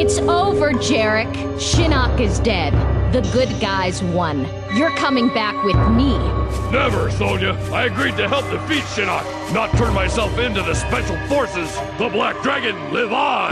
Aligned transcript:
It's 0.00 0.20
over, 0.20 0.70
Jarek. 0.70 1.34
Shinnok 1.56 2.20
is 2.20 2.38
dead. 2.38 2.72
The 3.12 3.20
good 3.32 3.48
guys 3.60 4.00
won. 4.00 4.46
You're 4.72 4.94
coming 4.94 5.26
back 5.34 5.60
with 5.64 5.74
me. 5.90 6.16
Never, 6.70 7.10
Sonya. 7.10 7.58
I 7.72 7.86
agreed 7.86 8.16
to 8.18 8.28
help 8.28 8.48
defeat 8.48 8.84
Shinnok, 8.84 9.24
not 9.52 9.72
turn 9.72 9.92
myself 9.92 10.38
into 10.38 10.62
the 10.62 10.72
Special 10.72 11.18
Forces. 11.26 11.74
The 11.98 12.08
Black 12.10 12.40
Dragon, 12.44 12.76
live 12.92 13.12
on! 13.12 13.50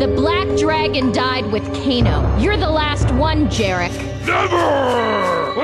The 0.00 0.08
Black 0.08 0.48
Dragon 0.58 1.12
died 1.12 1.46
with 1.52 1.64
Kano. 1.84 2.36
You're 2.36 2.56
the 2.56 2.68
last 2.68 3.08
one, 3.14 3.46
Jarek. 3.46 3.94
Never! 4.26 5.54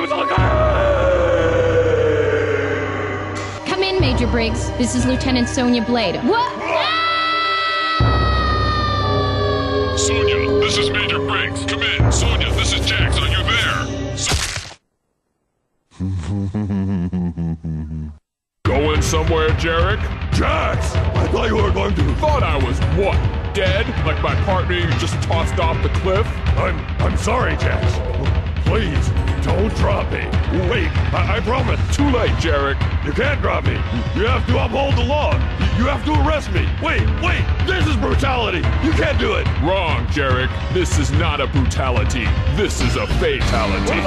Come 3.67 3.83
in, 3.83 4.01
Major 4.01 4.29
Briggs. 4.29 4.71
This 4.79 4.95
is 4.95 5.05
Lieutenant 5.05 5.49
Sonya 5.49 5.85
Blade. 5.85 6.15
What? 6.23 6.62
Sonya, 9.97 10.61
this 10.61 10.79
is 10.79 10.91
Major 10.91 11.19
Briggs. 11.19 11.65
Come 11.67 11.83
in. 11.83 12.13
Sonya, 12.13 12.51
this 12.55 12.73
is 12.73 12.87
Jax. 12.87 13.19
Are 13.19 13.29
you 13.29 13.43
there? 13.45 14.17
So- 14.17 14.37
Going 18.65 19.03
somewhere, 19.03 19.49
Jarek? 19.51 20.01
Jax! 20.33 20.95
I 20.95 21.27
thought 21.29 21.49
you 21.49 21.57
were 21.57 21.71
going 21.71 21.95
to. 21.95 22.15
Thought 22.17 22.43
I 22.43 22.57
was 22.57 22.79
what? 22.97 23.15
Dead? 23.55 23.87
Like 24.07 24.21
my 24.23 24.35
partner 24.45 24.75
you 24.75 24.89
just 24.99 25.15
tossed 25.23 25.59
off 25.61 25.81
the 25.83 25.91
cliff? 26.01 26.27
I'm 26.57 26.79
I'm 27.01 27.17
sorry, 27.19 27.55
Jax. 27.59 27.85
Please, 28.65 29.09
don't 29.45 29.75
drop 29.77 30.11
me. 30.13 30.25
Wait, 30.71 30.91
I, 31.13 31.37
I 31.37 31.41
promise. 31.41 31.81
Too 31.95 32.09
late, 32.11 32.31
Jarek. 32.33 32.79
You 33.05 33.13
can't 33.13 33.41
drop 33.41 33.65
me. 33.65 33.75
You 34.15 34.27
have 34.27 34.47
to 34.47 34.65
uphold 34.65 34.97
the 34.97 35.05
law. 35.05 35.33
You 35.77 35.85
have 35.87 36.05
to 36.05 36.13
arrest 36.27 36.53
me. 36.53 36.69
Wait, 36.83 37.03
wait. 37.23 37.45
This 37.67 37.87
is 37.87 37.97
brutality. 37.97 38.59
You 38.85 38.93
can't 38.93 39.19
do 39.19 39.35
it. 39.35 39.47
Wrong, 39.63 40.07
Jarek. 40.07 40.51
This 40.73 40.99
is 40.99 41.11
not 41.13 41.41
a 41.41 41.47
brutality. 41.47 42.27
This 42.57 42.81
is 42.81 42.97
a 42.97 43.07
fatality. 43.19 44.01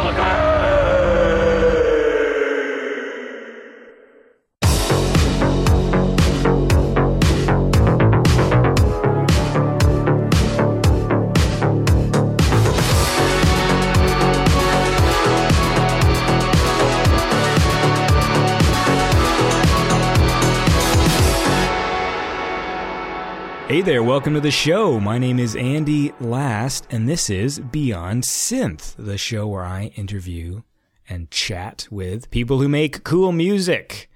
Hey 23.75 23.81
there, 23.81 24.03
welcome 24.03 24.33
to 24.35 24.39
the 24.39 24.51
show. 24.51 25.01
My 25.01 25.17
name 25.17 25.37
is 25.37 25.53
Andy 25.53 26.13
Last, 26.21 26.87
and 26.91 27.09
this 27.09 27.29
is 27.29 27.59
Beyond 27.59 28.23
Synth, 28.23 28.95
the 28.95 29.17
show 29.17 29.47
where 29.47 29.65
I 29.65 29.91
interview 29.97 30.61
and 31.09 31.29
chat 31.29 31.85
with 31.91 32.31
people 32.31 32.61
who 32.61 32.69
make 32.69 33.03
cool 33.03 33.33
music. 33.33 34.09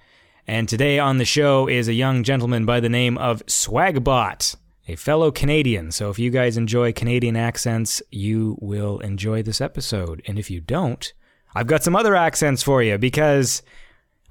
And 0.48 0.70
today 0.70 0.98
on 0.98 1.18
the 1.18 1.26
show 1.26 1.68
is 1.68 1.90
a 1.90 1.94
young 1.94 2.24
gentleman 2.24 2.66
by 2.66 2.80
the 2.80 2.88
name 2.88 3.18
of 3.18 3.46
Swagbot, 3.48 4.56
a 4.88 4.96
fellow 4.96 5.30
Canadian. 5.30 5.92
So 5.92 6.10
if 6.10 6.18
you 6.18 6.30
guys 6.30 6.56
enjoy 6.56 6.94
Canadian 6.94 7.36
accents, 7.36 8.02
you 8.12 8.58
will 8.62 9.00
enjoy 9.00 9.44
this 9.44 9.60
episode. 9.60 10.22
And 10.26 10.40
if 10.40 10.50
you 10.50 10.62
don't, 10.62 11.12
I've 11.54 11.68
got 11.68 11.84
some 11.84 11.98
other 11.98 12.16
accents 12.16 12.64
for 12.64 12.82
you 12.82 12.98
because 12.98 13.62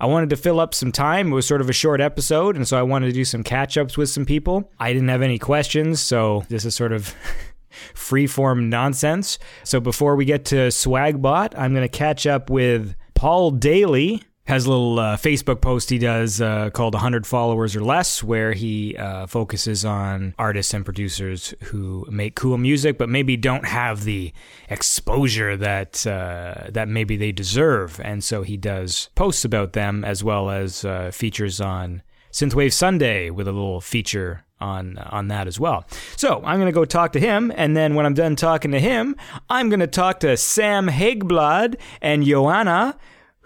I 0.00 0.06
wanted 0.06 0.30
to 0.30 0.36
fill 0.36 0.60
up 0.60 0.74
some 0.74 0.92
time. 0.92 1.32
It 1.32 1.34
was 1.34 1.46
sort 1.46 1.60
of 1.60 1.68
a 1.68 1.72
short 1.72 2.00
episode, 2.00 2.56
and 2.56 2.66
so 2.66 2.78
I 2.78 2.82
wanted 2.82 3.06
to 3.06 3.12
do 3.12 3.24
some 3.24 3.42
catch 3.42 3.76
ups 3.76 3.96
with 3.96 4.08
some 4.08 4.24
people. 4.24 4.70
I 4.78 4.92
didn't 4.92 5.08
have 5.08 5.22
any 5.22 5.38
questions, 5.38 6.00
so 6.00 6.44
this 6.48 6.64
is 6.64 6.74
sort 6.74 6.92
of 6.92 7.14
free 7.94 8.26
form 8.26 8.68
nonsense. 8.68 9.38
So 9.64 9.80
before 9.80 10.14
we 10.14 10.24
get 10.24 10.44
to 10.46 10.68
Swagbot, 10.68 11.54
I'm 11.56 11.74
going 11.74 11.88
to 11.88 11.88
catch 11.88 12.26
up 12.26 12.48
with 12.48 12.94
Paul 13.14 13.50
Daly. 13.50 14.22
Has 14.48 14.64
a 14.64 14.70
little 14.70 14.98
uh, 14.98 15.18
Facebook 15.18 15.60
post 15.60 15.90
he 15.90 15.98
does 15.98 16.40
uh, 16.40 16.70
called 16.70 16.94
100 16.94 17.26
Followers 17.26 17.76
or 17.76 17.84
Less, 17.84 18.22
where 18.22 18.54
he 18.54 18.96
uh, 18.96 19.26
focuses 19.26 19.84
on 19.84 20.34
artists 20.38 20.72
and 20.72 20.86
producers 20.86 21.52
who 21.64 22.06
make 22.10 22.34
cool 22.34 22.56
music, 22.56 22.96
but 22.96 23.10
maybe 23.10 23.36
don't 23.36 23.66
have 23.66 24.04
the 24.04 24.32
exposure 24.70 25.54
that 25.58 26.06
uh, 26.06 26.70
that 26.70 26.88
maybe 26.88 27.18
they 27.18 27.30
deserve. 27.30 28.00
And 28.02 28.24
so 28.24 28.40
he 28.40 28.56
does 28.56 29.10
posts 29.14 29.44
about 29.44 29.74
them 29.74 30.02
as 30.02 30.24
well 30.24 30.48
as 30.48 30.82
uh, 30.82 31.10
features 31.12 31.60
on 31.60 32.00
Synthwave 32.32 32.72
Sunday 32.72 33.28
with 33.28 33.48
a 33.48 33.52
little 33.52 33.82
feature 33.82 34.46
on 34.62 34.96
on 34.96 35.28
that 35.28 35.46
as 35.46 35.60
well. 35.60 35.84
So 36.16 36.42
I'm 36.42 36.58
gonna 36.58 36.72
go 36.72 36.86
talk 36.86 37.12
to 37.12 37.20
him, 37.20 37.52
and 37.54 37.76
then 37.76 37.94
when 37.94 38.06
I'm 38.06 38.14
done 38.14 38.34
talking 38.34 38.70
to 38.70 38.80
him, 38.80 39.14
I'm 39.50 39.68
gonna 39.68 39.86
talk 39.86 40.20
to 40.20 40.38
Sam 40.38 40.88
Hagblad 40.88 41.78
and 42.00 42.24
Joanna, 42.24 42.96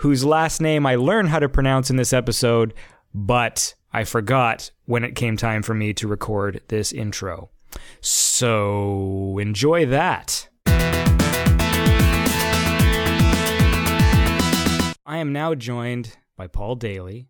whose 0.03 0.25
last 0.25 0.61
name 0.61 0.85
I 0.85 0.97
learned 0.97 1.29
how 1.29 1.39
to 1.39 1.49
pronounce 1.49 1.89
in 1.89 1.95
this 1.95 2.13
episode, 2.13 2.75
but 3.15 3.73
I 3.93 4.03
forgot 4.03 4.73
when 4.85 5.05
it 5.05 5.15
came 5.15 5.37
time 5.37 5.63
for 5.63 5.75
me 5.75 5.93
to 5.95 6.09
record 6.09 6.61
this 6.67 6.93
intro. 6.93 7.51
So 8.01 9.39
enjoy 9.39 9.87
that. 9.87 10.49
I 15.07 15.19
am 15.19 15.33
now 15.33 15.55
joined 15.55 16.17
by 16.37 16.49
Paul 16.49 16.75
Daly, 16.75 17.29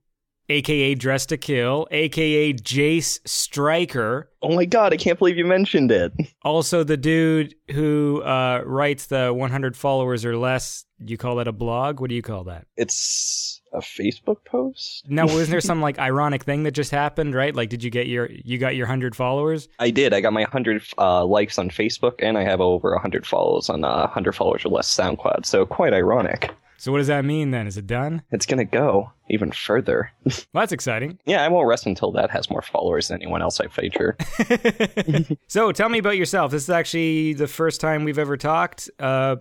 aka 0.52 0.94
Dress 0.94 1.26
to 1.26 1.36
Kill, 1.36 1.86
aka 1.90 2.52
Jace 2.52 3.18
Striker, 3.26 4.28
Oh 4.44 4.54
my 4.56 4.64
god, 4.64 4.92
I 4.92 4.96
can't 4.96 5.18
believe 5.18 5.36
you 5.36 5.44
mentioned 5.46 5.92
it. 5.92 6.12
also 6.42 6.82
the 6.82 6.96
dude 6.96 7.54
who 7.70 8.22
uh, 8.22 8.62
writes 8.64 9.06
the 9.06 9.32
100 9.32 9.76
followers 9.76 10.24
or 10.24 10.36
less. 10.36 10.84
You 11.04 11.16
call 11.16 11.36
that 11.36 11.46
a 11.48 11.52
blog? 11.52 12.00
What 12.00 12.10
do 12.10 12.16
you 12.16 12.22
call 12.22 12.44
that? 12.44 12.66
It's 12.76 13.60
a 13.72 13.78
Facebook 13.78 14.44
post? 14.44 15.04
Now, 15.08 15.24
wasn't 15.26 15.50
there 15.50 15.60
some 15.72 15.80
like 15.80 15.98
ironic 15.98 16.42
thing 16.44 16.64
that 16.64 16.72
just 16.72 16.90
happened, 16.90 17.34
right? 17.34 17.54
Like, 17.54 17.68
did 17.68 17.84
you 17.84 17.90
get 17.90 18.08
your 18.08 18.28
you 18.30 18.58
got 18.58 18.74
your 18.74 18.86
100 18.86 19.14
followers? 19.14 19.68
I 19.78 19.90
did. 19.90 20.12
I 20.12 20.20
got 20.20 20.32
my 20.32 20.42
100 20.42 20.82
uh, 20.98 21.24
likes 21.24 21.58
on 21.58 21.70
Facebook, 21.70 22.14
and 22.18 22.36
I 22.36 22.42
have 22.42 22.60
over 22.60 22.90
100 22.92 23.26
follows 23.26 23.70
on 23.70 23.84
uh, 23.84 23.98
100 24.00 24.32
followers 24.32 24.64
or 24.64 24.70
less 24.70 24.94
SoundCloud, 24.94 25.46
so 25.46 25.64
quite 25.66 25.92
ironic. 25.94 26.50
So 26.82 26.90
what 26.90 26.98
does 26.98 27.06
that 27.06 27.24
mean 27.24 27.52
then? 27.52 27.68
Is 27.68 27.76
it 27.76 27.86
done? 27.86 28.22
It's 28.32 28.44
gonna 28.44 28.64
go 28.64 29.12
even 29.30 29.52
further. 29.52 30.10
Well, 30.24 30.62
that's 30.62 30.72
exciting. 30.72 31.20
yeah, 31.26 31.44
I 31.44 31.48
won't 31.48 31.68
rest 31.68 31.86
until 31.86 32.10
that 32.12 32.32
has 32.32 32.50
more 32.50 32.60
followers 32.60 33.06
than 33.06 33.22
anyone 33.22 33.40
else 33.40 33.60
I 33.60 33.68
feature. 33.68 34.16
So 35.46 35.70
tell 35.70 35.88
me 35.88 35.98
about 35.98 36.16
yourself. 36.16 36.50
This 36.50 36.64
is 36.64 36.70
actually 36.70 37.34
the 37.34 37.46
first 37.46 37.80
time 37.80 38.02
we've 38.02 38.18
ever 38.18 38.36
talked. 38.36 38.90
Uh, 38.98 39.36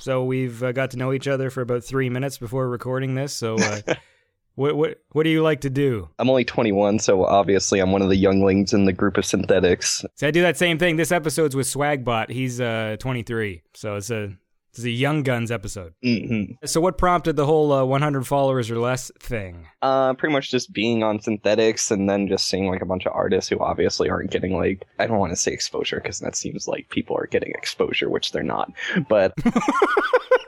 so 0.00 0.24
we've 0.24 0.60
uh, 0.60 0.72
got 0.72 0.90
to 0.90 0.96
know 0.96 1.12
each 1.12 1.28
other 1.28 1.50
for 1.50 1.60
about 1.60 1.84
three 1.84 2.10
minutes 2.10 2.36
before 2.36 2.68
recording 2.68 3.14
this. 3.14 3.32
So, 3.32 3.54
uh, 3.56 3.94
what 4.56 4.74
what 4.74 5.00
what 5.12 5.22
do 5.22 5.30
you 5.30 5.42
like 5.42 5.60
to 5.60 5.70
do? 5.70 6.08
I'm 6.18 6.28
only 6.28 6.44
21, 6.44 6.98
so 6.98 7.24
obviously 7.24 7.78
I'm 7.78 7.92
one 7.92 8.02
of 8.02 8.08
the 8.08 8.16
younglings 8.16 8.72
in 8.72 8.86
the 8.86 8.92
group 8.92 9.16
of 9.16 9.24
synthetics. 9.24 10.04
So 10.16 10.26
I 10.26 10.32
do 10.32 10.42
that 10.42 10.56
same 10.56 10.78
thing. 10.80 10.96
This 10.96 11.12
episode's 11.12 11.54
with 11.54 11.68
Swagbot. 11.68 12.28
He's 12.28 12.60
uh, 12.60 12.96
23, 12.98 13.62
so 13.74 13.94
it's 13.94 14.10
a 14.10 14.36
it's 14.72 14.84
a 14.84 14.90
Young 14.90 15.22
Guns 15.22 15.50
episode. 15.50 15.94
hmm 16.02 16.44
So 16.64 16.80
what 16.80 16.98
prompted 16.98 17.36
the 17.36 17.46
whole 17.46 17.72
uh, 17.72 17.84
100 17.84 18.26
followers 18.26 18.70
or 18.70 18.78
less 18.78 19.10
thing? 19.20 19.66
Uh, 19.82 20.12
pretty 20.14 20.32
much 20.32 20.50
just 20.50 20.72
being 20.72 21.02
on 21.02 21.20
synthetics 21.20 21.90
and 21.90 22.08
then 22.08 22.28
just 22.28 22.46
seeing 22.48 22.68
like 22.68 22.82
a 22.82 22.86
bunch 22.86 23.06
of 23.06 23.12
artists 23.14 23.48
who 23.48 23.58
obviously 23.60 24.10
aren't 24.10 24.30
getting 24.30 24.54
like 24.54 24.86
I 24.98 25.06
don't 25.06 25.18
want 25.18 25.32
to 25.32 25.36
say 25.36 25.52
exposure 25.52 26.00
because 26.00 26.18
that 26.18 26.36
seems 26.36 26.68
like 26.68 26.90
people 26.90 27.16
are 27.16 27.26
getting 27.26 27.52
exposure, 27.52 28.10
which 28.10 28.32
they're 28.32 28.42
not. 28.42 28.70
But 29.08 29.32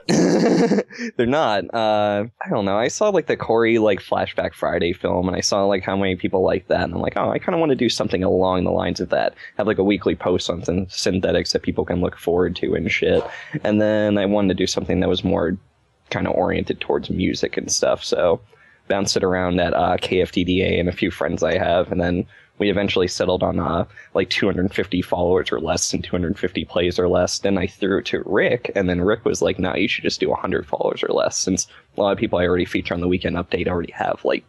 they're 0.07 1.25
not. 1.25 1.73
Uh, 1.73 2.25
I 2.45 2.49
don't 2.49 2.65
know. 2.65 2.77
I 2.77 2.89
saw 2.89 3.09
like 3.09 3.27
the 3.27 3.37
Corey 3.37 3.77
like 3.77 3.99
Flashback 3.99 4.53
Friday 4.53 4.93
film, 4.93 5.27
and 5.27 5.37
I 5.37 5.39
saw 5.39 5.63
like 5.65 5.83
how 5.83 5.95
many 5.95 6.15
people 6.15 6.43
like 6.43 6.67
that, 6.67 6.83
and 6.83 6.93
I'm 6.93 7.01
like, 7.01 7.15
oh, 7.15 7.29
I 7.29 7.39
kind 7.39 7.55
of 7.55 7.59
want 7.59 7.69
to 7.69 7.75
do 7.75 7.89
something 7.89 8.23
along 8.23 8.63
the 8.63 8.71
lines 8.71 8.99
of 8.99 9.09
that. 9.09 9.33
Have 9.57 9.67
like 9.67 9.77
a 9.77 9.83
weekly 9.83 10.15
post 10.15 10.49
on 10.49 10.63
syn- 10.63 10.87
synthetics 10.89 11.53
that 11.53 11.61
people 11.61 11.85
can 11.85 12.01
look 12.01 12.17
forward 12.17 12.55
to 12.57 12.75
and 12.75 12.91
shit. 12.91 13.23
And 13.63 13.81
then 13.81 14.17
I 14.17 14.25
wanted 14.25 14.49
to 14.49 14.53
do 14.55 14.67
something 14.67 14.99
that 14.99 15.09
was 15.09 15.23
more 15.23 15.57
kind 16.09 16.27
of 16.27 16.33
oriented 16.33 16.81
towards 16.81 17.09
music 17.09 17.55
and 17.57 17.71
stuff. 17.71 18.03
So 18.03 18.41
bounced 18.93 19.17
it 19.17 19.23
around 19.23 19.59
at 19.59 19.73
uh, 19.73 19.97
KFDDA 19.97 20.79
and 20.79 20.87
a 20.87 20.91
few 20.91 21.09
friends 21.09 21.41
I 21.41 21.57
have, 21.57 21.91
and 21.91 21.99
then 21.99 22.27
we 22.59 22.69
eventually 22.69 23.07
settled 23.07 23.41
on 23.41 23.57
uh, 23.57 23.85
like 24.13 24.29
250 24.29 25.01
followers 25.01 25.51
or 25.51 25.59
less 25.59 25.91
and 25.95 26.03
250 26.03 26.63
plays 26.65 26.99
or 26.99 27.09
less. 27.09 27.39
Then 27.39 27.57
I 27.57 27.65
threw 27.65 27.97
it 27.97 28.05
to 28.05 28.21
Rick, 28.27 28.71
and 28.75 28.87
then 28.87 29.01
Rick 29.01 29.25
was 29.25 29.41
like, 29.41 29.57
"No, 29.57 29.73
you 29.73 29.87
should 29.87 30.03
just 30.03 30.19
do 30.19 30.29
100 30.29 30.67
followers 30.67 31.01
or 31.01 31.11
less." 31.11 31.35
Since 31.39 31.65
a 31.97 32.01
lot 32.01 32.11
of 32.11 32.19
people 32.19 32.37
I 32.37 32.45
already 32.45 32.65
feature 32.65 32.93
on 32.93 33.01
the 33.01 33.07
weekend 33.07 33.35
update 33.35 33.67
already 33.67 33.91
have 33.93 34.23
like 34.23 34.45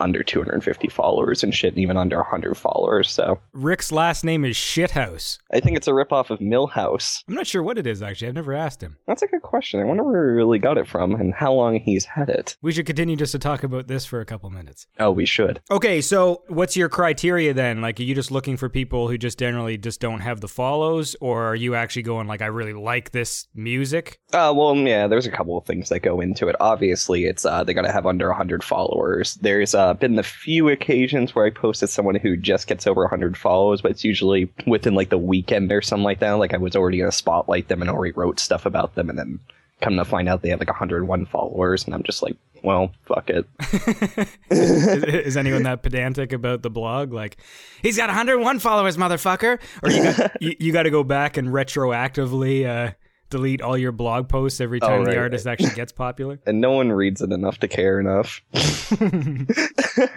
under 0.00 0.22
250 0.22 0.88
followers 0.88 1.42
and 1.42 1.54
shit, 1.54 1.74
and 1.74 1.82
even 1.82 1.96
under 1.96 2.16
100 2.16 2.56
followers. 2.56 3.10
So 3.10 3.40
Rick's 3.52 3.92
last 3.92 4.24
name 4.24 4.44
is 4.44 4.56
Shithouse. 4.56 5.38
I 5.52 5.60
think 5.60 5.76
it's 5.76 5.88
a 5.88 5.92
ripoff 5.92 6.30
of 6.30 6.40
Millhouse. 6.40 7.22
I'm 7.28 7.34
not 7.34 7.46
sure 7.46 7.62
what 7.62 7.78
it 7.78 7.86
is 7.86 8.02
actually. 8.02 8.28
I've 8.28 8.34
never 8.34 8.54
asked 8.54 8.82
him. 8.82 8.96
That's 9.06 9.22
a 9.22 9.26
good 9.26 9.42
question. 9.42 9.80
I 9.80 9.84
wonder 9.84 10.02
where 10.04 10.30
he 10.30 10.36
really 10.36 10.58
got 10.58 10.78
it 10.78 10.86
from 10.88 11.14
and 11.14 11.34
how 11.34 11.52
long 11.52 11.78
he's 11.80 12.04
had 12.04 12.28
it. 12.28 12.56
We 12.62 12.72
should 12.72 12.86
continue 12.86 13.16
just 13.16 13.32
to 13.32 13.38
talk 13.38 13.62
about 13.62 13.88
this 13.88 14.04
for 14.04 14.20
a 14.20 14.24
couple 14.24 14.50
minutes. 14.50 14.86
Oh, 14.98 15.10
we 15.10 15.26
should. 15.26 15.60
Okay, 15.70 16.00
so 16.00 16.42
what's 16.48 16.76
your 16.76 16.88
criteria 16.88 17.54
then? 17.54 17.80
Like, 17.80 18.00
are 18.00 18.04
you 18.04 18.14
just 18.14 18.30
looking 18.30 18.56
for 18.56 18.68
people 18.68 19.08
who 19.08 19.18
just 19.18 19.38
generally 19.38 19.76
just 19.78 20.00
don't 20.00 20.20
have 20.20 20.40
the 20.40 20.48
follows, 20.48 21.16
or 21.20 21.44
are 21.44 21.54
you 21.54 21.74
actually 21.74 22.02
going 22.02 22.26
like, 22.26 22.42
I 22.42 22.46
really 22.46 22.72
like 22.72 23.10
this 23.10 23.46
music? 23.54 24.20
Uh, 24.32 24.52
well, 24.56 24.76
yeah, 24.76 25.06
there's 25.06 25.26
a 25.26 25.30
couple 25.30 25.56
of 25.56 25.64
things 25.64 25.88
that 25.90 26.00
go 26.00 26.20
into 26.20 26.48
it. 26.48 26.56
Obviously, 26.60 27.26
it's 27.26 27.44
uh, 27.44 27.62
they 27.64 27.74
got 27.74 27.82
to 27.82 27.92
have 27.92 28.06
under 28.06 28.28
100 28.28 28.64
followers. 28.64 29.34
There's 29.34 29.74
uh, 29.74 29.83
been 29.92 30.14
the 30.14 30.22
few 30.22 30.70
occasions 30.70 31.34
where 31.34 31.44
I 31.44 31.50
posted 31.50 31.90
someone 31.90 32.14
who 32.14 32.36
just 32.36 32.66
gets 32.66 32.86
over 32.86 33.02
100 33.02 33.36
follows, 33.36 33.82
but 33.82 33.90
it's 33.90 34.04
usually 34.04 34.50
within 34.66 34.94
like 34.94 35.10
the 35.10 35.18
weekend 35.18 35.70
or 35.70 35.82
something 35.82 36.04
like 36.04 36.20
that. 36.20 36.32
Like 36.32 36.54
I 36.54 36.56
was 36.56 36.74
already 36.74 36.98
gonna 36.98 37.12
spotlight 37.12 37.68
them 37.68 37.82
and 37.82 37.90
already 37.90 38.12
wrote 38.12 38.40
stuff 38.40 38.64
about 38.64 38.94
them, 38.94 39.10
and 39.10 39.18
then 39.18 39.40
come 39.80 39.96
to 39.96 40.04
find 40.04 40.28
out 40.28 40.42
they 40.42 40.48
have 40.48 40.60
like 40.60 40.68
101 40.68 41.26
followers, 41.26 41.84
and 41.84 41.94
I'm 41.94 42.02
just 42.02 42.22
like, 42.22 42.36
well, 42.64 42.92
fuck 43.04 43.28
it. 43.28 43.46
is, 44.50 45.04
is 45.04 45.36
anyone 45.36 45.64
that 45.64 45.82
pedantic 45.82 46.32
about 46.32 46.62
the 46.62 46.70
blog? 46.70 47.12
Like, 47.12 47.36
he's 47.82 47.98
got 47.98 48.08
101 48.08 48.58
followers, 48.58 48.96
motherfucker. 48.96 49.60
Or 49.82 49.90
you 49.90 50.02
got 50.02 50.32
you, 50.40 50.56
you 50.58 50.72
got 50.72 50.84
to 50.84 50.90
go 50.90 51.04
back 51.04 51.36
and 51.36 51.48
retroactively 51.48 52.66
uh, 52.66 52.94
delete 53.34 53.60
all 53.60 53.76
your 53.76 53.90
blog 53.90 54.28
posts 54.28 54.60
every 54.60 54.78
time 54.78 55.00
right, 55.00 55.10
the 55.10 55.18
artist 55.18 55.44
right. 55.44 55.54
actually 55.54 55.74
gets 55.74 55.90
popular. 55.90 56.38
and 56.46 56.60
no 56.60 56.70
one 56.70 56.92
reads 56.92 57.20
it 57.20 57.32
enough 57.32 57.58
to 57.58 57.66
care 57.66 57.98
enough. 57.98 58.40
I 58.54 60.08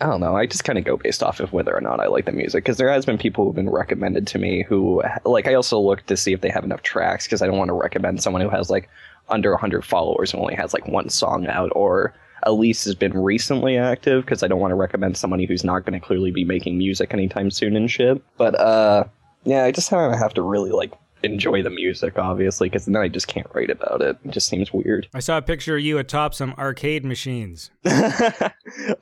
don't 0.00 0.20
know. 0.20 0.36
I 0.36 0.44
just 0.44 0.64
kind 0.64 0.78
of 0.78 0.84
go 0.84 0.98
based 0.98 1.22
off 1.22 1.40
of 1.40 1.54
whether 1.54 1.74
or 1.74 1.80
not 1.80 2.00
I 2.00 2.06
like 2.06 2.26
the 2.26 2.32
music 2.32 2.64
because 2.64 2.76
there 2.76 2.90
has 2.90 3.06
been 3.06 3.16
people 3.16 3.46
who've 3.46 3.54
been 3.54 3.70
recommended 3.70 4.26
to 4.26 4.38
me 4.38 4.62
who 4.62 5.02
like 5.24 5.46
I 5.46 5.54
also 5.54 5.80
look 5.80 6.04
to 6.06 6.18
see 6.18 6.34
if 6.34 6.42
they 6.42 6.50
have 6.50 6.64
enough 6.64 6.82
tracks 6.82 7.26
because 7.26 7.40
I 7.40 7.46
don't 7.46 7.56
want 7.56 7.70
to 7.70 7.74
recommend 7.74 8.22
someone 8.22 8.42
who 8.42 8.50
has 8.50 8.68
like 8.68 8.90
under 9.30 9.52
100 9.52 9.82
followers 9.82 10.34
and 10.34 10.42
only 10.42 10.54
has 10.54 10.74
like 10.74 10.86
one 10.86 11.08
song 11.08 11.46
out 11.46 11.72
or 11.74 12.12
at 12.44 12.50
least 12.50 12.84
has 12.84 12.94
been 12.94 13.16
recently 13.16 13.78
active 13.78 14.26
because 14.26 14.42
I 14.42 14.48
don't 14.48 14.60
want 14.60 14.72
to 14.72 14.76
recommend 14.76 15.16
somebody 15.16 15.46
who's 15.46 15.64
not 15.64 15.86
going 15.86 15.98
to 15.98 16.06
clearly 16.06 16.30
be 16.30 16.44
making 16.44 16.76
music 16.76 17.14
anytime 17.14 17.50
soon 17.50 17.74
and 17.74 17.90
shit. 17.90 18.22
But 18.36 18.54
uh 18.54 19.04
yeah, 19.44 19.64
I 19.64 19.70
just 19.70 19.88
kind 19.88 20.12
of 20.12 20.18
have 20.18 20.34
to 20.34 20.42
really 20.42 20.72
like 20.72 20.92
enjoy 21.26 21.62
the 21.62 21.70
music 21.70 22.18
obviously 22.18 22.68
because 22.68 22.86
then 22.86 22.96
I 22.96 23.08
just 23.08 23.28
can't 23.28 23.46
write 23.52 23.70
about 23.70 24.02
it. 24.02 24.16
It 24.24 24.30
just 24.30 24.48
seems 24.48 24.72
weird. 24.72 25.08
I 25.14 25.20
saw 25.20 25.38
a 25.38 25.42
picture 25.42 25.76
of 25.76 25.82
you 25.82 25.98
atop 25.98 26.34
some 26.34 26.54
arcade 26.58 27.04
machines. 27.04 27.70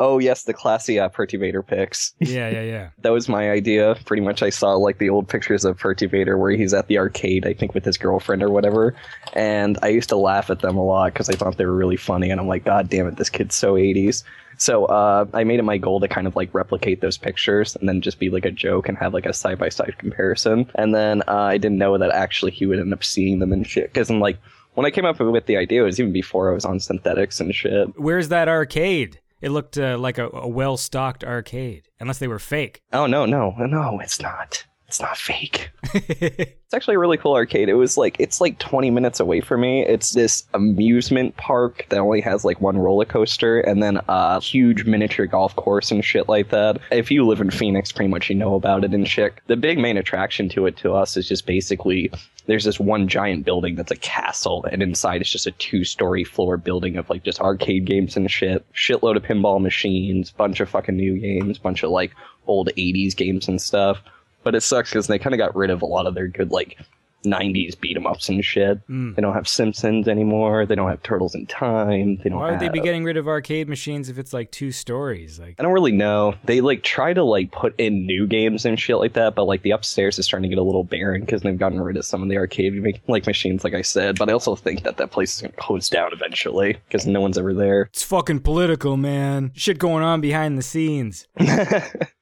oh 0.01 0.19
yes, 0.19 0.45
the 0.45 0.55
classy 0.55 0.99
uh, 0.99 1.09
Perturbator 1.09 1.67
pics. 1.67 2.15
Yeah, 2.21 2.49
yeah, 2.51 2.63
yeah. 2.63 2.89
That 2.99 3.11
was 3.11 3.29
my 3.29 3.51
idea. 3.51 3.97
Pretty 4.07 4.23
much, 4.23 4.43
I 4.43 4.51
saw 4.51 4.75
like 4.75 4.99
the 4.99 5.11
old 5.11 5.29
pictures 5.29 5.65
of 5.65 5.79
Perturbator 5.79 6.39
where 6.39 6.53
he's 6.53 6.73
at 6.73 6.89
the 6.89 6.99
arcade, 6.99 7.47
I 7.47 7.53
think, 7.53 7.75
with 7.75 7.85
his 7.85 7.99
girlfriend 7.99 8.43
or 8.43 8.51
whatever. 8.51 8.95
And 9.35 9.79
I 9.83 9.89
used 9.89 10.09
to 10.09 10.17
laugh 10.17 10.51
at 10.51 10.61
them 10.61 10.77
a 10.77 10.85
lot 10.85 11.13
because 11.13 11.29
I 11.29 11.35
thought 11.35 11.59
they 11.59 11.67
were 11.67 11.77
really 11.77 11.97
funny. 11.97 12.31
And 12.31 12.41
I'm 12.41 12.49
like, 12.49 12.65
God 12.65 12.89
damn 12.89 13.07
it, 13.07 13.17
this 13.17 13.29
kid's 13.29 13.55
so 13.55 13.75
80s. 13.75 14.25
So 14.57 14.87
uh, 14.87 15.27
I 15.33 15.45
made 15.45 15.59
it 15.59 15.65
my 15.65 15.79
goal 15.79 16.01
to 16.01 16.09
kind 16.09 16.27
of 16.27 16.37
like 16.37 16.53
replicate 16.55 17.01
those 17.01 17.19
pictures 17.19 17.77
and 17.77 17.89
then 17.89 18.01
just 18.01 18.19
be 18.19 18.31
like 18.31 18.45
a 18.45 18.51
joke 18.51 18.89
and 18.89 18.97
have 18.99 19.15
like 19.15 19.27
a 19.27 19.33
side 19.33 19.59
by 19.59 19.69
side 19.69 19.97
comparison. 19.99 20.71
And 20.75 20.95
then 20.95 21.23
uh, 21.29 21.35
I 21.35 21.59
didn't 21.59 21.79
know 21.79 21.97
that 21.99 22.11
actually 22.11 22.53
he 22.53 22.67
would 22.67 22.79
end 22.79 22.93
up 22.93 23.05
seeing 23.05 23.39
them 23.39 23.53
and 23.53 23.67
shit. 23.67 23.93
Because 23.93 24.11
I'm 24.11 24.21
like, 24.21 24.39
when 24.75 24.87
I 24.87 24.91
came 24.91 25.05
up 25.05 25.21
with 25.21 25.47
the 25.47 25.57
idea, 25.57 25.83
it 25.83 25.87
was 25.87 26.01
even 26.01 26.13
before 26.13 26.51
I 26.51 26.55
was 26.55 26.65
on 26.65 26.81
synthetics 26.81 27.41
and 27.41 27.55
shit. 27.55 27.89
Where's 27.99 28.29
that 28.29 28.49
arcade? 28.49 29.21
It 29.41 29.51
looked 29.51 29.79
uh, 29.79 29.99
like 29.99 30.19
a, 30.19 30.29
a 30.33 30.49
well 30.49 30.77
stocked 30.77 31.23
arcade, 31.23 31.89
unless 32.01 32.19
they 32.19 32.29
were 32.29 32.39
fake. 32.39 32.81
Oh 32.93 33.07
no, 33.07 33.27
no, 33.27 33.55
no, 33.59 34.01
it's 34.01 34.21
not. 34.21 34.65
It's 34.95 35.01
not 35.01 35.19
fake. 35.19 35.71
it's 35.93 36.73
actually 36.73 36.95
a 36.95 37.01
really 37.01 37.17
cool 37.17 37.35
arcade. 37.35 37.69
It 37.69 37.75
was 37.75 37.97
like 37.97 38.15
it's 38.21 38.41
like 38.41 38.61
20 38.61 38.93
minutes 38.93 39.19
away 39.19 39.41
from 39.41 39.63
me. 39.63 39.85
It's 39.85 40.13
this 40.13 40.45
amusement 40.55 41.37
park 41.37 41.85
that 41.89 41.99
only 41.99 42.21
has 42.21 42.45
like 42.45 42.61
one 42.61 42.79
roller 42.79 43.05
coaster 43.05 43.59
and 43.59 43.83
then 43.83 43.99
a 44.07 44.41
huge 44.41 44.85
miniature 44.85 45.27
golf 45.27 45.57
course 45.57 45.91
and 45.91 46.05
shit 46.05 46.29
like 46.29 46.51
that. 46.51 46.79
If 46.93 47.11
you 47.11 47.27
live 47.27 47.41
in 47.41 47.51
Phoenix, 47.51 47.91
pretty 47.91 48.09
much 48.09 48.31
you 48.31 48.37
know 48.37 48.55
about 48.55 48.85
it 48.85 48.95
and 48.95 49.09
shit. 49.09 49.35
The 49.49 49.57
big 49.57 49.79
main 49.79 49.97
attraction 49.97 50.49
to 50.51 50.67
it 50.67 50.77
to 50.77 50.95
us 50.95 51.17
is 51.17 51.27
just 51.27 51.45
basically 51.45 52.13
there's 52.47 52.63
this 52.63 52.79
one 52.79 53.09
giant 53.09 53.45
building 53.45 53.75
that's 53.75 53.91
a 53.91 53.97
castle 53.97 54.65
and 54.71 54.81
inside 54.81 55.23
it's 55.23 55.33
just 55.33 55.49
a 55.49 55.53
two-story 55.53 56.23
floor 56.23 56.57
building 56.57 56.99
of 56.99 57.11
like 57.11 57.25
just 57.25 57.41
arcade 57.41 57.85
games 57.85 58.17
and 58.17 58.31
shit. 58.31 58.65
Shitload 58.75 59.17
of 59.17 59.25
pinball 59.25 59.61
machines, 59.61 60.31
bunch 60.31 60.61
of 60.61 60.69
fucking 60.69 60.97
new 60.97 61.19
games, 61.19 61.59
bunch 61.59 61.83
of 61.83 61.91
like 61.91 62.13
old 62.47 62.69
80s 62.77 63.17
games 63.17 63.49
and 63.49 63.61
stuff. 63.61 64.01
But 64.45 64.55
it 64.55 64.61
sucks 64.63 64.91
because 64.91 65.07
they 65.07 65.19
kind 65.19 65.35
of 65.35 65.39
got 65.39 65.57
rid 65.57 65.71
of 65.71 65.83
a 65.83 65.87
lot 65.87 66.07
of 66.07 66.15
their 66.15 66.29
good 66.29 66.51
like 66.51 66.79
90s 67.25 67.75
beat 67.81 67.97
'em 67.97 68.07
ups 68.07 68.29
and 68.29 68.45
shit. 68.45 68.79
Hmm. 68.87 69.15
They 69.15 69.23
don't 69.23 69.33
have 69.33 69.49
Simpsons 69.49 70.09
anymore. 70.09 70.67
They 70.67 70.75
don't 70.75 70.91
have 70.91 71.03
Turtles 71.03 71.35
in 71.35 71.47
Time. 71.47 72.19
They 72.19 72.29
don't 72.29 72.39
Why 72.39 72.51
would 72.51 72.61
they 72.61 72.69
be 72.69 72.81
getting 72.81 73.03
rid 73.03 73.17
of 73.17 73.27
arcade 73.27 73.67
machines 73.69 74.11
if 74.11 74.19
it's 74.19 74.35
like 74.35 74.51
two 74.51 74.71
stories? 74.73 75.39
Like, 75.41 75.55
I 75.59 75.63
don't 75.63 75.73
really 75.73 75.93
know. 75.93 76.35
They 76.45 76.61
like 76.61 76.83
try 76.83 77.15
to 77.15 77.25
like 77.25 77.51
put 77.51 77.75
in 77.79 78.05
new 78.07 78.27
games 78.27 78.67
and 78.67 78.79
shit 78.79 78.99
like 78.99 79.15
that, 79.15 79.35
but 79.35 79.45
like 79.45 79.63
the 79.63 79.71
upstairs 79.71 80.19
is 80.19 80.27
starting 80.27 80.51
to 80.51 80.55
get 80.55 80.61
a 80.61 80.65
little 80.65 80.85
barren 80.85 81.23
because 81.23 81.41
they've 81.41 81.59
gotten 81.59 81.81
rid 81.81 81.97
of 81.97 82.05
some 82.05 82.23
of 82.23 82.29
the 82.29 82.37
arcade 82.37 83.01
like 83.09 83.27
machines, 83.27 83.65
like 83.65 83.73
I 83.75 83.81
said. 83.81 84.19
But 84.19 84.29
I 84.29 84.33
also 84.33 84.55
think 84.55 84.83
that 84.83 84.99
that 84.99 85.11
place 85.11 85.35
is 85.37 85.41
gonna 85.41 85.55
close 85.55 85.89
down 85.89 86.13
eventually 86.13 86.77
because 86.89 87.07
no 87.07 87.23
one's 87.23 87.39
ever 87.39 87.55
there. 87.55 87.83
it's 87.85 88.03
fucking 88.03 88.41
political, 88.41 88.99
man. 88.99 89.51
Shit 89.55 89.79
going 89.79 90.05
on 90.05 90.21
behind 90.21 90.59
the 90.59 90.63
scenes. 90.63 91.27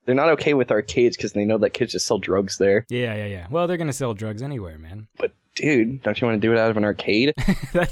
They're 0.05 0.15
not 0.15 0.31
okay 0.31 0.55
with 0.55 0.71
arcades 0.71 1.17
because 1.17 1.33
they 1.33 1.45
know 1.45 1.59
that 1.59 1.71
kids 1.71 1.93
just 1.93 2.07
sell 2.07 2.19
drugs 2.19 2.59
there. 2.59 2.85
Yeah, 2.89 3.15
yeah, 3.15 3.27
yeah. 3.27 3.47
Well, 3.51 3.67
they're 3.67 3.77
gonna 3.77 3.93
sell 3.93 4.15
drugs 4.15 4.43
anywhere, 4.43 4.79
man. 4.79 5.07
But 5.17 5.33
dude, 5.55 6.03
don't 6.03 6.21
you 6.21 6.27
want 6.27 6.41
to 6.41 6.47
do 6.47 6.53
it 6.53 6.59
out 6.59 6.71
of 6.71 6.77
an 6.77 6.85
arcade? 6.85 7.35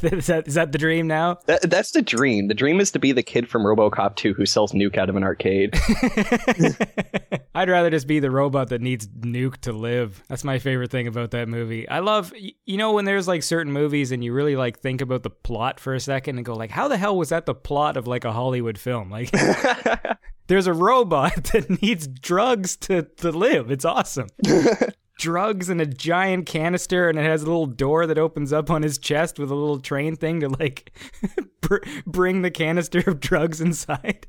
is, 0.03 0.27
that, 0.27 0.47
is 0.47 0.55
that 0.55 0.73
the 0.73 0.79
dream 0.79 1.07
now? 1.07 1.39
that, 1.47 1.69
that's 1.71 1.93
the 1.93 2.03
dream. 2.03 2.49
The 2.49 2.55
dream 2.55 2.81
is 2.81 2.91
to 2.93 2.99
be 2.99 3.13
the 3.13 3.23
kid 3.23 3.49
from 3.49 3.63
RoboCop 3.63 4.17
2 4.17 4.35
who 4.35 4.47
sells 4.47 4.73
nuke 4.73 4.97
out 4.97 5.09
of 5.09 5.17
an 5.17 5.23
arcade. 5.23 5.75
I'd 7.55 7.69
rather 7.69 7.91
just 7.91 8.07
be 8.07 8.21
the 8.21 8.31
robot 8.31 8.69
that 8.69 8.81
needs 8.81 9.09
nuke 9.09 9.59
to 9.59 9.73
live. 9.73 10.23
That's 10.29 10.45
my 10.45 10.59
favorite 10.59 10.91
thing 10.91 11.07
about 11.07 11.33
that 11.33 11.49
movie. 11.49 11.89
I 11.89 11.99
love, 11.99 12.33
you 12.37 12.77
know, 12.77 12.93
when 12.93 13.05
there's 13.05 13.29
like 13.29 13.43
certain 13.43 13.73
movies 13.73 14.13
and 14.13 14.25
you 14.25 14.33
really 14.33 14.57
like 14.57 14.79
think 14.79 15.01
about 15.01 15.23
the 15.23 15.31
plot 15.31 15.81
for 15.81 15.95
a 15.95 16.01
second 16.01 16.37
and 16.37 16.45
go 16.45 16.55
like, 16.55 16.71
how 16.71 16.89
the 16.89 16.97
hell 16.97 17.17
was 17.17 17.31
that 17.31 17.47
the 17.47 17.55
plot 17.55 17.97
of 17.97 18.07
like 18.07 18.25
a 18.25 18.33
Hollywood 18.33 18.79
film? 18.79 19.11
Like, 19.11 19.31
there's 20.51 20.67
a 20.67 20.75
robot 20.75 21.45
that 21.53 21.81
needs 21.81 22.09
drugs 22.09 22.77
to 22.77 23.03
to 23.19 23.31
live. 23.31 23.71
It's 23.71 23.85
awesome. 23.85 24.27
drugs 25.19 25.71
in 25.71 25.81
a 25.81 25.87
giant 25.87 26.47
canister 26.47 27.09
and 27.09 27.19
it 27.19 27.23
has 27.23 27.43
a 27.43 27.47
little 27.47 27.67
door 27.67 28.07
that 28.07 28.19
opens 28.19 28.53
up 28.53 28.71
on 28.71 28.83
his 28.83 28.99
chest 28.99 29.39
with 29.39 29.51
a 29.51 29.55
little 29.55 29.79
train 29.79 30.17
thing 30.17 30.41
to 30.41 30.49
like 30.49 30.93
br- 31.61 31.85
bring 32.05 32.43
the 32.43 32.51
canister 32.51 32.99
of 33.07 33.21
drugs 33.21 33.61
inside. 33.61 34.27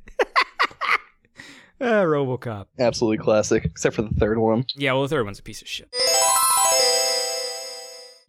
Ah, 1.83 2.03
RoboCop. 2.03 2.67
Absolutely 2.77 3.17
classic, 3.17 3.65
except 3.65 3.95
for 3.95 4.03
the 4.03 4.09
third 4.19 4.38
one. 4.38 4.65
Yeah, 4.75 4.94
well, 4.94 5.01
the 5.01 5.07
third 5.07 5.25
one's 5.25 5.39
a 5.39 5.43
piece 5.43 5.63
of 5.63 5.67
shit. 5.67 5.91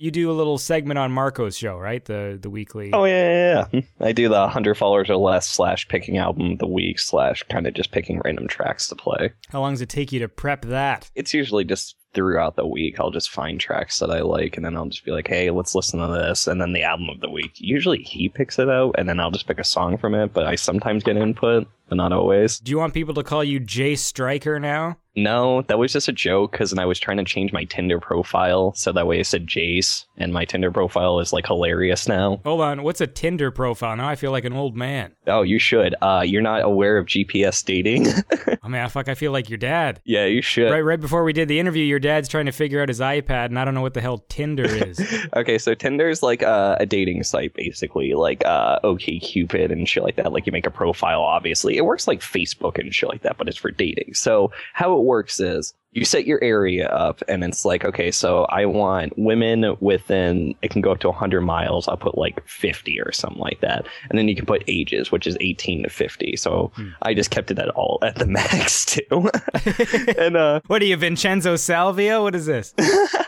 You 0.02 0.10
do 0.10 0.32
a 0.32 0.32
little 0.32 0.58
segment 0.58 0.98
on 0.98 1.12
Marco's 1.12 1.56
show, 1.56 1.78
right? 1.78 2.04
The 2.04 2.36
the 2.42 2.50
weekly. 2.50 2.90
Oh 2.92 3.04
yeah, 3.04 3.22
yeah, 3.22 3.68
yeah. 3.72 3.80
Hmm. 3.80 4.02
I 4.04 4.10
do 4.10 4.28
the 4.28 4.48
hundred 4.48 4.74
followers 4.74 5.08
or 5.08 5.14
less 5.16 5.46
slash 5.46 5.86
picking 5.86 6.18
album 6.18 6.50
of 6.50 6.58
the 6.58 6.66
week 6.66 6.98
slash 6.98 7.44
kind 7.44 7.68
of 7.68 7.74
just 7.74 7.92
picking 7.92 8.20
random 8.24 8.48
tracks 8.48 8.88
to 8.88 8.96
play. 8.96 9.30
How 9.50 9.60
long 9.60 9.74
does 9.74 9.80
it 9.80 9.88
take 9.88 10.10
you 10.10 10.18
to 10.18 10.28
prep 10.28 10.62
that? 10.62 11.08
It's 11.14 11.32
usually 11.32 11.62
just 11.62 11.94
throughout 12.14 12.56
the 12.56 12.66
week. 12.66 12.98
I'll 12.98 13.12
just 13.12 13.30
find 13.30 13.60
tracks 13.60 14.00
that 14.00 14.10
I 14.10 14.22
like, 14.22 14.56
and 14.56 14.66
then 14.66 14.76
I'll 14.76 14.88
just 14.88 15.04
be 15.04 15.12
like, 15.12 15.28
"Hey, 15.28 15.52
let's 15.52 15.76
listen 15.76 16.00
to 16.00 16.08
this." 16.08 16.48
And 16.48 16.60
then 16.60 16.72
the 16.72 16.82
album 16.82 17.08
of 17.08 17.20
the 17.20 17.30
week. 17.30 17.52
Usually 17.58 18.02
he 18.02 18.28
picks 18.28 18.58
it 18.58 18.68
out, 18.68 18.96
and 18.98 19.08
then 19.08 19.20
I'll 19.20 19.30
just 19.30 19.46
pick 19.46 19.60
a 19.60 19.64
song 19.64 19.98
from 19.98 20.16
it. 20.16 20.32
But 20.32 20.48
I 20.48 20.56
sometimes 20.56 21.04
get 21.04 21.16
input, 21.16 21.68
but 21.92 21.96
not 21.96 22.10
always. 22.10 22.58
Do 22.58 22.70
you 22.70 22.78
want 22.78 22.94
people 22.94 23.12
to 23.12 23.22
call 23.22 23.44
you 23.44 23.60
Jay 23.60 23.96
Striker 23.96 24.58
now? 24.58 24.96
No, 25.14 25.60
that 25.68 25.78
was 25.78 25.92
just 25.92 26.08
a 26.08 26.12
joke 26.12 26.52
because 26.52 26.72
I 26.72 26.86
was 26.86 26.98
trying 26.98 27.18
to 27.18 27.24
change 27.24 27.52
my 27.52 27.64
Tinder 27.64 28.00
profile 28.00 28.72
so 28.74 28.92
that 28.92 29.06
way 29.06 29.20
it 29.20 29.26
said 29.26 29.46
Jace, 29.46 30.06
and 30.16 30.32
my 30.32 30.46
Tinder 30.46 30.70
profile 30.70 31.20
is 31.20 31.34
like 31.34 31.46
hilarious 31.46 32.08
now. 32.08 32.40
Hold 32.44 32.62
on, 32.62 32.82
what's 32.82 33.02
a 33.02 33.06
Tinder 33.06 33.50
profile? 33.50 33.94
Now 33.94 34.08
I 34.08 34.14
feel 34.16 34.30
like 34.30 34.46
an 34.46 34.54
old 34.54 34.74
man. 34.74 35.12
Oh, 35.26 35.42
you 35.42 35.58
should. 35.58 35.94
Uh, 36.00 36.22
you're 36.26 36.40
not 36.40 36.62
aware 36.62 36.96
of 36.96 37.04
GPS 37.04 37.62
dating? 37.62 38.06
I 38.62 38.68
mean, 38.68 38.88
fuck, 38.88 39.08
I 39.08 39.14
feel 39.14 39.32
like 39.32 39.50
your 39.50 39.58
dad. 39.58 40.00
yeah, 40.06 40.24
you 40.24 40.40
should. 40.40 40.70
Right, 40.70 40.80
right 40.80 40.98
before 41.00 41.24
we 41.24 41.34
did 41.34 41.46
the 41.46 41.60
interview, 41.60 41.84
your 41.84 41.98
dad's 41.98 42.28
trying 42.28 42.46
to 42.46 42.52
figure 42.52 42.80
out 42.80 42.88
his 42.88 43.00
iPad, 43.00 43.46
and 43.46 43.58
I 43.58 43.66
don't 43.66 43.74
know 43.74 43.82
what 43.82 43.92
the 43.92 44.00
hell 44.00 44.24
Tinder 44.30 44.64
is. 44.64 44.98
Okay, 45.34 45.56
so 45.56 45.74
Tinder's 45.74 46.22
like 46.22 46.42
uh, 46.42 46.76
a 46.78 46.84
dating 46.86 47.22
site, 47.22 47.54
basically, 47.54 48.12
like 48.14 48.44
uh, 48.44 48.78
OK 48.84 49.18
Cupid 49.18 49.70
and 49.70 49.88
shit 49.88 50.02
like 50.02 50.16
that. 50.16 50.32
Like 50.32 50.46
you 50.46 50.52
make 50.52 50.66
a 50.66 50.70
profile, 50.70 51.22
obviously. 51.22 51.80
It 51.82 51.86
works 51.86 52.06
like 52.06 52.20
Facebook 52.20 52.78
and 52.78 52.94
shit 52.94 53.08
like 53.08 53.22
that, 53.22 53.36
but 53.38 53.48
it's 53.48 53.58
for 53.58 53.72
dating. 53.72 54.14
So 54.14 54.52
how 54.72 54.96
it 54.96 55.02
works 55.02 55.40
is 55.40 55.74
you 55.94 56.06
set 56.06 56.26
your 56.26 56.42
area 56.42 56.88
up 56.88 57.22
and 57.28 57.44
it's 57.44 57.66
like 57.66 57.84
okay 57.84 58.10
so 58.10 58.44
i 58.44 58.64
want 58.64 59.12
women 59.18 59.76
within 59.80 60.54
it 60.62 60.70
can 60.70 60.80
go 60.80 60.90
up 60.90 61.00
to 61.00 61.08
100 61.08 61.42
miles 61.42 61.86
i'll 61.86 61.98
put 61.98 62.16
like 62.16 62.42
50 62.48 62.98
or 62.98 63.12
something 63.12 63.38
like 63.38 63.60
that 63.60 63.86
and 64.08 64.18
then 64.18 64.26
you 64.26 64.34
can 64.34 64.46
put 64.46 64.64
ages 64.68 65.12
which 65.12 65.26
is 65.26 65.36
18 65.40 65.82
to 65.82 65.90
50 65.90 66.36
so 66.36 66.72
i 67.02 67.12
just 67.12 67.30
kept 67.30 67.50
it 67.50 67.58
at 67.58 67.68
all 67.70 67.98
at 68.02 68.14
the 68.14 68.26
max 68.38 68.86
too 68.86 69.30
and 70.18 70.34
uh 70.36 70.60
What 70.66 70.80
are 70.80 70.86
you, 70.86 70.96
Vincenzo 70.96 71.56
Salvia? 71.56 72.22
What 72.22 72.34
is 72.34 72.46
this? 72.46 72.74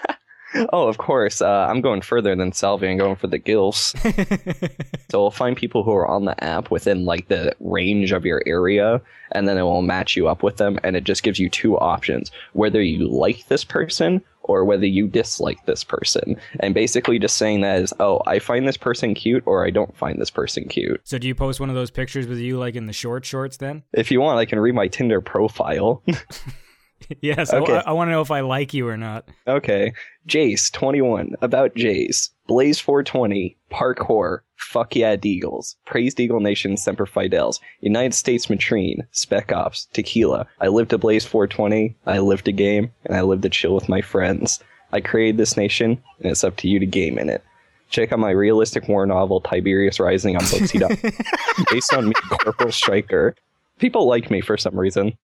oh 0.72 0.88
of 0.88 0.98
course. 0.98 1.40
Uh, 1.42 1.66
i'm 1.70 1.80
going 1.80 2.00
further 2.00 2.34
than 2.36 2.52
salvi 2.52 2.86
and 2.86 2.98
going 2.98 3.16
for 3.16 3.26
the 3.26 3.38
gills. 3.38 3.94
So 5.10 5.20
we'll 5.20 5.30
find 5.30 5.56
people 5.56 5.84
who 5.84 5.92
are 5.92 6.08
on 6.08 6.24
the 6.24 6.42
app 6.42 6.72
within 6.72 7.04
like 7.04 7.28
the 7.28 7.54
range 7.60 8.10
of 8.10 8.24
your 8.24 8.42
area 8.46 9.00
and 9.30 9.46
then 9.46 9.56
it 9.58 9.62
will 9.62 9.82
match 9.82 10.16
you 10.16 10.26
up 10.26 10.42
with 10.42 10.56
them 10.56 10.80
and 10.82 10.96
it 10.96 11.04
just 11.04 11.22
gives 11.22 11.38
you 11.38 11.48
two 11.48 11.78
options. 11.78 12.32
Whether 12.52 12.82
you 12.82 13.06
like 13.06 13.46
this 13.46 13.62
person 13.62 14.22
or 14.42 14.64
whether 14.64 14.86
you 14.86 15.06
dislike 15.06 15.64
this 15.66 15.84
person. 15.84 16.36
And 16.58 16.74
basically 16.74 17.20
just 17.20 17.36
saying 17.36 17.60
that 17.60 17.80
is 17.80 17.94
oh 18.00 18.22
i 18.26 18.40
find 18.40 18.66
this 18.66 18.76
person 18.76 19.14
cute 19.14 19.44
or 19.46 19.64
i 19.64 19.70
don't 19.70 19.96
find 19.96 20.20
this 20.20 20.30
person 20.30 20.64
cute. 20.66 21.00
So 21.04 21.16
do 21.18 21.28
you 21.28 21.34
post 21.36 21.60
one 21.60 21.68
of 21.68 21.76
those 21.76 21.92
pictures 21.92 22.26
with 22.26 22.38
you 22.38 22.58
like 22.58 22.74
in 22.74 22.86
the 22.86 22.92
short 22.92 23.24
shorts 23.24 23.56
then? 23.58 23.84
if 23.92 24.10
you 24.10 24.20
want 24.20 24.40
i 24.40 24.44
can 24.44 24.58
read 24.58 24.74
my 24.74 24.88
tinder 24.88 25.20
profile 25.20 26.02
yes. 27.20 27.52
Okay. 27.52 27.76
I, 27.76 27.90
I 27.90 27.92
want 27.92 28.08
to 28.08 28.12
know 28.12 28.20
if 28.20 28.30
I 28.30 28.40
like 28.40 28.74
you 28.74 28.88
or 28.88 28.96
not. 28.96 29.28
okay. 29.46 29.92
Jace 30.28 30.72
21 30.72 31.34
about 31.40 31.74
jace. 31.74 32.30
Blaze 32.46 32.80
420 32.80 33.56
parkour 33.70 34.40
fuck 34.56 34.94
yeah 34.94 35.16
deagles 35.16 35.76
praised 35.84 36.20
eagle 36.20 36.40
nation 36.40 36.76
semper 36.76 37.06
fidels. 37.06 37.60
United 37.80 38.14
states 38.14 38.48
matrine 38.48 39.06
spec 39.12 39.52
ops 39.52 39.86
tequila. 39.92 40.46
I 40.60 40.68
live 40.68 40.88
to 40.88 40.98
blaze 40.98 41.24
420 41.24 41.96
i 42.06 42.18
live 42.18 42.44
to 42.44 42.52
game 42.52 42.92
and 43.04 43.16
i 43.16 43.22
live 43.22 43.40
to 43.42 43.48
chill 43.48 43.74
with 43.74 43.88
my 43.88 44.00
friends. 44.00 44.60
I 44.92 45.00
created 45.00 45.38
this 45.38 45.56
nation 45.56 46.02
and 46.20 46.30
it's 46.30 46.44
up 46.44 46.56
to 46.58 46.68
you 46.68 46.78
to 46.78 46.86
game 46.86 47.18
in 47.18 47.28
it. 47.28 47.42
Check 47.90 48.12
out 48.12 48.18
my 48.18 48.30
realistic 48.30 48.88
war 48.88 49.06
novel 49.06 49.40
tiberius 49.40 50.00
rising 50.00 50.36
on 50.36 50.42
booksy.com 50.42 51.64
based 51.70 51.92
on 51.92 52.08
me 52.08 52.14
corporal 52.28 52.72
striker 52.72 53.34
people 53.78 54.06
like 54.06 54.30
me 54.30 54.40
for 54.40 54.56
some 54.56 54.78
reason 54.78 55.16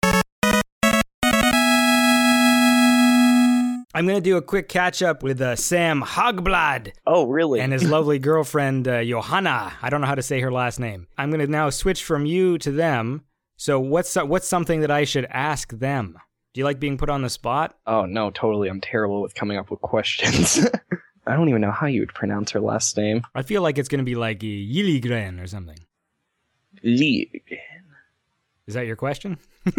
I'm 3.93 4.07
going 4.07 4.19
to 4.19 4.23
do 4.23 4.37
a 4.37 4.43
quick 4.43 4.69
catch 4.69 5.03
up 5.03 5.25
with 5.25 5.41
uh, 5.41 5.57
Sam 5.57 6.01
Hogblad 6.01 6.93
oh 7.09 7.27
really 7.27 7.61
and 7.61 7.73
his 7.73 7.83
lovely 7.83 8.21
girlfriend, 8.21 8.87
uh, 8.87 9.03
Johanna. 9.03 9.73
I 9.83 9.91
don't 9.91 10.01
know 10.01 10.07
how 10.07 10.15
to 10.15 10.23
say 10.23 10.41
her 10.41 10.53
last 10.53 10.79
name. 10.79 11.09
I'm 11.19 11.31
going 11.31 11.45
to 11.45 11.51
now 11.51 11.71
switch 11.71 12.05
from 12.05 12.25
you 12.25 12.57
to 12.59 12.71
them. 12.71 13.25
So, 13.57 13.81
what's, 13.81 14.15
what's 14.15 14.47
something 14.47 14.81
that 14.83 14.93
I 14.93 15.05
should 15.05 15.27
ask 15.29 15.73
them? 15.73 16.17
Do 16.55 16.61
you 16.61 16.65
like 16.65 16.79
being 16.79 16.99
put 16.99 17.11
on 17.11 17.23
the 17.23 17.31
spot? 17.31 17.77
Oh 17.87 18.07
no, 18.07 18.31
totally. 18.31 18.69
I'm 18.69 18.81
terrible 18.81 19.23
with 19.23 19.35
coming 19.35 19.59
up 19.59 19.71
with 19.71 19.81
questions. 19.81 20.65
I 21.27 21.35
don't 21.35 21.49
even 21.49 21.61
know 21.61 21.71
how 21.73 21.87
you 21.87 22.01
would 22.01 22.15
pronounce 22.15 22.53
her 22.53 22.61
last 22.61 22.97
name. 22.97 23.23
I 23.35 23.43
feel 23.43 23.63
like 23.63 23.77
it's 23.77 23.89
going 23.89 23.99
to 23.99 24.05
be 24.05 24.15
like 24.15 24.39
uh, 24.39 24.47
Yilligren 24.47 25.43
or 25.43 25.47
something. 25.47 25.79
Lee. 26.83 27.31
Is 28.67 28.75
that 28.75 28.87
your 28.87 28.97
question? 28.97 29.39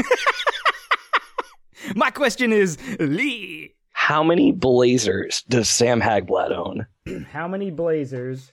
My 1.95 2.09
question 2.09 2.51
is 2.53 2.77
Lee. 2.99 3.75
How 4.01 4.23
many 4.23 4.51
blazers 4.51 5.43
does 5.47 5.69
Sam 5.69 6.01
Hagblad 6.01 6.49
own? 6.51 6.87
How 7.31 7.47
many 7.47 7.69
blazers? 7.69 8.51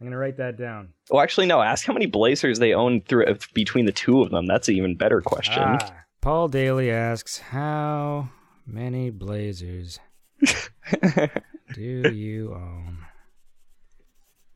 I'm 0.00 0.06
going 0.06 0.12
to 0.12 0.16
write 0.16 0.38
that 0.38 0.56
down. 0.56 0.94
Well, 1.10 1.22
actually, 1.22 1.46
no. 1.46 1.60
Ask 1.60 1.84
how 1.84 1.92
many 1.92 2.06
blazers 2.06 2.58
they 2.58 2.72
own 2.72 3.02
through 3.02 3.36
between 3.52 3.84
the 3.84 3.92
two 3.92 4.22
of 4.22 4.30
them. 4.30 4.46
That's 4.46 4.68
an 4.68 4.74
even 4.74 4.96
better 4.96 5.20
question. 5.20 5.62
Ah, 5.62 5.92
Paul 6.22 6.48
Daly 6.48 6.90
asks, 6.90 7.38
How 7.38 8.30
many 8.66 9.10
blazers 9.10 10.00
do 11.74 12.10
you 12.10 12.54
own 12.54 13.04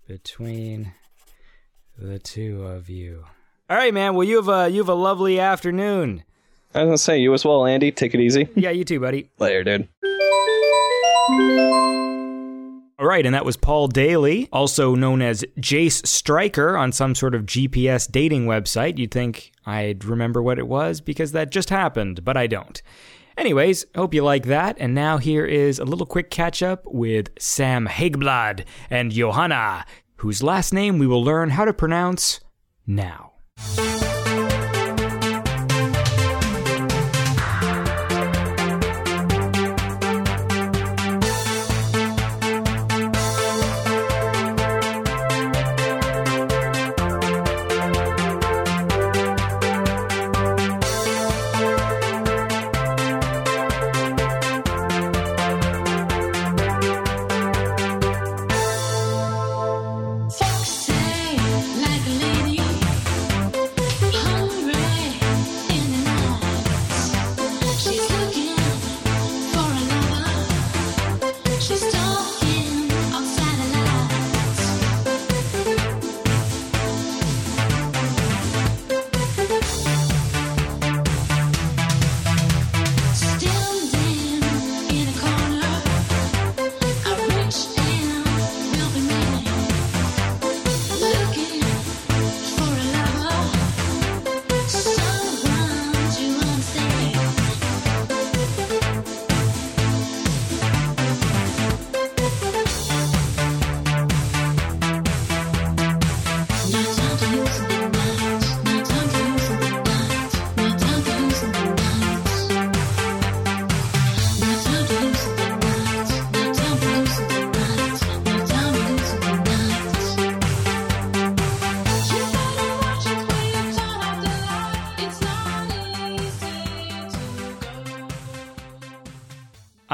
between 0.08 0.94
the 1.98 2.18
two 2.18 2.62
of 2.62 2.88
you? 2.88 3.24
All 3.68 3.76
right, 3.76 3.92
man. 3.92 4.14
Well, 4.14 4.26
you 4.26 4.36
have 4.36 4.48
a 4.48 4.70
you 4.70 4.78
have 4.78 4.88
a 4.88 4.94
lovely 4.94 5.38
afternoon. 5.38 6.24
I 6.74 6.80
was 6.80 6.86
gonna 6.86 6.98
say 6.98 7.18
you 7.18 7.34
as 7.34 7.44
well, 7.44 7.66
Andy. 7.66 7.92
Take 7.92 8.14
it 8.14 8.20
easy. 8.20 8.48
Yeah, 8.54 8.70
you 8.70 8.84
too, 8.84 9.00
buddy. 9.00 9.28
Later, 9.38 9.64
dude. 9.64 9.88
All 12.98 13.06
right, 13.06 13.24
and 13.24 13.34
that 13.34 13.46
was 13.46 13.56
Paul 13.56 13.88
Daly, 13.88 14.48
also 14.52 14.94
known 14.94 15.22
as 15.22 15.42
Jace 15.58 16.06
Stryker 16.06 16.76
on 16.76 16.92
some 16.92 17.14
sort 17.14 17.34
of 17.34 17.46
GPS 17.46 18.10
dating 18.10 18.44
website. 18.44 18.98
You'd 18.98 19.10
think 19.10 19.52
I'd 19.64 20.04
remember 20.04 20.42
what 20.42 20.58
it 20.58 20.68
was 20.68 21.00
because 21.00 21.32
that 21.32 21.50
just 21.50 21.70
happened, 21.70 22.24
but 22.24 22.36
I 22.36 22.46
don't. 22.46 22.82
Anyways, 23.38 23.86
hope 23.94 24.12
you 24.12 24.22
like 24.22 24.44
that. 24.44 24.76
And 24.78 24.94
now 24.94 25.16
here 25.16 25.46
is 25.46 25.78
a 25.78 25.84
little 25.86 26.04
quick 26.04 26.30
catch 26.30 26.62
up 26.62 26.82
with 26.84 27.30
Sam 27.38 27.86
Haigblad 27.86 28.66
and 28.90 29.10
Johanna, 29.10 29.86
whose 30.16 30.42
last 30.42 30.74
name 30.74 30.98
we 30.98 31.06
will 31.06 31.24
learn 31.24 31.48
how 31.48 31.64
to 31.64 31.72
pronounce 31.72 32.40
now. 32.86 33.32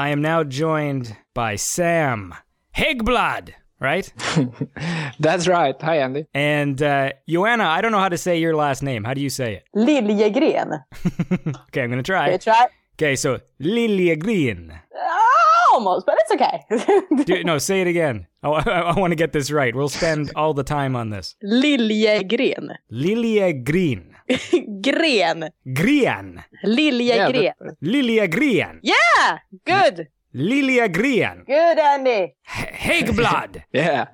I 0.07 0.11
am 0.11 0.21
now 0.21 0.41
joined 0.45 1.17
by 1.33 1.57
Sam 1.57 2.33
Higblad, 2.73 3.49
right? 3.81 4.09
That's 5.19 5.49
right. 5.49 5.75
Hi, 5.81 5.97
Andy. 5.97 6.27
And 6.33 6.81
uh, 6.81 7.11
Joanna, 7.27 7.65
I 7.65 7.81
don't 7.81 7.91
know 7.91 7.99
how 7.99 8.07
to 8.07 8.17
say 8.17 8.39
your 8.39 8.55
last 8.55 8.81
name. 8.81 9.03
How 9.03 9.13
do 9.13 9.19
you 9.19 9.29
say 9.29 9.55
it? 9.55 9.63
Liljegren. 9.75 10.81
Okay, 11.67 11.83
I'm 11.83 11.89
going 11.89 12.01
to 12.01 12.03
try. 12.03 12.31
you 12.31 12.37
try? 12.37 12.67
Okay, 12.95 13.17
so 13.17 13.41
Liljegren. 13.59 14.79
Ah, 14.95 15.73
almost, 15.73 16.05
but 16.05 16.15
it's 16.19 16.31
okay. 16.31 17.23
Do, 17.25 17.43
no, 17.43 17.57
say 17.57 17.81
it 17.81 17.87
again. 17.87 18.27
Oh, 18.43 18.53
I, 18.53 18.97
want 18.97 19.11
to 19.11 19.17
get 19.17 19.33
this 19.33 19.51
right. 19.51 19.75
We'll 19.75 19.89
spend 19.89 20.31
all 20.37 20.53
the 20.53 20.63
time 20.63 20.95
on 20.95 21.09
this. 21.09 21.35
Liljegren. 21.43 22.77
Liljegren. 22.93 24.15
Gren. 24.81 25.49
Grian. 25.65 26.43
Liljegren. 26.63 27.75
Liljegren. 27.81 28.79
Yeah, 28.83 29.39
good. 29.65 30.07
Lilia 30.33 30.87
Liljegren. 30.87 31.45
Good, 31.45 31.79
Andy. 31.79 32.35
Haigblad. 32.45 33.63
Yeah, 33.73 34.05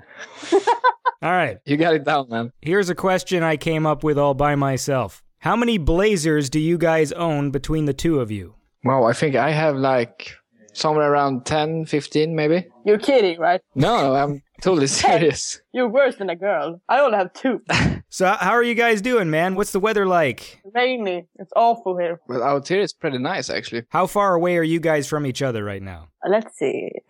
all 1.21 1.31
right. 1.31 1.57
you 1.65 1.77
got 1.77 1.95
it 1.95 2.05
down, 2.05 2.29
man. 2.29 2.51
Here's 2.61 2.89
a 2.89 2.95
question 2.95 3.43
I 3.43 3.57
came 3.57 3.85
up 3.85 4.03
with 4.03 4.17
all 4.17 4.33
by 4.33 4.55
myself. 4.55 5.21
How 5.39 5.55
many 5.55 5.77
blazers 5.77 6.49
do 6.49 6.59
you 6.59 6.77
guys 6.77 7.11
own 7.11 7.51
between 7.51 7.85
the 7.85 7.93
two 7.93 8.19
of 8.19 8.31
you? 8.31 8.53
Well, 8.83 9.05
I 9.05 9.13
think 9.13 9.35
I 9.35 9.51
have 9.51 9.75
like 9.75 10.31
somewhere 10.73 11.11
around 11.11 11.45
10, 11.45 11.85
15 11.85 12.35
maybe. 12.35 12.67
You're 12.85 12.99
kidding, 12.99 13.39
right? 13.39 13.61
No, 13.75 13.97
no, 14.01 14.15
I'm 14.15 14.42
totally 14.61 14.87
serious. 15.01 15.61
You're 15.71 15.87
worse 15.89 16.15
than 16.17 16.29
a 16.29 16.35
girl. 16.35 16.81
I 16.89 16.99
only 16.99 17.17
have 17.17 17.33
two. 17.33 17.61
So 18.13 18.27
how 18.27 18.51
are 18.51 18.61
you 18.61 18.75
guys 18.75 19.01
doing, 19.01 19.31
man? 19.31 19.55
What's 19.55 19.71
the 19.71 19.79
weather 19.79 20.05
like? 20.05 20.61
Rainy. 20.75 21.25
It's 21.39 21.51
awful 21.55 21.97
here. 21.97 22.21
Well, 22.27 22.43
out 22.43 22.67
here 22.67 22.79
it's 22.79 22.93
pretty 22.93 23.17
nice 23.17 23.49
actually. 23.49 23.85
How 23.89 24.05
far 24.05 24.35
away 24.35 24.55
are 24.57 24.61
you 24.61 24.79
guys 24.79 25.07
from 25.07 25.25
each 25.25 25.41
other 25.41 25.63
right 25.63 25.81
now? 25.81 26.09
Uh, 26.23 26.29
let's 26.29 26.55
see. 26.55 26.91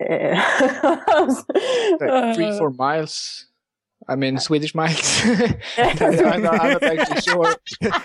Like 2.00 2.34
three, 2.36 2.46
uh, 2.46 2.56
four 2.58 2.70
miles. 2.70 3.46
I 4.08 4.16
mean 4.16 4.38
Swedish 4.38 4.74
miles. 4.74 5.20
I'm, 5.76 6.42
not, 6.42 6.60
I'm 6.60 6.72
not 6.72 6.82
actually 6.82 7.20
sure. 7.20 7.54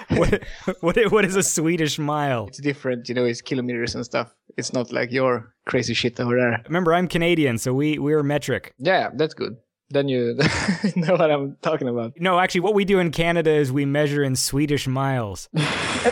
what, 0.09 0.43
what 0.81 1.11
what 1.11 1.23
is 1.25 1.37
a 1.37 1.43
Swedish 1.43 1.99
mile? 1.99 2.47
It's 2.47 2.59
different, 2.59 3.07
you 3.07 3.15
know, 3.15 3.23
it's 3.23 3.41
kilometers 3.41 3.95
and 3.95 4.03
stuff. 4.03 4.33
It's 4.59 4.73
not 4.73 4.91
like 4.91 5.11
your 5.11 5.53
crazy 5.65 5.93
shit 5.93 6.19
over 6.19 6.35
there. 6.35 6.61
Remember, 6.67 6.93
I'm 6.93 7.07
Canadian, 7.07 7.57
so 7.57 7.73
we 7.73 7.97
we're 7.97 8.23
metric. 8.23 8.73
Yeah, 8.77 9.09
that's 9.15 9.33
good. 9.33 9.57
Then 9.89 10.07
you 10.07 10.37
know 10.95 11.15
what 11.15 11.31
I'm 11.31 11.57
talking 11.61 11.87
about. 11.87 12.13
No, 12.17 12.39
actually, 12.39 12.61
what 12.61 12.75
we 12.75 12.85
do 12.85 12.99
in 12.99 13.11
Canada 13.11 13.51
is 13.51 13.71
we 13.71 13.85
measure 13.85 14.23
in 14.23 14.35
Swedish 14.35 14.87
miles. 14.87 15.49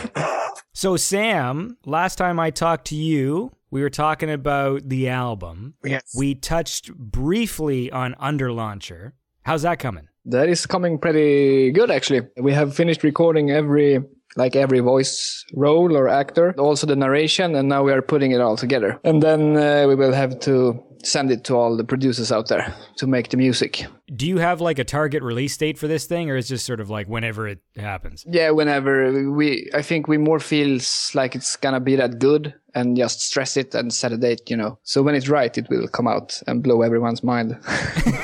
so, 0.72 0.96
Sam, 0.96 1.76
last 1.84 2.16
time 2.16 2.40
I 2.40 2.50
talked 2.50 2.86
to 2.86 2.96
you, 2.96 3.52
we 3.70 3.82
were 3.82 3.90
talking 3.90 4.30
about 4.30 4.88
the 4.88 5.08
album. 5.08 5.74
Yes. 5.84 6.14
We 6.16 6.34
touched 6.34 6.92
briefly 6.94 7.92
on 7.92 8.14
Underlauncher. 8.14 9.12
How's 9.42 9.62
that 9.62 9.78
coming? 9.78 10.08
That 10.24 10.48
is 10.48 10.66
coming 10.66 10.98
pretty 10.98 11.70
good 11.72 11.90
actually. 11.90 12.22
We 12.36 12.52
have 12.52 12.74
finished 12.74 13.02
recording 13.02 13.50
every 13.50 14.00
like 14.38 14.56
every 14.56 14.78
voice 14.80 15.44
role 15.52 15.96
or 15.96 16.08
actor, 16.08 16.54
also 16.58 16.86
the 16.86 16.96
narration, 16.96 17.54
and 17.56 17.68
now 17.68 17.82
we 17.82 17.92
are 17.92 18.00
putting 18.00 18.30
it 18.30 18.40
all 18.40 18.56
together. 18.56 18.98
And 19.04 19.22
then 19.22 19.56
uh, 19.56 19.86
we 19.88 19.96
will 19.96 20.12
have 20.12 20.38
to 20.40 20.82
send 21.04 21.30
it 21.30 21.44
to 21.44 21.54
all 21.54 21.76
the 21.76 21.84
producers 21.84 22.32
out 22.32 22.48
there 22.48 22.74
to 22.96 23.06
make 23.06 23.28
the 23.30 23.36
music. 23.36 23.84
Do 24.14 24.26
you 24.26 24.38
have 24.38 24.60
like 24.60 24.78
a 24.78 24.84
target 24.84 25.22
release 25.22 25.56
date 25.56 25.78
for 25.78 25.86
this 25.86 26.06
thing, 26.06 26.30
or 26.30 26.36
is 26.36 26.46
it 26.46 26.54
just 26.54 26.66
sort 26.66 26.80
of 26.80 26.88
like 26.88 27.08
whenever 27.08 27.46
it 27.46 27.60
happens? 27.76 28.24
Yeah, 28.26 28.50
whenever 28.50 29.30
we, 29.30 29.68
I 29.74 29.82
think 29.82 30.08
we 30.08 30.16
more 30.16 30.40
feels 30.40 31.10
like 31.14 31.34
it's 31.34 31.56
gonna 31.56 31.80
be 31.80 31.96
that 31.96 32.18
good 32.18 32.54
and 32.74 32.96
just 32.96 33.20
stress 33.20 33.56
it 33.56 33.74
and 33.74 33.92
set 33.92 34.12
a 34.12 34.16
date, 34.16 34.48
you 34.48 34.56
know. 34.56 34.78
So 34.82 35.02
when 35.02 35.14
it's 35.14 35.28
right, 35.28 35.56
it 35.56 35.68
will 35.68 35.88
come 35.88 36.06
out 36.06 36.40
and 36.46 36.62
blow 36.62 36.82
everyone's 36.82 37.22
mind. 37.22 37.58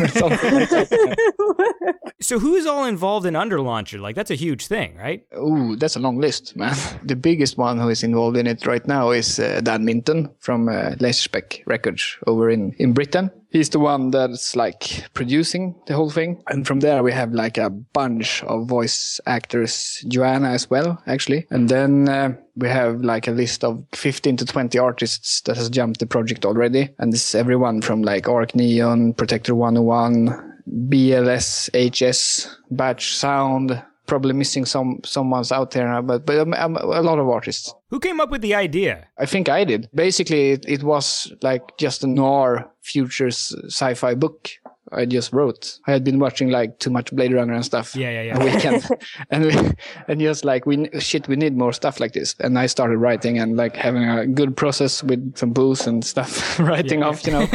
Something 0.08 0.54
like 0.54 0.70
that. 0.70 1.94
So, 2.24 2.38
who's 2.38 2.64
all 2.64 2.84
involved 2.84 3.26
in 3.26 3.34
Underlauncher? 3.34 4.00
Like, 4.00 4.16
that's 4.16 4.30
a 4.30 4.34
huge 4.34 4.66
thing, 4.66 4.96
right? 4.96 5.26
Ooh, 5.36 5.76
that's 5.76 5.94
a 5.94 6.00
long 6.00 6.18
list, 6.18 6.56
man. 6.56 6.74
The 7.04 7.16
biggest 7.16 7.58
one 7.58 7.78
who 7.78 7.90
is 7.90 8.02
involved 8.02 8.38
in 8.38 8.46
it 8.46 8.66
right 8.66 8.86
now 8.88 9.10
is 9.10 9.38
uh, 9.38 9.60
Dan 9.62 9.84
Minton 9.84 10.30
from 10.38 10.70
uh, 10.70 10.92
Laserspec 11.00 11.62
Records 11.66 12.16
over 12.26 12.48
in, 12.48 12.72
in 12.78 12.94
Britain. 12.94 13.30
He's 13.54 13.70
the 13.70 13.78
one 13.78 14.10
that's 14.10 14.56
like 14.56 15.04
producing 15.14 15.76
the 15.86 15.94
whole 15.94 16.10
thing. 16.10 16.42
And 16.48 16.66
from 16.66 16.80
there, 16.80 17.04
we 17.04 17.12
have 17.12 17.32
like 17.32 17.56
a 17.56 17.70
bunch 17.70 18.42
of 18.42 18.66
voice 18.66 19.20
actors, 19.26 20.04
Joanna 20.08 20.48
as 20.48 20.68
well, 20.68 21.00
actually. 21.06 21.46
And 21.50 21.68
then 21.68 22.08
uh, 22.08 22.34
we 22.56 22.66
have 22.66 23.02
like 23.02 23.28
a 23.28 23.30
list 23.30 23.62
of 23.62 23.84
15 23.92 24.38
to 24.38 24.44
20 24.44 24.76
artists 24.76 25.40
that 25.42 25.56
has 25.56 25.70
jumped 25.70 26.00
the 26.00 26.06
project 26.06 26.44
already. 26.44 26.88
And 26.98 27.12
this 27.12 27.28
is 27.28 27.36
everyone 27.36 27.80
from 27.80 28.02
like 28.02 28.26
Arc 28.26 28.56
Neon, 28.56 29.14
Protector 29.14 29.54
101, 29.54 30.62
BLS, 30.88 31.70
HS, 31.70 32.56
Batch 32.72 33.14
Sound, 33.14 33.80
probably 34.06 34.32
missing 34.32 34.64
some 34.64 35.00
someone's 35.04 35.52
out 35.52 35.70
there, 35.72 36.02
but 36.02 36.26
but 36.26 36.38
um, 36.38 36.54
um, 36.54 36.76
a 36.76 37.02
lot 37.02 37.18
of 37.18 37.28
artists. 37.28 37.74
Who 37.90 38.00
came 38.00 38.20
up 38.20 38.30
with 38.30 38.42
the 38.42 38.54
idea? 38.54 39.06
I 39.18 39.26
think 39.26 39.48
I 39.48 39.64
did. 39.64 39.88
Basically, 39.94 40.52
it, 40.52 40.64
it 40.68 40.82
was 40.82 41.32
like 41.42 41.76
just 41.78 42.04
a 42.04 42.06
noir 42.06 42.70
futures 42.82 43.54
sci-fi 43.66 44.14
book. 44.14 44.50
I 44.92 45.06
just 45.06 45.32
wrote. 45.32 45.78
I 45.86 45.92
had 45.92 46.04
been 46.04 46.18
watching 46.18 46.50
like 46.50 46.78
too 46.78 46.90
much 46.90 47.10
Blade 47.10 47.32
Runner 47.32 47.54
and 47.54 47.64
stuff. 47.64 47.96
Yeah, 47.96 48.10
yeah, 48.10 48.22
yeah. 48.22 48.36
A 48.36 48.44
weekend, 48.44 48.88
and 49.30 49.44
we, 49.46 49.72
and 50.08 50.20
just 50.20 50.44
like 50.44 50.66
we 50.66 50.88
shit, 51.00 51.26
we 51.26 51.36
need 51.36 51.56
more 51.56 51.72
stuff 51.72 52.00
like 52.00 52.12
this. 52.12 52.34
And 52.40 52.58
I 52.58 52.66
started 52.66 52.98
writing 52.98 53.38
and 53.38 53.56
like 53.56 53.76
having 53.76 54.08
a 54.08 54.26
good 54.26 54.56
process 54.56 55.02
with 55.02 55.36
some 55.36 55.52
booze 55.52 55.86
and 55.86 56.04
stuff, 56.04 56.58
writing 56.60 57.02
off, 57.02 57.26
you 57.26 57.32
know. 57.32 57.48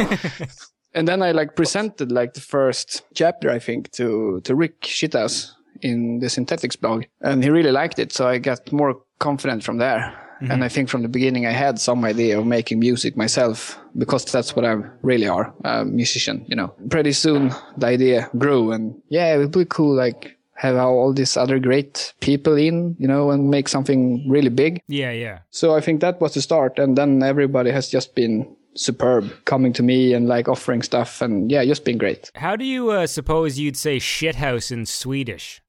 and 0.94 1.06
then 1.06 1.22
I 1.22 1.32
like 1.32 1.54
presented 1.54 2.10
like 2.10 2.34
the 2.34 2.40
first 2.40 3.02
chapter, 3.14 3.50
I 3.50 3.58
think, 3.58 3.90
to 3.92 4.40
to 4.44 4.54
Rick 4.54 4.82
Shithouse 4.82 5.52
in 5.82 6.20
the 6.20 6.28
Synthetics 6.28 6.76
blog, 6.76 7.04
and 7.20 7.42
he 7.42 7.50
really 7.50 7.72
liked 7.72 7.98
it. 7.98 8.12
So 8.12 8.26
I 8.26 8.38
got 8.38 8.72
more 8.72 9.02
confident 9.18 9.64
from 9.64 9.78
there. 9.78 10.16
Mm-hmm. 10.40 10.52
And 10.52 10.64
I 10.64 10.68
think 10.68 10.88
from 10.88 11.02
the 11.02 11.08
beginning 11.08 11.44
I 11.44 11.52
had 11.52 11.78
some 11.78 12.02
idea 12.02 12.38
of 12.38 12.46
making 12.46 12.78
music 12.78 13.14
myself 13.14 13.78
because 13.98 14.24
that's 14.24 14.56
what 14.56 14.64
I 14.64 14.76
really 15.02 15.28
are, 15.28 15.52
a 15.64 15.84
musician, 15.84 16.46
you 16.48 16.56
know. 16.56 16.72
Pretty 16.88 17.12
soon 17.12 17.52
the 17.76 17.86
idea 17.86 18.30
grew 18.38 18.72
and 18.72 18.94
yeah, 19.08 19.34
it 19.34 19.38
would 19.38 19.52
be 19.52 19.66
cool 19.66 19.94
like 19.94 20.38
have 20.54 20.76
all 20.76 21.12
these 21.12 21.36
other 21.36 21.58
great 21.58 22.14
people 22.20 22.56
in, 22.56 22.96
you 22.98 23.08
know, 23.08 23.30
and 23.30 23.50
make 23.50 23.68
something 23.68 24.26
really 24.28 24.50
big. 24.50 24.80
Yeah, 24.88 25.10
yeah. 25.10 25.38
So 25.50 25.74
I 25.74 25.80
think 25.80 26.00
that 26.00 26.20
was 26.20 26.34
the 26.34 26.42
start. 26.42 26.78
And 26.78 26.96
then 26.96 27.22
everybody 27.22 27.70
has 27.70 27.88
just 27.88 28.14
been 28.14 28.56
superb 28.76 29.32
coming 29.44 29.72
to 29.74 29.82
me 29.82 30.12
and 30.14 30.28
like 30.28 30.48
offering 30.48 30.82
stuff 30.82 31.20
and 31.22 31.50
yeah, 31.50 31.64
just 31.64 31.84
been 31.84 31.98
great. 31.98 32.30
How 32.34 32.56
do 32.56 32.64
you 32.64 32.90
uh, 32.90 33.06
suppose 33.06 33.58
you'd 33.58 33.76
say 33.76 33.98
shithouse 33.98 34.70
in 34.72 34.86
Swedish? 34.86 35.60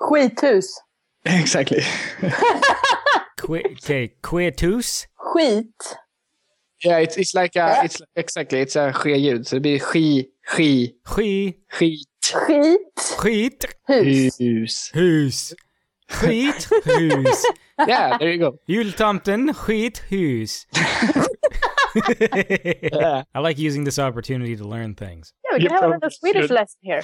Skithus. 0.00 0.66
exactly. 1.24 1.82
Qui- 3.40 3.64
okay, 3.72 4.14
quietus? 4.22 5.06
Skit. 5.30 5.96
yeah, 6.84 6.98
it's, 6.98 7.16
it's 7.16 7.34
like 7.34 7.56
a, 7.56 7.80
it's 7.84 8.00
exactly, 8.16 8.60
it's 8.60 8.76
a 8.76 8.92
ske-ljud. 8.92 9.46
So 9.46 9.56
det 9.58 9.62
blir 9.62 9.80
ski, 9.80 10.28
ski, 10.46 10.94
Ski, 11.06 11.54
skit, 11.70 12.06
Skit. 12.18 12.78
skit, 12.96 13.64
Hus. 13.88 14.36
hus. 14.38 14.90
hus. 14.94 15.54
Skit, 16.08 16.68
hus. 16.84 17.44
Yeah, 17.88 18.16
there 18.18 18.30
you 18.32 18.38
go. 18.38 18.58
Jultomten, 18.68 19.54
skit, 19.54 20.02
hus. 21.94 23.24
I 23.34 23.38
like 23.40 23.58
using 23.58 23.84
this 23.84 23.98
opportunity 23.98 24.56
to 24.56 24.64
learn 24.64 24.94
things. 24.94 25.32
Yeah, 25.44 25.56
we 25.58 25.62
You 25.62 25.68
can 25.68 25.76
have 25.76 25.84
another 25.84 25.98
probably 26.00 26.16
Swedish 26.16 26.42
should. 26.48 26.54
lesson 26.54 26.78
here. 26.82 27.02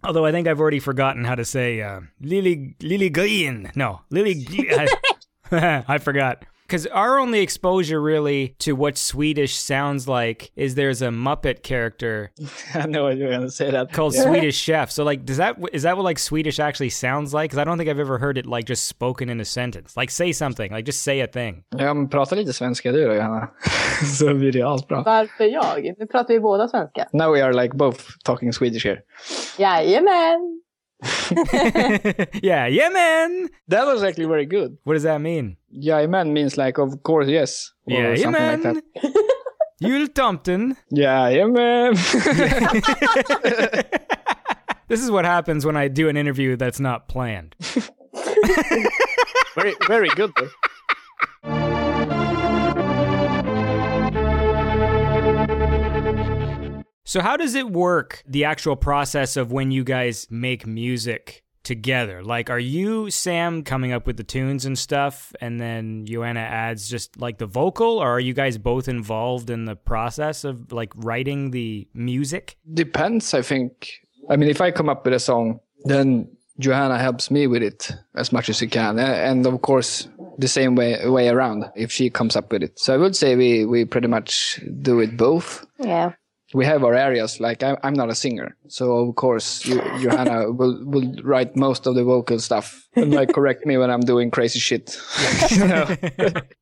Although 0.04 0.24
I 0.24 0.32
think 0.32 0.48
I've 0.48 0.60
already 0.60 0.80
forgotten 0.80 1.24
how 1.24 1.34
to 1.34 1.44
say 1.44 1.82
uh, 1.82 2.00
Lily 2.20 2.74
Lily 2.80 3.10
Green. 3.10 3.70
No, 3.74 4.00
Lily. 4.10 4.46
I, 4.70 4.88
I 5.88 5.98
forgot. 5.98 6.44
Because 6.66 6.86
our 6.88 7.18
only 7.18 7.40
exposure 7.40 8.00
really 8.02 8.54
to 8.58 8.72
what 8.72 8.98
Swedish 8.98 9.54
sounds 9.56 10.08
like 10.08 10.50
is 10.56 10.74
there's 10.74 11.00
a 11.02 11.08
Muppet 11.08 11.62
character 11.62 12.32
I 12.74 12.86
know 12.86 13.04
what 13.04 13.16
you're 13.16 13.30
gonna 13.30 13.50
say 13.50 13.70
that. 13.70 13.92
called 13.92 14.14
Swedish 14.26 14.56
Chef. 14.56 14.90
So 14.90 15.04
like, 15.04 15.24
does 15.24 15.36
that 15.36 15.56
is 15.72 15.82
that 15.82 15.96
what 15.96 16.04
like 16.04 16.18
Swedish 16.18 16.58
actually 16.58 16.90
sounds 16.90 17.32
like? 17.32 17.50
Because 17.50 17.58
I 17.58 17.64
don't 17.64 17.78
think 17.78 17.88
I've 17.90 18.00
ever 18.00 18.18
heard 18.18 18.38
it 18.38 18.46
like 18.46 18.64
just 18.66 18.86
spoken 18.86 19.28
in 19.28 19.40
a 19.40 19.44
sentence. 19.44 19.96
Like 19.96 20.10
say 20.10 20.32
something, 20.32 20.72
like 20.72 20.84
just 20.86 21.02
say 21.02 21.20
a 21.20 21.26
thing. 21.26 21.62
Ja, 21.78 21.94
men 21.94 22.08
prata 22.08 22.34
lite 22.34 22.52
svenska 22.52 22.92
du 22.92 23.06
då, 23.06 23.14
Johanna. 23.14 23.50
Så 24.18 24.34
blir 24.34 24.52
det 24.52 24.62
asbra. 24.62 25.02
Varför 25.02 25.44
jag? 25.44 25.94
Nu 25.98 26.06
pratar 26.06 26.34
vi 26.34 26.40
båda 26.40 26.68
svenska. 26.68 27.08
Now 27.12 27.32
we 27.34 27.42
are 27.44 27.52
like 27.62 27.76
both 27.76 28.00
talking 28.24 28.52
Swedish 28.52 28.84
here. 28.86 29.00
Jajamän! 29.58 30.60
yeah, 32.42 32.66
yeah, 32.66 32.88
man. 32.88 33.48
That 33.68 33.86
was 33.86 34.02
actually 34.02 34.26
very 34.26 34.46
good. 34.46 34.78
What 34.84 34.94
does 34.94 35.02
that 35.02 35.20
mean? 35.20 35.56
Jajamän 35.74 36.32
means 36.32 36.56
like 36.56 36.78
of 36.78 37.02
course 37.02 37.28
yes. 37.28 37.72
Yeah, 37.86 38.14
yeah, 38.14 38.16
something 38.16 38.42
like 38.42 38.62
man. 38.62 38.74
that. 38.74 38.82
Jultomten. 39.82 40.76
Jajamän. 40.92 41.96
This 44.88 45.02
is 45.02 45.10
what 45.10 45.24
happens 45.24 45.66
when 45.66 45.76
I 45.76 45.88
do 45.88 46.08
an 46.08 46.16
interview 46.16 46.54
that's 46.54 46.78
not 46.78 47.08
planned. 47.08 47.56
very, 49.56 49.74
very 49.88 50.08
good 50.10 50.30
though. 50.36 51.55
So, 57.16 57.22
how 57.22 57.38
does 57.38 57.54
it 57.54 57.70
work, 57.70 58.22
the 58.26 58.44
actual 58.44 58.76
process 58.76 59.38
of 59.38 59.50
when 59.50 59.70
you 59.70 59.84
guys 59.84 60.26
make 60.28 60.66
music 60.66 61.44
together? 61.62 62.22
Like, 62.22 62.50
are 62.50 62.58
you, 62.58 63.08
Sam, 63.08 63.62
coming 63.62 63.90
up 63.90 64.06
with 64.06 64.18
the 64.18 64.22
tunes 64.22 64.66
and 64.66 64.78
stuff, 64.78 65.34
and 65.40 65.58
then 65.58 66.04
Joanna 66.04 66.40
adds 66.40 66.90
just 66.90 67.18
like 67.18 67.38
the 67.38 67.46
vocal, 67.46 68.00
or 68.00 68.10
are 68.10 68.20
you 68.20 68.34
guys 68.34 68.58
both 68.58 68.86
involved 68.86 69.48
in 69.48 69.64
the 69.64 69.76
process 69.76 70.44
of 70.44 70.72
like 70.72 70.92
writing 70.94 71.52
the 71.52 71.88
music? 71.94 72.58
Depends, 72.74 73.32
I 73.32 73.40
think. 73.40 73.92
I 74.28 74.36
mean, 74.36 74.50
if 74.50 74.60
I 74.60 74.70
come 74.70 74.90
up 74.90 75.02
with 75.06 75.14
a 75.14 75.18
song, 75.18 75.60
then 75.86 76.28
Johanna 76.58 76.98
helps 76.98 77.30
me 77.30 77.46
with 77.46 77.62
it 77.62 77.92
as 78.14 78.30
much 78.30 78.50
as 78.50 78.58
she 78.58 78.66
can, 78.66 78.98
eh, 78.98 79.30
and 79.30 79.46
of 79.46 79.62
course 79.62 80.06
the 80.36 80.48
same 80.48 80.74
way 80.74 81.08
way 81.08 81.30
around 81.30 81.64
if 81.76 81.90
she 81.90 82.10
comes 82.10 82.36
up 82.36 82.52
with 82.52 82.62
it. 82.62 82.78
So 82.78 82.92
I 82.92 82.98
would 82.98 83.16
say 83.16 83.36
we 83.36 83.64
we 83.64 83.86
pretty 83.86 84.08
much 84.08 84.60
do 84.82 85.00
it 85.00 85.16
both. 85.16 85.64
Yeah. 85.78 86.12
We 86.54 86.64
have 86.64 86.84
our 86.84 86.94
areas. 86.94 87.40
Like 87.40 87.62
I, 87.62 87.76
I'm 87.82 87.94
not 87.94 88.10
a 88.10 88.14
singer, 88.14 88.56
so 88.68 89.08
of 89.08 89.14
course 89.16 89.64
you, 89.66 89.80
Johanna 90.00 90.52
will 90.58 90.78
will 90.84 91.14
write 91.22 91.56
most 91.56 91.86
of 91.86 91.94
the 91.94 92.04
vocal 92.04 92.38
stuff 92.38 92.86
and 92.94 93.12
like 93.12 93.32
correct 93.32 93.66
me 93.66 93.76
when 93.76 93.90
I'm 93.90 94.00
doing 94.00 94.30
crazy 94.30 94.58
shit. 94.58 94.98
You 95.50 95.68
know? 95.68 95.96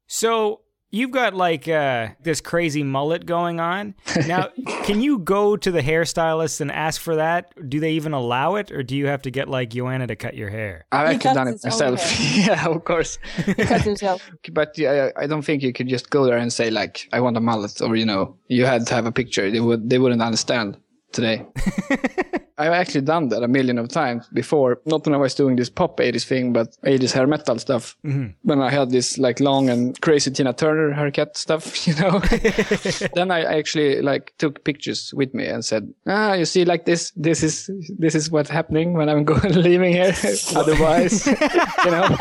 So 0.06 0.60
you've 0.94 1.10
got 1.10 1.34
like 1.34 1.68
uh, 1.68 2.08
this 2.22 2.40
crazy 2.40 2.82
mullet 2.82 3.26
going 3.26 3.60
on. 3.60 3.94
Now, 4.26 4.48
can 4.84 5.02
you 5.02 5.18
go 5.18 5.56
to 5.56 5.70
the 5.70 5.80
hairstylist 5.80 6.60
and 6.60 6.70
ask 6.70 7.00
for 7.00 7.16
that? 7.16 7.52
Do 7.68 7.80
they 7.80 7.92
even 7.92 8.12
allow 8.12 8.54
it, 8.54 8.70
or 8.70 8.82
do 8.82 8.96
you 8.96 9.06
have 9.08 9.22
to 9.22 9.30
get 9.30 9.48
like 9.48 9.70
Joanna 9.70 10.06
to 10.06 10.16
cut 10.16 10.34
your 10.34 10.50
hair? 10.50 10.86
I've 10.92 11.08
He 11.08 11.14
actually 11.16 11.34
done 11.34 11.48
it 11.48 11.64
myself. 11.64 12.20
yeah, 12.36 12.66
of 12.66 12.84
course. 12.84 13.18
Cut 13.44 13.82
himself. 13.82 14.30
But 14.52 14.78
yeah, 14.78 15.10
I 15.16 15.26
don't 15.26 15.42
think 15.42 15.62
you 15.62 15.72
could 15.72 15.88
just 15.88 16.10
go 16.10 16.24
there 16.26 16.36
and 16.36 16.52
say 16.52 16.70
like, 16.70 17.08
"I 17.12 17.20
want 17.20 17.36
a 17.36 17.40
mullet," 17.40 17.80
or 17.80 17.96
you 17.96 18.06
know, 18.06 18.36
you 18.48 18.66
had 18.66 18.86
to 18.86 18.94
have 18.94 19.06
a 19.06 19.12
picture. 19.12 19.50
They 19.50 19.60
would 19.60 19.90
they 19.90 19.98
wouldn't 19.98 20.22
understand 20.22 20.76
today. 21.14 21.46
I've 22.56 22.72
actually 22.72 23.00
done 23.00 23.28
that 23.30 23.42
a 23.42 23.48
million 23.48 23.78
of 23.78 23.88
times 23.88 24.28
before. 24.32 24.80
Not 24.86 25.04
when 25.04 25.14
I 25.14 25.18
was 25.18 25.34
doing 25.34 25.56
this 25.56 25.68
pop 25.68 25.98
80s 25.98 26.24
thing, 26.24 26.52
but 26.52 26.76
80s 26.82 27.12
hair 27.12 27.26
metal 27.26 27.58
stuff. 27.58 27.96
When 28.42 28.60
I 28.60 28.70
had 28.70 28.90
this 28.90 29.18
like 29.18 29.40
long 29.40 29.68
and 29.68 30.00
crazy 30.00 30.30
Tina 30.30 30.52
Turner 30.52 30.92
haircut 30.92 31.36
stuff, 31.36 31.86
you 31.86 31.94
know. 31.94 32.20
then 33.14 33.30
I 33.32 33.42
actually 33.42 34.02
like 34.02 34.34
took 34.38 34.64
pictures 34.64 35.12
with 35.14 35.34
me 35.34 35.46
and 35.46 35.64
said, 35.64 35.92
"Ah, 36.06 36.34
you 36.34 36.44
see, 36.44 36.64
like 36.64 36.84
this, 36.84 37.10
this 37.16 37.42
is 37.42 37.68
this 37.98 38.14
is 38.14 38.30
what's 38.30 38.50
happening 38.50 38.92
when 38.92 39.08
I'm 39.08 39.24
going 39.24 39.52
leaving 39.54 39.92
here. 39.92 40.14
Otherwise, 40.54 41.26
you 41.26 41.90
know." 41.90 42.16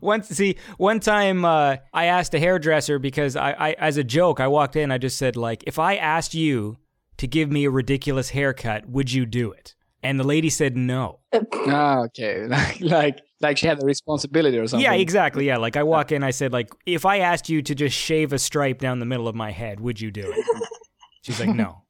Once, 0.00 0.28
see, 0.28 0.56
one 0.76 1.00
time 1.00 1.44
uh, 1.44 1.76
I 1.92 2.06
asked 2.06 2.34
a 2.34 2.38
hairdresser 2.38 2.98
because 2.98 3.36
I, 3.36 3.52
I, 3.52 3.72
as 3.72 3.96
a 3.96 4.04
joke, 4.04 4.38
I 4.38 4.46
walked 4.46 4.76
in. 4.76 4.92
I 4.92 4.98
just 4.98 5.18
said 5.18 5.34
like, 5.34 5.64
if 5.66 5.78
I 5.78 5.96
asked 5.96 6.34
you 6.34 6.76
to 7.18 7.26
give 7.26 7.50
me 7.50 7.64
a 7.64 7.70
ridiculous 7.70 8.30
haircut, 8.30 8.88
would 8.88 9.12
you 9.12 9.26
do 9.26 9.52
it? 9.52 9.74
And 10.02 10.20
the 10.20 10.24
lady 10.24 10.50
said 10.50 10.76
no. 10.76 11.20
Ah, 11.66 12.00
okay. 12.00 12.46
Like, 12.48 12.80
like, 12.80 13.20
like 13.40 13.58
she 13.58 13.66
had 13.66 13.82
a 13.82 13.86
responsibility 13.86 14.58
or 14.58 14.66
something. 14.66 14.84
Yeah, 14.84 14.94
exactly. 14.94 15.46
Yeah, 15.46 15.56
like 15.56 15.76
I 15.76 15.82
walk 15.82 16.12
in, 16.12 16.22
I 16.22 16.30
said 16.30 16.52
like, 16.52 16.70
if 16.84 17.06
I 17.06 17.18
asked 17.18 17.48
you 17.48 17.62
to 17.62 17.74
just 17.74 17.96
shave 17.96 18.32
a 18.32 18.38
stripe 18.38 18.80
down 18.80 18.98
the 18.98 19.06
middle 19.06 19.28
of 19.28 19.34
my 19.34 19.50
head, 19.50 19.80
would 19.80 20.00
you 20.00 20.10
do 20.10 20.30
it? 20.30 20.44
She's 21.22 21.40
like, 21.40 21.54
no. 21.54 21.83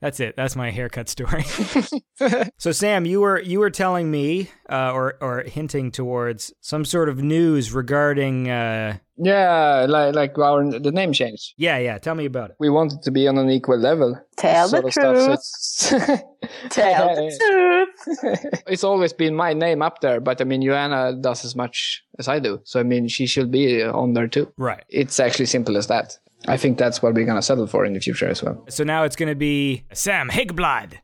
That's 0.00 0.18
it. 0.20 0.34
That's 0.36 0.56
my 0.56 0.70
haircut 0.70 1.08
story. 1.10 1.42
so 2.58 2.72
Sam, 2.72 3.04
you 3.04 3.20
were 3.20 3.40
you 3.40 3.58
were 3.60 3.70
telling 3.70 4.10
me, 4.10 4.50
uh, 4.70 4.92
or 4.92 5.14
or 5.20 5.42
hinting 5.42 5.90
towards 5.90 6.52
some 6.60 6.84
sort 6.84 7.08
of 7.08 7.22
news 7.22 7.72
regarding. 7.72 8.48
Uh, 8.50 8.96
Yeah, 9.22 9.84
like 9.88 10.14
like 10.14 10.38
our 10.38 10.64
the 10.80 10.90
name 10.92 11.12
change. 11.12 11.52
yeah, 11.58 11.76
yeah. 11.78 11.98
Tell 11.98 12.14
me 12.14 12.24
about 12.24 12.50
it. 12.50 12.56
We 12.58 12.70
wanted 12.70 13.02
to 13.02 13.10
be 13.10 13.28
on 13.28 13.36
an 13.36 13.50
equal 13.50 13.78
level. 13.78 14.16
Tell 14.36 14.68
the 14.70 14.86
of 14.86 14.92
stuff, 14.92 15.14
truth. 15.14 15.42
so 15.42 15.96
it's- 15.96 16.22
Tell 16.70 17.14
the 17.14 17.30
truth. 17.38 18.62
it's 18.66 18.84
always 18.84 19.12
been 19.12 19.34
my 19.34 19.52
name 19.52 19.82
up 19.82 20.00
there, 20.00 20.20
but 20.20 20.40
I 20.40 20.44
mean, 20.44 20.62
Joanna 20.62 21.12
does 21.20 21.44
as 21.44 21.54
much 21.54 22.02
as 22.18 22.26
I 22.28 22.38
do. 22.40 22.60
So 22.64 22.80
I 22.80 22.82
mean, 22.84 23.08
she 23.08 23.26
should 23.26 23.50
be 23.50 23.82
on 23.82 24.14
there 24.14 24.28
too. 24.28 24.50
Right. 24.56 24.84
It's 24.88 25.20
actually 25.20 25.46
simple 25.46 25.76
as 25.76 25.86
that. 25.88 26.16
I 26.48 26.56
think 26.56 26.78
that's 26.78 27.02
what 27.02 27.14
we're 27.14 27.26
gonna 27.26 27.42
settle 27.42 27.66
for 27.66 27.84
in 27.84 27.92
the 27.92 28.00
future 28.00 28.28
as 28.28 28.42
well. 28.42 28.64
So 28.68 28.84
now 28.84 29.04
it's 29.04 29.16
going 29.16 29.28
to 29.28 29.34
be 29.34 29.84
Sam 29.92 30.30
Higblad. 30.30 30.94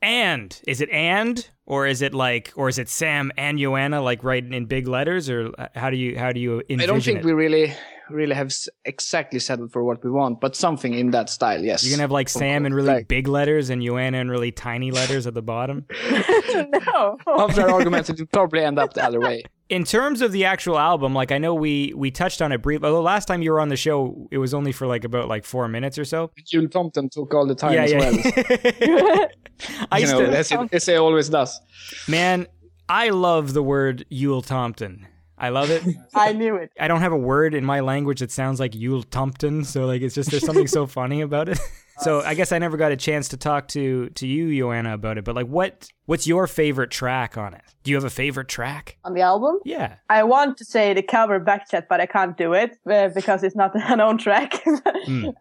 And 0.00 0.60
is 0.66 0.80
it 0.80 0.90
and 0.90 1.48
or 1.64 1.86
is 1.86 2.02
it 2.02 2.12
like 2.12 2.52
or 2.56 2.68
is 2.68 2.78
it 2.78 2.88
Sam 2.88 3.30
and 3.36 3.58
Joanna 3.58 4.02
like 4.02 4.24
written 4.24 4.52
in 4.52 4.66
big 4.66 4.88
letters 4.88 5.30
or 5.30 5.52
uh, 5.56 5.68
how 5.76 5.90
do 5.90 5.96
you 5.96 6.18
how 6.18 6.32
do 6.32 6.40
you 6.40 6.62
envision 6.68 6.80
I 6.80 6.86
don't 6.86 7.00
think 7.00 7.18
it? 7.20 7.24
we 7.24 7.32
really, 7.32 7.72
really 8.12 8.34
have 8.34 8.48
s- 8.48 8.68
exactly 8.84 9.38
settled 9.38 9.72
for 9.72 9.82
what 9.84 10.02
we 10.04 10.10
want, 10.10 10.40
but 10.40 10.54
something 10.56 10.94
in 10.94 11.10
that 11.12 11.30
style, 11.30 11.62
yes. 11.62 11.84
You're 11.84 11.92
gonna 11.92 12.02
have 12.02 12.10
like 12.10 12.28
Sam 12.28 12.66
in 12.66 12.74
really 12.74 12.88
Like- 12.88 13.08
big 13.08 13.28
letters 13.28 13.70
and 13.70 13.82
Joanna 13.82 14.18
in 14.18 14.30
really 14.30 14.52
tiny 14.52 14.90
letters 14.90 15.26
at 15.26 15.34
the 15.34 15.42
bottom. 15.42 15.86
no. 16.52 17.18
After 17.38 17.62
our 17.62 17.70
arguments, 17.70 18.10
it 18.10 18.18
will 18.18 18.26
probably 18.26 18.60
end 18.64 18.78
up 18.78 18.94
the 18.94 19.04
other 19.04 19.20
way. 19.20 19.42
In 19.68 19.84
terms 19.84 20.20
of 20.20 20.32
the 20.32 20.44
actual 20.44 20.78
album, 20.78 21.14
like 21.14 21.32
I 21.32 21.38
know 21.38 21.54
we 21.54 21.94
we 21.96 22.10
touched 22.10 22.42
on 22.42 22.52
it 22.52 22.60
briefly. 22.60 22.86
Although 22.88 23.00
last 23.00 23.24
time 23.24 23.40
you 23.40 23.52
were 23.52 23.60
on 23.60 23.70
the 23.70 23.76
show, 23.76 24.28
it 24.30 24.36
was 24.36 24.52
only 24.52 24.70
for 24.70 24.86
like 24.86 25.02
about 25.04 25.28
like 25.28 25.46
four 25.46 25.66
minutes 25.66 25.96
or 25.96 26.04
so. 26.04 26.30
Jule 26.46 26.68
Thompson 26.68 27.08
took 27.08 27.32
all 27.32 27.46
the 27.46 27.54
time 27.54 27.72
yeah, 27.72 27.84
as 27.84 27.92
yeah. 27.92 27.98
well. 27.98 29.28
I 29.90 29.96
you 29.98 30.02
used 30.02 30.12
know, 30.12 30.26
to, 30.26 30.36
as 30.36 30.52
it, 30.52 30.60
as 30.74 30.88
it 30.88 30.96
always 30.96 31.30
does. 31.30 31.58
man, 32.06 32.48
I 32.86 33.08
love 33.10 33.54
the 33.54 33.62
word 33.62 34.04
Yule 34.10 34.42
Thompson. 34.42 35.06
I 35.42 35.48
love 35.48 35.70
it. 35.70 35.82
I 36.14 36.32
knew 36.32 36.54
it. 36.54 36.70
I 36.78 36.86
don't 36.86 37.00
have 37.00 37.12
a 37.12 37.18
word 37.18 37.52
in 37.52 37.64
my 37.64 37.80
language 37.80 38.20
that 38.20 38.30
sounds 38.30 38.60
like 38.60 38.76
Yule 38.76 39.02
Thompson, 39.02 39.64
so 39.64 39.86
like 39.86 40.00
it's 40.00 40.14
just 40.14 40.30
there's 40.30 40.46
something 40.46 40.68
so 40.68 40.86
funny 40.98 41.20
about 41.20 41.48
it. 41.48 41.58
So 41.98 42.20
I 42.22 42.34
guess 42.34 42.52
I 42.52 42.58
never 42.58 42.76
got 42.76 42.92
a 42.92 42.96
chance 42.96 43.28
to 43.28 43.36
talk 43.36 43.68
to 43.68 44.08
to 44.10 44.26
you, 44.26 44.56
Joanna, 44.56 44.94
about 44.94 45.18
it. 45.18 45.24
But 45.24 45.34
like, 45.34 45.48
what 45.48 45.88
what's 46.06 46.28
your 46.28 46.46
favorite 46.46 46.90
track 46.92 47.36
on 47.36 47.54
it? 47.54 47.62
Do 47.82 47.90
you 47.90 47.96
have 47.96 48.04
a 48.04 48.10
favorite 48.10 48.48
track? 48.48 48.98
On 49.04 49.14
the 49.14 49.20
album? 49.20 49.58
Yeah. 49.64 49.96
I 50.08 50.22
want 50.22 50.56
to 50.58 50.64
say 50.64 50.94
the 50.94 51.02
cover 51.02 51.40
Backchat, 51.40 51.88
but 51.88 52.00
I 52.00 52.06
can't 52.06 52.36
do 52.36 52.52
it 52.52 52.78
uh, 52.88 53.08
because 53.08 53.42
it's 53.42 53.56
not 53.56 53.72
an 53.90 54.00
own 54.00 54.18
track. 54.18 54.62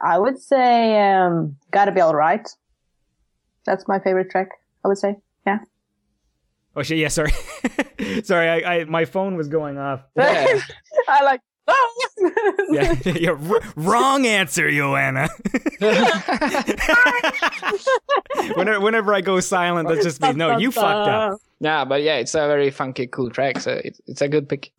I 0.02 0.18
would 0.18 0.40
say 0.40 1.00
um, 1.00 1.58
Gotta 1.70 1.92
Be 1.92 2.02
Alright. 2.02 2.50
That's 3.66 3.88
my 3.88 4.00
favorite 4.00 4.32
track, 4.32 4.50
I 4.84 4.88
would 4.88 4.98
say. 4.98 5.18
Yeah. 5.46 5.60
Oh 6.76 6.84
shit. 6.84 6.98
Yeah. 6.98 7.10
Sorry. 7.10 7.32
sorry. 8.24 8.50
I, 8.50 8.76
I 8.76 8.84
my 8.86 9.06
phone 9.06 9.36
was 9.36 9.48
going 9.48 9.78
off. 9.78 10.02
Yeah. 10.16 10.60
I 11.08 11.24
like. 11.24 11.42
Yeah. 12.72 12.96
Oh! 13.06 13.10
yeah 13.10 13.30
r- 13.32 13.62
wrong 13.76 14.26
answer, 14.26 14.72
Joanna. 14.72 15.30
whenever, 18.56 18.80
whenever 18.80 19.14
I 19.14 19.22
go 19.22 19.40
silent, 19.40 19.88
that's 19.90 20.04
just 20.04 20.22
me. 20.22 20.34
No, 20.34 20.58
you 20.58 20.72
fucked 20.72 21.10
up. 21.10 21.40
Yeah, 21.60 21.86
but 21.86 22.02
yeah, 22.02 22.16
it's 22.18 22.34
a 22.34 22.48
very 22.48 22.72
funky, 22.72 23.08
cool 23.08 23.30
track, 23.30 23.60
so 23.60 23.74
it, 23.74 24.00
it's 24.08 24.22
a 24.22 24.28
good 24.28 24.48
pick. 24.48 24.72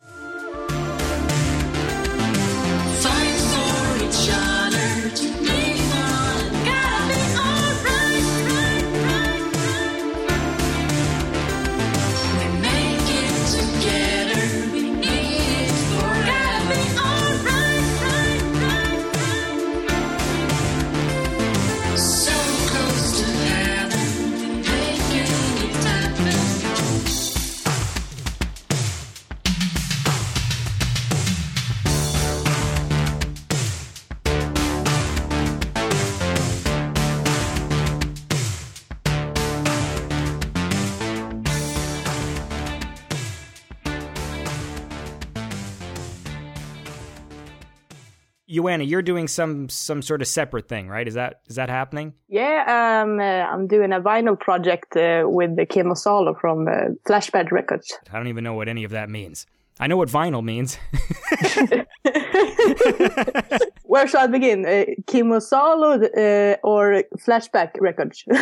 Joanna, 48.53 48.83
you're 48.83 49.01
doing 49.01 49.27
some 49.27 49.67
some 49.69 50.01
sort 50.01 50.21
of 50.21 50.27
separate 50.27 50.67
thing, 50.69 50.87
right? 50.87 51.07
Is 51.07 51.15
that 51.15 51.41
is 51.47 51.55
that 51.55 51.69
happening? 51.69 52.13
Yeah, 52.29 53.01
um, 53.03 53.19
uh, 53.19 53.23
I'm 53.23 53.67
doing 53.67 53.91
a 53.93 53.99
vinyl 53.99 54.39
project 54.39 54.95
uh, 54.95 55.23
with 55.25 55.55
the 55.55 55.65
Kim 55.65 55.87
Osalo 55.87 56.39
from 56.39 56.67
uh, 56.67 56.71
Flashback 57.07 57.51
Records. 57.51 57.91
I 58.11 58.17
don't 58.17 58.27
even 58.27 58.43
know 58.43 58.53
what 58.53 58.67
any 58.67 58.83
of 58.83 58.91
that 58.91 59.09
means. 59.09 59.45
I 59.79 59.87
know 59.87 59.97
what 59.97 60.09
vinyl 60.09 60.43
means. 60.43 60.77
Where 63.83 64.07
should 64.07 64.19
I 64.19 64.27
begin? 64.27 64.65
Uh, 64.65 64.85
Kim 65.07 65.29
Osalo 65.31 66.03
uh, 66.03 66.57
or 66.63 67.03
Flashback 67.25 67.71
Records? 67.79 68.23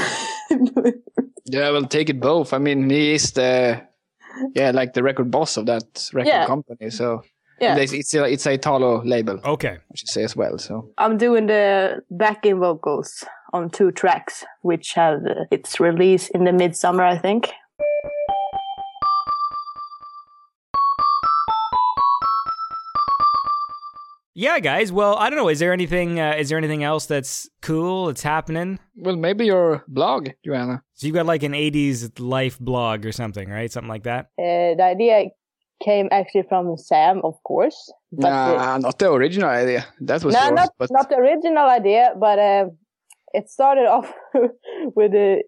Yeah, 1.46 1.72
well, 1.72 1.86
take 1.86 2.10
it 2.10 2.20
both. 2.20 2.54
I 2.54 2.60
mean, 2.60 2.90
he 2.90 3.14
is 3.16 3.32
the, 3.32 3.82
yeah, 4.56 4.72
like 4.72 4.94
the 4.94 5.04
record 5.04 5.32
boss 5.32 5.58
of 5.58 5.66
that 5.66 6.10
record 6.14 6.28
Yeah. 6.30 6.46
company. 6.46 6.90
So 6.92 7.24
yeah, 7.62 7.78
it's 7.78 7.94
it's 7.94 8.14
a, 8.14 8.24
it's 8.26 8.46
a 8.46 8.54
Italo 8.54 9.04
label, 9.06 9.40
okay. 9.46 9.78
I 9.80 9.96
should 9.96 10.10
say 10.10 10.24
as 10.24 10.36
well. 10.36 10.58
So 10.58 10.90
I'm 10.98 11.18
doing 11.18 11.48
the 11.48 12.02
backing 12.10 12.60
vocals 12.60 13.24
on 13.54 13.70
two 13.70 13.92
tracks, 13.92 14.44
which 14.62 14.94
have 14.94 15.26
uh, 15.26 15.46
its 15.52 15.80
release 15.80 16.30
in 16.30 16.44
the 16.46 16.54
midsummer, 16.54 17.04
I 17.04 17.18
think. 17.18 17.52
Yeah, 24.34 24.60
guys. 24.60 24.94
Well, 24.94 25.18
I 25.18 25.30
don't 25.30 25.38
know. 25.38 25.50
Is 25.50 25.60
there 25.60 25.74
anything? 25.74 26.20
Uh, 26.20 26.34
is 26.38 26.50
there 26.50 26.58
anything 26.58 26.84
else 26.84 27.06
that's 27.06 27.50
cool? 27.62 28.08
That's 28.08 28.24
happening? 28.24 28.80
well, 28.96 29.18
maybe 29.18 29.46
your 29.46 29.84
blog, 29.90 30.30
Joanna. 30.46 30.84
So 30.94 31.06
you've 31.06 31.16
got 31.16 31.26
like 31.26 31.44
an 31.44 31.52
'80s 31.52 32.18
life 32.18 32.58
blog 32.58 33.06
or 33.06 33.12
something, 33.12 33.50
right? 33.50 33.70
Something 33.70 33.90
like 33.90 34.04
that. 34.04 34.30
Uh, 34.40 34.74
the 34.80 34.84
idea 34.84 35.32
came 35.84 36.08
actually 36.12 36.44
from 36.44 36.78
Sam, 36.78 37.22
of 37.24 37.42
course. 37.44 37.92
But 38.12 38.30
Nah, 38.30 38.78
not 38.78 39.00
the 39.00 39.12
original 39.12 39.50
idea. 39.50 39.86
That 40.02 40.24
was 40.24 40.34
no, 40.36 40.42
yours. 40.42 40.52
not 40.56 40.70
but 40.78 40.90
not 40.92 41.10
the 41.10 41.16
original 41.16 41.68
idea, 41.68 42.14
but 42.20 42.40
uh, 42.40 42.66
it 43.34 43.50
started 43.50 43.86
off 43.86 44.12
with 44.96 45.12
the, 45.12 45.42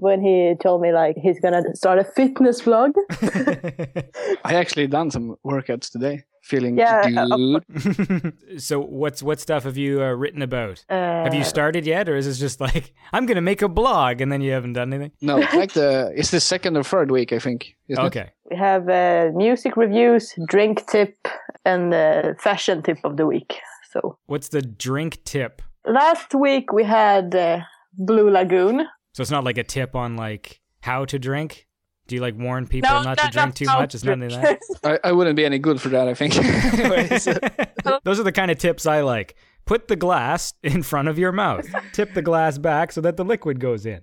when 0.00 0.22
he 0.22 0.54
told 0.60 0.80
me 0.80 0.92
like 0.92 1.16
he's 1.16 1.40
gonna 1.40 1.62
start 1.74 1.98
a 1.98 2.04
fitness 2.04 2.62
vlog. 2.62 2.92
I 4.44 4.54
actually 4.54 4.86
done 4.86 5.10
some 5.10 5.36
workouts 5.44 5.90
today. 5.90 6.24
Feeling 6.44 6.76
Yeah, 6.76 7.08
good. 7.08 8.34
so 8.58 8.78
what's 8.78 9.22
what 9.22 9.40
stuff 9.40 9.64
have 9.64 9.78
you 9.78 10.02
uh, 10.02 10.10
written 10.12 10.42
about? 10.42 10.84
Uh, 10.90 11.24
have 11.24 11.32
you 11.32 11.42
started 11.42 11.86
yet, 11.86 12.06
or 12.06 12.16
is 12.16 12.26
this 12.26 12.38
just 12.38 12.60
like 12.60 12.92
I'm 13.14 13.24
gonna 13.24 13.40
make 13.40 13.62
a 13.62 13.68
blog 13.68 14.20
and 14.20 14.30
then 14.30 14.42
you 14.42 14.52
haven't 14.52 14.74
done 14.74 14.92
anything? 14.92 15.12
No, 15.22 15.38
it's 15.38 15.54
like 15.54 15.72
the 15.80 16.12
it's 16.14 16.30
the 16.30 16.40
second 16.40 16.76
or 16.76 16.82
third 16.84 17.10
week, 17.10 17.32
I 17.32 17.38
think. 17.38 17.74
isn't 17.88 18.04
it? 18.04 18.06
Okay. 18.08 18.30
We 18.50 18.56
have 18.58 18.90
uh, 18.90 19.30
music 19.34 19.74
reviews, 19.78 20.34
drink 20.46 20.86
tip, 20.86 21.16
and 21.64 21.94
uh, 21.94 22.34
fashion 22.38 22.82
tip 22.82 22.98
of 23.04 23.16
the 23.16 23.26
week. 23.26 23.54
So 23.90 24.18
What's 24.26 24.48
the 24.48 24.60
drink 24.60 25.24
tip? 25.24 25.62
last 25.86 26.34
week 26.34 26.72
we 26.74 26.84
had 26.84 27.34
uh, 27.34 27.60
Blue 27.94 28.28
Lagoon. 28.30 28.86
So 29.14 29.22
it's 29.22 29.30
not 29.30 29.44
like 29.44 29.56
a 29.56 29.64
tip 29.64 29.94
on 29.96 30.16
like 30.16 30.60
how 30.82 31.06
to 31.06 31.18
drink. 31.18 31.66
Do 32.06 32.14
you 32.14 32.20
like 32.20 32.36
warn 32.36 32.66
people 32.66 32.90
No, 32.90 33.02
not 33.02 33.16
no, 33.18 33.24
to 33.24 33.30
drink 33.30 33.48
no, 33.48 33.52
too 33.52 33.64
much? 33.66 33.94
It's 33.94 34.04
not 34.04 34.20
any 34.20 34.34
of 34.34 34.42
that. 34.42 34.60
I, 35.04 35.08
I 35.08 35.12
wouldn't 35.12 35.36
be 35.36 35.44
any 35.44 35.58
good 35.58 35.80
for 35.80 35.88
that, 35.90 36.06
I 36.06 36.14
think. 36.14 36.34
Those 38.04 38.20
are 38.20 38.22
the 38.22 38.32
kind 38.32 38.50
of 38.50 38.58
tips 38.58 38.86
I 38.86 39.00
like. 39.00 39.36
Put 39.64 39.88
the 39.88 39.96
glass 39.96 40.52
in 40.62 40.82
front 40.82 41.08
of 41.08 41.18
your 41.18 41.32
mouth. 41.32 41.66
Tip 41.92 42.12
the 42.12 42.20
glass 42.20 42.58
back 42.58 42.92
so 42.92 43.00
that 43.00 43.16
the 43.16 43.24
liquid 43.24 43.58
goes 43.58 43.86
in. 43.86 44.02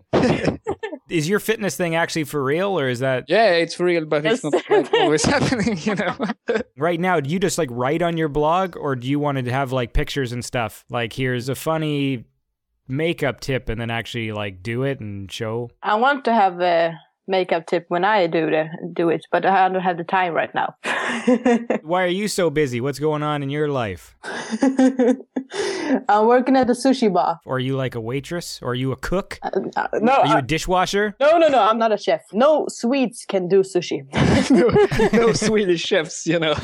is 1.10 1.30
your 1.30 1.40
fitness 1.40 1.76
thing 1.78 1.94
actually 1.94 2.24
for 2.24 2.44
real, 2.44 2.80
or 2.80 2.90
is 2.90 3.00
that 3.00 3.26
yeah, 3.28 3.52
it's 3.52 3.76
for 3.76 3.84
real, 3.84 4.06
but 4.06 4.26
it's 4.26 4.44
not 4.44 4.54
like 4.70 4.92
always 4.96 5.24
happening, 5.24 5.78
you 5.82 5.94
know. 5.94 6.16
right 6.78 7.00
now? 7.00 7.20
Do 7.20 7.30
you 7.30 7.38
just 7.38 7.60
like 7.60 7.70
write 7.72 8.02
on 8.02 8.18
your 8.18 8.30
blog, 8.30 8.76
or 8.76 8.96
do 8.96 9.08
you 9.08 9.20
want 9.20 9.38
to 9.38 9.52
have 9.52 9.72
like 9.72 9.94
pictures 9.94 10.32
and 10.32 10.44
stuff? 10.44 10.84
Like, 10.90 11.14
here's 11.14 11.48
a 11.48 11.56
funny 11.56 12.26
makeup 12.88 13.40
tip, 13.40 13.70
and 13.70 13.80
then 13.80 13.92
actually 13.92 14.32
like 14.32 14.64
do 14.64 14.82
it 14.82 15.00
and 15.00 15.32
show. 15.32 15.70
I 15.84 15.94
want 15.96 16.26
to 16.26 16.34
have 16.34 16.60
a 16.60 16.98
makeup 17.28 17.66
tip 17.68 17.86
when 17.90 18.04
I 18.04 18.28
do 18.28 18.50
the 18.50 18.66
do 18.94 19.10
it, 19.10 19.26
but 19.32 19.46
I 19.46 19.70
don't 19.70 19.82
have 19.82 19.98
the 19.98 20.04
time 20.04 20.34
right 20.34 20.54
now. 20.54 20.76
Why 21.84 22.04
are 22.04 22.08
you 22.08 22.28
so 22.28 22.50
busy? 22.50 22.82
What's 22.82 23.00
going 23.00 23.24
on 23.24 23.44
in 23.44 23.50
your 23.50 23.68
life? 23.70 24.16
I'm 24.24 26.28
working 26.28 26.56
at 26.56 26.68
the 26.68 26.74
sushi 26.74 27.12
bar. 27.14 27.40
Or 27.46 27.58
are 27.58 27.60
you 27.60 27.76
like 27.76 27.96
a 27.96 28.02
waitress? 28.02 28.60
Or 28.62 28.72
are 28.72 28.76
you 28.76 28.92
a 28.92 28.96
cook? 28.96 29.40
Uh, 29.44 29.50
no, 30.02 30.14
Are 30.14 30.28
you 30.28 30.34
I- 30.36 30.40
a 30.40 30.42
dishwasher? 30.42 31.16
no, 31.20 31.38
no, 31.38 31.48
no. 31.50 31.60
I'm 31.62 31.78
not 31.78 31.92
a 31.92 31.98
chef. 31.98 32.22
No 32.34 32.66
Swedes 32.70 33.26
can 33.28 33.48
do 33.48 33.62
sushi. 33.62 34.06
no, 35.14 35.28
no 35.28 35.34
Swedish 35.34 35.82
chefs, 35.82 36.26
you 36.26 36.40
know. 36.40 36.56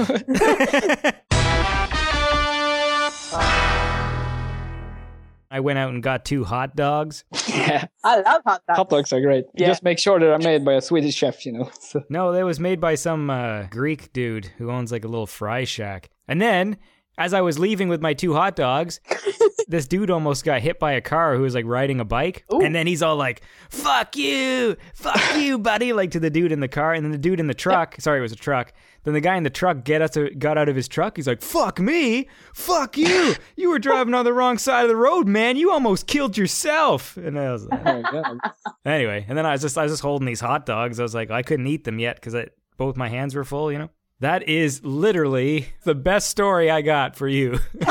I 5.50 5.60
went 5.62 5.80
out 5.80 5.94
and 5.94 6.04
got 6.04 6.26
two 6.26 6.44
hot 6.44 6.76
dogs. 6.76 7.24
yeah, 7.48 7.86
I 8.04 8.18
love 8.22 8.42
hot 8.46 8.62
dogs. 8.68 8.78
hot 8.78 8.90
dogs 8.90 9.14
are 9.14 9.22
great. 9.22 9.46
Yeah. 9.56 9.68
Just 9.68 9.84
make 9.84 9.98
sure 10.00 10.20
they're 10.20 10.38
made 10.40 10.66
by 10.66 10.74
a 10.74 10.82
Swedish 10.82 11.16
chef, 11.16 11.46
you 11.46 11.54
know. 11.54 11.72
So, 11.80 12.04
No, 12.10 12.34
that 12.34 12.44
was 12.46 12.60
made 12.60 12.82
by 12.82 12.96
some 12.96 13.30
uh, 13.30 13.64
Greek 13.70 14.12
dude 14.12 14.48
who 14.58 14.70
owns 14.72 14.92
like 14.92 15.06
a 15.06 15.08
little 15.08 15.28
fry 15.28 15.64
shack. 15.64 16.10
And 16.28 16.42
then, 16.42 16.78
as 17.18 17.34
I 17.34 17.42
was 17.42 17.58
leaving 17.58 17.88
with 17.88 18.02
my 18.02 18.14
two 18.14 18.34
hot 18.34 18.56
dogs, 18.58 19.00
this 19.70 19.88
dude 19.88 20.12
almost 20.12 20.44
got 20.44 20.62
hit 20.62 20.80
by 20.80 20.92
a 20.94 21.02
car 21.02 21.36
who 21.36 21.44
was 21.44 21.56
like 21.56 21.66
riding 21.66 22.00
a 22.02 22.06
bike. 22.06 22.44
And 22.52 22.76
then 22.76 22.86
he's 22.88 23.02
all 23.02 23.16
like, 23.16 23.42
fuck 23.70 24.18
you, 24.18 24.76
fuck 24.94 25.38
you, 25.38 25.58
buddy, 25.60 25.94
like 25.94 26.12
to 26.12 26.20
the 26.20 26.30
dude 26.30 26.52
in 26.52 26.60
the 26.60 26.68
car. 26.68 26.94
And 26.94 27.06
then 27.06 27.12
the 27.12 27.18
dude 27.18 27.40
in 27.40 27.48
the 27.48 27.54
truck, 27.54 27.96
sorry, 28.00 28.20
it 28.20 28.22
was 28.22 28.34
a 28.34 28.38
truck. 28.38 28.74
Then 29.08 29.14
the 29.14 29.22
guy 29.22 29.38
in 29.38 29.44
the 29.44 29.50
truck 29.50 29.86
get 29.86 30.02
us 30.02 30.18
got 30.38 30.58
out 30.58 30.68
of 30.68 30.76
his 30.76 30.90
truck. 30.90 31.16
He's 31.16 31.28
like, 31.28 31.42
fuck 31.42 31.80
me, 31.80 32.28
fuck 32.54 32.98
you. 32.98 33.36
You 33.56 33.70
were 33.70 33.80
driving 33.80 34.14
on 34.14 34.26
the 34.26 34.34
wrong 34.34 34.58
side 34.58 34.82
of 34.82 34.90
the 34.90 34.98
road, 34.98 35.30
man. 35.30 35.56
You 35.56 35.72
almost 35.72 36.08
killed 36.08 36.38
yourself. 36.38 37.16
And 37.16 37.40
I 37.40 37.54
was 37.54 37.66
like, 37.68 37.80
oh 37.86 38.02
my 38.02 38.12
God. 38.12 38.38
Anyway, 38.86 39.26
and 39.30 39.38
then 39.38 39.46
I 39.46 39.54
was 39.54 39.62
just 39.62 39.78
I 39.78 39.84
was 39.84 39.94
just 39.94 40.02
holding 40.02 40.26
these 40.26 40.42
hot 40.42 40.66
dogs. 40.66 41.00
I 41.00 41.04
was 41.04 41.16
like, 41.16 41.32
I 41.32 41.42
couldn't 41.42 41.68
eat 41.68 41.86
them 41.86 42.00
yet 42.00 42.18
because 42.18 42.36
both 42.76 42.98
my 42.98 43.08
hands 43.08 43.34
were 43.34 43.46
full. 43.46 43.72
You 43.72 43.78
know, 43.78 43.90
that 44.20 44.50
is 44.50 44.84
literally 44.84 45.70
the 45.86 45.96
best 45.96 46.30
story 46.30 46.70
I 46.70 46.82
got 46.82 47.16
for 47.16 47.30
you. 47.30 47.60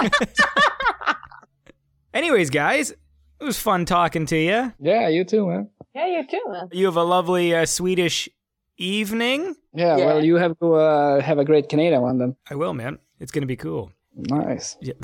Anyways, 2.12 2.50
guys, 2.50 2.90
it 2.90 2.98
was 3.40 3.59
fun 3.59 3.87
talking 3.87 4.26
to 4.26 4.37
you. 4.37 4.74
Yeah, 4.79 5.09
you 5.09 5.24
too, 5.24 5.46
man. 5.46 5.70
Yeah, 5.94 6.09
you 6.09 6.26
too, 6.26 6.42
man. 6.46 6.68
You 6.72 6.85
have 6.85 6.98
a 6.98 7.05
lovely 7.05 7.55
uh, 7.55 7.64
Swedish 7.64 8.29
evening. 8.78 9.54
Yeah, 9.74 9.96
Yeah. 9.96 10.06
well, 10.06 10.24
you 10.24 10.36
have 10.36 10.58
to 10.60 10.74
uh, 10.74 11.20
have 11.20 11.38
a 11.38 11.44
great 11.44 11.68
Canadian 11.68 12.02
one 12.02 12.18
then. 12.18 12.36
I 12.50 12.54
will, 12.54 12.74
man. 12.74 12.98
It's 13.20 13.32
gonna 13.32 13.46
be 13.46 13.56
cool. 13.56 13.92
Nice. 14.14 14.76
Yeah. 14.80 14.94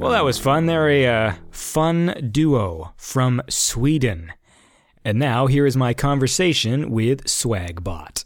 well, 0.00 0.10
that 0.10 0.24
was 0.24 0.38
fun. 0.38 0.66
They're 0.66 0.88
a 0.88 1.06
uh, 1.06 1.34
fun 1.50 2.30
duo 2.32 2.92
from 2.96 3.42
Sweden. 3.48 4.32
And 5.04 5.18
now 5.18 5.46
here 5.46 5.66
is 5.66 5.76
my 5.76 5.94
conversation 5.94 6.90
with 6.90 7.24
Swagbot. 7.24 8.24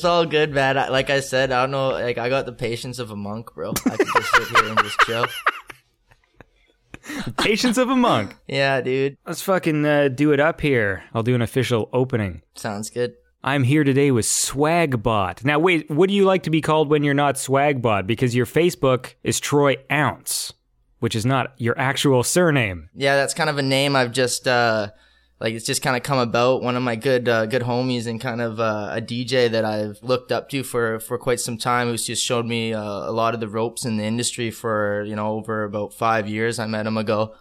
It's 0.00 0.06
all 0.06 0.24
good, 0.24 0.54
man. 0.54 0.78
I, 0.78 0.88
like 0.88 1.10
I 1.10 1.20
said, 1.20 1.52
I 1.52 1.60
don't 1.60 1.72
know. 1.72 1.90
Like 1.90 2.16
I 2.16 2.30
got 2.30 2.46
the 2.46 2.54
patience 2.54 2.98
of 2.98 3.10
a 3.10 3.16
monk, 3.16 3.52
bro. 3.52 3.74
I 3.84 3.98
can 3.98 4.06
just 4.06 4.34
sit 4.34 4.48
here 4.48 4.68
and 4.70 4.78
just 4.78 4.98
chill. 5.00 5.26
Patience 7.36 7.76
of 7.76 7.90
a 7.90 7.96
monk. 7.96 8.34
Yeah, 8.46 8.80
dude. 8.80 9.18
Let's 9.26 9.42
fucking 9.42 9.84
uh, 9.84 10.08
do 10.08 10.32
it 10.32 10.40
up 10.40 10.62
here. 10.62 11.04
I'll 11.12 11.22
do 11.22 11.34
an 11.34 11.42
official 11.42 11.90
opening. 11.92 12.40
Sounds 12.54 12.88
good. 12.88 13.12
I'm 13.44 13.62
here 13.62 13.84
today 13.84 14.10
with 14.10 14.24
Swagbot. 14.24 15.44
Now, 15.44 15.58
wait, 15.58 15.90
what 15.90 16.08
do 16.08 16.14
you 16.14 16.24
like 16.24 16.44
to 16.44 16.50
be 16.50 16.62
called 16.62 16.88
when 16.88 17.04
you're 17.04 17.12
not 17.12 17.34
Swagbot? 17.34 18.06
Because 18.06 18.34
your 18.34 18.46
Facebook 18.46 19.16
is 19.22 19.38
Troy 19.38 19.76
Ounce, 19.92 20.54
which 21.00 21.14
is 21.14 21.26
not 21.26 21.52
your 21.58 21.78
actual 21.78 22.22
surname. 22.22 22.88
Yeah, 22.94 23.16
that's 23.16 23.34
kind 23.34 23.50
of 23.50 23.58
a 23.58 23.62
name 23.62 23.96
I've 23.96 24.12
just 24.12 24.48
uh 24.48 24.92
like 25.40 25.54
it's 25.54 25.64
just 25.64 25.80
kind 25.80 25.96
of 25.96 26.02
come 26.02 26.18
about. 26.18 26.62
One 26.62 26.76
of 26.76 26.82
my 26.82 26.96
good 26.96 27.28
uh, 27.28 27.46
good 27.46 27.62
homies 27.62 28.06
and 28.06 28.20
kind 28.20 28.42
of 28.42 28.60
uh, 28.60 28.90
a 28.92 29.00
DJ 29.00 29.50
that 29.50 29.64
I've 29.64 29.98
looked 30.02 30.30
up 30.30 30.50
to 30.50 30.62
for 30.62 31.00
for 31.00 31.16
quite 31.16 31.40
some 31.40 31.56
time, 31.56 31.88
who's 31.88 32.04
just 32.04 32.22
showed 32.22 32.44
me 32.44 32.74
uh, 32.74 32.82
a 32.82 33.10
lot 33.10 33.32
of 33.32 33.40
the 33.40 33.48
ropes 33.48 33.86
in 33.86 33.96
the 33.96 34.04
industry 34.04 34.50
for 34.50 35.02
you 35.04 35.16
know 35.16 35.32
over 35.32 35.64
about 35.64 35.94
five 35.94 36.28
years. 36.28 36.58
I 36.58 36.66
met 36.66 36.86
him 36.86 36.96
ago. 36.96 37.34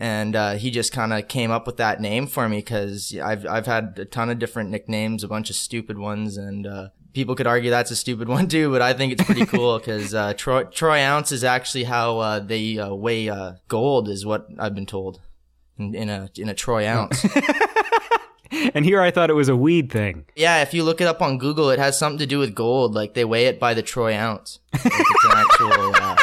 And 0.00 0.36
uh, 0.36 0.54
he 0.54 0.70
just 0.70 0.92
kind 0.92 1.12
of 1.12 1.26
came 1.26 1.50
up 1.50 1.66
with 1.66 1.78
that 1.78 2.00
name 2.00 2.28
for 2.28 2.48
me 2.48 2.58
because 2.58 3.18
I've 3.20 3.44
I've 3.44 3.66
had 3.66 3.98
a 3.98 4.04
ton 4.04 4.30
of 4.30 4.38
different 4.38 4.70
nicknames, 4.70 5.24
a 5.24 5.28
bunch 5.28 5.50
of 5.50 5.56
stupid 5.56 5.98
ones, 5.98 6.36
and 6.36 6.68
uh, 6.68 6.90
people 7.14 7.34
could 7.34 7.48
argue 7.48 7.70
that's 7.70 7.90
a 7.90 7.96
stupid 7.96 8.28
one 8.36 8.46
too. 8.46 8.70
But 8.70 8.80
I 8.80 8.92
think 8.92 9.12
it's 9.12 9.24
pretty 9.24 9.44
cool 9.44 9.76
because 9.76 10.14
uh, 10.14 10.34
Troy 10.34 10.62
Troy 10.66 11.00
ounce 11.00 11.32
is 11.32 11.42
actually 11.42 11.82
how 11.82 12.20
uh, 12.20 12.38
they 12.38 12.78
uh, 12.78 12.94
weigh 12.94 13.28
uh, 13.28 13.54
gold, 13.66 14.08
is 14.08 14.24
what 14.24 14.46
I've 14.56 14.76
been 14.76 14.86
told 14.86 15.20
in, 15.78 15.94
in 15.94 16.08
a 16.08 16.30
in 16.36 16.48
a 16.48 16.54
troy 16.54 16.86
ounce. 16.86 17.24
And 18.74 18.84
here 18.86 19.00
I 19.02 19.10
thought 19.10 19.28
it 19.28 19.34
was 19.34 19.50
a 19.50 19.56
weed 19.56 19.92
thing. 19.92 20.24
yeah, 20.34 20.62
if 20.62 20.72
you 20.72 20.82
look 20.82 21.02
it 21.02 21.06
up 21.06 21.20
on 21.20 21.36
Google, 21.36 21.68
it 21.68 21.78
has 21.78 21.98
something 21.98 22.18
to 22.18 22.26
do 22.26 22.38
with 22.38 22.54
gold. 22.54 22.94
Like 22.94 23.12
they 23.12 23.24
weigh 23.24 23.44
it 23.46 23.60
by 23.60 23.74
the 23.74 23.82
troy 23.82 24.14
ounce. 24.14 24.58
Like 24.72 24.86
it's 24.86 25.24
an 25.26 25.32
actual. 25.34 25.94
Uh, 25.94 26.16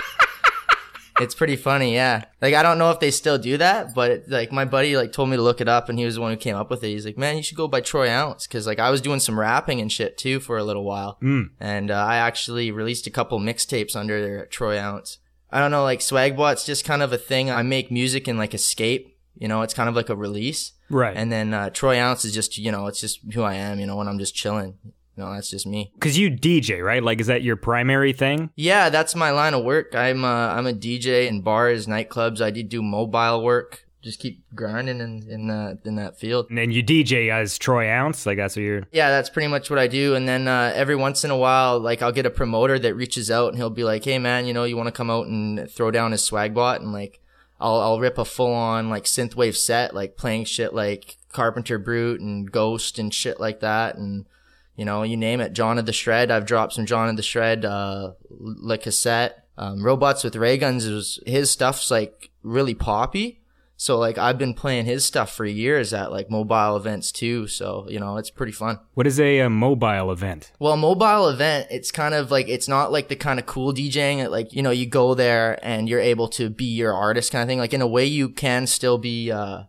it's 1.20 1.36
pretty 1.36 1.56
funny, 1.56 1.94
yeah. 1.94 2.26
Like 2.42 2.56
I 2.56 2.64
don't 2.64 2.80
know 2.80 2.90
if 2.90 3.00
they 3.00 3.12
still 3.12 3.38
do 3.38 3.58
that, 3.58 3.94
but 3.94 4.10
it, 4.12 4.24
like 4.30 4.52
my 4.52 4.66
buddy 4.66 4.98
like 4.98 5.12
told 5.12 5.30
me 5.30 5.38
to 5.38 5.42
look 5.44 5.62
it 5.62 5.68
up, 5.68 5.88
and 5.88 6.00
he 6.00 6.06
was 6.06 6.16
the 6.16 6.22
one 6.22 6.32
who 6.32 6.38
came 6.38 6.56
up 6.56 6.72
with 6.72 6.84
it. 6.84 6.88
He's 6.88 7.06
like, 7.06 7.18
"Man, 7.18 7.38
you 7.38 7.44
should 7.44 7.58
go 7.58 7.68
by 7.68 7.80
Troy 7.82 8.10
Ounce," 8.10 8.48
because 8.48 8.66
like 8.66 8.80
I 8.80 8.90
was 8.90 9.02
doing 9.02 9.20
some 9.20 9.40
rapping 9.40 9.80
and 9.80 9.92
shit 9.92 10.18
too 10.18 10.40
for 10.40 10.58
a 10.58 10.64
little 10.64 10.84
while, 10.84 11.20
Mm. 11.22 11.52
and 11.60 11.92
uh, 11.92 11.96
I 11.96 12.16
actually 12.18 12.72
released 12.72 13.06
a 13.06 13.12
couple 13.12 13.40
mixtapes 13.40 13.96
under 13.96 14.48
Troy 14.48 14.80
Ounce. 14.80 15.20
I 15.52 15.60
don't 15.60 15.72
know, 15.72 15.84
like 15.84 16.00
Swagbot's 16.00 16.66
just 16.66 16.84
kind 16.86 17.04
of 17.04 17.14
a 17.14 17.18
thing. 17.20 17.52
I 17.52 17.62
make 17.62 17.92
music 17.92 18.28
and 18.28 18.40
like 18.40 18.56
escape. 18.56 19.15
You 19.38 19.48
know, 19.48 19.62
it's 19.62 19.74
kind 19.74 19.90
of 19.90 19.96
like 19.96 20.10
a 20.10 20.16
release. 20.16 20.74
Right. 20.90 21.16
And 21.16 21.32
then 21.32 21.54
uh, 21.54 21.70
Troy 21.70 22.00
Ounce 22.00 22.26
is 22.26 22.34
just 22.34 22.58
you 22.58 22.72
know, 22.72 22.88
it's 22.88 23.02
just 23.02 23.20
who 23.34 23.44
I 23.44 23.56
am. 23.56 23.80
You 23.80 23.88
know, 23.88 23.96
when 23.96 24.08
I'm 24.08 24.20
just 24.20 24.36
chilling. 24.36 24.78
You 25.18 25.24
know, 25.24 25.34
that's 25.34 25.50
just 25.50 25.66
me. 25.66 25.92
Because 25.94 26.18
you 26.18 26.30
DJ, 26.30 26.84
right? 26.84 27.02
Like, 27.02 27.22
is 27.22 27.28
that 27.28 27.42
your 27.42 27.56
primary 27.56 28.12
thing? 28.12 28.50
Yeah, 28.58 28.90
that's 28.90 29.16
my 29.16 29.32
line 29.32 29.54
of 29.54 29.64
work. 29.64 29.96
I'm 29.96 30.26
uh, 30.26 30.50
I'm 30.50 30.68
a 30.68 30.74
DJ 30.74 31.28
in 31.28 31.42
bars, 31.42 31.88
nightclubs. 31.88 32.42
I 32.42 32.52
did 32.52 32.68
do 32.68 32.82
mobile 32.82 33.42
work. 33.42 33.86
Just 34.02 34.20
keep 34.20 34.44
grinding 34.54 35.00
in 35.00 35.28
in 35.30 35.48
that 35.48 35.80
in 35.86 35.96
that 35.96 36.20
field. 36.20 36.48
And 36.50 36.58
then 36.58 36.70
you 36.70 36.84
DJ 36.84 37.32
as 37.32 37.58
Troy 37.58 37.90
Ounce. 37.90 38.26
Like, 38.26 38.38
that's 38.38 38.56
what 38.58 38.64
you're. 38.64 38.84
Yeah, 38.92 39.10
that's 39.10 39.30
pretty 39.30 39.48
much 39.48 39.70
what 39.70 39.80
I 39.80 39.88
do. 39.88 40.16
And 40.16 40.28
then 40.28 40.48
uh, 40.50 40.74
every 40.76 40.98
once 40.98 41.24
in 41.24 41.32
a 41.32 41.38
while, 41.38 41.80
like 41.80 42.02
I'll 42.02 42.12
get 42.12 42.26
a 42.26 42.30
promoter 42.30 42.78
that 42.78 42.94
reaches 42.94 43.32
out 43.32 43.50
and 43.50 43.58
he'll 43.58 43.70
be 43.70 43.86
like, 43.86 44.04
"Hey, 44.04 44.20
man, 44.20 44.46
you 44.46 44.54
know, 44.54 44.66
you 44.66 44.76
want 44.76 44.88
to 44.88 44.92
come 44.92 45.10
out 45.10 45.28
and 45.28 45.72
throw 45.72 45.92
down 45.92 46.12
his 46.12 46.30
swagbot?" 46.30 46.82
And 46.82 46.92
like, 46.92 47.22
I'll 47.66 47.82
I'll 47.82 48.00
rip 48.00 48.20
a 48.20 48.26
full 48.26 48.54
on 48.54 48.92
like 48.92 49.06
synthwave 49.06 49.56
set, 49.56 49.96
like 49.96 50.18
playing 50.18 50.46
shit 50.46 50.72
like 50.76 51.18
Carpenter 51.32 51.80
Brut 51.80 52.20
and 52.20 52.52
Ghost 52.52 53.00
and 53.00 53.12
shit 53.12 53.40
like 53.40 53.62
that, 53.62 53.96
and 53.96 54.28
you 54.76 54.86
know, 54.86 55.02
you 55.02 55.18
name 55.18 55.42
it. 55.42 55.54
John 55.54 55.80
of 55.80 55.88
the 55.88 55.94
Shred. 55.94 56.30
I've 56.30 56.46
dropped 56.46 56.74
some 56.74 56.86
John 56.86 57.10
of 57.10 57.18
the 57.18 57.24
Shred, 57.24 57.66
uh, 57.66 58.12
like 58.30 58.84
cassette. 58.84 59.48
Um, 59.58 59.84
Robots 59.84 60.24
with 60.24 60.36
Rayguns 60.36 60.86
is 60.86 61.20
his 61.26 61.50
stuff's 61.50 61.90
like 61.90 62.30
really 62.44 62.76
poppy. 62.76 63.42
So 63.78 63.98
like 63.98 64.18
I've 64.18 64.38
been 64.38 64.54
playing 64.54 64.86
his 64.86 65.06
stuff 65.06 65.34
for 65.34 65.46
years 65.46 65.94
at 65.94 66.12
like 66.12 66.30
mobile 66.30 66.78
events 66.78 67.12
too. 67.12 67.48
So, 67.48 67.86
you 67.90 68.00
know, 68.00 68.18
it's 68.18 68.30
pretty 68.30 68.54
fun. 68.54 68.80
What 68.94 69.08
is 69.08 69.20
a, 69.20 69.42
uh 69.42 69.50
mobile 69.50 70.12
event? 70.12 70.52
Well, 70.60 70.74
a 70.74 70.78
mobile 70.78 71.28
event, 71.28 71.68
it's 71.70 71.92
kind 71.92 72.14
of 72.14 72.32
like, 72.32 72.48
it's 72.48 72.68
not 72.68 72.92
like 72.92 73.10
the 73.10 73.16
kind 73.16 73.40
of 73.40 73.46
cool 73.46 73.74
DJing 73.74 74.20
that 74.20 74.32
like, 74.32 74.54
you 74.54 74.62
know, 74.62 74.72
you 74.72 74.86
go 74.86 75.14
there 75.14 75.60
and 75.62 75.90
you're 75.90 76.00
able 76.00 76.30
to 76.30 76.50
be 76.50 76.66
your 76.66 76.94
artist 76.94 77.32
kind 77.32 77.42
of 77.42 77.48
thing. 77.48 77.60
Like 77.60 77.74
in 77.74 77.82
a 77.82 77.88
way 77.88 78.06
you 78.06 78.30
can 78.30 78.66
still 78.66 78.98
be, 78.98 79.32
uh, 79.32 79.64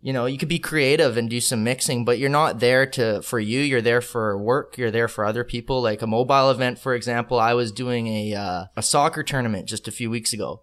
you 0.00 0.12
know, 0.12 0.26
you 0.26 0.36
could 0.36 0.50
be 0.50 0.58
creative 0.58 1.16
and 1.16 1.30
do 1.30 1.40
some 1.40 1.64
mixing, 1.64 2.04
but 2.04 2.18
you're 2.18 2.28
not 2.28 2.60
there 2.60 2.84
to, 2.84 3.22
for 3.22 3.40
you. 3.40 3.60
You're 3.60 3.80
there 3.80 4.02
for 4.02 4.36
work. 4.36 4.76
You're 4.76 4.90
there 4.90 5.08
for 5.08 5.24
other 5.24 5.44
people. 5.44 5.80
Like 5.80 6.02
a 6.02 6.06
mobile 6.06 6.50
event, 6.50 6.78
for 6.78 6.94
example, 6.94 7.40
I 7.40 7.54
was 7.54 7.72
doing 7.72 8.06
a, 8.06 8.34
uh, 8.34 8.64
a 8.76 8.82
soccer 8.82 9.22
tournament 9.22 9.66
just 9.66 9.88
a 9.88 9.92
few 9.92 10.10
weeks 10.10 10.34
ago 10.34 10.60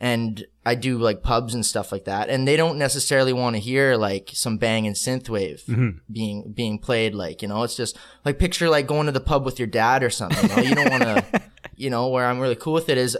and 0.00 0.46
I 0.64 0.76
do 0.76 0.96
like 0.96 1.22
pubs 1.22 1.54
and 1.54 1.64
stuff 1.64 1.92
like 1.92 2.06
that. 2.06 2.30
And 2.30 2.48
they 2.48 2.56
don't 2.56 2.78
necessarily 2.78 3.34
want 3.34 3.56
to 3.56 3.60
hear 3.60 3.96
like 3.96 4.30
some 4.32 4.56
bang 4.56 4.70
banging 4.70 4.94
synthwave 4.94 5.62
mm-hmm. 5.66 5.98
being, 6.10 6.52
being 6.52 6.78
played. 6.78 7.14
Like, 7.14 7.42
you 7.42 7.48
know, 7.48 7.62
it's 7.64 7.76
just 7.76 7.98
like 8.24 8.38
picture 8.38 8.70
like 8.70 8.86
going 8.86 9.06
to 9.06 9.12
the 9.12 9.20
pub 9.20 9.44
with 9.44 9.58
your 9.58 9.68
dad 9.68 10.02
or 10.02 10.08
something. 10.08 10.48
You, 10.48 10.56
know? 10.56 10.62
you 10.62 10.74
don't 10.74 10.90
want 10.90 11.02
to, 11.02 11.42
you 11.76 11.90
know, 11.90 12.08
where 12.08 12.26
I'm 12.26 12.40
really 12.40 12.56
cool 12.56 12.72
with 12.72 12.88
it 12.88 12.96
is 12.96 13.18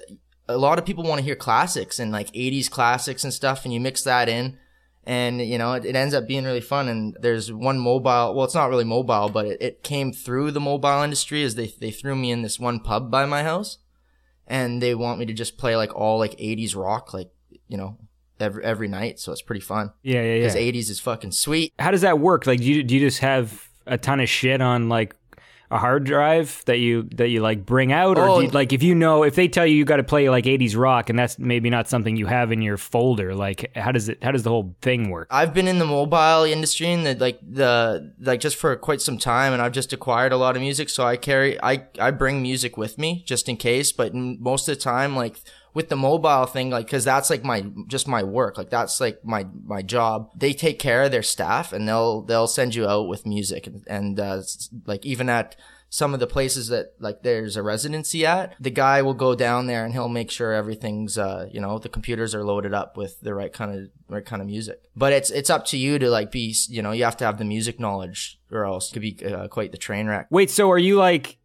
a 0.49 0.57
lot 0.57 0.79
of 0.79 0.87
people 0.87 1.05
want 1.05 1.19
to 1.19 1.25
hear 1.25 1.37
classics 1.37 1.99
and 1.99 2.13
like 2.13 2.33
80s 2.33 2.71
classics 2.71 3.25
and 3.25 3.33
stuff. 3.33 3.67
And 3.67 3.75
you 3.75 3.81
mix 3.81 4.03
that 4.05 4.31
in 4.31 4.57
and 5.05 5.41
you 5.41 5.57
know 5.57 5.73
it, 5.73 5.85
it 5.87 5.97
ends 5.97 6.15
up 6.15 6.29
being 6.29 6.45
really 6.45 6.61
fun 6.61 6.87
and 6.87 7.17
there's 7.21 7.51
one 7.51 7.79
mobile 7.79 8.35
well 8.35 8.45
it's 8.45 8.55
not 8.55 8.69
really 8.69 8.85
mobile 8.85 9.31
but 9.31 9.47
it, 9.47 9.63
it 9.63 9.83
came 9.83 10.13
through 10.13 10.51
the 10.51 10.61
mobile 10.61 11.03
industry 11.03 11.43
as 11.43 11.55
they, 11.55 11.73
they 11.81 11.91
threw 11.91 12.15
me 12.15 12.31
in 12.31 12.43
this 12.43 12.61
one 12.61 12.79
pub 12.79 13.11
by 13.11 13.25
my 13.25 13.43
house 13.43 13.79
and 14.51 14.83
they 14.83 14.95
want 14.95 15.19
me 15.19 15.25
to 15.27 15.33
just 15.33 15.57
play 15.57 15.77
like 15.77 15.95
all 15.95 16.19
like 16.19 16.33
80s 16.33 16.77
rock 16.77 17.15
like 17.15 17.31
you 17.69 17.79
know 17.79 17.97
every 18.39 18.63
every 18.65 18.89
night 18.89 19.19
so 19.19 19.33
it's 19.33 19.41
pretty 19.43 19.61
fun 19.61 19.93
Yeah, 20.03 20.23
yeah, 20.23 20.39
because 20.39 20.57
yeah. 20.57 20.73
80s 20.73 20.91
is 20.91 21.01
fucking 21.01 21.33
sweet 21.33 21.73
How 21.79 21.91
does 21.91 22.01
that 22.03 22.19
work? 22.19 22.47
Like, 22.47 22.59
do 22.61 22.65
you, 22.67 22.83
do 22.83 22.95
you 22.95 23.01
just 23.01 23.21
have 23.21 23.69
a 23.87 23.97
ton 23.97 24.21
of 24.21 24.29
shit 24.29 24.61
on 24.61 24.89
like 24.89 25.15
a 25.71 25.79
hard 25.79 26.05
drive 26.05 26.63
that 26.67 26.79
you 26.79 27.05
that 27.15 27.29
you 27.29 27.41
like 27.41 27.65
bring 27.65 27.93
out, 27.93 28.19
or 28.19 28.29
Oh. 28.29 28.37
do 28.39 28.45
you, 28.45 28.51
oh. 28.51 28.55
like 28.55 28.73
if 28.73 28.83
you 28.83 28.95
know 28.95 29.23
if 29.23 29.35
they 29.37 29.47
tell 29.47 29.65
you 29.65 29.77
you 29.77 29.85
got 29.85 29.97
to 29.99 30.03
play 30.03 30.29
like 30.29 30.45
'80s 30.45 30.77
rock 30.77 31.11
and 31.11 31.19
that's 31.19 31.39
maybe 31.39 31.71
not 31.71 31.89
something 31.89 32.17
you 32.17 32.27
have 32.27 32.51
in 32.51 32.61
your 32.61 32.77
folder, 32.77 33.35
like 33.35 33.71
how 33.77 33.93
does 33.93 34.09
it 34.09 34.23
how 34.23 34.33
does 34.33 34.43
the 34.43 34.51
whole 34.51 34.75
thing 34.83 35.11
work? 35.11 35.29
I've 35.31 35.55
been 35.55 35.69
in 35.69 35.79
the 35.79 35.87
mobile 35.87 36.45
industry 36.45 36.89
and 36.89 37.07
the 37.07 37.15
like 37.15 37.39
the 37.43 38.13
like 38.21 38.41
just 38.41 38.57
for 38.57 38.75
quite 38.77 39.01
some 39.01 39.17
time, 39.19 39.53
and 39.53 39.63
I've 39.63 39.73
just 39.73 39.93
acquired 39.93 40.33
a 40.33 40.37
lot 40.37 40.57
of 40.57 40.63
music. 40.63 40.89
So 40.89 41.07
I 41.07 41.17
carry 41.17 41.61
I 41.63 41.85
I 41.99 42.11
bring 42.11 42.43
music 42.43 42.77
with 42.77 42.99
me 42.99 43.23
just 43.27 43.49
in 43.49 43.57
case. 43.57 43.93
But 43.93 44.15
most 44.15 44.69
of 44.69 44.77
the 44.77 44.81
time, 44.81 45.15
like 45.15 45.41
with 45.75 45.89
the 45.89 45.97
mobile 45.97 46.47
thing, 46.47 46.71
like 46.71 46.87
because 46.87 47.05
that's 47.05 47.31
like 47.31 47.45
my 47.45 47.67
just 47.87 48.09
my 48.09 48.23
work, 48.23 48.59
like 48.59 48.71
that's 48.71 49.01
like 49.01 49.25
my 49.25 49.47
my 49.65 49.83
job. 49.83 50.31
They 50.37 50.53
take 50.53 50.79
care 50.79 51.05
of 51.05 51.11
their 51.11 51.23
staff, 51.23 51.73
and 51.73 51.89
they'll 51.89 52.23
they'll 52.23 52.47
send 52.47 52.75
you 52.75 52.87
out 52.89 53.09
with 53.09 53.27
music, 53.27 53.67
and, 53.67 53.85
and 53.87 54.21
uh, 54.21 54.43
like 54.87 55.05
even 55.07 55.29
at 55.29 55.57
some 55.91 56.15
of 56.15 56.21
the 56.21 56.27
places 56.27 56.69
that 56.69 56.95
like 57.01 57.23
there's 57.23 57.57
a 57.57 57.63
residency 57.63 58.25
at, 58.25 58.55
the 58.61 58.71
guy 58.71 59.03
will 59.03 59.15
go 59.15 59.35
down 59.35 59.67
there 59.67 59.85
and 59.85 59.93
he'll 59.93 60.09
make 60.09 60.31
sure 60.31 60.53
everything's 60.53 61.19
uh 61.19 61.49
you 61.51 61.61
know 61.61 61.79
the 61.79 61.89
computers 61.89 62.33
are 62.33 62.45
loaded 62.45 62.73
up 62.73 62.97
with 62.97 63.21
the 63.21 63.35
right 63.35 63.53
kind 63.53 63.77
of 63.77 63.91
right 64.09 64.25
kind 64.25 64.41
of 64.41 64.47
music. 64.47 64.81
But 64.97 65.13
it's 65.13 65.31
it's 65.31 65.51
up 65.51 65.67
to 65.67 65.77
you 65.77 65.99
to 65.99 66.09
like 66.09 66.31
be 66.31 66.55
you 66.69 66.81
know 66.81 66.93
you 66.93 67.05
have 67.05 67.17
to 67.19 67.25
have 67.25 67.39
the 67.39 67.45
music 67.45 67.81
knowledge 67.81 68.39
or 68.53 68.65
else 68.65 68.91
it 68.91 68.93
could 68.93 69.03
be 69.03 69.27
uh, 69.27 69.49
quite 69.49 69.73
the 69.73 69.79
train 69.79 70.07
wreck. 70.07 70.29
Wait, 70.31 70.51
so 70.51 70.71
are 70.71 70.79
you 70.79 70.97
like 70.97 71.40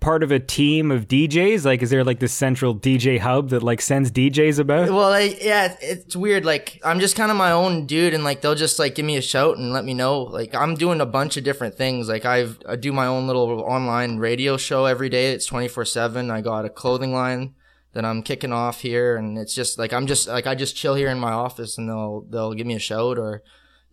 part 0.00 0.22
of 0.22 0.30
a 0.30 0.38
team 0.38 0.90
of 0.90 1.08
DJs? 1.08 1.64
Like, 1.64 1.82
is 1.82 1.90
there 1.90 2.04
like 2.04 2.20
this 2.20 2.32
central 2.32 2.74
DJ 2.74 3.18
hub 3.18 3.50
that 3.50 3.62
like 3.62 3.80
sends 3.80 4.10
DJs 4.10 4.58
about? 4.58 4.90
Well, 4.90 5.10
like, 5.10 5.42
yeah, 5.42 5.76
it's 5.80 6.16
weird. 6.16 6.44
Like, 6.44 6.80
I'm 6.84 7.00
just 7.00 7.16
kind 7.16 7.30
of 7.30 7.36
my 7.36 7.52
own 7.52 7.86
dude, 7.86 8.14
and 8.14 8.24
like, 8.24 8.40
they'll 8.40 8.54
just 8.54 8.78
like 8.78 8.94
give 8.94 9.04
me 9.04 9.16
a 9.16 9.22
shout 9.22 9.56
and 9.56 9.72
let 9.72 9.84
me 9.84 9.94
know. 9.94 10.22
Like, 10.22 10.54
I'm 10.54 10.74
doing 10.74 11.00
a 11.00 11.06
bunch 11.06 11.36
of 11.36 11.44
different 11.44 11.76
things. 11.76 12.08
Like, 12.08 12.24
I've 12.24 12.58
I 12.68 12.76
do 12.76 12.92
my 12.92 13.06
own 13.06 13.26
little 13.26 13.60
online 13.60 14.18
radio 14.18 14.56
show 14.56 14.84
every 14.84 15.08
day. 15.08 15.32
It's 15.32 15.46
24 15.46 15.84
seven. 15.84 16.30
I 16.30 16.40
got 16.40 16.64
a 16.64 16.70
clothing 16.70 17.12
line 17.12 17.54
that 17.92 18.04
I'm 18.04 18.22
kicking 18.22 18.52
off 18.52 18.80
here, 18.80 19.16
and 19.16 19.38
it's 19.38 19.54
just 19.54 19.78
like 19.78 19.92
I'm 19.92 20.06
just 20.06 20.28
like 20.28 20.46
I 20.46 20.54
just 20.54 20.76
chill 20.76 20.94
here 20.94 21.08
in 21.08 21.18
my 21.18 21.32
office, 21.32 21.78
and 21.78 21.88
they'll 21.88 22.26
they'll 22.28 22.54
give 22.54 22.66
me 22.66 22.74
a 22.74 22.80
shout 22.80 23.18
or. 23.18 23.42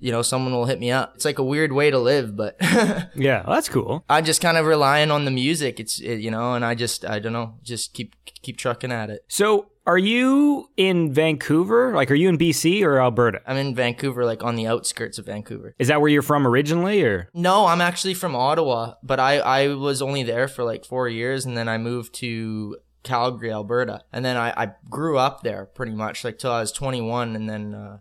You 0.01 0.11
know, 0.11 0.21
someone 0.23 0.53
will 0.53 0.65
hit 0.65 0.79
me 0.79 0.91
up. 0.91 1.13
It's 1.15 1.25
like 1.25 1.39
a 1.39 1.43
weird 1.43 1.71
way 1.71 1.91
to 1.91 1.99
live, 1.99 2.35
but 2.35 2.57
Yeah, 2.61 3.43
well, 3.45 3.55
that's 3.55 3.69
cool. 3.69 4.03
I'm 4.09 4.25
just 4.25 4.41
kind 4.41 4.57
of 4.57 4.65
relying 4.65 5.11
on 5.11 5.25
the 5.25 5.31
music. 5.31 5.79
It's 5.79 5.99
it, 5.99 6.15
you 6.17 6.31
know, 6.31 6.53
and 6.53 6.65
I 6.65 6.75
just 6.75 7.05
I 7.05 7.19
don't 7.19 7.33
know, 7.33 7.55
just 7.63 7.93
keep 7.93 8.15
keep 8.41 8.57
trucking 8.57 8.91
at 8.91 9.09
it. 9.09 9.23
So, 9.27 9.67
are 9.85 9.97
you 9.97 10.69
in 10.77 11.13
Vancouver? 11.13 11.93
Like, 11.93 12.11
are 12.11 12.15
you 12.15 12.29
in 12.29 12.37
BC 12.37 12.83
or 12.83 12.99
Alberta? 12.99 13.41
I'm 13.47 13.57
in 13.57 13.75
Vancouver, 13.75 14.25
like 14.25 14.43
on 14.43 14.55
the 14.55 14.67
outskirts 14.67 15.17
of 15.17 15.25
Vancouver. 15.25 15.75
Is 15.79 15.87
that 15.87 16.01
where 16.01 16.09
you're 16.09 16.21
from 16.21 16.45
originally, 16.45 17.03
or? 17.03 17.29
No, 17.33 17.65
I'm 17.65 17.81
actually 17.81 18.13
from 18.13 18.35
Ottawa, 18.35 18.95
but 19.03 19.19
I, 19.19 19.39
I 19.39 19.67
was 19.69 20.01
only 20.01 20.23
there 20.23 20.47
for 20.47 20.63
like 20.63 20.85
four 20.85 21.07
years 21.07 21.45
and 21.45 21.57
then 21.57 21.67
I 21.67 21.77
moved 21.77 22.13
to 22.15 22.77
Calgary, 23.03 23.51
Alberta. 23.51 24.03
And 24.13 24.23
then 24.23 24.37
I, 24.37 24.53
I 24.55 24.71
grew 24.89 25.17
up 25.17 25.41
there 25.41 25.65
pretty 25.65 25.93
much 25.93 26.23
like 26.23 26.37
till 26.37 26.51
I 26.51 26.61
was 26.61 26.71
21 26.71 27.35
and 27.35 27.49
then, 27.49 27.73
uh, 27.73 27.97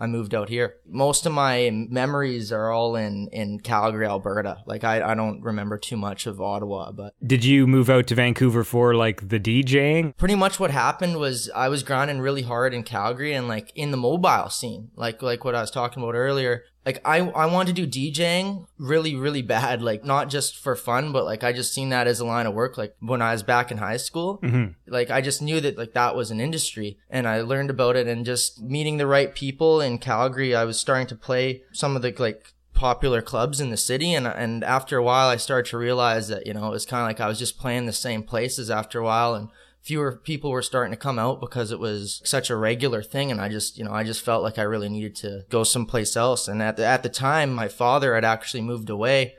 I 0.00 0.06
moved 0.06 0.34
out 0.34 0.48
here. 0.48 0.76
Most 0.88 1.26
of 1.26 1.32
my 1.32 1.70
memories 1.70 2.50
are 2.52 2.70
all 2.70 2.96
in, 2.96 3.28
in 3.32 3.60
Calgary, 3.60 4.06
Alberta. 4.06 4.62
Like 4.66 4.82
I, 4.82 5.02
I 5.12 5.14
don't 5.14 5.42
remember 5.42 5.76
too 5.76 5.96
much 5.98 6.26
of 6.26 6.40
Ottawa, 6.40 6.90
but 6.92 7.14
Did 7.24 7.44
you 7.44 7.66
move 7.66 7.90
out 7.90 8.06
to 8.08 8.14
Vancouver 8.14 8.64
for 8.64 8.94
like 8.94 9.28
the 9.28 9.38
DJing? 9.38 10.16
pretty 10.16 10.34
much 10.34 10.58
what 10.58 10.70
happened 10.70 11.18
was 11.18 11.50
I 11.54 11.68
was 11.68 11.82
grinding 11.82 12.20
really 12.20 12.42
hard 12.42 12.72
in 12.72 12.82
Calgary 12.82 13.34
and 13.34 13.46
like 13.46 13.70
in 13.74 13.90
the 13.90 13.96
mobile 13.96 14.48
scene, 14.48 14.90
like 14.96 15.20
like 15.22 15.44
what 15.44 15.54
I 15.54 15.60
was 15.60 15.70
talking 15.70 16.02
about 16.02 16.14
earlier. 16.14 16.64
Like 16.90 17.06
I 17.06 17.18
I 17.18 17.46
wanted 17.46 17.76
to 17.76 17.86
do 17.86 18.12
DJing 18.12 18.66
really 18.76 19.14
really 19.14 19.42
bad, 19.42 19.80
like 19.80 20.04
not 20.04 20.28
just 20.28 20.56
for 20.56 20.74
fun, 20.74 21.12
but 21.12 21.24
like 21.24 21.44
I 21.44 21.52
just 21.52 21.72
seen 21.72 21.90
that 21.90 22.08
as 22.08 22.18
a 22.18 22.24
line 22.24 22.46
of 22.46 22.54
work. 22.54 22.76
Like 22.76 22.96
when 22.98 23.22
I 23.22 23.30
was 23.30 23.44
back 23.44 23.70
in 23.70 23.78
high 23.78 23.96
school, 23.96 24.40
mm-hmm. 24.42 24.72
like 24.88 25.08
I 25.08 25.20
just 25.20 25.40
knew 25.40 25.60
that 25.60 25.78
like 25.78 25.92
that 25.92 26.16
was 26.16 26.32
an 26.32 26.40
industry, 26.40 26.98
and 27.08 27.28
I 27.28 27.42
learned 27.42 27.70
about 27.70 27.94
it 27.94 28.08
and 28.08 28.26
just 28.26 28.60
meeting 28.60 28.96
the 28.96 29.06
right 29.06 29.32
people 29.32 29.80
in 29.80 29.98
Calgary. 29.98 30.52
I 30.52 30.64
was 30.64 30.80
starting 30.80 31.06
to 31.06 31.14
play 31.14 31.62
some 31.72 31.94
of 31.94 32.02
the 32.02 32.12
like 32.18 32.54
popular 32.74 33.22
clubs 33.22 33.60
in 33.60 33.68
the 33.68 33.76
city 33.76 34.14
and 34.14 34.26
and 34.26 34.64
after 34.64 34.96
a 34.96 35.02
while 35.02 35.28
I 35.28 35.36
started 35.36 35.68
to 35.68 35.76
realize 35.76 36.28
that 36.28 36.46
you 36.46 36.54
know 36.54 36.66
it 36.66 36.70
was 36.70 36.86
kind 36.86 37.02
of 37.02 37.08
like 37.08 37.20
I 37.20 37.28
was 37.28 37.38
just 37.38 37.58
playing 37.58 37.84
the 37.84 37.92
same 37.92 38.22
places 38.22 38.70
after 38.70 38.98
a 38.98 39.04
while 39.04 39.34
and 39.34 39.48
fewer 39.80 40.12
people 40.12 40.50
were 40.50 40.62
starting 40.62 40.92
to 40.92 40.96
come 40.96 41.18
out 41.18 41.40
because 41.40 41.72
it 41.72 41.78
was 41.78 42.20
such 42.24 42.50
a 42.50 42.56
regular 42.56 43.02
thing 43.02 43.30
and 43.30 43.40
I 43.40 43.48
just 43.48 43.78
you 43.78 43.84
know 43.84 43.92
I 43.92 44.04
just 44.04 44.24
felt 44.24 44.42
like 44.42 44.58
I 44.58 44.62
really 44.62 44.88
needed 44.88 45.16
to 45.16 45.44
go 45.48 45.64
someplace 45.64 46.16
else. 46.16 46.48
And 46.48 46.62
at 46.62 46.76
the 46.76 46.84
at 46.84 47.02
the 47.02 47.08
time 47.08 47.52
my 47.52 47.68
father 47.68 48.14
had 48.14 48.24
actually 48.24 48.62
moved 48.62 48.90
away 48.90 49.34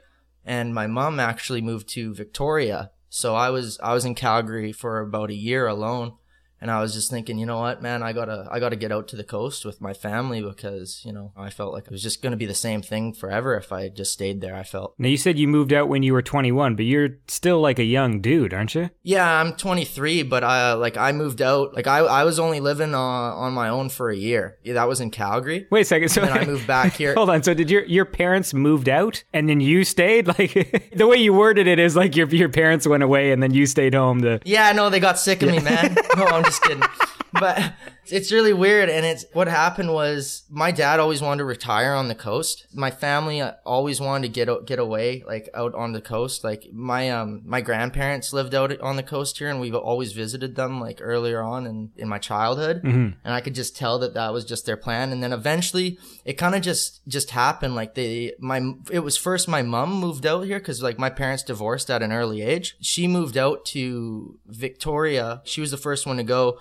and 0.45 0.73
my 0.73 0.87
mom 0.87 1.19
actually 1.19 1.61
moved 1.61 1.87
to 1.89 2.13
Victoria. 2.13 2.91
So 3.09 3.35
I 3.35 3.49
was 3.49 3.79
I 3.81 3.93
was 3.93 4.05
in 4.05 4.15
Calgary 4.15 4.71
for 4.71 4.99
about 4.99 5.29
a 5.29 5.35
year 5.35 5.67
alone 5.67 6.13
And 6.61 6.69
I 6.69 6.79
was 6.79 6.93
just 6.93 7.09
thinking, 7.09 7.37
you 7.37 7.45
know 7.45 7.59
what, 7.59 7.81
man, 7.81 8.03
I 8.03 8.13
gotta, 8.13 8.47
I 8.51 8.59
gotta 8.59 8.75
get 8.75 8.91
out 8.91 9.07
to 9.09 9.15
the 9.15 9.23
coast 9.23 9.65
with 9.65 9.81
my 9.81 9.93
family 9.93 10.41
because, 10.41 11.01
you 11.03 11.11
know, 11.11 11.33
I 11.35 11.49
felt 11.49 11.73
like 11.73 11.85
it 11.85 11.91
was 11.91 12.03
just 12.03 12.21
gonna 12.21 12.37
be 12.37 12.45
the 12.45 12.53
same 12.53 12.81
thing 12.81 13.13
forever 13.13 13.55
if 13.55 13.71
I 13.71 13.89
just 13.89 14.13
stayed 14.13 14.41
there. 14.41 14.55
I 14.55 14.63
felt. 14.63 14.93
Now 14.97 15.09
you 15.09 15.17
said 15.17 15.39
you 15.39 15.47
moved 15.47 15.73
out 15.73 15.89
when 15.89 16.03
you 16.03 16.13
were 16.13 16.21
21, 16.21 16.75
but 16.75 16.85
you're 16.85 17.17
still 17.27 17.59
like 17.59 17.79
a 17.79 17.83
young 17.83 18.21
dude, 18.21 18.53
aren't 18.53 18.75
you? 18.75 18.89
Yeah, 19.03 19.27
I'm 19.27 19.53
23, 19.53 20.23
but 20.23 20.43
I, 20.43 20.73
like, 20.73 20.97
I 20.97 21.11
moved 21.11 21.41
out, 21.41 21.73
like, 21.73 21.87
I, 21.87 21.99
I 21.99 22.23
was 22.23 22.39
only 22.39 22.59
living 22.59 22.93
on, 22.93 23.33
on 23.33 23.53
my 23.53 23.69
own 23.69 23.89
for 23.89 24.09
a 24.09 24.15
year. 24.15 24.57
Yeah, 24.63 24.73
that 24.73 24.87
was 24.87 25.01
in 25.01 25.11
Calgary. 25.11 25.67
Wait 25.71 25.81
a 25.81 25.85
second. 25.85 26.09
So 26.09 26.21
I 26.21 26.45
moved 26.45 26.67
back 26.67 26.93
here. 26.93 27.13
Hold 27.15 27.29
on. 27.29 27.43
So 27.43 27.53
did 27.53 27.69
your 27.69 27.83
your 27.85 28.05
parents 28.05 28.53
moved 28.53 28.89
out 28.89 29.23
and 29.33 29.49
then 29.49 29.59
you 29.59 29.83
stayed? 29.83 30.29
Like 30.41 30.91
the 30.95 31.07
way 31.07 31.17
you 31.17 31.33
worded 31.33 31.67
it 31.67 31.77
is 31.77 31.95
like 31.95 32.15
your 32.15 32.27
your 32.29 32.47
parents 32.47 32.87
went 32.87 33.03
away 33.03 33.31
and 33.31 33.43
then 33.43 33.53
you 33.53 33.65
stayed 33.65 33.93
home 33.93 34.21
to. 34.21 34.39
Yeah, 34.45 34.71
no, 34.71 34.89
they 34.89 34.99
got 34.99 35.19
sick 35.19 35.41
of 35.41 35.49
me, 35.49 35.59
man. 35.59 35.95
no, 36.15 36.25
I'm 36.25 36.50
just 36.51 36.63
kidding. 36.63 36.83
But 37.33 37.73
it's 38.07 38.31
really 38.31 38.53
weird. 38.53 38.89
And 38.89 39.05
it's 39.05 39.25
what 39.33 39.47
happened 39.47 39.93
was 39.93 40.43
my 40.49 40.71
dad 40.71 40.99
always 40.99 41.21
wanted 41.21 41.39
to 41.39 41.45
retire 41.45 41.93
on 41.93 42.07
the 42.07 42.15
coast. 42.15 42.67
My 42.73 42.91
family 42.91 43.41
uh, 43.41 43.53
always 43.65 44.01
wanted 44.01 44.27
to 44.27 44.33
get 44.33 44.65
get 44.65 44.79
away, 44.79 45.23
like 45.25 45.49
out 45.53 45.73
on 45.75 45.93
the 45.93 46.01
coast. 46.01 46.43
Like 46.43 46.67
my 46.73 47.09
um 47.09 47.41
my 47.45 47.61
grandparents 47.61 48.33
lived 48.33 48.53
out 48.53 48.79
on 48.81 48.95
the 48.95 49.03
coast 49.03 49.37
here, 49.37 49.49
and 49.49 49.59
we've 49.59 49.75
always 49.75 50.11
visited 50.13 50.55
them 50.55 50.79
like 50.79 50.99
earlier 51.01 51.41
on 51.41 51.65
in 51.65 51.91
in 51.95 52.07
my 52.07 52.17
childhood. 52.17 52.81
And 53.23 53.33
I 53.33 53.41
could 53.41 53.55
just 53.55 53.75
tell 53.75 53.99
that 53.99 54.13
that 54.13 54.33
was 54.33 54.45
just 54.45 54.65
their 54.65 54.77
plan. 54.77 55.11
And 55.11 55.23
then 55.23 55.33
eventually, 55.33 55.97
it 56.25 56.33
kind 56.33 56.55
of 56.55 56.61
just 56.61 57.01
just 57.07 57.31
happened. 57.31 57.75
Like 57.75 57.95
they 57.95 58.33
my 58.39 58.73
it 58.91 58.99
was 58.99 59.17
first 59.17 59.47
my 59.47 59.61
mom 59.61 59.93
moved 59.93 60.25
out 60.25 60.45
here 60.45 60.59
because 60.59 60.83
like 60.83 60.99
my 60.99 61.09
parents 61.09 61.43
divorced 61.43 61.89
at 61.89 62.03
an 62.03 62.11
early 62.11 62.41
age. 62.41 62.75
She 62.81 63.07
moved 63.07 63.37
out 63.37 63.65
to 63.67 64.37
Victoria. 64.47 65.41
She 65.45 65.61
was 65.61 65.71
the 65.71 65.77
first 65.77 66.05
one 66.05 66.17
to 66.17 66.23
go 66.23 66.59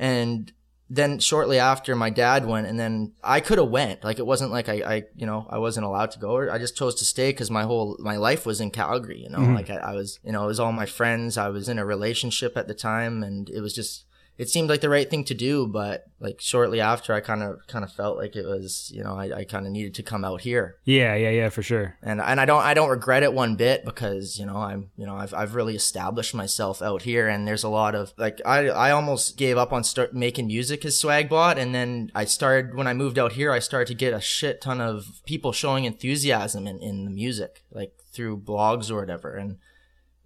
and 0.00 0.52
then 0.92 1.20
shortly 1.20 1.56
after 1.60 1.94
my 1.94 2.10
dad 2.10 2.44
went 2.44 2.66
and 2.66 2.80
then 2.80 3.12
i 3.22 3.38
could 3.38 3.58
have 3.58 3.68
went. 3.68 4.02
Like 4.02 4.18
it 4.18 4.26
wasn't 4.26 4.50
like 4.50 4.68
I, 4.68 4.74
I 4.94 5.02
you 5.14 5.26
know 5.26 5.46
i 5.48 5.58
wasn't 5.58 5.86
allowed 5.86 6.10
to 6.12 6.18
go 6.18 6.50
i 6.50 6.58
just 6.58 6.76
chose 6.76 6.96
to 6.96 7.04
stay 7.04 7.30
because 7.30 7.50
my 7.50 7.62
whole 7.62 7.96
my 8.00 8.16
life 8.16 8.44
was 8.44 8.60
in 8.60 8.72
calgary 8.72 9.20
you 9.22 9.28
know? 9.28 9.38
Mm-hmm. 9.38 9.54
Like 9.54 9.70
I, 9.70 9.76
I 9.76 9.94
was 9.94 10.18
you 10.24 10.32
know 10.32 10.42
it 10.42 10.48
was 10.48 10.58
all 10.58 10.72
my 10.72 10.86
friends. 10.86 11.38
I 11.38 11.48
was 11.48 11.68
in 11.68 11.78
a 11.78 11.84
relationship 11.84 12.56
at 12.56 12.66
the 12.66 12.74
time 12.74 13.22
and 13.22 13.48
it 13.50 13.60
was 13.60 13.72
just 13.72 14.04
it 14.40 14.48
seemed 14.48 14.70
like 14.70 14.80
the 14.80 14.88
right 14.88 15.10
thing 15.10 15.22
to 15.24 15.34
do 15.34 15.66
but 15.66 16.04
like 16.18 16.40
shortly 16.40 16.80
after 16.80 17.12
i 17.14 17.20
kind 17.20 17.42
of 17.42 17.58
kind 17.66 17.84
of 17.84 17.92
felt 17.92 18.16
like 18.16 18.34
it 18.36 18.46
was 18.46 18.90
you 18.94 19.02
know 19.04 19.14
i, 19.22 19.26
I 19.40 19.44
kind 19.44 19.66
of 19.66 19.72
needed 19.72 19.94
to 19.96 20.02
come 20.02 20.24
out 20.24 20.40
here 20.40 20.76
Yeah, 20.84 21.14
yeah, 21.14 21.30
yeah, 21.40 21.48
for 21.50 21.62
sure. 21.62 21.96
and 22.02 22.20
and 22.20 22.40
I 22.40 22.46
don't 22.46 22.62
I 22.70 22.74
don't 22.74 22.88
regret 22.96 23.22
it 23.22 23.32
one 23.34 23.54
bit 23.56 23.84
because 23.84 24.38
you 24.40 24.46
know 24.46 24.56
I'm 24.56 24.90
you 24.96 25.06
know 25.06 25.16
I've 25.22 25.34
I've 25.40 25.54
really 25.54 25.76
established 25.76 26.34
myself 26.34 26.80
out 26.88 27.02
here 27.02 27.28
and 27.28 27.46
there's 27.46 27.64
a 27.64 27.68
lot 27.80 27.94
of 27.94 28.12
like 28.16 28.40
I 28.46 28.68
I 28.86 28.90
almost 28.92 29.36
gave 29.36 29.56
up 29.62 29.72
on 29.72 29.84
start 29.84 30.14
making 30.14 30.46
music 30.46 30.84
as 30.84 30.94
Swagbot 31.00 31.56
and 31.62 31.74
then 31.74 32.10
I 32.14 32.24
started 32.24 32.74
when 32.74 32.86
I 32.86 32.94
moved 32.94 33.18
out 33.18 33.32
here 33.32 33.50
I 33.52 33.58
started 33.60 33.88
to 33.88 33.94
get 34.04 34.14
a 34.14 34.20
shit 34.20 34.60
ton 34.62 34.80
of 34.80 35.04
people 35.26 35.52
showing 35.52 35.84
enthusiasm 35.84 36.66
in 36.66 36.78
in 36.88 37.04
the 37.04 37.10
music 37.22 37.62
like 37.70 37.92
through 38.14 38.38
blogs 38.40 38.90
or 38.90 38.98
whatever 39.00 39.34
and 39.36 39.58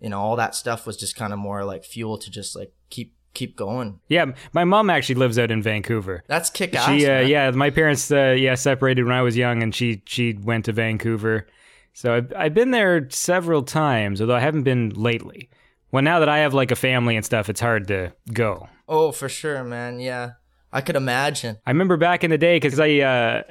you 0.01 0.09
know 0.11 0.21
all 0.21 0.37
that 0.37 0.55
stuff 0.55 0.87
was 0.87 0.97
just 0.97 1.17
kind 1.17 1.33
of 1.33 1.39
more 1.39 1.65
like 1.65 1.85
fuel 1.85 2.17
to 2.19 2.31
just 2.31 2.55
like 2.57 2.73
keep 2.91 3.15
keep 3.35 3.57
going. 3.57 4.01
Yeah, 4.09 4.27
my 4.53 4.65
mom 4.65 4.91
actually 4.91 5.17
lives 5.17 5.39
out 5.39 5.51
in 5.51 5.63
Vancouver. 5.63 6.25
That's 6.27 6.51
kick 6.51 6.75
ass. 6.75 6.89
She, 6.89 7.07
uh, 7.07 7.21
yeah, 7.21 7.51
my 7.51 7.71
parents, 7.71 8.11
uh, 8.11 8.35
yeah, 8.39 8.55
separated 8.55 9.05
when 9.05 9.15
I 9.15 9.23
was 9.23 9.37
young, 9.37 9.63
and 9.63 9.75
she 9.75 10.03
she 10.07 10.33
went 10.33 10.65
to 10.67 10.73
Vancouver. 10.73 11.47
So 11.93 12.15
I've, 12.15 12.33
I've 12.37 12.55
been 12.55 12.71
there 12.71 13.09
several 13.11 13.63
times, 13.63 14.21
although 14.21 14.35
I 14.35 14.41
haven't 14.41 14.65
been 14.65 14.91
lately. 14.91 15.49
Well, 15.93 16.03
now 16.03 16.19
that 16.19 16.29
I 16.29 16.39
have 16.39 16.55
like 16.55 16.73
a 16.73 16.77
family 16.77 17.15
and 17.15 17.25
stuff, 17.25 17.49
it's 17.49 17.61
hard 17.61 17.87
to 17.89 18.13
go. 18.33 18.69
Oh, 18.89 19.13
for 19.13 19.29
sure, 19.29 19.63
man. 19.63 20.01
Yeah, 20.01 20.33
I 20.73 20.81
could 20.81 20.97
imagine. 20.97 21.59
I 21.65 21.71
remember 21.71 21.97
back 21.97 22.25
in 22.25 22.31
the 22.31 22.39
day 22.39 22.57
because 22.57 22.81
I 22.81 22.99
uh, 22.99 23.43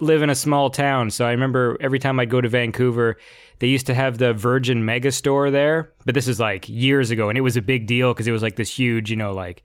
live 0.00 0.22
in 0.22 0.30
a 0.30 0.34
small 0.34 0.70
town, 0.70 1.10
so 1.10 1.26
I 1.26 1.30
remember 1.30 1.76
every 1.80 1.98
time 1.98 2.20
I'd 2.20 2.30
go 2.30 2.40
to 2.40 2.48
Vancouver, 2.48 3.16
they 3.58 3.68
used 3.68 3.86
to 3.86 3.94
have 3.94 4.18
the 4.18 4.32
Virgin 4.32 4.84
Mega 4.84 5.10
Store 5.10 5.50
there. 5.50 5.92
But 6.04 6.14
this 6.14 6.28
is 6.28 6.38
like 6.38 6.68
years 6.68 7.10
ago, 7.10 7.28
and 7.28 7.38
it 7.38 7.42
was 7.42 7.56
a 7.56 7.62
big 7.62 7.86
deal 7.86 8.12
because 8.12 8.26
it 8.26 8.32
was 8.32 8.42
like 8.42 8.56
this 8.56 8.76
huge, 8.76 9.10
you 9.10 9.16
know, 9.16 9.32
like 9.32 9.64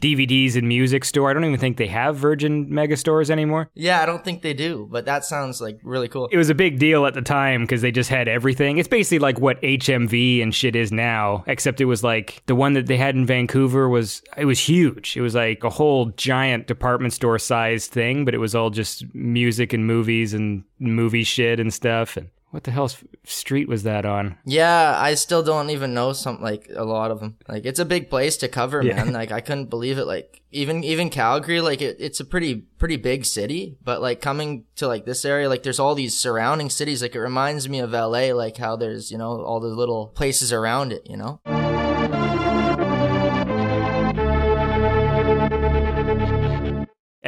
DVDs 0.00 0.56
and 0.56 0.66
music 0.66 1.04
store. 1.04 1.30
I 1.30 1.34
don't 1.34 1.44
even 1.44 1.60
think 1.60 1.76
they 1.76 1.86
have 1.86 2.16
Virgin 2.16 2.72
Mega 2.72 2.96
Stores 2.96 3.30
anymore. 3.30 3.70
Yeah, 3.74 4.02
I 4.02 4.06
don't 4.06 4.24
think 4.24 4.42
they 4.42 4.54
do, 4.54 4.88
but 4.90 5.04
that 5.04 5.24
sounds 5.24 5.60
like 5.60 5.78
really 5.82 6.08
cool. 6.08 6.28
It 6.32 6.36
was 6.36 6.50
a 6.50 6.54
big 6.54 6.78
deal 6.78 7.06
at 7.06 7.14
the 7.14 7.22
time 7.22 7.62
because 7.62 7.82
they 7.82 7.92
just 7.92 8.10
had 8.10 8.28
everything. 8.28 8.78
It's 8.78 8.88
basically 8.88 9.18
like 9.18 9.38
what 9.38 9.60
HMV 9.62 10.42
and 10.42 10.54
shit 10.54 10.74
is 10.74 10.90
now, 10.90 11.44
except 11.46 11.80
it 11.80 11.84
was 11.84 12.02
like 12.02 12.42
the 12.46 12.54
one 12.54 12.72
that 12.74 12.86
they 12.86 12.96
had 12.96 13.14
in 13.14 13.26
Vancouver 13.26 13.88
was 13.88 14.22
it 14.36 14.46
was 14.46 14.58
huge. 14.58 15.16
It 15.16 15.20
was 15.20 15.34
like 15.34 15.62
a 15.64 15.70
whole 15.70 16.06
giant 16.06 16.66
department 16.66 17.12
store 17.12 17.38
sized 17.38 17.90
thing, 17.90 18.24
but 18.24 18.34
it 18.34 18.38
was 18.38 18.54
all 18.54 18.70
just 18.70 19.04
music 19.14 19.72
and 19.72 19.86
movies 19.86 20.34
and 20.34 20.64
movie 20.78 21.24
shit 21.24 21.60
and 21.60 21.72
stuff. 21.72 22.16
And 22.16 22.30
what 22.50 22.64
the 22.64 22.70
hell 22.70 22.90
street 23.24 23.68
was 23.68 23.84
that 23.84 24.04
on? 24.04 24.36
Yeah, 24.44 24.94
I 24.98 25.14
still 25.14 25.42
don't 25.42 25.70
even 25.70 25.94
know 25.94 26.12
some 26.12 26.40
like 26.42 26.68
a 26.74 26.84
lot 26.84 27.10
of 27.10 27.20
them. 27.20 27.36
Like 27.48 27.64
it's 27.64 27.78
a 27.78 27.84
big 27.84 28.10
place 28.10 28.36
to 28.38 28.48
cover, 28.48 28.82
Yeah. 28.82 28.96
man. 28.96 29.12
Like 29.12 29.32
I 29.32 29.40
couldn't 29.40 29.70
believe 29.70 29.98
it. 29.98 30.04
Like 30.06 30.42
even 30.50 30.82
even 30.84 31.10
Calgary, 31.10 31.60
like 31.60 31.80
it, 31.80 31.96
it's 32.00 32.20
a 32.20 32.24
pretty 32.24 32.56
pretty 32.56 32.96
big 32.96 33.24
city. 33.24 33.76
But 33.84 34.00
like 34.02 34.20
coming 34.20 34.64
to 34.76 34.88
like 34.88 35.04
this 35.06 35.24
area, 35.24 35.48
like 35.48 35.62
there's 35.62 35.78
all 35.80 35.94
these 35.94 36.16
surrounding 36.16 36.70
cities. 36.70 37.02
Like 37.02 37.14
it 37.14 37.20
reminds 37.20 37.68
me 37.68 37.78
of 37.80 37.92
LA. 37.92 38.32
Like 38.34 38.56
how 38.56 38.76
there's 38.76 39.10
you 39.12 39.18
know 39.18 39.42
all 39.42 39.60
the 39.60 39.68
little 39.68 40.08
places 40.08 40.52
around 40.52 40.92
it. 40.92 41.06
You 41.08 41.16
know. 41.16 41.69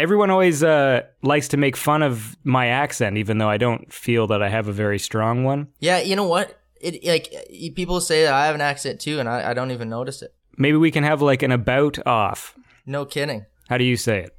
Everyone 0.02 0.30
always 0.30 0.64
uh, 0.64 1.02
likes 1.22 1.46
to 1.48 1.56
make 1.56 1.76
fun 1.76 2.02
of 2.02 2.36
my 2.42 2.66
accent, 2.66 3.18
even 3.18 3.38
though 3.38 3.48
I 3.48 3.56
don't 3.56 3.92
feel 3.92 4.26
that 4.26 4.42
I 4.42 4.48
have 4.48 4.66
a 4.66 4.72
very 4.72 4.98
strong 4.98 5.44
one. 5.44 5.68
Yeah, 5.78 6.00
you 6.00 6.16
know 6.16 6.26
what? 6.26 6.58
It 6.80 7.04
like 7.04 7.32
people 7.76 8.00
say 8.00 8.24
that 8.24 8.34
I 8.34 8.46
have 8.46 8.56
an 8.56 8.60
accent 8.60 9.00
too, 9.00 9.20
and 9.20 9.28
I, 9.28 9.50
I 9.50 9.54
don't 9.54 9.70
even 9.70 9.88
notice 9.88 10.20
it. 10.20 10.34
Maybe 10.58 10.76
we 10.76 10.90
can 10.90 11.04
have 11.04 11.22
like 11.22 11.44
an 11.44 11.52
about 11.52 12.04
off. 12.04 12.58
No 12.84 13.04
kidding. 13.04 13.46
How 13.68 13.78
do 13.78 13.84
you 13.84 13.96
say 13.96 14.24
it? 14.24 14.36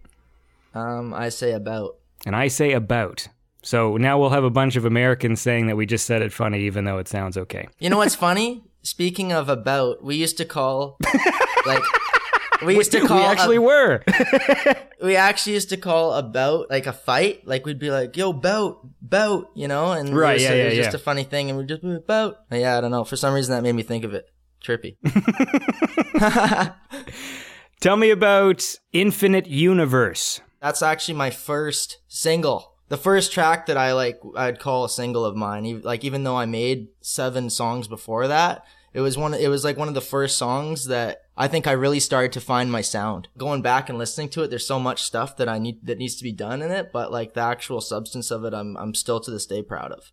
Um, 0.73 1.13
I 1.13 1.29
say 1.29 1.53
about. 1.53 1.95
And 2.25 2.35
I 2.35 2.49
say 2.49 2.73
about. 2.73 3.29
So 3.61 3.95
now 3.95 4.19
we'll 4.19 4.31
have 4.31 4.43
a 4.43 4.49
bunch 4.49 4.75
of 4.75 4.83
Americans 4.83 5.39
saying 5.39 5.67
that 5.67 5.77
we 5.77 5.85
just 5.85 6.05
said 6.05 6.21
it 6.21 6.33
funny, 6.33 6.65
even 6.65 6.83
though 6.83 6.97
it 6.97 7.07
sounds 7.07 7.37
okay. 7.37 7.69
You 7.79 7.89
know 7.89 7.99
what's 7.99 8.15
funny? 8.15 8.65
Speaking 8.81 9.31
of 9.31 9.47
about, 9.47 10.03
we 10.03 10.17
used 10.17 10.35
to 10.39 10.45
call 10.45 10.97
like 11.65 11.83
we 12.65 12.75
used 12.75 12.91
to 12.91 13.01
call 13.07 13.17
we 13.17 13.23
actually 13.23 13.55
a- 13.57 13.61
were. 13.61 14.03
we 15.03 15.15
actually 15.15 15.53
used 15.53 15.69
to 15.69 15.77
call 15.77 16.13
about 16.13 16.69
like 16.69 16.85
a 16.87 16.93
fight. 16.93 17.45
Like 17.47 17.65
we'd 17.65 17.79
be 17.79 17.89
like, 17.91 18.15
"Yo, 18.17 18.33
bout, 18.33 18.79
bout," 19.01 19.51
you 19.55 19.67
know, 19.67 19.91
and 19.91 20.09
it 20.09 20.15
Right, 20.15 20.33
was, 20.33 20.43
yeah, 20.43 20.51
it 20.51 20.57
yeah, 20.57 20.67
was 20.69 20.77
just 20.87 20.95
a 20.95 20.99
funny 20.99 21.23
thing, 21.23 21.49
and 21.49 21.57
we 21.57 21.65
just 21.65 21.81
be 21.81 21.97
bout. 22.05 22.37
Yeah, 22.51 22.77
I 22.77 22.81
don't 22.81 22.91
know. 22.91 23.03
For 23.03 23.15
some 23.15 23.33
reason, 23.33 23.53
that 23.55 23.61
made 23.63 23.73
me 23.75 23.83
think 23.83 24.03
of 24.03 24.13
it. 24.13 24.25
Trippy. 24.63 24.95
Tell 27.81 27.97
me 27.97 28.11
about 28.11 28.63
Infinite 28.93 29.47
Universe. 29.47 30.39
That's 30.61 30.81
actually 30.81 31.15
my 31.15 31.29
first 31.31 31.97
single. 32.07 32.71
The 32.87 32.95
first 32.97 33.33
track 33.33 33.65
that 33.65 33.75
I 33.77 33.91
like, 33.93 34.19
I'd 34.37 34.59
call 34.59 34.85
a 34.85 34.89
single 34.89 35.25
of 35.25 35.35
mine. 35.35 35.81
Like 35.83 36.05
even 36.05 36.23
though 36.23 36.37
I 36.37 36.45
made 36.45 36.87
seven 37.01 37.49
songs 37.49 37.87
before 37.89 38.27
that, 38.29 38.63
it 38.93 39.01
was 39.01 39.17
one. 39.17 39.33
It 39.33 39.49
was 39.49 39.63
like 39.65 39.75
one 39.77 39.87
of 39.89 39.93
the 39.95 40.01
first 40.01 40.37
songs 40.37 40.85
that 40.87 41.22
I 41.35 41.47
think 41.47 41.65
I 41.65 41.71
really 41.71 41.99
started 41.99 42.31
to 42.33 42.41
find 42.41 42.71
my 42.71 42.81
sound. 42.81 43.27
Going 43.37 43.63
back 43.63 43.89
and 43.89 43.97
listening 43.97 44.29
to 44.29 44.43
it, 44.43 44.49
there's 44.49 44.67
so 44.67 44.79
much 44.79 45.01
stuff 45.01 45.35
that 45.37 45.49
I 45.49 45.57
need 45.57 45.85
that 45.85 45.97
needs 45.97 46.15
to 46.17 46.23
be 46.23 46.31
done 46.31 46.61
in 46.61 46.69
it, 46.69 46.91
but 46.93 47.11
like 47.11 47.33
the 47.33 47.41
actual 47.41 47.81
substance 47.81 48.29
of 48.29 48.45
it, 48.45 48.53
I'm 48.53 48.77
I'm 48.77 48.93
still 48.93 49.19
to 49.19 49.31
this 49.31 49.47
day 49.47 49.63
proud 49.63 49.91
of. 49.91 50.11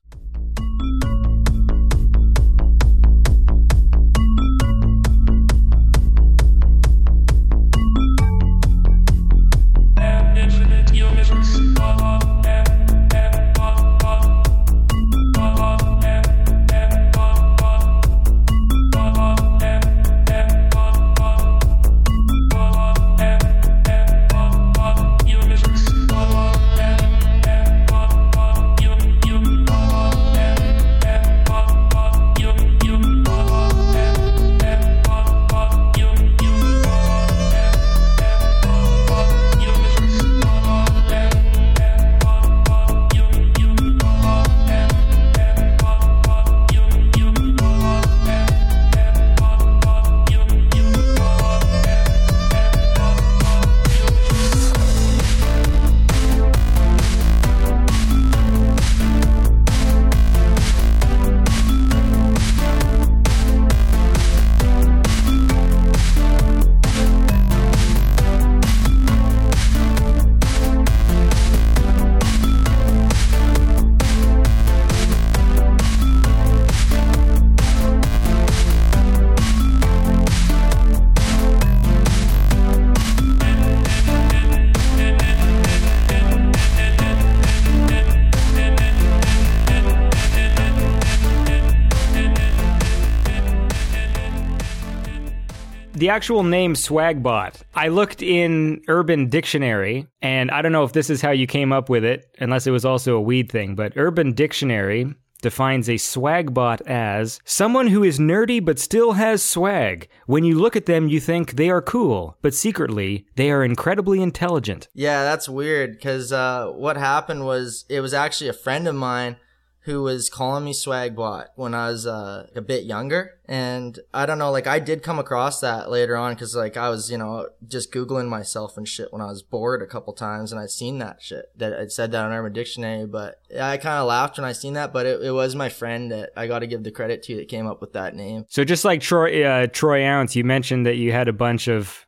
The 96.00 96.08
actual 96.08 96.44
name 96.44 96.72
Swagbot. 96.72 97.60
I 97.74 97.88
looked 97.88 98.22
in 98.22 98.80
Urban 98.88 99.28
Dictionary, 99.28 100.06
and 100.22 100.50
I 100.50 100.62
don't 100.62 100.72
know 100.72 100.84
if 100.84 100.94
this 100.94 101.10
is 101.10 101.20
how 101.20 101.30
you 101.30 101.46
came 101.46 101.74
up 101.74 101.90
with 101.90 102.06
it, 102.06 102.34
unless 102.38 102.66
it 102.66 102.70
was 102.70 102.86
also 102.86 103.18
a 103.18 103.20
weed 103.20 103.52
thing, 103.52 103.74
but 103.74 103.92
Urban 103.96 104.32
Dictionary 104.32 105.14
defines 105.42 105.90
a 105.90 105.96
swagbot 105.96 106.80
as 106.86 107.38
someone 107.44 107.88
who 107.88 108.02
is 108.02 108.18
nerdy 108.18 108.64
but 108.64 108.78
still 108.78 109.12
has 109.12 109.42
swag. 109.42 110.08
When 110.24 110.42
you 110.42 110.58
look 110.58 110.74
at 110.74 110.86
them, 110.86 111.08
you 111.08 111.20
think 111.20 111.56
they 111.56 111.68
are 111.68 111.82
cool, 111.82 112.38
but 112.40 112.54
secretly, 112.54 113.26
they 113.36 113.50
are 113.50 113.62
incredibly 113.62 114.22
intelligent. 114.22 114.88
Yeah, 114.94 115.22
that's 115.24 115.50
weird 115.50 115.92
because 115.92 116.32
uh, 116.32 116.68
what 116.68 116.96
happened 116.96 117.44
was 117.44 117.84
it 117.90 118.00
was 118.00 118.14
actually 118.14 118.48
a 118.48 118.54
friend 118.54 118.88
of 118.88 118.94
mine 118.94 119.36
who 119.84 120.02
was 120.02 120.28
calling 120.28 120.64
me 120.64 120.72
swagbot 120.72 121.46
when 121.54 121.72
I 121.72 121.88
was 121.88 122.06
uh, 122.06 122.48
a 122.54 122.60
bit 122.60 122.84
younger. 122.84 123.38
And 123.46 123.98
I 124.12 124.26
don't 124.26 124.38
know, 124.38 124.50
like 124.50 124.66
I 124.66 124.78
did 124.78 125.02
come 125.02 125.18
across 125.18 125.60
that 125.60 125.90
later 125.90 126.16
on 126.16 126.34
because 126.34 126.54
like 126.54 126.76
I 126.76 126.90
was, 126.90 127.10
you 127.10 127.16
know, 127.16 127.48
just 127.66 127.90
Googling 127.90 128.28
myself 128.28 128.76
and 128.76 128.86
shit 128.86 129.10
when 129.10 129.22
I 129.22 129.26
was 129.26 129.42
bored 129.42 129.82
a 129.82 129.86
couple 129.86 130.12
times 130.12 130.52
and 130.52 130.60
I'd 130.60 130.70
seen 130.70 130.98
that 130.98 131.22
shit 131.22 131.50
that 131.56 131.72
it 131.72 131.92
said 131.92 132.12
that 132.12 132.24
on 132.26 132.32
Urban 132.32 132.52
Dictionary. 132.52 133.06
But 133.06 133.40
I 133.58 133.78
kind 133.78 133.98
of 133.98 134.06
laughed 134.06 134.36
when 134.36 134.44
I 134.44 134.52
seen 134.52 134.74
that, 134.74 134.92
but 134.92 135.06
it, 135.06 135.22
it 135.22 135.32
was 135.32 135.56
my 135.56 135.70
friend 135.70 136.12
that 136.12 136.30
I 136.36 136.46
got 136.46 136.58
to 136.58 136.66
give 136.66 136.84
the 136.84 136.92
credit 136.92 137.22
to 137.24 137.36
that 137.36 137.48
came 137.48 137.66
up 137.66 137.80
with 137.80 137.94
that 137.94 138.14
name. 138.14 138.44
So 138.48 138.64
just 138.64 138.84
like 138.84 139.00
Troy 139.00 139.44
uh, 139.44 139.66
Troy 139.66 140.04
Ounce, 140.04 140.36
you 140.36 140.44
mentioned 140.44 140.84
that 140.84 140.96
you 140.96 141.12
had 141.12 141.26
a 141.26 141.32
bunch 141.32 141.68
of 141.68 142.06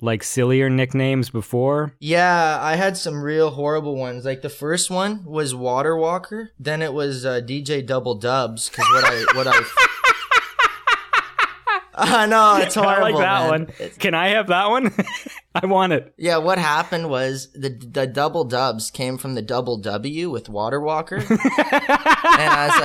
like 0.00 0.22
sillier 0.22 0.68
nicknames 0.68 1.30
before. 1.30 1.94
Yeah, 1.98 2.58
I 2.60 2.76
had 2.76 2.96
some 2.96 3.22
real 3.22 3.50
horrible 3.50 3.96
ones. 3.96 4.24
Like 4.24 4.42
the 4.42 4.48
first 4.50 4.90
one 4.90 5.24
was 5.24 5.54
Water 5.54 5.96
Walker. 5.96 6.50
Then 6.58 6.82
it 6.82 6.92
was 6.92 7.24
uh, 7.24 7.40
DJ 7.40 7.84
Double 7.84 8.14
Dubs 8.14 8.68
because 8.68 8.86
what 8.90 9.04
I 9.04 9.24
what 9.36 9.46
I. 9.46 9.62
I 11.98 12.26
know 12.26 12.56
it's 12.58 12.74
horrible. 12.74 13.04
I 13.06 13.10
like 13.10 13.16
that 13.16 13.40
man. 13.40 13.48
one. 13.48 13.62
It's- 13.80 13.96
Can 13.96 14.12
I 14.14 14.28
have 14.28 14.48
that 14.48 14.68
one? 14.68 14.92
I 15.54 15.64
want 15.64 15.94
it. 15.94 16.12
yeah, 16.18 16.36
what 16.36 16.58
happened 16.58 17.08
was 17.08 17.50
the 17.52 17.70
the 17.70 18.06
double 18.06 18.44
dubs 18.44 18.90
came 18.90 19.16
from 19.16 19.34
the 19.34 19.40
double 19.40 19.78
W 19.78 20.28
with 20.28 20.50
Water 20.50 20.78
Walker, 20.78 21.16
and 21.26 21.26
I 21.30 22.68
was 22.68 22.80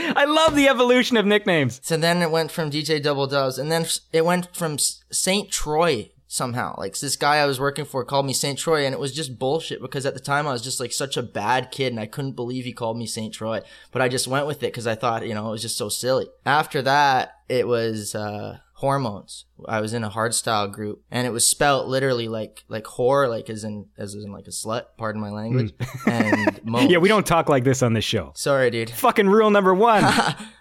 like, 0.00 0.16
I 0.16 0.24
love 0.24 0.56
the 0.56 0.68
evolution 0.68 1.18
of 1.18 1.26
nicknames. 1.26 1.78
so 1.84 1.98
then 1.98 2.22
it 2.22 2.30
went 2.30 2.50
from 2.50 2.70
DJ 2.70 3.02
Double 3.02 3.26
Dubs, 3.26 3.58
and 3.58 3.70
then 3.70 3.84
it 4.14 4.24
went 4.24 4.56
from 4.56 4.78
Saint 4.78 5.50
Troy 5.50 6.10
somehow. 6.28 6.74
Like 6.78 6.96
this 6.98 7.16
guy 7.16 7.38
I 7.38 7.46
was 7.46 7.58
working 7.58 7.84
for 7.84 8.04
called 8.04 8.26
me 8.26 8.32
Saint 8.32 8.58
Troy, 8.58 8.84
and 8.84 8.92
it 8.94 9.00
was 9.00 9.12
just 9.12 9.38
bullshit 9.38 9.82
because 9.82 10.06
at 10.06 10.14
the 10.14 10.20
time 10.20 10.46
I 10.46 10.52
was 10.52 10.62
just 10.62 10.78
like 10.78 10.92
such 10.92 11.16
a 11.16 11.22
bad 11.22 11.72
kid, 11.72 11.92
and 11.92 11.98
I 11.98 12.06
couldn't 12.06 12.36
believe 12.36 12.64
he 12.64 12.72
called 12.72 12.96
me 12.96 13.06
Saint 13.06 13.34
Troy. 13.34 13.60
But 13.90 14.02
I 14.02 14.08
just 14.08 14.28
went 14.28 14.46
with 14.46 14.58
it 14.58 14.70
because 14.72 14.86
I 14.86 14.94
thought 14.94 15.26
you 15.26 15.34
know 15.34 15.48
it 15.48 15.52
was 15.52 15.62
just 15.62 15.78
so 15.78 15.88
silly. 15.88 16.28
After 16.46 16.82
that, 16.82 17.32
it 17.48 17.66
was. 17.66 18.14
uh 18.14 18.58
hormones 18.78 19.44
i 19.66 19.80
was 19.80 19.92
in 19.92 20.04
a 20.04 20.08
hardstyle 20.10 20.70
group 20.72 21.02
and 21.10 21.26
it 21.26 21.30
was 21.30 21.44
spelt 21.44 21.88
literally 21.88 22.28
like 22.28 22.62
like 22.68 22.84
whore 22.84 23.28
like 23.28 23.50
as 23.50 23.64
in 23.64 23.86
as 23.98 24.14
in 24.14 24.30
like 24.30 24.46
a 24.46 24.50
slut 24.52 24.84
pardon 24.96 25.20
my 25.20 25.30
language 25.30 25.72
and 26.06 26.60
moans. 26.62 26.84
Hmm. 26.84 26.90
Yeah, 26.92 26.98
we 26.98 27.08
don't 27.08 27.26
talk 27.26 27.48
like 27.48 27.64
this 27.64 27.82
on 27.82 27.92
this 27.94 28.04
show. 28.04 28.30
sorry 28.36 28.70
dude 28.70 28.88
Fucking 28.90 29.28
rule 29.28 29.50
number 29.50 29.74
one. 29.74 30.04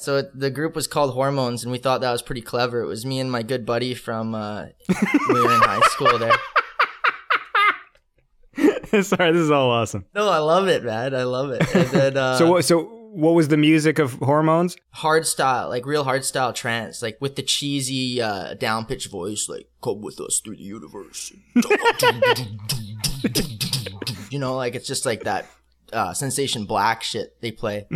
So 0.00 0.18
it, 0.18 0.38
the 0.38 0.48
group 0.50 0.76
was 0.76 0.86
called 0.86 1.12
Hormones, 1.14 1.64
and 1.64 1.72
we 1.72 1.78
thought 1.78 2.02
that 2.02 2.12
was 2.12 2.22
pretty 2.22 2.40
clever. 2.40 2.80
It 2.80 2.86
was 2.86 3.04
me 3.04 3.18
and 3.18 3.30
my 3.32 3.42
good 3.42 3.66
buddy 3.66 3.94
from 3.94 4.32
uh, 4.34 4.66
we 5.28 5.34
were 5.40 5.52
in 5.52 5.60
high 5.60 5.80
school 5.90 6.16
there. 6.18 6.36
Sorry, 9.02 9.32
this 9.32 9.42
is 9.42 9.50
all 9.50 9.70
awesome. 9.70 10.04
No, 10.14 10.28
I 10.28 10.38
love 10.38 10.68
it, 10.68 10.84
man. 10.84 11.16
I 11.16 11.24
love 11.24 11.50
it. 11.50 11.62
And 11.74 11.88
then 11.88 12.16
uh, 12.24 12.36
So 12.38 12.48
what? 12.48 12.64
So 12.64 12.84
what 13.12 13.34
was 13.34 13.48
the 13.48 13.56
music 13.56 13.98
of 13.98 14.12
hormones? 14.14 14.76
hard 14.90 15.26
style, 15.26 15.68
like 15.68 15.84
real 15.84 16.04
hard 16.04 16.24
style 16.24 16.52
trance, 16.52 17.02
like 17.02 17.18
with 17.20 17.34
the 17.34 17.42
cheesy 17.42 18.22
uh, 18.22 18.54
down 18.54 18.86
pitch 18.86 19.08
voice, 19.08 19.48
like 19.48 19.68
"Come 19.82 20.00
with 20.00 20.20
us 20.20 20.40
through 20.44 20.56
the 20.56 20.62
universe." 20.62 21.32
you 24.30 24.38
know, 24.38 24.54
like 24.54 24.76
it's 24.76 24.86
just 24.86 25.04
like 25.06 25.24
that 25.24 25.46
uh, 25.92 26.14
sensation 26.14 26.66
black 26.66 27.02
shit 27.02 27.34
they 27.40 27.50
play. 27.50 27.86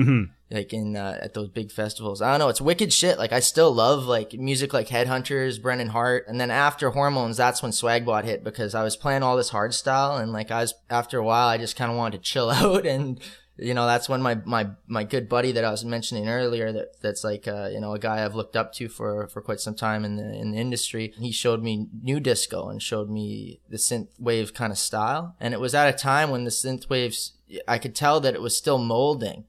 Like 0.52 0.72
in 0.72 0.96
uh, 0.96 1.18
at 1.20 1.34
those 1.34 1.48
big 1.48 1.72
festivals. 1.72 2.20
I 2.20 2.30
don't 2.30 2.38
know, 2.38 2.48
it's 2.48 2.60
wicked 2.60 2.92
shit. 2.92 3.18
Like 3.18 3.32
I 3.32 3.40
still 3.40 3.72
love 3.72 4.04
like 4.04 4.34
music 4.34 4.72
like 4.72 4.88
Headhunterz, 4.88 5.60
Brennan 5.60 5.88
Heart, 5.88 6.26
and 6.28 6.40
then 6.40 6.50
after 6.50 6.90
Hormones, 6.90 7.38
that's 7.38 7.62
when 7.62 7.72
Swagbot 7.72 8.24
hit 8.24 8.44
because 8.44 8.74
I 8.74 8.82
was 8.82 8.96
playing 8.96 9.22
all 9.22 9.36
this 9.36 9.48
hard 9.48 9.72
style 9.72 10.18
and 10.18 10.32
like 10.32 10.50
I 10.50 10.60
was 10.60 10.74
after 10.90 11.18
a 11.18 11.24
while 11.24 11.48
I 11.48 11.58
just 11.58 11.76
kind 11.76 11.90
of 11.90 11.96
wanted 11.96 12.18
to 12.18 12.22
chill 12.32 12.50
out 12.50 12.86
and 12.86 13.20
you 13.58 13.74
know 13.74 13.86
that's 13.86 14.08
when 14.08 14.22
my 14.22 14.36
my 14.44 14.68
my 14.86 15.04
good 15.04 15.28
buddy 15.28 15.52
that 15.52 15.64
I 15.64 15.70
was 15.70 15.84
mentioning 15.84 16.28
earlier 16.28 16.72
that 16.72 17.00
that's 17.00 17.22
like 17.22 17.46
uh, 17.46 17.68
you 17.72 17.80
know 17.80 17.94
a 17.94 17.98
guy 17.98 18.24
I've 18.24 18.34
looked 18.34 18.56
up 18.56 18.72
to 18.74 18.88
for 18.88 19.28
for 19.28 19.40
quite 19.40 19.60
some 19.60 19.74
time 19.74 20.04
in 20.04 20.16
the 20.16 20.32
in 20.32 20.52
the 20.52 20.58
industry. 20.58 21.12
He 21.18 21.32
showed 21.32 21.62
me 21.62 21.88
new 22.02 22.18
disco 22.18 22.68
and 22.68 22.82
showed 22.82 23.10
me 23.10 23.60
the 23.68 23.76
synth 23.76 24.08
wave 24.18 24.54
kind 24.54 24.72
of 24.72 24.78
style, 24.78 25.36
and 25.40 25.54
it 25.54 25.60
was 25.60 25.74
at 25.74 25.94
a 25.94 25.96
time 25.96 26.30
when 26.30 26.44
the 26.44 26.50
synth 26.50 26.88
waves 26.88 27.32
I 27.68 27.78
could 27.78 27.94
tell 27.94 28.20
that 28.20 28.34
it 28.34 28.42
was 28.42 28.56
still 28.56 28.78
molding 28.78 29.44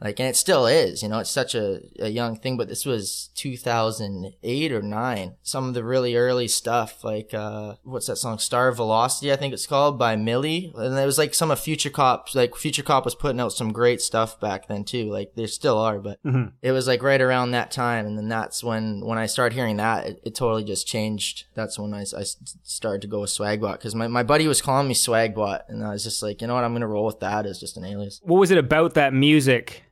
like 0.00 0.20
and 0.20 0.28
it 0.28 0.36
still 0.36 0.66
is 0.66 1.02
you 1.02 1.08
know 1.08 1.18
it's 1.18 1.30
such 1.30 1.54
a, 1.54 1.80
a 1.98 2.08
young 2.08 2.36
thing 2.36 2.56
but 2.56 2.68
this 2.68 2.86
was 2.86 3.30
2008 3.34 4.72
or 4.72 4.82
9 4.82 5.34
some 5.42 5.68
of 5.68 5.74
the 5.74 5.84
really 5.84 6.16
early 6.16 6.48
stuff 6.48 7.02
like 7.02 7.34
uh 7.34 7.74
what's 7.82 8.06
that 8.06 8.16
song? 8.16 8.38
Star 8.38 8.70
velocity 8.72 9.32
i 9.32 9.36
think 9.36 9.52
it's 9.52 9.66
called 9.66 9.98
by 9.98 10.16
millie. 10.16 10.72
And 10.76 10.98
it 10.98 11.06
was 11.06 11.18
like 11.18 11.34
some 11.34 11.50
of 11.50 11.58
future 11.58 11.90
cops 11.90 12.34
like 12.34 12.52
Futurecop 12.52 13.04
was 13.04 13.14
putting 13.14 13.40
out 13.40 13.52
some 13.52 13.72
great 13.72 14.00
stuff 14.00 14.38
back 14.40 14.68
then 14.68 14.84
too. 14.84 15.10
Like 15.10 15.32
there 15.34 15.46
still 15.46 15.78
are 15.78 15.98
but 15.98 16.18
it 16.62 16.72
was 16.72 16.86
like 16.86 17.02
right 17.02 17.20
around 17.20 17.50
that 17.52 17.70
time. 17.70 18.06
And 18.06 18.16
then 18.16 18.28
that's 18.28 18.62
when 18.62 19.04
when 19.04 19.18
i 19.18 19.26
started 19.26 19.54
hearing 19.54 19.78
that 19.78 20.06
it, 20.06 20.20
it 20.24 20.34
totally 20.34 20.64
just 20.64 20.86
changed. 20.86 21.44
That's 21.54 21.78
when 21.78 21.94
I, 21.94 22.02
I 22.02 22.24
started 22.62 23.02
to 23.02 23.08
go 23.08 23.20
with 23.20 23.30
swagbot 23.30 23.74
because 23.74 23.94
my, 23.94 24.08
my 24.08 24.22
buddy 24.22 24.46
was 24.46 24.62
calling 24.62 24.88
me 24.88 24.94
swagbot. 24.94 25.62
And 25.68 25.84
i 25.84 25.90
was 25.90 26.04
just 26.04 26.22
like 26.22 26.40
you 26.40 26.46
know 26.46 26.54
what? 26.54 26.64
I'm 26.64 26.72
gonna 26.72 26.86
roll 26.86 27.06
with 27.06 27.20
that 27.20 27.46
as 27.46 27.60
just 27.60 27.76
an 27.76 27.84
alias. 27.84 28.20
What 28.22 28.38
was 28.38 28.50
it 28.50 28.58
about 28.58 28.94
that 28.94 29.12
music? 29.12 29.84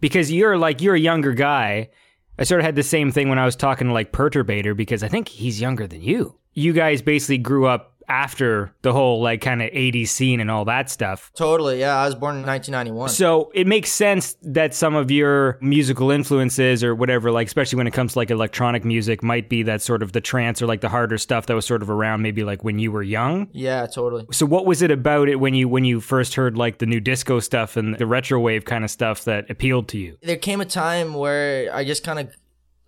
Because 0.00 0.32
you're 0.32 0.56
like 0.56 0.80
you're 0.80 0.94
a 0.94 1.00
younger 1.00 1.32
guy. 1.32 1.90
I 2.38 2.44
sort 2.44 2.60
of 2.60 2.64
had 2.64 2.76
the 2.76 2.82
same 2.82 3.12
thing 3.12 3.28
when 3.28 3.38
I 3.38 3.44
was 3.44 3.56
talking 3.56 3.88
to 3.88 3.92
like 3.92 4.12
Perturbator 4.12 4.74
because 4.76 5.02
I 5.02 5.08
think 5.08 5.28
he's 5.28 5.60
younger 5.60 5.86
than 5.86 6.00
you. 6.00 6.36
You 6.54 6.72
guys 6.72 7.02
basically 7.02 7.38
grew 7.38 7.66
up 7.66 7.99
after 8.10 8.74
the 8.82 8.92
whole 8.92 9.22
like 9.22 9.40
kind 9.40 9.62
of 9.62 9.70
80s 9.70 10.08
scene 10.08 10.40
and 10.40 10.50
all 10.50 10.64
that 10.66 10.90
stuff. 10.90 11.30
Totally, 11.34 11.80
yeah. 11.80 11.96
I 11.96 12.04
was 12.06 12.16
born 12.16 12.36
in 12.36 12.42
1991. 12.42 13.08
So 13.10 13.50
it 13.54 13.66
makes 13.66 13.92
sense 13.92 14.36
that 14.42 14.74
some 14.74 14.96
of 14.96 15.10
your 15.10 15.58
musical 15.60 16.10
influences 16.10 16.82
or 16.82 16.94
whatever, 16.94 17.30
like 17.30 17.46
especially 17.46 17.76
when 17.76 17.86
it 17.86 17.92
comes 17.92 18.14
to 18.14 18.18
like 18.18 18.30
electronic 18.30 18.84
music, 18.84 19.22
might 19.22 19.48
be 19.48 19.62
that 19.62 19.80
sort 19.80 20.02
of 20.02 20.12
the 20.12 20.20
trance 20.20 20.60
or 20.60 20.66
like 20.66 20.80
the 20.80 20.88
harder 20.88 21.16
stuff 21.18 21.46
that 21.46 21.54
was 21.54 21.64
sort 21.64 21.82
of 21.82 21.88
around 21.88 22.20
maybe 22.22 22.42
like 22.42 22.64
when 22.64 22.78
you 22.80 22.90
were 22.90 23.02
young. 23.02 23.48
yeah, 23.52 23.86
totally. 23.86 24.26
So 24.32 24.44
what 24.44 24.66
was 24.66 24.82
it 24.82 24.90
about 24.90 25.28
it 25.28 25.36
when 25.36 25.54
you 25.54 25.68
when 25.68 25.84
you 25.84 26.00
first 26.00 26.34
heard 26.34 26.56
like 26.56 26.78
the 26.78 26.86
new 26.86 26.98
disco 27.00 27.38
stuff 27.38 27.76
and 27.76 27.94
the 27.94 28.06
retro 28.06 28.40
wave 28.40 28.64
kind 28.64 28.84
of 28.84 28.90
stuff 28.90 29.24
that 29.24 29.48
appealed 29.48 29.86
to 29.88 29.98
you? 29.98 30.18
There 30.22 30.36
came 30.36 30.60
a 30.60 30.64
time 30.64 31.14
where 31.14 31.72
I 31.72 31.84
just 31.84 32.02
kind 32.02 32.18
of 32.18 32.34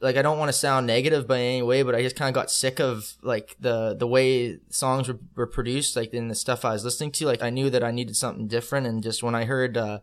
like 0.02 0.16
I 0.16 0.22
don't 0.22 0.38
want 0.38 0.48
to 0.48 0.52
sound 0.52 0.86
negative 0.86 1.28
by 1.28 1.38
any 1.38 1.62
way, 1.62 1.82
but 1.82 1.94
I 1.94 2.02
just 2.02 2.16
kind 2.16 2.28
of 2.28 2.34
got 2.34 2.50
sick 2.50 2.80
of 2.80 3.14
like 3.22 3.56
the 3.60 3.94
the 3.94 4.06
way 4.06 4.58
songs 4.68 5.08
were, 5.08 5.20
were 5.36 5.46
produced, 5.46 5.94
like 5.96 6.12
in 6.12 6.28
the 6.28 6.34
stuff 6.34 6.64
I 6.64 6.72
was 6.72 6.84
listening 6.84 7.12
to. 7.12 7.26
Like 7.26 7.42
I 7.42 7.50
knew 7.50 7.70
that 7.70 7.84
I 7.84 7.92
needed 7.92 8.16
something 8.16 8.48
different, 8.48 8.86
and 8.86 9.02
just 9.02 9.22
when 9.22 9.36
I 9.36 9.44
heard 9.44 9.76
uh, 9.76 10.00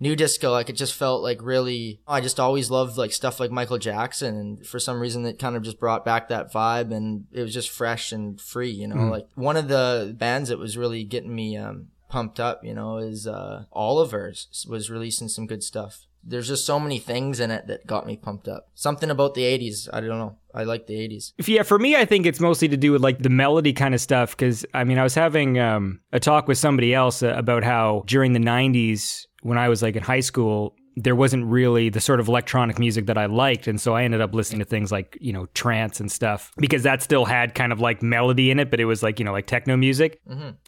new 0.00 0.16
disco, 0.16 0.50
like 0.52 0.70
it 0.70 0.76
just 0.76 0.94
felt 0.94 1.22
like 1.22 1.42
really. 1.42 2.00
I 2.08 2.22
just 2.22 2.40
always 2.40 2.70
loved 2.70 2.96
like 2.96 3.12
stuff 3.12 3.38
like 3.38 3.50
Michael 3.50 3.78
Jackson, 3.78 4.36
and 4.36 4.66
for 4.66 4.78
some 4.78 5.00
reason 5.00 5.26
it 5.26 5.38
kind 5.38 5.54
of 5.54 5.62
just 5.62 5.78
brought 5.78 6.04
back 6.04 6.28
that 6.28 6.50
vibe, 6.50 6.90
and 6.90 7.26
it 7.30 7.42
was 7.42 7.52
just 7.52 7.68
fresh 7.68 8.10
and 8.10 8.40
free. 8.40 8.70
You 8.70 8.88
know, 8.88 9.10
like 9.10 9.28
one 9.34 9.58
of 9.58 9.68
the 9.68 10.16
bands 10.18 10.48
that 10.48 10.58
was 10.58 10.78
really 10.78 11.04
getting 11.04 11.34
me 11.34 11.58
um, 11.58 11.88
pumped 12.08 12.40
up, 12.40 12.64
you 12.64 12.72
know, 12.72 12.96
is 12.96 13.26
uh, 13.26 13.64
Oliver's 13.70 14.66
was 14.66 14.90
releasing 14.90 15.28
some 15.28 15.46
good 15.46 15.62
stuff. 15.62 16.06
There's 16.24 16.48
just 16.48 16.66
so 16.66 16.78
many 16.78 16.98
things 16.98 17.40
in 17.40 17.50
it 17.50 17.66
that 17.66 17.86
got 17.86 18.06
me 18.06 18.16
pumped 18.16 18.48
up. 18.48 18.68
Something 18.74 19.10
about 19.10 19.34
the 19.34 19.42
80s. 19.42 19.88
I 19.92 20.00
don't 20.00 20.18
know. 20.18 20.36
I 20.54 20.64
like 20.64 20.86
the 20.86 20.94
80s. 20.94 21.32
Yeah, 21.46 21.62
for 21.62 21.78
me, 21.78 21.96
I 21.96 22.04
think 22.04 22.26
it's 22.26 22.40
mostly 22.40 22.68
to 22.68 22.76
do 22.76 22.92
with 22.92 23.02
like 23.02 23.18
the 23.18 23.28
melody 23.28 23.72
kind 23.72 23.94
of 23.94 24.00
stuff. 24.00 24.36
Because 24.36 24.64
I 24.74 24.84
mean, 24.84 24.98
I 24.98 25.02
was 25.02 25.14
having 25.14 25.58
um, 25.58 26.00
a 26.12 26.20
talk 26.20 26.48
with 26.48 26.58
somebody 26.58 26.94
else 26.94 27.22
uh, 27.22 27.34
about 27.36 27.64
how 27.64 28.04
during 28.06 28.32
the 28.32 28.40
'90s, 28.40 29.26
when 29.42 29.58
I 29.58 29.68
was 29.68 29.82
like 29.82 29.96
in 29.96 30.02
high 30.02 30.20
school, 30.20 30.76
there 30.96 31.14
wasn't 31.16 31.44
really 31.46 31.88
the 31.88 32.00
sort 32.00 32.20
of 32.20 32.28
electronic 32.28 32.78
music 32.78 33.06
that 33.06 33.16
I 33.18 33.26
liked, 33.26 33.66
and 33.66 33.80
so 33.80 33.94
I 33.94 34.04
ended 34.04 34.20
up 34.20 34.34
listening 34.34 34.60
to 34.60 34.64
things 34.64 34.90
like 34.92 35.16
you 35.20 35.32
know 35.32 35.46
trance 35.54 36.00
and 36.00 36.10
stuff 36.10 36.52
because 36.56 36.82
that 36.84 37.02
still 37.02 37.24
had 37.24 37.54
kind 37.54 37.72
of 37.72 37.80
like 37.80 38.02
melody 38.02 38.50
in 38.50 38.58
it, 38.58 38.70
but 38.70 38.80
it 38.80 38.84
was 38.86 39.02
like 39.02 39.18
you 39.18 39.24
know 39.24 39.32
like 39.32 39.46
techno 39.46 39.76
music. 39.76 40.20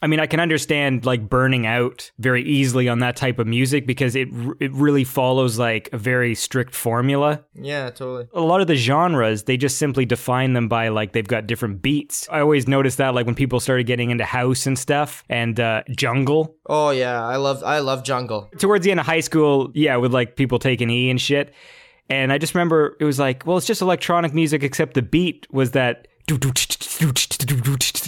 I 0.03 0.07
mean, 0.07 0.21
I 0.21 0.27
can 0.27 0.41
understand 0.41 1.05
like 1.07 1.29
burning 1.29 1.67
out 1.67 2.11
very 2.19 2.43
easily 2.45 2.89
on 2.89 3.01
that 3.01 3.17
type 3.17 3.39
of 3.39 3.47
music 3.47 3.87
because 3.87 4.15
it 4.17 4.29
it 4.61 4.73
really 4.73 5.05
follows 5.05 5.59
like 5.59 5.89
a 5.93 5.99
very 5.99 6.35
strict 6.35 6.75
formula 6.75 7.43
Yeah, 7.55 7.91
totally. 7.91 8.29
a 8.33 8.41
lot 8.41 8.61
of 8.61 8.67
the 8.67 8.77
genres 8.77 9.45
they 9.45 9.57
just 9.57 9.79
simply 9.79 10.05
define 10.07 10.53
them 10.53 10.69
by 10.69 10.89
like 10.89 11.13
they've 11.13 11.27
got 11.27 11.47
different 11.47 11.83
beats 11.83 12.29
i 12.31 12.41
always 12.41 12.67
noticed 12.69 12.99
that 12.99 13.15
like 13.15 13.27
when 13.27 13.35
people 13.35 13.61
started 13.61 13.85
getting 13.87 14.11
into 14.11 14.25
house 14.25 14.67
and 14.67 14.79
stuff 14.79 15.25
and 15.29 15.59
uh, 15.61 15.83
jungle 15.97 16.57
Oh 16.67 16.91
yeah, 16.91 17.23
I 17.25 17.37
love 17.37 17.63
I 17.63 17.81
love 17.81 18.05
jungle. 18.05 18.51
towards 18.59 18.85
the 18.85 18.91
end 18.91 19.01
of 19.01 19.07
high 19.07 19.21
school 19.21 19.71
yeah 19.75 19.97
with 19.97 20.13
like 20.15 20.37
people 20.37 20.59
taking 20.59 20.91
e 20.91 21.11
and 21.11 21.21
shit 21.21 21.53
And 22.11 22.33
I 22.33 22.39
just 22.39 22.55
remember 22.55 22.97
it 23.01 23.05
was 23.05 23.19
like, 23.19 23.47
well, 23.47 23.57
it's 23.57 23.67
just 23.67 23.81
electronic 23.81 24.35
music, 24.35 24.63
except 24.63 24.93
the 24.95 25.03
beat 25.03 25.47
was 25.51 25.71
that 25.71 26.07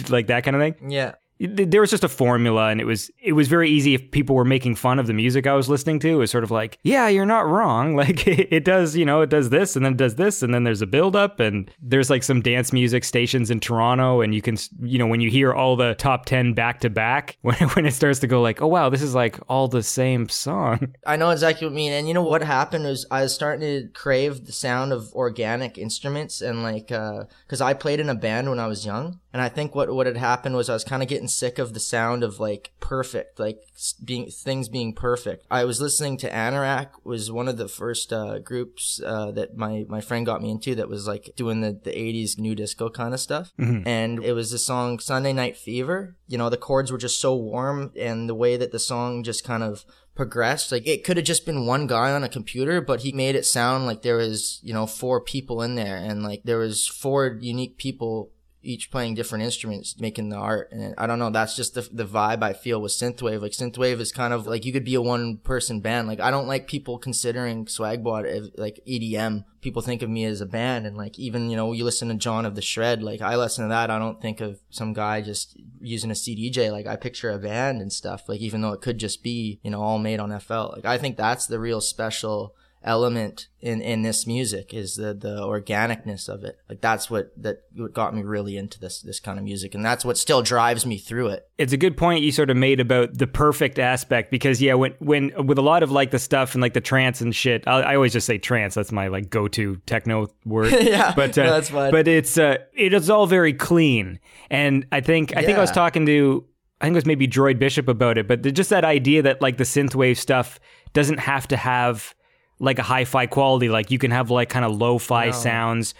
like 0.09 0.27
that 0.27 0.43
kind 0.43 0.55
of 0.55 0.61
thing. 0.61 0.75
Yeah. 0.91 1.15
There 1.39 1.81
was 1.81 1.91
just 1.91 2.03
a 2.03 2.09
formula, 2.09 2.69
and 2.69 2.81
it 2.81 2.85
was 2.85 3.11
it 3.21 3.33
was 3.33 3.47
very 3.47 3.69
easy 3.69 3.93
if 3.93 4.11
people 4.11 4.35
were 4.35 4.45
making 4.45 4.75
fun 4.75 4.99
of 4.99 5.07
the 5.07 5.13
music 5.13 5.45
I 5.45 5.53
was 5.53 5.69
listening 5.69 5.99
to. 5.99 6.09
It 6.09 6.15
was 6.15 6.31
sort 6.31 6.43
of 6.43 6.51
like, 6.51 6.79
yeah, 6.83 7.07
you're 7.07 7.25
not 7.25 7.47
wrong. 7.47 7.95
Like 8.07 8.27
it, 8.27 8.47
it 8.51 8.63
does, 8.63 8.95
you 8.95 9.05
know, 9.05 9.21
it 9.21 9.29
does 9.29 9.49
this, 9.49 9.75
and 9.75 9.83
then 9.83 9.93
it 9.93 9.97
does 9.97 10.15
this, 10.15 10.43
and 10.43 10.53
then 10.53 10.63
there's 10.63 10.83
a 10.83 10.87
build 10.87 11.15
up, 11.15 11.39
and 11.39 11.69
there's 11.81 12.11
like 12.11 12.21
some 12.21 12.41
dance 12.41 12.71
music 12.71 13.03
stations 13.03 13.49
in 13.49 13.59
Toronto, 13.59 14.21
and 14.21 14.35
you 14.35 14.41
can, 14.41 14.55
you 14.81 14.99
know, 14.99 15.07
when 15.07 15.19
you 15.19 15.31
hear 15.31 15.51
all 15.51 15.75
the 15.75 15.95
top 15.95 16.25
ten 16.25 16.53
back 16.53 16.79
to 16.81 16.89
back, 16.91 17.37
when 17.41 17.55
when 17.55 17.85
it 17.87 17.93
starts 17.93 18.19
to 18.19 18.27
go 18.27 18.41
like, 18.41 18.61
oh 18.61 18.67
wow, 18.67 18.89
this 18.89 19.01
is 19.01 19.15
like 19.15 19.39
all 19.49 19.67
the 19.67 19.81
same 19.81 20.29
song. 20.29 20.93
I 21.07 21.15
know 21.15 21.31
exactly 21.31 21.65
what 21.65 21.71
you 21.71 21.75
mean. 21.75 21.91
And 21.91 22.07
you 22.07 22.13
know 22.13 22.21
what 22.21 22.43
happened 22.43 22.85
was 22.85 23.05
I 23.09 23.23
was 23.23 23.33
starting 23.33 23.61
to 23.61 23.89
crave 23.93 24.45
the 24.45 24.51
sound 24.51 24.93
of 24.93 25.11
organic 25.13 25.77
instruments 25.77 26.41
and 26.41 26.61
like, 26.61 26.91
uh 26.91 27.25
cause 27.47 27.61
I 27.61 27.73
played 27.73 27.99
in 27.99 28.09
a 28.09 28.15
band 28.15 28.49
when 28.49 28.59
I 28.59 28.67
was 28.67 28.85
young. 28.85 29.19
And 29.37 29.43
I 29.43 29.49
think 29.49 29.75
what, 29.75 29.93
what 29.93 30.07
had 30.07 30.17
happened 30.17 30.55
was 30.55 30.67
I 30.67 30.73
was 30.73 30.83
kind 30.83 31.03
of 31.03 31.09
getting 31.09 31.27
sick 31.27 31.59
of 31.59 31.75
the 31.75 31.79
sound 31.79 32.23
of 32.23 32.39
like 32.39 32.71
perfect, 32.79 33.39
like 33.39 33.59
being, 34.03 34.31
things 34.31 34.67
being 34.67 34.93
perfect. 34.93 35.45
I 35.51 35.63
was 35.63 35.79
listening 35.79 36.17
to 36.17 36.29
Anorak 36.31 36.87
was 37.03 37.31
one 37.31 37.47
of 37.47 37.57
the 37.57 37.67
first, 37.67 38.11
uh, 38.11 38.39
groups, 38.39 38.99
uh, 39.05 39.29
that 39.33 39.55
my, 39.55 39.85
my 39.87 40.01
friend 40.01 40.25
got 40.25 40.41
me 40.41 40.49
into 40.49 40.73
that 40.73 40.89
was 40.89 41.05
like 41.07 41.33
doing 41.35 41.61
the, 41.61 41.71
the 41.71 41.91
80s 41.91 42.39
new 42.39 42.55
disco 42.55 42.89
kind 42.89 43.13
of 43.13 43.19
stuff. 43.19 43.53
And 43.85 44.23
it 44.23 44.33
was 44.33 44.49
the 44.49 44.57
song 44.57 44.97
Sunday 44.97 45.33
Night 45.33 45.55
Fever. 45.55 46.15
You 46.27 46.39
know, 46.39 46.49
the 46.49 46.57
chords 46.57 46.91
were 46.91 46.97
just 46.97 47.21
so 47.21 47.35
warm 47.35 47.91
and 47.95 48.27
the 48.27 48.33
way 48.33 48.57
that 48.57 48.71
the 48.71 48.79
song 48.79 49.21
just 49.21 49.43
kind 49.43 49.61
of 49.61 49.85
progressed. 50.15 50.71
Like 50.71 50.87
it 50.87 51.03
could 51.03 51.17
have 51.17 51.27
just 51.27 51.45
been 51.45 51.67
one 51.67 51.85
guy 51.85 52.11
on 52.11 52.23
a 52.23 52.29
computer, 52.29 52.81
but 52.81 53.01
he 53.01 53.11
made 53.11 53.35
it 53.35 53.45
sound 53.45 53.85
like 53.85 54.01
there 54.01 54.17
was, 54.17 54.59
you 54.63 54.73
know, 54.73 54.87
four 54.87 55.21
people 55.21 55.61
in 55.61 55.75
there 55.75 55.97
and 55.97 56.23
like 56.23 56.41
there 56.43 56.57
was 56.57 56.87
four 56.87 57.37
unique 57.39 57.77
people 57.77 58.31
each 58.63 58.91
playing 58.91 59.15
different 59.15 59.45
instruments, 59.45 59.99
making 59.99 60.29
the 60.29 60.35
art. 60.35 60.71
And 60.71 60.93
I 60.97 61.07
don't 61.07 61.19
know, 61.19 61.29
that's 61.29 61.55
just 61.55 61.75
the, 61.75 61.87
the 61.91 62.05
vibe 62.05 62.43
I 62.43 62.53
feel 62.53 62.81
with 62.81 62.91
synthwave. 62.91 63.41
Like 63.41 63.51
synthwave 63.51 63.99
is 63.99 64.11
kind 64.11 64.33
of 64.33 64.47
like 64.47 64.65
you 64.65 64.73
could 64.73 64.83
be 64.83 64.95
a 64.95 65.01
one 65.01 65.37
person 65.37 65.79
band. 65.79 66.07
Like 66.07 66.19
I 66.19 66.31
don't 66.31 66.47
like 66.47 66.67
people 66.67 66.97
considering 66.97 67.65
Swagbot 67.65 68.51
like 68.57 68.79
EDM. 68.87 69.45
People 69.61 69.81
think 69.81 70.01
of 70.01 70.09
me 70.09 70.25
as 70.25 70.41
a 70.41 70.45
band 70.45 70.87
and 70.87 70.97
like 70.97 71.17
even, 71.19 71.49
you 71.49 71.55
know, 71.55 71.71
you 71.71 71.83
listen 71.83 72.07
to 72.09 72.15
John 72.15 72.45
of 72.45 72.55
the 72.55 72.61
Shred, 72.61 73.03
like 73.03 73.21
I 73.21 73.35
listen 73.35 73.65
to 73.65 73.69
that. 73.69 73.91
I 73.91 73.99
don't 73.99 74.21
think 74.21 74.41
of 74.41 74.59
some 74.69 74.93
guy 74.93 75.21
just 75.21 75.57
using 75.79 76.11
a 76.11 76.15
CDJ. 76.15 76.71
Like 76.71 76.87
I 76.87 76.95
picture 76.95 77.31
a 77.31 77.37
band 77.37 77.81
and 77.81 77.93
stuff. 77.93 78.27
Like 78.27 78.41
even 78.41 78.61
though 78.61 78.73
it 78.73 78.81
could 78.81 78.97
just 78.97 79.23
be, 79.23 79.59
you 79.63 79.71
know, 79.71 79.81
all 79.81 79.99
made 79.99 80.19
on 80.19 80.37
FL. 80.39 80.73
Like 80.73 80.85
I 80.85 80.97
think 80.97 81.15
that's 81.15 81.47
the 81.47 81.59
real 81.59 81.81
special 81.81 82.55
element 82.87 83.47
in 83.59 83.81
in 83.81 84.01
this 84.01 84.25
music 84.25 84.73
is 84.73 84.95
the 84.95 85.13
the 85.13 85.41
organicness 85.41 86.29
of 86.29 86.43
it. 86.43 86.57
Like 86.69 86.81
that's 86.81 87.09
what 87.09 87.31
that 87.37 87.63
what 87.75 87.93
got 87.93 88.15
me 88.15 88.23
really 88.23 88.57
into 88.57 88.79
this 88.79 89.01
this 89.01 89.19
kind 89.19 89.37
of 89.37 89.43
music. 89.43 89.75
And 89.75 89.85
that's 89.85 90.05
what 90.05 90.17
still 90.17 90.41
drives 90.41 90.85
me 90.85 90.97
through 90.97 91.27
it. 91.29 91.49
It's 91.57 91.73
a 91.73 91.77
good 91.77 91.97
point 91.97 92.23
you 92.23 92.31
sort 92.31 92.49
of 92.49 92.57
made 92.57 92.79
about 92.79 93.17
the 93.17 93.27
perfect 93.27 93.77
aspect 93.77 94.31
because 94.31 94.61
yeah 94.61 94.73
when 94.75 94.93
when 94.99 95.45
with 95.45 95.57
a 95.57 95.61
lot 95.61 95.83
of 95.83 95.91
like 95.91 96.11
the 96.11 96.19
stuff 96.19 96.55
and 96.55 96.61
like 96.61 96.73
the 96.73 96.81
trance 96.81 97.21
and 97.21 97.35
shit 97.35 97.67
I, 97.67 97.81
I 97.81 97.95
always 97.95 98.13
just 98.13 98.25
say 98.25 98.37
trance. 98.37 98.73
That's 98.75 98.91
my 98.91 99.07
like 99.07 99.29
go-to 99.29 99.75
techno 99.85 100.27
word. 100.45 100.73
Yeah, 100.87 101.13
but 101.15 101.37
uh, 101.37 101.43
no, 101.43 101.49
that's 101.51 101.69
fine. 101.69 101.91
but 101.91 102.07
it's 102.07 102.37
uh 102.37 102.57
it 102.73 102.93
is 102.93 103.09
all 103.09 103.27
very 103.27 103.53
clean. 103.53 104.19
And 104.49 104.85
i 104.91 105.01
think 105.01 105.35
i 105.35 105.43
think 105.43 105.57
i 105.57 105.61
was 105.61 105.71
talking 105.71 106.05
to 106.05 106.45
i 106.79 106.85
think 106.85 106.93
it 106.93 106.97
was 106.97 107.05
maybe 107.05 107.27
droid 107.27 107.59
bishop 107.59 107.87
about 107.89 108.17
it 108.17 108.27
but 108.27 108.41
just 108.53 108.69
that 108.69 108.85
idea 108.85 109.21
that 109.21 109.41
like 109.41 109.57
the 109.57 109.63
synthwave 109.65 110.17
stuff 110.17 110.59
doesn't 110.93 111.19
have 111.19 111.47
to 111.49 111.57
have 111.57 112.15
like 112.59 112.79
a 112.79 112.83
hi-fi 112.83 113.27
quality 113.27 113.69
like 113.69 113.91
you 113.91 113.99
can 113.99 114.11
have 114.11 114.29
like 114.31 114.49
kind 114.49 114.65
of 114.65 114.75
lo-fi 114.75 115.31
sounds. 115.31 115.93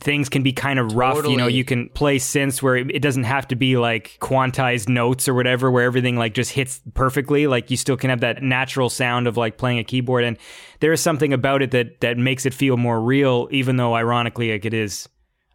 Things 0.00 0.28
can 0.28 0.42
be 0.42 0.52
kind 0.52 0.80
of 0.80 0.94
rough 0.94 1.24
you 1.24 1.36
know 1.36 1.46
you 1.46 1.64
can 1.64 1.88
play 1.90 2.18
synths 2.18 2.60
where 2.60 2.74
it 2.74 2.90
it 2.90 2.98
doesn't 2.98 3.22
have 3.22 3.46
to 3.48 3.54
be 3.54 3.76
like 3.76 4.18
quantized 4.20 4.88
notes 4.88 5.28
or 5.28 5.34
whatever 5.34 5.70
where 5.70 5.84
everything 5.84 6.16
like 6.16 6.34
just 6.34 6.50
hits 6.50 6.80
perfectly. 6.94 7.46
Like 7.46 7.70
you 7.70 7.76
still 7.76 7.96
can 7.96 8.10
have 8.10 8.20
that 8.20 8.42
natural 8.42 8.90
sound 8.90 9.28
of 9.28 9.36
like 9.36 9.56
playing 9.56 9.78
a 9.78 9.84
keyboard. 9.84 10.24
And 10.24 10.36
there 10.80 10.92
is 10.92 11.00
something 11.00 11.32
about 11.32 11.62
it 11.62 11.70
that 11.70 12.00
that 12.00 12.18
makes 12.18 12.44
it 12.44 12.52
feel 12.52 12.76
more 12.76 13.00
real 13.00 13.46
even 13.52 13.76
though 13.76 13.94
ironically 13.94 14.50
like 14.50 14.64
it 14.64 14.74
is 14.74 15.08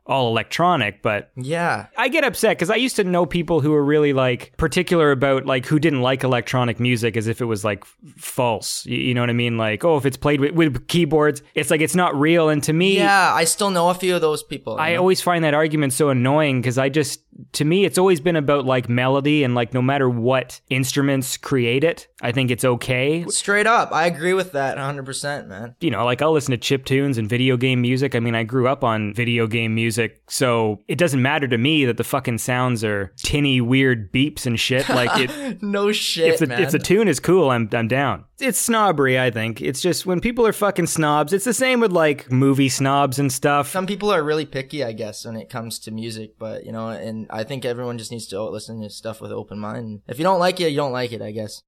all 0.10 0.28
electronic 0.28 1.02
but 1.02 1.32
yeah 1.36 1.86
I 1.98 2.10
get 2.10 2.24
upset 2.24 2.58
because 2.58 2.70
I 2.70 2.76
used 2.76 2.96
to 2.96 3.04
know 3.04 3.26
people 3.26 3.62
who 3.62 3.72
were 3.72 3.84
really 3.84 4.12
like 4.12 4.56
particular 4.58 5.12
about 5.12 5.46
like 5.46 5.66
who 5.66 5.80
didn't 5.80 6.02
like 6.02 6.24
electronic 6.24 6.80
music 6.80 7.16
as 7.16 7.28
if 7.28 7.42
it 7.42 7.46
was 7.46 7.64
like 7.64 7.86
false. 8.18 8.86
You, 8.86 8.98
you 8.98 9.14
know 9.14 9.22
what 9.22 9.30
I 9.30 9.34
mean? 9.34 9.58
Like, 9.58 9.86
oh, 9.86 9.98
if 9.98 10.06
it's 10.06 10.18
played 10.18 10.42
with, 10.42 10.54
with 10.54 10.88
keyboards, 10.88 11.42
it's 11.56 11.70
like 11.70 11.82
it's 11.82 11.96
not 11.96 12.20
real. 12.20 12.50
And 12.50 12.64
to 12.64 12.74
me, 12.74 12.98
yeah 12.98 13.34
i 13.34 13.44
still 13.44 13.70
know 13.70 13.90
a 13.90 13.94
few 13.94 14.16
of 14.16 14.22
those 14.22 14.42
people 14.44 14.78
I 14.80 14.94
know? 14.94 15.00
always 15.00 15.22
find 15.22 15.44
that 15.44 15.54
argument 15.54 15.94
so 15.94 16.10
annoying 16.10 16.62
because 16.62 16.78
I 16.78 16.90
just, 16.90 17.22
to 17.54 17.66
me, 17.66 17.86
it's 17.86 17.98
always 17.98 18.20
been 18.20 18.36
about 18.36 18.66
like 18.66 18.90
melody 18.90 19.44
and 19.44 19.56
like 19.56 19.74
no 19.74 19.82
matter 19.82 20.10
what 20.10 20.62
instruments 20.70 21.38
create 21.38 21.84
it, 21.84 22.08
I 22.22 22.32
think 22.32 22.52
it's 22.52 22.66
okay. 22.66 23.26
straight 23.30 23.68
up 23.68 23.92
i 23.94 24.06
agree 24.06 24.34
with 24.34 24.52
that 24.52 24.78
100% 24.78 25.48
man 25.48 25.76
You 25.80 25.92
know, 25.92 26.04
like 26.06 26.22
I'll 26.22 26.32
listen 26.34 26.52
to 26.52 26.58
chip 26.58 26.86
tunes 26.86 27.18
and 27.18 27.30
video 27.30 27.58
game 27.58 27.82
music. 27.82 28.16
I 28.16 28.20
mean, 28.20 28.36
I 28.36 28.44
grew 28.44 28.68
up 28.68 28.84
on 28.84 29.14
video 29.14 29.48
game 29.48 29.74
music, 29.76 30.22
so 30.28 30.80
it 30.88 30.98
doesn't 30.98 31.22
matter 31.22 31.48
to 31.48 31.58
me 31.58 31.86
that 31.86 31.98
the 31.98 32.04
fucking 32.04 32.40
sounds 32.40 32.84
are 32.84 33.14
tinny, 33.18 33.62
weird 33.62 34.12
beeps 34.12 34.46
and 34.46 34.60
shit. 34.60 34.88
Like 34.90 35.12
it, 35.30 35.62
no 35.64 35.92
shit 35.92 36.34
if 36.34 36.40
the 36.40 36.48
man 36.48 36.62
if 36.62 36.72
the 36.72 36.80
tune 36.80 37.08
is 37.08 37.20
cool, 37.20 37.50
I'm 37.50 37.70
I'm 37.74 37.88
down. 37.88 38.26
It's 38.40 38.60
snobbery, 38.60 39.20
I 39.20 39.32
think. 39.32 39.62
It's 39.62 39.82
just 39.82 40.06
when 40.06 40.22
people 40.22 40.48
are 40.48 40.54
fucking 40.54 40.88
snobs. 40.88 41.34
It's 41.34 41.46
the 41.46 41.54
same 41.54 41.80
with 41.82 41.92
like 41.92 42.32
movie 42.32 42.70
snobs 42.70 43.20
and 43.20 43.32
stuff. 43.32 43.70
some 43.70 43.86
people 43.86 44.12
are 44.12 44.24
really 44.24 44.46
picky 44.46 44.84
i 44.84 44.92
guess 44.92 45.26
when 45.26 45.36
it 45.36 45.50
comes 45.50 45.80
to 45.80 45.92
music 45.92 46.38
but 46.38 46.66
you 46.66 46.72
know 46.72 46.90
and 46.90 47.28
i 47.30 47.44
think 47.44 47.66
everyone 47.66 47.98
just 47.98 48.12
needs 48.12 48.28
to 48.28 48.42
listen 48.44 48.82
to 48.82 48.90
stuff 48.90 49.22
with 49.22 49.32
open 49.32 49.60
mind 49.60 50.02
if 50.08 50.18
you 50.18 50.24
don't 50.24 50.40
like 50.40 50.60
it 50.60 50.70
you 50.70 50.78
don't 50.78 50.92
like 50.92 51.12
it 51.12 51.22
i 51.22 51.32
guess 51.32 51.62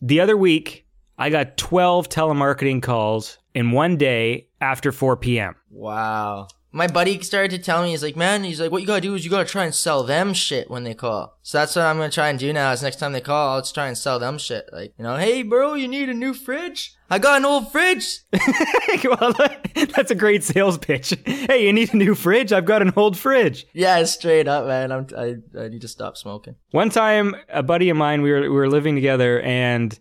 The 0.00 0.20
other 0.20 0.36
week, 0.36 0.86
I 1.16 1.30
got 1.30 1.56
12 1.56 2.10
telemarketing 2.10 2.82
calls 2.82 3.38
in 3.54 3.70
one 3.70 3.96
day 3.96 4.48
after 4.60 4.92
4 4.92 5.16
p.m. 5.16 5.54
Wow. 5.70 6.48
My 6.74 6.88
buddy 6.88 7.20
started 7.22 7.52
to 7.52 7.58
tell 7.58 7.84
me, 7.84 7.90
he's 7.90 8.02
like, 8.02 8.16
man, 8.16 8.42
he's 8.42 8.60
like, 8.60 8.72
what 8.72 8.80
you 8.80 8.86
gotta 8.88 9.00
do 9.00 9.14
is 9.14 9.24
you 9.24 9.30
gotta 9.30 9.48
try 9.48 9.64
and 9.64 9.72
sell 9.72 10.02
them 10.02 10.34
shit 10.34 10.68
when 10.68 10.82
they 10.82 10.92
call. 10.92 11.38
So 11.40 11.58
that's 11.58 11.76
what 11.76 11.84
I'm 11.84 11.98
gonna 11.98 12.10
try 12.10 12.30
and 12.30 12.36
do 12.36 12.52
now 12.52 12.72
is 12.72 12.82
next 12.82 12.96
time 12.96 13.12
they 13.12 13.20
call, 13.20 13.54
let's 13.54 13.70
try 13.70 13.86
and 13.86 13.96
sell 13.96 14.18
them 14.18 14.38
shit. 14.38 14.68
Like, 14.72 14.92
you 14.98 15.04
know, 15.04 15.16
hey 15.16 15.44
bro, 15.44 15.74
you 15.74 15.86
need 15.86 16.08
a 16.08 16.14
new 16.14 16.34
fridge? 16.34 16.96
I 17.08 17.20
got 17.20 17.36
an 17.36 17.44
old 17.44 17.70
fridge. 17.70 18.22
well, 19.04 19.32
that's 19.94 20.10
a 20.10 20.16
great 20.16 20.42
sales 20.42 20.76
pitch. 20.76 21.14
Hey, 21.44 21.66
you 21.66 21.72
need 21.72 21.94
a 21.94 21.96
new 21.96 22.16
fridge? 22.16 22.52
I've 22.52 22.64
got 22.64 22.82
an 22.82 22.92
old 22.96 23.16
fridge. 23.16 23.66
yeah, 23.72 24.02
straight 24.04 24.48
up, 24.48 24.66
man. 24.66 24.90
I'm, 24.90 25.06
I, 25.16 25.36
I 25.56 25.68
need 25.68 25.82
to 25.82 25.88
stop 25.88 26.16
smoking. 26.16 26.56
One 26.72 26.90
time, 26.90 27.36
a 27.50 27.62
buddy 27.62 27.88
of 27.90 27.96
mine, 27.96 28.22
we 28.22 28.32
were 28.32 28.40
we 28.40 28.48
were 28.48 28.68
living 28.68 28.96
together, 28.96 29.40
and 29.42 29.96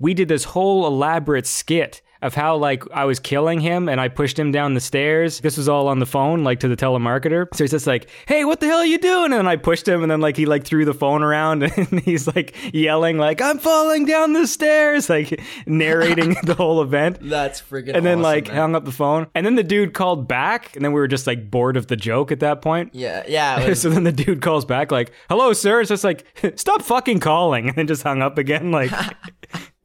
we 0.00 0.14
did 0.14 0.26
this 0.26 0.44
whole 0.44 0.84
elaborate 0.86 1.46
skit 1.46 2.02
of 2.22 2.34
how 2.34 2.56
like 2.56 2.82
I 2.92 3.04
was 3.04 3.18
killing 3.18 3.60
him, 3.60 3.88
and 3.88 4.00
I 4.00 4.08
pushed 4.08 4.38
him 4.38 4.50
down 4.52 4.74
the 4.74 4.80
stairs. 4.80 5.40
This 5.40 5.56
was 5.56 5.68
all 5.68 5.88
on 5.88 5.98
the 5.98 6.06
phone, 6.06 6.44
like 6.44 6.60
to 6.60 6.68
the 6.68 6.76
telemarketer. 6.76 7.46
So 7.54 7.64
he's 7.64 7.70
just 7.70 7.86
like, 7.86 8.08
"Hey, 8.26 8.44
what 8.44 8.60
the 8.60 8.66
hell 8.66 8.78
are 8.78 8.86
you 8.86 8.98
doing?" 8.98 9.26
And 9.26 9.34
then 9.34 9.46
I 9.46 9.56
pushed 9.56 9.86
him, 9.86 10.02
and 10.02 10.10
then 10.10 10.20
like 10.20 10.36
he 10.36 10.46
like 10.46 10.64
threw 10.64 10.84
the 10.84 10.94
phone 10.94 11.22
around, 11.22 11.62
and 11.76 12.00
he's 12.00 12.26
like 12.26 12.54
yelling 12.74 13.18
like, 13.18 13.40
"I'm 13.40 13.58
falling 13.58 14.04
down 14.06 14.32
the 14.32 14.46
stairs!" 14.46 15.08
Like 15.18 15.40
narrating 15.66 16.36
the 16.44 16.54
whole 16.54 16.82
event. 16.82 17.18
That's 17.20 17.60
freaking 17.62 17.94
And 17.94 18.04
then 18.04 18.18
awesome, 18.18 18.22
like 18.22 18.48
man. 18.48 18.56
hung 18.56 18.74
up 18.74 18.84
the 18.84 18.92
phone, 18.92 19.26
and 19.34 19.44
then 19.46 19.54
the 19.54 19.62
dude 19.64 19.94
called 19.94 20.28
back, 20.28 20.74
and 20.76 20.84
then 20.84 20.92
we 20.92 21.00
were 21.00 21.08
just 21.08 21.26
like 21.26 21.50
bored 21.50 21.76
of 21.76 21.86
the 21.86 21.96
joke 21.96 22.30
at 22.32 22.40
that 22.40 22.62
point. 22.62 22.94
Yeah, 22.94 23.22
yeah. 23.28 23.68
was- 23.68 23.80
so 23.80 23.90
then 23.90 24.04
the 24.04 24.12
dude 24.12 24.42
calls 24.42 24.64
back 24.64 24.90
like, 24.92 25.12
"Hello, 25.28 25.52
sir." 25.52 25.80
It's 25.80 25.88
just 25.88 26.04
like, 26.04 26.24
"Stop 26.56 26.82
fucking 26.82 27.20
calling," 27.20 27.68
and 27.68 27.76
then 27.76 27.86
just 27.86 28.02
hung 28.02 28.22
up 28.22 28.38
again. 28.38 28.70
Like, 28.70 28.90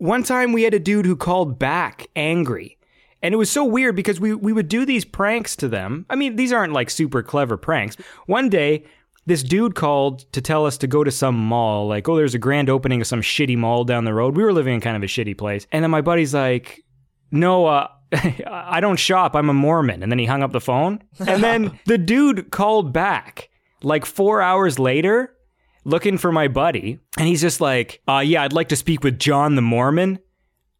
one 0.03 0.23
time 0.23 0.51
we 0.51 0.63
had 0.63 0.73
a 0.73 0.79
dude 0.79 1.05
who 1.05 1.15
called 1.15 1.57
back 1.57 2.07
angry. 2.13 2.77
And 3.21 3.33
it 3.33 3.37
was 3.37 3.49
so 3.49 3.63
weird 3.63 3.95
because 3.95 4.19
we, 4.19 4.33
we 4.33 4.51
would 4.51 4.67
do 4.67 4.85
these 4.85 5.05
pranks 5.05 5.55
to 5.55 5.69
them. 5.69 6.05
I 6.09 6.17
mean, 6.17 6.35
these 6.35 6.51
aren't 6.51 6.73
like 6.73 6.89
super 6.89 7.23
clever 7.23 7.55
pranks. 7.55 7.95
One 8.25 8.49
day, 8.49 8.83
this 9.27 9.43
dude 9.43 9.75
called 9.75 10.29
to 10.33 10.41
tell 10.41 10.65
us 10.65 10.77
to 10.79 10.87
go 10.87 11.05
to 11.05 11.09
some 11.09 11.35
mall. 11.35 11.87
Like, 11.87 12.09
oh, 12.09 12.17
there's 12.17 12.35
a 12.35 12.39
grand 12.39 12.69
opening 12.69 12.99
of 12.99 13.07
some 13.07 13.21
shitty 13.21 13.57
mall 13.57 13.85
down 13.85 14.03
the 14.03 14.13
road. 14.13 14.35
We 14.35 14.43
were 14.43 14.51
living 14.51 14.73
in 14.73 14.81
kind 14.81 14.97
of 14.97 15.03
a 15.03 15.05
shitty 15.05 15.37
place. 15.37 15.67
And 15.71 15.81
then 15.81 15.91
my 15.91 16.01
buddy's 16.01 16.33
like, 16.33 16.83
no, 17.31 17.65
uh, 17.67 17.87
I 18.45 18.81
don't 18.81 18.99
shop. 18.99 19.37
I'm 19.37 19.49
a 19.49 19.53
Mormon. 19.53 20.03
And 20.03 20.11
then 20.11 20.19
he 20.19 20.25
hung 20.25 20.43
up 20.43 20.51
the 20.51 20.59
phone. 20.59 21.01
And 21.25 21.41
then 21.41 21.79
the 21.85 21.97
dude 21.97 22.51
called 22.51 22.91
back 22.91 23.49
like 23.81 24.05
four 24.05 24.41
hours 24.41 24.79
later 24.79 25.33
looking 25.83 26.17
for 26.17 26.31
my 26.31 26.47
buddy. 26.47 26.99
And 27.17 27.27
he's 27.27 27.41
just 27.41 27.61
like, 27.61 28.01
uh, 28.07 28.23
yeah, 28.25 28.43
I'd 28.43 28.53
like 28.53 28.69
to 28.69 28.75
speak 28.75 29.03
with 29.03 29.19
John 29.19 29.55
the 29.55 29.61
Mormon. 29.61 30.19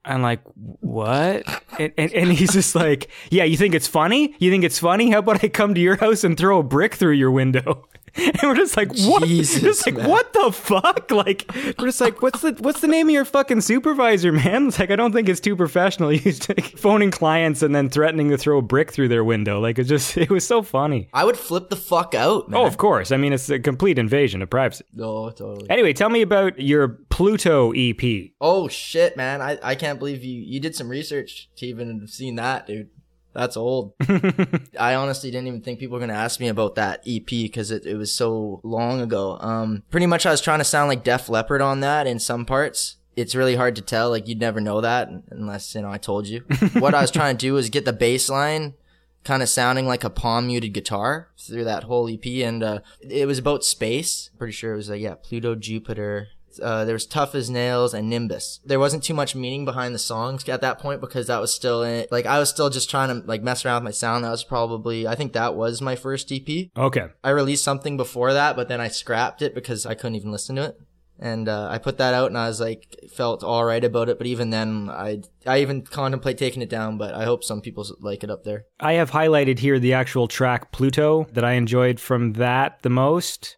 I'm 0.06 0.22
like, 0.22 0.42
what? 0.56 1.44
And, 1.80 1.94
and, 1.98 2.12
and 2.12 2.32
he's 2.32 2.52
just 2.52 2.76
like, 2.76 3.10
yeah, 3.32 3.46
you 3.46 3.56
think 3.56 3.74
it's 3.74 3.88
funny? 3.88 4.36
You 4.38 4.52
think 4.52 4.64
it's 4.64 4.80
funny? 4.80 5.10
How 5.10 5.20
about 5.20 5.44
I 5.44 5.48
come 5.48 5.74
to 5.76 5.82
your 5.82 5.96
house 5.96 6.24
and 6.24 6.38
throw 6.38 6.60
a 6.60 6.64
brick 6.64 6.96
through 6.96 7.14
your 7.14 7.32
window? 7.32 7.88
and 8.18 8.40
we're 8.44 8.56
just 8.56 8.78
like, 8.78 8.90
what? 8.90 9.24
Jesus, 9.24 9.62
just 9.62 9.86
like, 9.86 9.96
man. 9.96 10.10
what 10.10 10.34
the 10.34 10.52
fuck? 10.52 10.84
Like, 11.14 11.46
we're 11.78 11.88
just 11.88 12.02
like, 12.02 12.22
what's 12.22 12.42
the 12.42 12.54
what's 12.60 12.82
the 12.82 12.88
name 12.88 13.08
of 13.08 13.14
your 13.14 13.24
fucking 13.24 13.62
supervisor, 13.62 14.32
man? 14.32 14.68
It's 14.74 14.80
like, 14.80 14.90
I 14.92 14.96
don't 14.96 15.12
think 15.14 15.30
it's 15.30 15.40
too 15.40 15.56
professional. 15.56 16.10
He's 16.10 16.48
like, 16.50 16.78
phoning 16.78 17.12
clients 17.12 17.62
and 17.62 17.74
then 17.74 17.90
threatening 17.90 18.30
to 18.30 18.38
throw 18.38 18.58
a 18.58 18.62
brick 18.62 18.92
through 18.92 19.10
their 19.10 19.24
window. 19.24 19.60
Like, 19.60 19.80
it 19.80 19.84
just, 19.84 20.18
it 20.18 20.30
was 20.30 20.46
so 20.46 20.64
funny. 20.64 21.10
I 21.14 21.24
would 21.24 21.38
flip 21.38 21.70
the 21.70 21.76
fuck 21.76 22.16
out, 22.16 22.46
oh, 22.48 22.50
man. 22.50 22.60
Oh, 22.62 22.66
of 22.66 22.78
course. 22.78 23.12
I 23.12 23.18
mean, 23.18 23.32
it's 23.32 23.50
a 23.50 23.60
complete 23.60 24.00
invasion 24.00 24.42
of 24.42 24.50
privacy. 24.50 24.86
Oh, 25.00 25.30
totally. 25.30 25.70
Anyway, 25.70 25.94
tell 25.94 26.10
me 26.10 26.22
about 26.22 26.60
your 26.60 26.88
Pluto 27.10 27.72
EP. 27.74 28.32
Oh 28.42 28.68
shit, 28.68 29.16
man! 29.16 29.42
I, 29.42 29.60
I 29.62 29.76
can't 29.76 30.00
believe 30.00 30.24
you 30.24 30.42
you 30.42 30.60
did 30.60 30.76
some 30.76 30.90
research 30.90 31.50
to 31.58 31.66
even 31.68 32.00
have 32.00 32.10
seen 32.10 32.36
that, 32.36 32.66
dude. 32.66 32.90
That's 33.34 33.58
old. 33.58 33.94
I 34.80 34.96
honestly 34.96 35.32
didn't 35.32 35.48
even 35.48 35.62
think 35.62 35.80
people 35.80 35.96
were 35.96 36.00
gonna 36.00 36.14
ask 36.14 36.40
me 36.40 36.48
about 36.48 36.76
that 36.76 37.04
EP 37.08 37.26
because 37.26 37.72
it, 37.72 37.86
it 37.86 37.96
was 37.96 38.12
so 38.12 38.62
long 38.64 39.02
ago. 39.02 39.38
Um, 39.40 39.84
pretty 39.90 40.06
much 40.06 40.26
I 40.26 40.32
was 40.32 40.42
trying 40.42 40.60
to 40.60 40.66
sound 40.66 40.90
like 40.90 41.04
Def 41.04 41.30
Leppard 41.30 41.62
on 41.62 41.80
that 41.82 42.08
in 42.08 42.20
some 42.20 42.46
parts. 42.46 42.98
It's 43.16 43.36
really 43.36 43.56
hard 43.56 43.76
to 43.76 43.82
tell. 43.82 44.10
Like 44.10 44.28
you'd 44.28 44.40
never 44.40 44.62
know 44.62 44.82
that 44.82 45.10
unless 45.30 45.76
you 45.76 45.82
know 45.82 45.92
I 45.92 45.98
told 45.98 46.28
you. 46.28 46.40
what 46.74 46.94
I 46.94 47.02
was 47.02 47.12
trying 47.12 47.38
to 47.38 47.46
do 47.46 47.54
was 47.54 47.70
get 47.70 47.86
the 47.86 47.94
bass 47.94 48.30
line 48.30 48.76
kind 49.24 49.42
of 49.42 49.50
sounding 49.50 49.88
like 49.88 50.04
a 50.04 50.10
palm 50.10 50.48
muted 50.48 50.74
guitar 50.74 51.30
through 51.40 51.64
that 51.64 51.84
whole 51.84 52.10
EP, 52.10 52.26
and 52.26 52.62
uh, 52.62 52.80
it 53.02 53.26
was 53.26 53.40
about 53.40 53.64
space. 53.64 54.30
Pretty 54.38 54.54
sure 54.54 54.74
it 54.74 54.78
was 54.78 54.90
like 54.90 55.02
yeah, 55.02 55.16
Pluto, 55.16 55.56
Jupiter. 55.56 56.30
Uh, 56.62 56.86
there 56.86 56.94
was 56.94 57.06
Tough 57.06 57.36
as 57.36 57.50
Nails 57.50 57.94
and 57.94 58.10
Nimbus. 58.10 58.60
There 58.66 58.80
wasn't 58.80 59.04
too 59.04 59.14
much 59.14 59.36
meaning 59.36 59.66
behind 59.66 59.94
the 59.94 60.00
songs 60.00 60.48
at 60.48 60.62
that 60.62 60.80
point 60.80 61.02
because 61.02 61.28
that 61.28 61.42
was 61.42 61.54
still 61.54 61.84
in 61.84 62.06
like 62.12 62.26
I 62.26 62.40
was 62.40 62.50
still 62.50 62.70
just 62.70 62.90
trying 62.90 63.10
to 63.10 63.28
like 63.28 63.42
mess 63.44 63.66
around 63.66 63.84
with 63.84 63.90
my 63.90 63.92
sound. 63.92 64.24
That 64.24 64.32
was 64.32 64.44
probably 64.44 65.08
I 65.08 65.16
think 65.16 65.34
that 65.34 65.56
was 65.56 65.82
my 65.82 65.96
first 65.96 66.32
EP. 66.32 66.70
Okay. 66.76 67.08
I 67.24 67.30
released 67.30 67.64
something 67.64 67.98
before 67.98 68.34
that, 68.34 68.56
but 68.56 68.68
then 68.68 68.82
I 68.82 68.88
scrapped 68.88 69.42
it 69.42 69.54
because 69.56 69.86
I 69.86 69.96
couldn't 69.96 70.16
even 70.16 70.32
listen 70.32 70.56
to 70.58 70.64
it. 70.64 70.80
And 71.20 71.48
uh, 71.48 71.68
I 71.70 71.78
put 71.78 72.00
that 72.00 72.14
out, 72.14 72.28
and 72.28 72.38
I 72.38 72.48
was 72.48 72.60
like, 72.60 73.06
felt 73.10 73.44
all 73.44 73.64
right 73.64 73.84
about 73.84 74.10
it. 74.10 74.18
But 74.18 74.28
even 74.28 74.50
then, 74.50 74.90
I 74.90 75.22
I 75.46 75.62
even 75.62 75.84
contemplate 75.84 76.38
taking 76.38 76.62
it 76.62 76.70
down. 76.70 76.98
But 76.98 77.14
I 77.14 77.24
hope 77.24 77.44
some 77.44 77.62
people 77.62 77.86
like 78.02 78.24
it 78.24 78.32
up 78.32 78.44
there. 78.44 78.66
I 78.80 78.94
have 78.94 79.12
highlighted 79.12 79.60
here 79.60 79.80
the 79.80 79.94
actual 79.94 80.28
track 80.28 80.72
Pluto 80.72 81.28
that 81.34 81.46
I 81.46 81.54
enjoyed 81.54 82.00
from 82.00 82.34
that 82.34 82.82
the 82.82 82.90
most. 82.90 83.58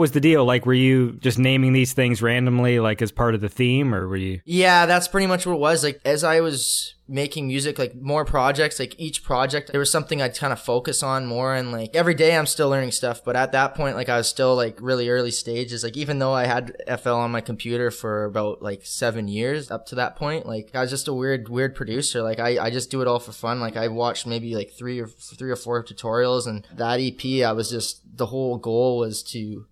Was 0.00 0.12
the 0.12 0.20
deal? 0.20 0.44
Like, 0.44 0.66
were 0.66 0.74
you 0.74 1.12
just 1.12 1.38
naming 1.38 1.72
these 1.72 1.92
things 1.92 2.20
randomly, 2.22 2.80
like 2.80 3.00
as 3.02 3.12
part 3.12 3.34
of 3.34 3.40
the 3.40 3.48
theme, 3.48 3.94
or 3.94 4.08
were 4.08 4.16
you? 4.16 4.40
Yeah, 4.44 4.86
that's 4.86 5.08
pretty 5.08 5.26
much 5.26 5.46
what 5.46 5.54
it 5.54 5.60
was. 5.60 5.84
Like 5.84 6.00
as 6.04 6.24
I 6.24 6.40
was 6.40 6.94
making 7.10 7.48
music, 7.48 7.78
like 7.78 7.94
more 7.96 8.24
projects, 8.24 8.78
like 8.78 8.94
each 8.98 9.24
project, 9.24 9.72
there 9.72 9.80
was 9.80 9.90
something 9.90 10.22
I'd 10.22 10.38
kind 10.38 10.52
of 10.52 10.60
focus 10.60 11.02
on 11.02 11.26
more. 11.26 11.54
And 11.54 11.72
like 11.72 11.94
every 11.94 12.14
day 12.14 12.36
I'm 12.36 12.46
still 12.46 12.70
learning 12.70 12.92
stuff. 12.92 13.22
But 13.24 13.36
at 13.36 13.52
that 13.52 13.74
point, 13.74 13.96
like 13.96 14.08
I 14.08 14.16
was 14.16 14.28
still 14.28 14.54
like 14.54 14.78
really 14.80 15.08
early 15.08 15.32
stages. 15.32 15.82
Like 15.82 15.96
even 15.96 16.20
though 16.20 16.32
I 16.32 16.46
had 16.46 16.76
FL 17.00 17.10
on 17.10 17.32
my 17.32 17.40
computer 17.40 17.90
for 17.90 18.24
about 18.24 18.62
like 18.62 18.86
seven 18.86 19.26
years 19.26 19.70
up 19.70 19.86
to 19.86 19.96
that 19.96 20.16
point, 20.16 20.46
like 20.46 20.70
I 20.74 20.82
was 20.82 20.90
just 20.90 21.08
a 21.08 21.12
weird, 21.12 21.48
weird 21.48 21.74
producer. 21.74 22.22
Like 22.22 22.38
I, 22.38 22.66
I 22.66 22.70
just 22.70 22.90
do 22.90 23.02
it 23.02 23.08
all 23.08 23.18
for 23.18 23.32
fun. 23.32 23.60
Like 23.60 23.76
I 23.76 23.88
watched 23.88 24.26
maybe 24.26 24.54
like 24.54 24.70
three 24.70 25.00
or 25.00 25.08
three 25.08 25.50
or 25.50 25.56
four 25.56 25.82
tutorials 25.82 26.46
and 26.46 26.66
that 26.72 27.00
EP, 27.00 27.44
I 27.44 27.52
was 27.52 27.70
just, 27.70 28.02
the 28.16 28.26
whole 28.26 28.56
goal 28.56 28.98
was 28.98 29.22
to 29.24 29.66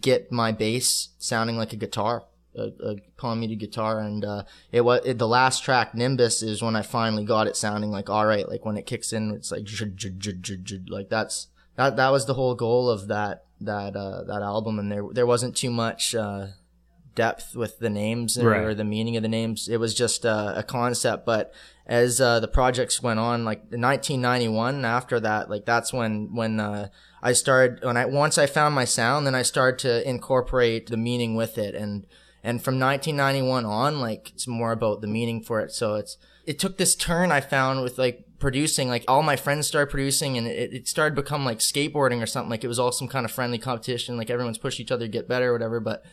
get 0.00 0.30
my 0.32 0.52
bass 0.52 1.10
sounding 1.18 1.56
like 1.56 1.72
a 1.72 1.76
guitar 1.76 2.24
a, 2.54 2.68
a 2.84 2.96
palm 3.16 3.40
muted 3.40 3.58
guitar. 3.58 3.98
And 4.00 4.24
uh 4.24 4.44
it 4.70 4.82
was 4.82 5.00
it, 5.04 5.18
the 5.18 5.26
last 5.28 5.64
track 5.64 5.94
nimbus 5.94 6.42
is 6.42 6.62
when 6.62 6.76
i 6.76 6.82
finally 6.82 7.24
got 7.24 7.46
it 7.46 7.56
sounding 7.56 7.90
like 7.90 8.10
all 8.10 8.26
right 8.26 8.46
like 8.48 8.64
when 8.66 8.76
it 8.76 8.84
kicks 8.86 9.12
in 9.12 9.30
it's 9.30 9.50
like 9.50 9.66
like 10.88 11.08
that's 11.08 11.48
that 11.76 11.96
that 11.96 12.10
was 12.10 12.26
the 12.26 12.34
whole 12.34 12.54
goal 12.54 12.90
of 12.90 13.08
that 13.08 13.44
that 13.60 13.96
uh 13.96 14.22
that 14.24 14.42
album. 14.42 14.78
And 14.78 14.90
there 14.92 15.04
there 15.12 15.26
wasn't 15.26 15.56
too 15.56 15.70
much 15.70 16.14
uh 16.14 16.48
depth 17.14 17.54
with 17.54 17.78
the 17.78 17.90
names 17.90 18.38
or, 18.38 18.48
Right. 18.48 18.76
the 18.76 18.84
meaning 18.84 19.16
of 19.16 19.22
the 19.22 19.28
names. 19.28 19.68
It 19.68 19.78
was 19.78 19.94
just 19.94 20.24
uh, 20.24 20.54
a 20.56 20.62
concept. 20.62 21.26
But 21.26 21.52
as 21.86 22.20
uh, 22.22 22.40
the 22.40 22.48
projects 22.48 23.02
went 23.02 23.20
on 23.20 23.44
like 23.44 23.58
in 23.70 23.80
1991 23.82 24.84
after 24.84 25.20
that 25.20 25.50
like 25.50 25.64
that's 25.66 25.92
when 25.92 26.34
when 26.34 26.58
uh, 26.60 26.88
i 27.22 27.32
started 27.32 27.84
when 27.84 27.96
i 27.96 28.04
once 28.04 28.38
i 28.38 28.46
found 28.46 28.74
my 28.74 28.84
sound 28.84 29.26
then 29.26 29.34
i 29.34 29.42
started 29.42 29.78
to 29.78 30.08
incorporate 30.08 30.88
the 30.88 30.96
meaning 30.96 31.34
with 31.34 31.58
it. 31.58 31.74
And 31.74 32.06
and 32.44 32.62
from 32.62 32.78
1991 32.78 33.64
on 33.64 34.00
like 34.00 34.30
it's 34.30 34.48
more 34.48 34.72
about 34.72 35.00
the 35.00 35.06
meaning 35.06 35.42
for 35.42 35.60
it. 35.60 35.72
So 35.72 35.94
it's 35.94 36.16
it 36.44 36.58
took 36.58 36.76
this 36.76 36.96
turn 36.96 37.30
i 37.30 37.40
found 37.40 37.82
with 37.82 37.98
like 37.98 38.24
producing 38.42 38.88
like 38.88 39.04
all 39.06 39.22
my 39.22 39.36
friends 39.36 39.68
started 39.68 39.88
producing 39.88 40.36
and 40.36 40.48
it, 40.48 40.74
it 40.74 40.88
started 40.88 41.14
become 41.14 41.44
like 41.44 41.60
skateboarding 41.60 42.20
or 42.20 42.26
something. 42.26 42.50
Like 42.50 42.64
it 42.64 42.68
was 42.68 42.80
all 42.80 42.90
some 42.90 43.06
kind 43.06 43.24
of 43.24 43.30
friendly 43.30 43.58
competition. 43.58 44.16
Like 44.16 44.30
everyone's 44.30 44.58
push 44.58 44.80
each 44.80 44.90
other 44.90 45.06
to 45.06 45.12
get 45.12 45.28
better 45.28 45.50
or 45.50 45.52
whatever. 45.52 45.78
But 45.78 46.04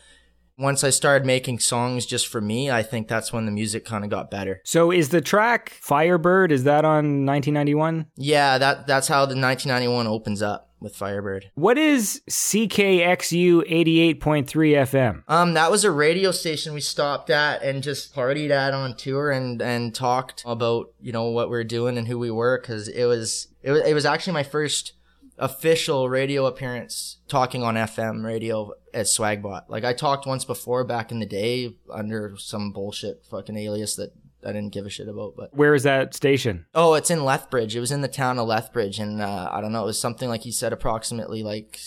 once 0.60 0.84
I 0.84 0.89
started 0.89 1.26
making 1.26 1.60
songs 1.60 2.05
just 2.05 2.28
for 2.28 2.41
me, 2.41 2.70
I 2.70 2.84
think 2.84 3.07
that's 3.07 3.32
when 3.32 3.45
the 3.45 3.51
music 3.51 3.86
kind 3.86 4.03
of 4.03 4.10
got 4.10 4.30
better. 4.30 4.62
So, 4.66 4.91
is 4.91 5.10
the 5.10 5.22
track 5.22 5.78
Firebird? 5.82 6.51
Is 6.51 6.66
that 6.66 6.86
on 6.86 7.26
1991? 7.26 8.07
Yeah, 8.16 8.57
that 8.57 8.86
that's 8.86 9.07
how 9.07 9.26
the 9.26 9.36
1991 9.36 10.05
opens 10.05 10.41
up 10.41 10.70
with 10.80 10.95
Firebird. 10.95 11.51
What 11.55 11.78
is 11.78 12.22
CKXU 12.30 13.70
88.3 13.70 14.45
FM? 14.45 15.24
Um, 15.28 15.53
that 15.53 15.72
was 15.72 15.84
a 15.84 15.91
radio 15.91 16.32
station 16.32 16.74
we 16.74 16.82
stopped 16.82 17.30
at 17.30 17.62
and 17.62 17.84
just 17.84 18.14
partied 18.16 18.49
at 18.49 18.74
on 18.74 18.95
tour 18.95 19.32
and 19.32 19.62
and 19.62 19.93
talked 19.93 20.43
about 20.45 20.91
you 21.01 21.12
know 21.12 21.30
what 21.30 21.49
we 21.49 21.57
are 21.57 21.64
doing 21.64 21.97
and 21.97 22.07
who 22.07 22.20
we 22.20 22.32
were 22.32 22.60
because 22.60 22.88
it 22.88 23.05
was 23.05 23.47
it 23.62 23.72
was 23.72 23.82
it 23.86 23.93
was 23.93 24.05
actually 24.05 24.34
my 24.34 24.43
first 24.43 24.93
official 25.38 26.10
radio 26.10 26.45
appearance 26.45 27.18
talking 27.28 27.64
on 27.64 27.76
FM 27.76 28.26
radio 28.26 28.74
as 28.93 29.15
Swagbot. 29.15 29.63
Like 29.69 29.83
I 29.83 29.93
talked 29.93 30.25
once 30.25 30.45
before 30.45 30.83
back 30.83 31.11
in 31.11 31.19
the 31.19 31.25
day 31.25 31.75
under 31.91 32.35
some 32.37 32.71
bullshit 32.71 33.23
fucking 33.29 33.57
alias 33.57 33.95
that 33.95 34.13
I 34.43 34.53
didn't 34.53 34.73
give 34.73 34.85
a 34.85 34.89
shit 34.89 35.07
about, 35.07 35.35
but 35.35 35.53
Where 35.53 35.75
is 35.75 35.83
that 35.83 36.13
station? 36.13 36.65
Oh, 36.73 36.93
it's 36.93 37.11
in 37.11 37.25
Lethbridge. 37.25 37.75
It 37.75 37.81
was 37.81 37.91
in 37.91 38.01
the 38.01 38.07
town 38.07 38.39
of 38.39 38.47
Lethbridge, 38.47 38.97
and 38.97 39.21
uh, 39.21 39.49
I 39.51 39.59
don't 39.59 39.73
know. 39.73 39.83
It 39.83 39.87
was 39.87 39.99
something 39.99 40.29
like 40.29 40.41
he 40.41 40.51
said, 40.51 40.71
approximately 40.71 41.43
like 41.43 41.77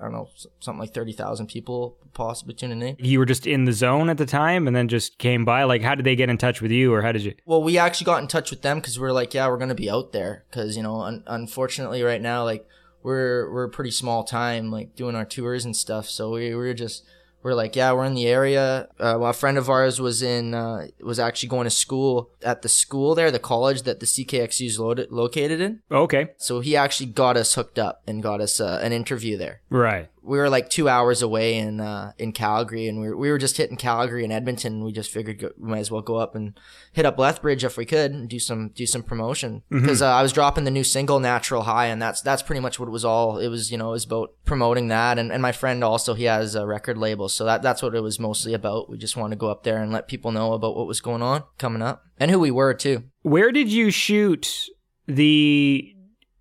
I 0.00 0.04
don't 0.04 0.12
know, 0.12 0.30
something 0.60 0.80
like 0.80 0.94
30,000 0.94 1.46
people 1.46 1.98
possibly 2.14 2.54
tuning 2.54 2.80
in. 2.80 2.96
You 2.98 3.18
were 3.18 3.26
just 3.26 3.46
in 3.46 3.66
the 3.66 3.72
zone 3.72 4.08
at 4.08 4.16
the 4.16 4.24
time 4.24 4.66
and 4.66 4.74
then 4.74 4.88
just 4.88 5.18
came 5.18 5.44
by. 5.44 5.64
Like, 5.64 5.82
how 5.82 5.94
did 5.94 6.06
they 6.06 6.16
get 6.16 6.30
in 6.30 6.38
touch 6.38 6.62
with 6.62 6.70
you 6.70 6.92
or 6.94 7.02
how 7.02 7.12
did 7.12 7.22
you? 7.22 7.34
Well, 7.44 7.62
we 7.62 7.76
actually 7.76 8.06
got 8.06 8.22
in 8.22 8.26
touch 8.26 8.50
with 8.50 8.62
them 8.62 8.78
because 8.78 8.98
we 8.98 9.06
are 9.06 9.12
like, 9.12 9.34
yeah, 9.34 9.46
we're 9.48 9.58
going 9.58 9.68
to 9.68 9.74
be 9.74 9.90
out 9.90 10.12
there. 10.12 10.44
Because, 10.48 10.74
you 10.74 10.82
know, 10.82 11.02
un- 11.02 11.22
unfortunately 11.26 12.02
right 12.02 12.22
now, 12.22 12.44
like, 12.44 12.66
we're, 13.02 13.50
we're 13.52 13.64
a 13.64 13.70
pretty 13.70 13.90
small 13.90 14.24
time, 14.24 14.70
like, 14.70 14.96
doing 14.96 15.14
our 15.14 15.24
tours 15.24 15.64
and 15.64 15.76
stuff. 15.76 16.08
So 16.08 16.30
we, 16.30 16.50
we 16.50 16.54
were 16.54 16.74
just, 16.74 17.04
we're 17.42 17.54
like, 17.54 17.74
yeah, 17.74 17.92
we're 17.92 18.04
in 18.04 18.14
the 18.14 18.26
area. 18.26 18.88
Uh, 18.98 19.16
well, 19.18 19.30
a 19.30 19.32
friend 19.32 19.56
of 19.56 19.70
ours 19.70 20.00
was 20.00 20.22
in, 20.22 20.52
uh, 20.52 20.88
was 21.00 21.18
actually 21.18 21.48
going 21.48 21.64
to 21.64 21.70
school 21.70 22.30
at 22.42 22.60
the 22.62 22.68
school 22.68 23.14
there, 23.14 23.30
the 23.30 23.38
college 23.38 23.82
that 23.82 24.00
the 24.00 24.06
CKXU 24.06 24.66
is 24.66 24.78
lo- 24.78 25.06
located 25.08 25.60
in. 25.60 25.80
Okay. 25.90 26.28
So 26.36 26.60
he 26.60 26.76
actually 26.76 27.06
got 27.06 27.38
us 27.38 27.54
hooked 27.54 27.78
up 27.78 28.02
and 28.06 28.22
got 28.22 28.42
us 28.42 28.60
uh, 28.60 28.80
an 28.82 28.92
interview 28.92 29.38
there. 29.38 29.62
Right. 29.70 30.10
We 30.30 30.38
were 30.38 30.48
like 30.48 30.70
two 30.70 30.88
hours 30.88 31.22
away 31.22 31.56
in 31.56 31.80
uh, 31.80 32.12
in 32.16 32.30
Calgary, 32.30 32.86
and 32.86 33.00
we 33.00 33.08
were, 33.08 33.16
we 33.16 33.32
were 33.32 33.38
just 33.38 33.56
hitting 33.56 33.76
Calgary 33.76 34.22
and 34.22 34.32
Edmonton. 34.32 34.74
And 34.74 34.84
we 34.84 34.92
just 34.92 35.10
figured 35.10 35.40
go, 35.40 35.50
we 35.58 35.68
might 35.68 35.80
as 35.80 35.90
well 35.90 36.02
go 36.02 36.18
up 36.18 36.36
and 36.36 36.56
hit 36.92 37.04
up 37.04 37.18
Lethbridge 37.18 37.64
if 37.64 37.76
we 37.76 37.84
could 37.84 38.12
and 38.12 38.28
do 38.28 38.38
some 38.38 38.68
do 38.68 38.86
some 38.86 39.02
promotion 39.02 39.64
because 39.68 40.00
uh, 40.00 40.06
I 40.06 40.22
was 40.22 40.32
dropping 40.32 40.62
the 40.62 40.70
new 40.70 40.84
single 40.84 41.18
"Natural 41.18 41.62
High," 41.62 41.86
and 41.86 42.00
that's 42.00 42.22
that's 42.22 42.42
pretty 42.42 42.60
much 42.60 42.78
what 42.78 42.86
it 42.86 42.92
was 42.92 43.04
all. 43.04 43.38
It 43.38 43.48
was 43.48 43.72
you 43.72 43.78
know 43.78 43.88
it 43.88 43.98
was 43.98 44.04
about 44.04 44.30
promoting 44.44 44.86
that, 44.86 45.18
and, 45.18 45.32
and 45.32 45.42
my 45.42 45.50
friend 45.50 45.82
also 45.82 46.14
he 46.14 46.24
has 46.24 46.54
a 46.54 46.64
record 46.64 46.96
label, 46.96 47.28
so 47.28 47.44
that 47.46 47.60
that's 47.60 47.82
what 47.82 47.96
it 47.96 48.00
was 48.00 48.20
mostly 48.20 48.54
about. 48.54 48.88
We 48.88 48.98
just 48.98 49.16
wanted 49.16 49.34
to 49.34 49.40
go 49.40 49.50
up 49.50 49.64
there 49.64 49.82
and 49.82 49.90
let 49.90 50.06
people 50.06 50.30
know 50.30 50.52
about 50.52 50.76
what 50.76 50.86
was 50.86 51.00
going 51.00 51.22
on 51.22 51.42
coming 51.58 51.82
up 51.82 52.04
and 52.20 52.30
who 52.30 52.38
we 52.38 52.52
were 52.52 52.72
too. 52.72 53.02
Where 53.22 53.50
did 53.50 53.68
you 53.68 53.90
shoot 53.90 54.68
the 55.08 55.92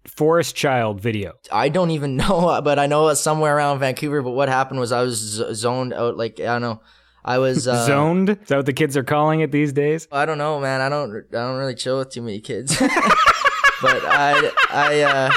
Forest 0.09 0.55
Child 0.55 1.01
video? 1.01 1.33
I 1.51 1.69
don't 1.69 1.91
even 1.91 2.15
know, 2.23 2.61
but 2.63 2.79
I 2.79 2.87
know 2.87 3.07
it's 3.09 3.21
somewhere 3.21 3.55
around 3.55 3.79
Vancouver. 3.79 4.21
But 4.21 4.31
what 4.31 4.49
happened 4.49 4.79
was 4.79 4.91
I 4.91 5.01
was 5.01 5.19
zoned 5.53 5.93
out. 5.93 6.17
Like 6.17 6.39
I 6.39 6.45
don't 6.45 6.61
know, 6.61 6.81
I 7.23 7.37
was 7.37 7.67
uh, 7.67 7.85
Zoned? 7.85 8.29
Is 8.29 8.47
that 8.47 8.57
what 8.57 8.65
the 8.65 8.73
kids 8.73 8.95
are 8.95 9.03
calling 9.03 9.41
it 9.41 9.51
these 9.51 9.73
days? 9.73 10.07
I 10.11 10.25
don't 10.25 10.37
know, 10.37 10.59
man. 10.59 10.81
I 10.81 10.89
don't. 10.89 11.15
I 11.15 11.21
don't 11.31 11.57
really 11.57 11.75
chill 11.75 11.99
with 11.99 12.09
too 12.09 12.21
many 12.21 12.39
kids. 12.39 12.77
but 12.79 12.89
I, 14.05 14.51
I, 14.69 15.01
uh, 15.01 15.31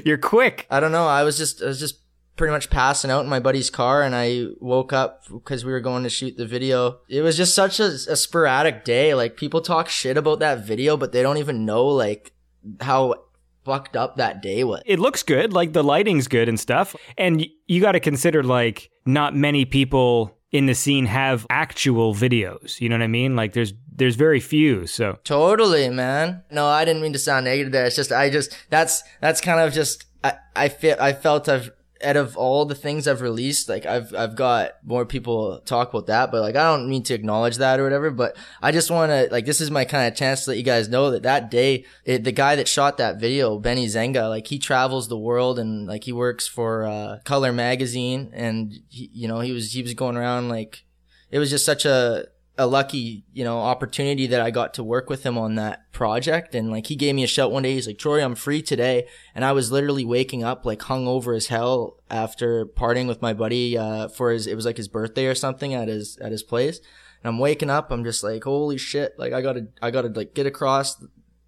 You're 0.04 0.18
quick. 0.18 0.66
I 0.70 0.80
don't 0.80 0.92
know. 0.92 1.06
I 1.06 1.22
was 1.22 1.38
just, 1.38 1.62
I 1.62 1.66
was 1.66 1.78
just 1.80 2.00
pretty 2.36 2.52
much 2.52 2.70
passing 2.70 3.10
out 3.10 3.22
in 3.22 3.30
my 3.30 3.40
buddy's 3.40 3.70
car, 3.70 4.02
and 4.02 4.14
I 4.14 4.46
woke 4.60 4.92
up 4.92 5.24
because 5.28 5.64
we 5.64 5.72
were 5.72 5.80
going 5.80 6.02
to 6.02 6.10
shoot 6.10 6.36
the 6.36 6.46
video. 6.46 6.98
It 7.08 7.22
was 7.22 7.36
just 7.36 7.54
such 7.54 7.80
a, 7.80 7.86
a 7.86 8.16
sporadic 8.16 8.84
day. 8.84 9.14
Like 9.14 9.36
people 9.36 9.60
talk 9.60 9.88
shit 9.88 10.16
about 10.16 10.40
that 10.40 10.66
video, 10.66 10.96
but 10.96 11.12
they 11.12 11.22
don't 11.22 11.38
even 11.38 11.64
know 11.64 11.86
like 11.86 12.32
how 12.80 13.14
fucked 13.64 13.96
up 13.96 14.16
that 14.16 14.40
day 14.42 14.64
was. 14.64 14.82
It 14.86 14.98
looks 14.98 15.22
good, 15.22 15.52
like 15.52 15.72
the 15.72 15.84
lighting's 15.84 16.28
good 16.28 16.48
and 16.48 16.58
stuff. 16.58 16.96
And 17.16 17.38
y- 17.38 17.48
you 17.66 17.80
got 17.80 17.92
to 17.92 18.00
consider 18.00 18.42
like 18.42 18.90
not 19.04 19.34
many 19.36 19.64
people 19.64 20.34
in 20.50 20.64
the 20.66 20.74
scene 20.74 21.04
have 21.06 21.46
actual 21.50 22.14
videos. 22.14 22.80
You 22.80 22.88
know 22.88 22.94
what 22.96 23.02
I 23.02 23.08
mean? 23.08 23.36
Like 23.36 23.52
there's 23.52 23.74
there's 23.94 24.14
very 24.16 24.40
few. 24.40 24.86
So 24.86 25.18
Totally, 25.24 25.88
man. 25.90 26.42
No, 26.50 26.66
I 26.66 26.84
didn't 26.84 27.02
mean 27.02 27.12
to 27.12 27.18
sound 27.18 27.44
negative 27.44 27.72
there. 27.72 27.84
It's 27.86 27.96
just 27.96 28.12
I 28.12 28.30
just 28.30 28.56
that's 28.70 29.02
that's 29.20 29.40
kind 29.40 29.60
of 29.60 29.74
just 29.74 30.06
I 30.24 30.34
I 30.56 30.68
feel 30.68 30.96
I 30.98 31.12
felt 31.12 31.48
I've 31.48 31.70
out 32.02 32.16
of 32.16 32.36
all 32.36 32.64
the 32.64 32.74
things 32.74 33.08
I've 33.08 33.20
released, 33.20 33.68
like 33.68 33.86
I've 33.86 34.14
I've 34.14 34.36
got 34.36 34.72
more 34.84 35.04
people 35.04 35.60
talk 35.60 35.90
about 35.90 36.06
that, 36.06 36.30
but 36.30 36.40
like 36.40 36.56
I 36.56 36.64
don't 36.70 36.88
mean 36.88 37.02
to 37.04 37.14
acknowledge 37.14 37.56
that 37.56 37.80
or 37.80 37.84
whatever. 37.84 38.10
But 38.10 38.36
I 38.62 38.72
just 38.72 38.90
want 38.90 39.10
to 39.10 39.28
like 39.30 39.46
this 39.46 39.60
is 39.60 39.70
my 39.70 39.84
kind 39.84 40.06
of 40.06 40.16
chance 40.16 40.44
to 40.44 40.50
let 40.50 40.58
you 40.58 40.64
guys 40.64 40.88
know 40.88 41.10
that 41.10 41.22
that 41.24 41.50
day 41.50 41.84
it, 42.04 42.24
the 42.24 42.32
guy 42.32 42.56
that 42.56 42.68
shot 42.68 42.98
that 42.98 43.18
video, 43.18 43.58
Benny 43.58 43.86
Zenga, 43.86 44.28
like 44.28 44.46
he 44.46 44.58
travels 44.58 45.08
the 45.08 45.18
world 45.18 45.58
and 45.58 45.86
like 45.86 46.04
he 46.04 46.12
works 46.12 46.46
for 46.46 46.84
uh, 46.84 47.18
Color 47.24 47.52
Magazine, 47.52 48.30
and 48.32 48.72
he, 48.88 49.10
you 49.12 49.28
know 49.28 49.40
he 49.40 49.52
was 49.52 49.72
he 49.72 49.82
was 49.82 49.94
going 49.94 50.16
around 50.16 50.48
like 50.48 50.84
it 51.30 51.38
was 51.38 51.50
just 51.50 51.64
such 51.64 51.84
a 51.84 52.26
a 52.58 52.66
lucky, 52.66 53.24
you 53.32 53.44
know, 53.44 53.60
opportunity 53.60 54.26
that 54.26 54.40
I 54.40 54.50
got 54.50 54.74
to 54.74 54.84
work 54.84 55.08
with 55.08 55.22
him 55.22 55.38
on 55.38 55.54
that 55.54 55.90
project. 55.92 56.56
And 56.56 56.70
like, 56.70 56.88
he 56.88 56.96
gave 56.96 57.14
me 57.14 57.22
a 57.22 57.28
shout 57.28 57.52
one 57.52 57.62
day. 57.62 57.74
He's 57.74 57.86
like, 57.86 57.98
Troy, 57.98 58.22
I'm 58.22 58.34
free 58.34 58.62
today. 58.62 59.06
And 59.32 59.44
I 59.44 59.52
was 59.52 59.70
literally 59.70 60.04
waking 60.04 60.42
up 60.42 60.66
like 60.66 60.80
hungover 60.80 61.36
as 61.36 61.46
hell 61.46 62.00
after 62.10 62.66
partying 62.66 63.06
with 63.06 63.22
my 63.22 63.32
buddy, 63.32 63.78
uh, 63.78 64.08
for 64.08 64.32
his, 64.32 64.48
it 64.48 64.56
was 64.56 64.66
like 64.66 64.76
his 64.76 64.88
birthday 64.88 65.26
or 65.26 65.36
something 65.36 65.72
at 65.72 65.86
his, 65.86 66.18
at 66.18 66.32
his 66.32 66.42
place. 66.42 66.78
And 67.22 67.28
I'm 67.28 67.38
waking 67.38 67.70
up. 67.70 67.92
I'm 67.92 68.02
just 68.02 68.24
like, 68.24 68.42
holy 68.42 68.76
shit. 68.76 69.16
Like, 69.18 69.32
I 69.32 69.40
gotta, 69.40 69.68
I 69.80 69.92
gotta 69.92 70.08
like 70.08 70.34
get 70.34 70.46
across 70.46 71.02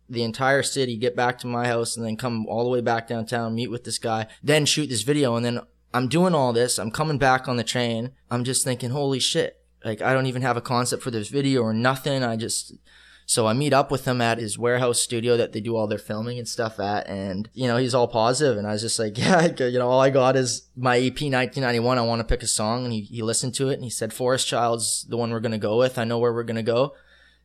the 0.09 0.23
entire 0.23 0.63
city, 0.63 0.97
get 0.97 1.17
back 1.17 1.39
to 1.39 1.47
my 1.47 1.67
house 1.67 1.97
and 1.97 2.07
then 2.07 2.17
come 2.17 2.47
all 2.47 2.65
the 2.65 2.71
way 2.71 2.81
back 2.81 3.09
downtown, 3.09 3.55
meet 3.55 3.71
with 3.71 3.85
this 3.85 3.99
guy, 3.99 4.27
then 4.43 4.65
shoot 4.65 4.89
this 4.89 5.03
video. 5.03 5.35
And 5.35 5.45
then 5.45 5.61
I'm 5.93 6.09
doing 6.09 6.35
all 6.35 6.53
this. 6.53 6.79
I'm 6.79 6.91
coming 6.93 7.19
back 7.19 7.49
on 7.49 7.57
the 7.57 7.65
train. 7.65 8.13
I'm 8.31 8.45
just 8.45 8.65
thinking, 8.65 8.91
holy 8.91 9.19
shit. 9.19 9.60
Like, 9.85 10.03
I 10.03 10.13
don't 10.13 10.27
even 10.27 10.43
have 10.43 10.57
a 10.57 10.63
concept 10.63 11.03
for 11.03 11.11
this 11.11 11.29
video 11.29 11.63
or 11.63 11.73
nothing. 11.73 12.23
I 12.23 12.37
just, 12.37 12.75
so 13.27 13.47
I 13.47 13.53
meet 13.53 13.73
up 13.73 13.91
with 13.91 14.07
him 14.07 14.21
at 14.21 14.39
his 14.39 14.59
warehouse 14.59 15.01
studio 15.01 15.37
that 15.37 15.53
they 15.53 15.61
do 15.61 15.77
all 15.77 15.87
their 15.87 15.99
filming 15.99 16.39
and 16.39 16.49
stuff 16.49 16.79
at. 16.81 17.07
And, 17.07 17.49
you 17.55 17.67
know, 17.67 17.77
he's 17.77 17.95
all 17.95 18.09
positive, 18.09 18.59
And 18.59 18.67
I 18.67 18.73
was 18.73 18.83
just 18.83 18.99
like, 18.99 19.17
yeah, 19.19 19.47
you 19.59 19.79
know, 19.79 19.89
all 19.89 20.01
I 20.01 20.11
got 20.11 20.37
is 20.37 20.69
my 20.77 20.97
EP 20.97 21.13
1991. 21.13 21.99
I 21.99 22.03
want 22.03 22.21
to 22.21 22.25
pick 22.25 22.43
a 22.43 22.47
song. 22.47 22.85
And 22.85 22.93
he, 22.93 23.03
he 23.03 23.23
listened 23.23 23.55
to 23.55 23.69
it 23.69 23.75
and 23.75 23.85
he 23.85 23.91
said, 23.91 24.13
Forest 24.13 24.47
Child's 24.49 25.07
the 25.09 25.17
one 25.17 25.31
we're 25.31 25.41
to 25.53 25.59
go 25.59 25.79
with. 25.79 25.99
I 25.99 26.05
know 26.05 26.19
where 26.19 26.33
we're 26.33 26.45
to 26.57 26.63
go. 26.63 26.95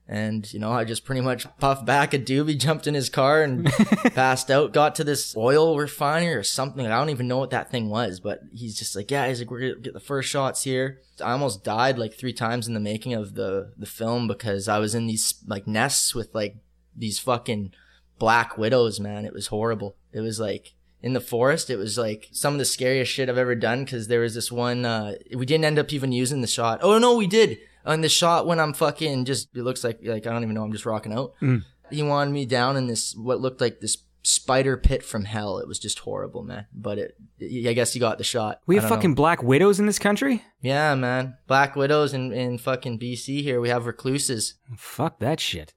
And, 0.07 0.51
you 0.53 0.59
know, 0.59 0.71
I 0.71 0.83
just 0.83 1.03
pretty 1.03 1.21
much 1.21 1.47
puffed 1.57 1.85
back 1.85 2.13
a 2.13 2.19
doobie, 2.19 2.59
jumped 2.59 2.85
in 2.85 2.93
his 2.93 3.09
car 3.09 3.41
and 3.41 3.65
passed 4.13 4.51
out, 4.51 4.71
got 4.71 4.93
to 4.95 5.03
this 5.03 5.35
oil 5.35 5.77
refinery 5.79 6.35
or 6.35 6.43
something. 6.43 6.85
I 6.85 6.89
don't 6.89 7.09
even 7.09 7.27
know 7.27 7.39
what 7.39 7.49
that 7.49 7.71
thing 7.71 7.89
was, 7.89 8.19
but 8.19 8.41
he's 8.53 8.77
just 8.77 8.95
like, 8.95 9.09
yeah, 9.09 9.27
he's 9.27 9.39
like, 9.39 9.49
we're 9.49 9.61
going 9.61 9.73
to 9.75 9.79
get 9.79 9.93
the 9.93 9.99
first 9.99 10.29
shots 10.29 10.63
here. 10.63 11.01
I 11.23 11.31
almost 11.31 11.63
died 11.63 11.97
like 11.97 12.13
three 12.13 12.33
times 12.33 12.67
in 12.67 12.75
the 12.75 12.79
making 12.79 13.15
of 13.15 13.33
the, 13.33 13.73
the 13.77 13.87
film 13.87 14.27
because 14.27 14.67
I 14.67 14.77
was 14.77 14.93
in 14.93 15.07
these 15.07 15.33
like 15.47 15.65
nests 15.65 16.13
with 16.13 16.35
like 16.35 16.57
these 16.95 17.17
fucking 17.17 17.73
black 18.19 18.59
widows, 18.59 18.99
man. 18.99 19.25
It 19.25 19.33
was 19.33 19.47
horrible. 19.47 19.95
It 20.13 20.21
was 20.21 20.39
like, 20.39 20.73
in 21.05 21.13
the 21.13 21.21
forest. 21.21 21.69
It 21.69 21.77
was 21.77 21.99
like 21.99 22.29
some 22.31 22.55
of 22.55 22.57
the 22.57 22.65
scariest 22.65 23.11
shit 23.11 23.29
I've 23.29 23.37
ever 23.37 23.53
done 23.53 23.85
because 23.85 24.07
there 24.07 24.21
was 24.21 24.33
this 24.33 24.51
one, 24.51 24.85
uh, 24.85 25.13
we 25.35 25.45
didn't 25.45 25.65
end 25.65 25.77
up 25.77 25.93
even 25.93 26.11
using 26.11 26.41
the 26.41 26.47
shot. 26.47 26.79
Oh 26.81 26.97
no, 26.97 27.15
we 27.15 27.27
did. 27.27 27.59
On 27.85 28.01
the 28.01 28.09
shot 28.09 28.47
when 28.47 28.59
I'm 28.59 28.73
fucking 28.73 29.25
just, 29.25 29.55
it 29.55 29.63
looks 29.63 29.83
like, 29.83 29.99
like, 30.03 30.25
I 30.25 30.31
don't 30.31 30.43
even 30.43 30.55
know, 30.55 30.63
I'm 30.63 30.71
just 30.71 30.85
rocking 30.85 31.13
out. 31.13 31.33
Mm. 31.41 31.63
He 31.91 32.01
wanted 32.01 32.31
me 32.31 32.45
down 32.45 32.77
in 32.77 32.87
this, 32.87 33.15
what 33.15 33.39
looked 33.39 33.61
like 33.61 33.79
this 33.79 33.97
spider 34.25 34.75
pit 34.75 35.03
from 35.03 35.25
hell. 35.25 35.59
It 35.59 35.67
was 35.67 35.79
just 35.79 35.99
horrible, 35.99 36.43
man. 36.43 36.65
But 36.73 36.97
it, 36.97 37.17
I 37.41 37.73
guess 37.73 37.93
he 37.93 37.99
got 37.99 38.17
the 38.17 38.23
shot. 38.23 38.61
we 38.65 38.75
have 38.75 38.83
don't 38.83 38.89
know. 38.89 38.95
fucking 38.95 39.15
black 39.15 39.43
widows 39.43 39.79
in 39.79 39.85
this 39.85 39.99
country. 39.99 40.43
Yeah, 40.61 40.95
man. 40.95 41.37
Black 41.47 41.75
widows 41.75 42.13
in, 42.13 42.33
in 42.33 42.57
fucking 42.57 42.99
BC 42.99 43.41
here. 43.41 43.61
We 43.61 43.69
have 43.69 43.85
recluses. 43.85 44.55
Fuck 44.77 45.19
that 45.19 45.39
shit. 45.39 45.73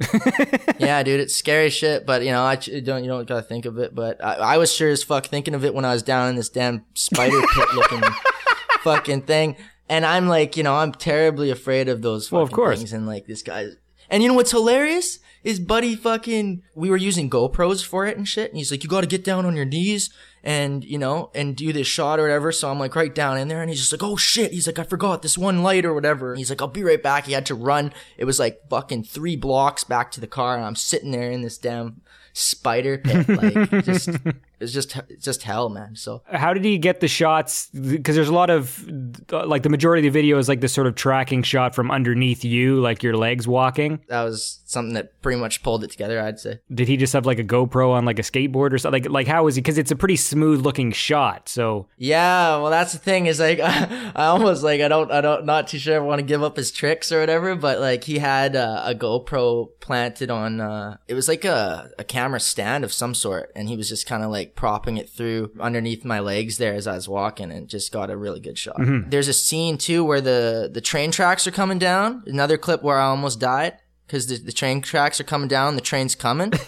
yeah, 0.78 1.02
dude, 1.02 1.20
it's 1.20 1.34
scary 1.34 1.70
shit. 1.70 2.06
But 2.06 2.22
you 2.24 2.30
know, 2.30 2.42
I 2.42 2.54
don't 2.56 3.02
you 3.02 3.08
don't 3.08 3.26
gotta 3.26 3.42
think 3.42 3.64
of 3.64 3.78
it. 3.78 3.94
But 3.94 4.24
I, 4.24 4.34
I 4.34 4.58
was 4.58 4.72
sure 4.72 4.90
as 4.90 5.02
fuck 5.02 5.26
thinking 5.26 5.54
of 5.54 5.64
it 5.64 5.74
when 5.74 5.84
I 5.84 5.92
was 5.92 6.02
down 6.02 6.28
in 6.28 6.36
this 6.36 6.48
damn 6.48 6.84
spider 6.94 7.40
pit 7.54 7.74
looking 7.74 8.02
fucking 8.82 9.22
thing. 9.22 9.56
And 9.88 10.04
I'm 10.04 10.28
like, 10.28 10.56
you 10.56 10.62
know, 10.62 10.74
I'm 10.76 10.92
terribly 10.92 11.50
afraid 11.50 11.88
of 11.88 12.02
those 12.02 12.26
fucking 12.28 12.36
Well, 12.36 12.44
of 12.44 12.52
course. 12.52 12.78
things. 12.78 12.92
And 12.92 13.06
like 13.06 13.26
this 13.26 13.42
guy. 13.42 13.68
And 14.10 14.22
you 14.22 14.28
know 14.28 14.34
what's 14.34 14.50
hilarious? 14.50 15.18
Is 15.44 15.60
Buddy 15.60 15.94
fucking, 15.94 16.62
we 16.74 16.90
were 16.90 16.96
using 16.96 17.30
GoPros 17.30 17.84
for 17.84 18.06
it 18.06 18.16
and 18.16 18.26
shit. 18.26 18.50
And 18.50 18.58
he's 18.58 18.70
like, 18.70 18.82
you 18.82 18.90
gotta 18.90 19.06
get 19.06 19.24
down 19.24 19.46
on 19.46 19.54
your 19.56 19.64
knees 19.64 20.10
and, 20.42 20.84
you 20.84 20.98
know, 20.98 21.30
and 21.34 21.56
do 21.56 21.72
this 21.72 21.86
shot 21.86 22.18
or 22.18 22.22
whatever. 22.22 22.50
So 22.52 22.70
I'm 22.70 22.78
like 22.78 22.96
right 22.96 23.14
down 23.14 23.38
in 23.38 23.48
there 23.48 23.60
and 23.60 23.70
he's 23.70 23.78
just 23.78 23.92
like, 23.92 24.02
oh 24.02 24.16
shit. 24.16 24.52
He's 24.52 24.66
like, 24.66 24.78
I 24.78 24.82
forgot 24.82 25.22
this 25.22 25.38
one 25.38 25.62
light 25.62 25.84
or 25.84 25.94
whatever. 25.94 26.30
And 26.32 26.38
he's 26.38 26.50
like, 26.50 26.60
I'll 26.60 26.68
be 26.68 26.82
right 26.82 27.02
back. 27.02 27.26
He 27.26 27.32
had 27.32 27.46
to 27.46 27.54
run. 27.54 27.92
It 28.16 28.24
was 28.24 28.38
like 28.38 28.60
fucking 28.68 29.04
three 29.04 29.36
blocks 29.36 29.84
back 29.84 30.10
to 30.12 30.20
the 30.20 30.26
car 30.26 30.56
and 30.56 30.64
I'm 30.66 30.76
sitting 30.76 31.12
there 31.12 31.30
in 31.30 31.42
this 31.42 31.56
damn 31.56 32.00
spider 32.38 32.98
pit. 32.98 33.28
Like, 33.28 33.84
just, 33.84 34.08
it's 34.60 34.72
just, 34.72 34.98
just 35.20 35.42
hell, 35.42 35.68
man. 35.68 35.96
So 35.96 36.22
How 36.26 36.54
did 36.54 36.64
he 36.64 36.78
get 36.78 37.00
the 37.00 37.08
shots? 37.08 37.68
Because 37.70 38.14
there's 38.14 38.28
a 38.28 38.34
lot 38.34 38.50
of 38.50 38.84
like 39.30 39.62
the 39.62 39.68
majority 39.68 40.06
of 40.06 40.12
the 40.12 40.18
video 40.18 40.38
is 40.38 40.48
like 40.48 40.60
this 40.60 40.72
sort 40.72 40.86
of 40.86 40.94
tracking 40.94 41.42
shot 41.42 41.74
from 41.74 41.90
underneath 41.90 42.44
you, 42.44 42.80
like 42.80 43.02
your 43.02 43.16
legs 43.16 43.48
walking. 43.48 44.00
that 44.08 44.22
was 44.22 44.60
something 44.64 44.94
that 44.94 45.20
pretty 45.22 45.40
much 45.40 45.62
pulled 45.62 45.82
it 45.82 45.90
together, 45.90 46.20
I'd 46.20 46.38
say. 46.38 46.60
Did 46.72 46.88
he 46.88 46.96
just 46.96 47.12
have 47.12 47.26
like 47.26 47.38
a 47.38 47.44
GoPro 47.44 47.90
on 47.90 48.04
like 48.04 48.18
a 48.18 48.22
skateboard 48.22 48.72
or 48.72 48.78
something? 48.78 49.02
Like, 49.02 49.10
like 49.10 49.26
how 49.26 49.46
is 49.48 49.56
he? 49.56 49.60
Because 49.60 49.78
it's 49.78 49.90
a 49.90 49.96
pretty 49.96 50.16
smooth 50.16 50.60
looking 50.60 50.92
shot. 50.92 51.48
So 51.48 51.86
Yeah, 51.96 52.58
well, 52.58 52.70
that's 52.70 52.92
the 52.92 52.98
thing 52.98 53.26
is 53.26 53.40
like, 53.40 53.60
I 53.62 54.26
almost 54.26 54.62
like, 54.62 54.80
I 54.80 54.88
don't, 54.88 55.10
I 55.10 55.20
don't, 55.20 55.44
not 55.44 55.68
too 55.68 55.78
sure 55.78 55.96
I 55.96 55.98
want 55.98 56.20
to 56.20 56.24
give 56.26 56.42
up 56.42 56.56
his 56.56 56.70
tricks 56.70 57.10
or 57.10 57.20
whatever, 57.20 57.56
but 57.56 57.80
like 57.80 58.04
he 58.04 58.18
had 58.18 58.54
uh, 58.54 58.82
a 58.84 58.94
GoPro 58.94 59.68
planted 59.80 60.30
on, 60.30 60.60
uh, 60.60 60.98
it 61.08 61.14
was 61.14 61.28
like 61.28 61.44
a, 61.44 61.90
a 61.98 62.04
camera 62.04 62.27
stand 62.38 62.84
of 62.84 62.92
some 62.92 63.14
sort. 63.14 63.50
And 63.56 63.68
he 63.68 63.76
was 63.76 63.88
just 63.88 64.06
kind 64.06 64.22
of 64.22 64.30
like 64.30 64.54
propping 64.54 64.96
it 64.96 65.08
through 65.08 65.52
underneath 65.60 66.04
my 66.04 66.20
legs 66.20 66.58
there 66.58 66.74
as 66.74 66.86
I 66.86 66.94
was 66.94 67.08
walking 67.08 67.50
and 67.50 67.68
just 67.68 67.92
got 67.92 68.10
a 68.10 68.16
really 68.16 68.40
good 68.40 68.58
shot. 68.58 68.76
Mm-hmm. 68.76 69.10
There's 69.10 69.28
a 69.28 69.32
scene 69.32 69.78
too 69.78 70.04
where 70.04 70.20
the, 70.20 70.70
the 70.72 70.80
train 70.80 71.10
tracks 71.10 71.46
are 71.46 71.52
coming 71.52 71.78
down. 71.78 72.22
Another 72.26 72.58
clip 72.58 72.82
where 72.82 72.98
I 72.98 73.06
almost 73.06 73.40
died 73.40 73.78
because 74.06 74.26
the, 74.26 74.36
the 74.36 74.52
train 74.52 74.82
tracks 74.82 75.20
are 75.20 75.24
coming 75.24 75.48
down. 75.48 75.76
The 75.76 75.80
train's 75.80 76.14
coming. 76.14 76.52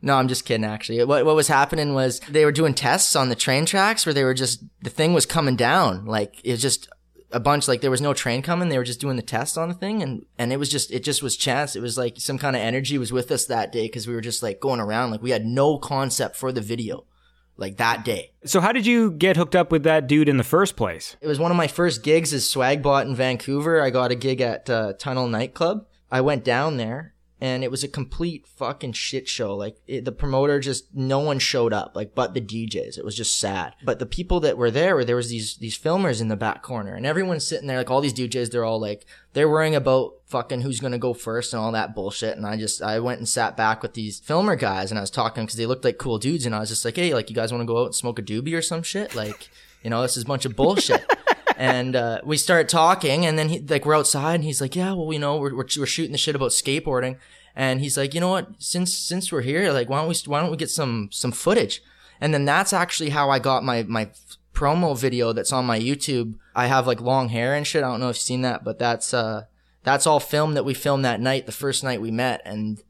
No, 0.00 0.14
I'm 0.16 0.28
just 0.28 0.44
kidding. 0.44 0.64
Actually, 0.64 1.04
what 1.04 1.24
what 1.24 1.34
was 1.34 1.48
happening 1.48 1.94
was 1.94 2.20
they 2.20 2.44
were 2.44 2.52
doing 2.52 2.74
tests 2.74 3.16
on 3.16 3.28
the 3.28 3.34
train 3.34 3.66
tracks 3.66 4.06
where 4.06 4.12
they 4.14 4.24
were 4.24 4.34
just 4.34 4.62
the 4.80 4.90
thing 4.90 5.12
was 5.12 5.26
coming 5.26 5.56
down. 5.56 6.06
Like 6.06 6.40
it 6.44 6.52
was 6.52 6.62
just 6.62 6.88
a 7.30 7.40
bunch. 7.40 7.68
Like 7.68 7.80
there 7.80 7.90
was 7.90 8.00
no 8.00 8.14
train 8.14 8.42
coming. 8.42 8.68
They 8.68 8.78
were 8.78 8.84
just 8.84 9.00
doing 9.00 9.16
the 9.16 9.22
test 9.22 9.58
on 9.58 9.68
the 9.68 9.74
thing, 9.74 10.02
and 10.02 10.24
and 10.38 10.52
it 10.52 10.58
was 10.58 10.70
just 10.70 10.90
it 10.90 11.04
just 11.04 11.22
was 11.22 11.36
chance. 11.36 11.76
It 11.76 11.82
was 11.82 11.98
like 11.98 12.14
some 12.18 12.38
kind 12.38 12.56
of 12.56 12.62
energy 12.62 12.98
was 12.98 13.12
with 13.12 13.30
us 13.30 13.46
that 13.46 13.72
day 13.72 13.86
because 13.86 14.06
we 14.06 14.14
were 14.14 14.20
just 14.20 14.42
like 14.42 14.60
going 14.60 14.80
around. 14.80 15.10
Like 15.10 15.22
we 15.22 15.30
had 15.30 15.44
no 15.44 15.78
concept 15.78 16.36
for 16.36 16.52
the 16.52 16.60
video, 16.60 17.04
like 17.56 17.76
that 17.76 18.04
day. 18.04 18.32
So 18.44 18.60
how 18.60 18.72
did 18.72 18.86
you 18.86 19.10
get 19.10 19.36
hooked 19.36 19.56
up 19.56 19.70
with 19.70 19.82
that 19.84 20.06
dude 20.06 20.28
in 20.28 20.36
the 20.36 20.44
first 20.44 20.76
place? 20.76 21.16
It 21.20 21.26
was 21.26 21.38
one 21.38 21.50
of 21.50 21.56
my 21.56 21.68
first 21.68 22.02
gigs 22.02 22.32
as 22.32 22.44
Swagbot 22.44 23.06
in 23.06 23.14
Vancouver. 23.14 23.80
I 23.80 23.90
got 23.90 24.10
a 24.10 24.16
gig 24.16 24.40
at 24.40 24.68
uh, 24.70 24.94
Tunnel 24.94 25.28
Nightclub. 25.28 25.86
I 26.10 26.22
went 26.22 26.44
down 26.44 26.78
there 26.78 27.14
and 27.40 27.62
it 27.62 27.70
was 27.70 27.84
a 27.84 27.88
complete 27.88 28.46
fucking 28.46 28.92
shit 28.92 29.28
show. 29.28 29.54
Like 29.54 29.76
it, 29.86 30.04
the 30.04 30.12
promoter 30.12 30.58
just 30.58 30.94
no 30.94 31.20
one 31.20 31.38
showed 31.38 31.72
up, 31.72 31.94
like 31.94 32.14
but 32.14 32.34
the 32.34 32.40
DJs. 32.40 32.98
It 32.98 33.04
was 33.04 33.16
just 33.16 33.38
sad. 33.38 33.74
But 33.84 33.98
the 33.98 34.06
people 34.06 34.40
that 34.40 34.58
were 34.58 34.70
there, 34.70 34.96
were 34.96 35.04
there 35.04 35.16
was 35.16 35.30
these 35.30 35.56
these 35.56 35.78
filmers 35.78 36.20
in 36.20 36.28
the 36.28 36.36
back 36.36 36.62
corner, 36.62 36.94
and 36.94 37.06
everyone's 37.06 37.46
sitting 37.46 37.68
there 37.68 37.78
like 37.78 37.90
all 37.90 38.00
these 38.00 38.14
DJs. 38.14 38.50
They're 38.50 38.64
all 38.64 38.80
like 38.80 39.06
they're 39.34 39.48
worrying 39.48 39.76
about 39.76 40.14
fucking 40.26 40.62
who's 40.62 40.80
gonna 40.80 40.98
go 40.98 41.14
first 41.14 41.52
and 41.52 41.60
all 41.60 41.72
that 41.72 41.94
bullshit. 41.94 42.36
And 42.36 42.46
I 42.46 42.56
just 42.56 42.82
I 42.82 42.98
went 42.98 43.18
and 43.18 43.28
sat 43.28 43.56
back 43.56 43.82
with 43.82 43.94
these 43.94 44.18
filmer 44.18 44.56
guys, 44.56 44.90
and 44.90 44.98
I 44.98 45.02
was 45.02 45.10
talking 45.10 45.44
because 45.44 45.56
they 45.56 45.66
looked 45.66 45.84
like 45.84 45.98
cool 45.98 46.18
dudes, 46.18 46.46
and 46.46 46.54
I 46.54 46.60
was 46.60 46.68
just 46.68 46.84
like, 46.84 46.96
hey, 46.96 47.14
like 47.14 47.30
you 47.30 47.36
guys 47.36 47.52
want 47.52 47.62
to 47.62 47.66
go 47.66 47.82
out 47.82 47.86
and 47.86 47.94
smoke 47.94 48.18
a 48.18 48.22
doobie 48.22 48.56
or 48.56 48.62
some 48.62 48.82
shit? 48.82 49.14
Like 49.14 49.48
you 49.82 49.90
know, 49.90 50.02
this 50.02 50.16
is 50.16 50.24
a 50.24 50.26
bunch 50.26 50.44
of 50.44 50.56
bullshit. 50.56 51.04
and 51.58 51.96
uh, 51.96 52.20
we 52.24 52.36
start 52.36 52.68
talking, 52.68 53.26
and 53.26 53.36
then 53.36 53.48
he, 53.48 53.58
like 53.58 53.84
we're 53.84 53.96
outside, 53.96 54.36
and 54.36 54.44
he's 54.44 54.60
like, 54.60 54.76
"Yeah, 54.76 54.92
well, 54.92 55.12
you 55.12 55.18
know, 55.18 55.36
we're, 55.38 55.54
we're 55.54 55.66
we're 55.76 55.86
shooting 55.86 56.12
the 56.12 56.18
shit 56.18 56.36
about 56.36 56.52
skateboarding," 56.52 57.18
and 57.56 57.80
he's 57.80 57.98
like, 57.98 58.14
"You 58.14 58.20
know 58.20 58.30
what? 58.30 58.48
Since 58.58 58.94
since 58.96 59.32
we're 59.32 59.42
here, 59.42 59.72
like, 59.72 59.88
why 59.88 59.98
don't 59.98 60.08
we 60.08 60.14
why 60.26 60.40
don't 60.40 60.52
we 60.52 60.56
get 60.56 60.70
some 60.70 61.08
some 61.10 61.32
footage?" 61.32 61.82
And 62.20 62.32
then 62.32 62.44
that's 62.44 62.72
actually 62.72 63.10
how 63.10 63.28
I 63.28 63.40
got 63.40 63.64
my 63.64 63.82
my 63.82 64.10
promo 64.54 64.96
video 64.96 65.32
that's 65.32 65.52
on 65.52 65.66
my 65.66 65.78
YouTube. 65.80 66.34
I 66.54 66.68
have 66.68 66.86
like 66.86 67.00
long 67.00 67.30
hair 67.30 67.54
and 67.54 67.66
shit. 67.66 67.82
I 67.82 67.88
don't 67.88 68.00
know 68.00 68.08
if 68.08 68.16
you've 68.16 68.22
seen 68.22 68.42
that, 68.42 68.62
but 68.62 68.78
that's 68.78 69.12
uh 69.12 69.46
that's 69.82 70.06
all 70.06 70.20
film 70.20 70.54
that 70.54 70.64
we 70.64 70.74
filmed 70.74 71.04
that 71.04 71.20
night, 71.20 71.46
the 71.46 71.52
first 71.52 71.82
night 71.82 72.00
we 72.00 72.12
met, 72.12 72.40
and 72.44 72.82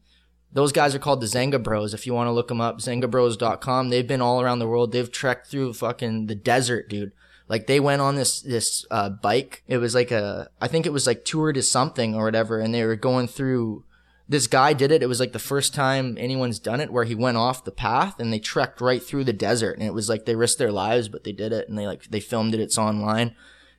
those 0.51 0.71
guys 0.71 0.93
are 0.93 0.99
called 0.99 1.21
the 1.21 1.27
Zenga 1.27 1.61
Bros. 1.61 1.93
If 1.95 2.05
you 2.05 2.13
want 2.13 2.27
to 2.27 2.31
look 2.31 2.49
them 2.49 2.61
up, 2.61 2.79
zengabros.com. 2.79 3.89
They've 3.89 4.07
been 4.07 4.21
all 4.21 4.41
around 4.41 4.59
the 4.59 4.67
world. 4.67 4.91
They've 4.91 5.11
trekked 5.11 5.47
through 5.47 5.73
fucking 5.73 6.27
the 6.27 6.35
desert, 6.35 6.89
dude. 6.89 7.13
Like 7.49 7.65
they 7.65 7.79
went 7.79 8.01
on 8.01 8.15
this 8.15 8.41
this 8.41 8.85
uh, 8.91 9.09
bike. 9.09 9.63
It 9.67 9.79
was 9.79 9.95
like 9.95 10.11
a 10.11 10.49
I 10.61 10.67
think 10.67 10.85
it 10.85 10.93
was 10.93 11.07
like 11.07 11.25
Tour 11.25 11.51
to 11.51 11.63
something 11.63 12.15
or 12.15 12.23
whatever, 12.23 12.59
and 12.59 12.73
they 12.73 12.85
were 12.85 12.95
going 12.95 13.27
through. 13.27 13.83
This 14.29 14.45
guy 14.45 14.73
did 14.73 14.91
it. 14.91 15.01
It 15.01 15.07
was 15.07 15.19
like 15.19 15.33
the 15.33 15.39
first 15.39 15.73
time 15.73 16.15
anyone's 16.19 16.59
done 16.59 16.79
it, 16.79 16.93
where 16.93 17.05
he 17.05 17.15
went 17.15 17.37
off 17.37 17.63
the 17.63 17.71
path 17.71 18.19
and 18.19 18.31
they 18.31 18.37
trekked 18.37 18.79
right 18.79 19.01
through 19.01 19.23
the 19.23 19.33
desert, 19.33 19.79
and 19.79 19.87
it 19.87 19.93
was 19.93 20.07
like 20.07 20.25
they 20.25 20.35
risked 20.35 20.59
their 20.59 20.71
lives, 20.71 21.09
but 21.09 21.23
they 21.23 21.31
did 21.31 21.51
it, 21.51 21.67
and 21.67 21.77
they 21.77 21.87
like 21.87 22.03
they 22.11 22.19
filmed 22.19 22.53
it. 22.53 22.59
It's 22.59 22.77
online. 22.77 23.35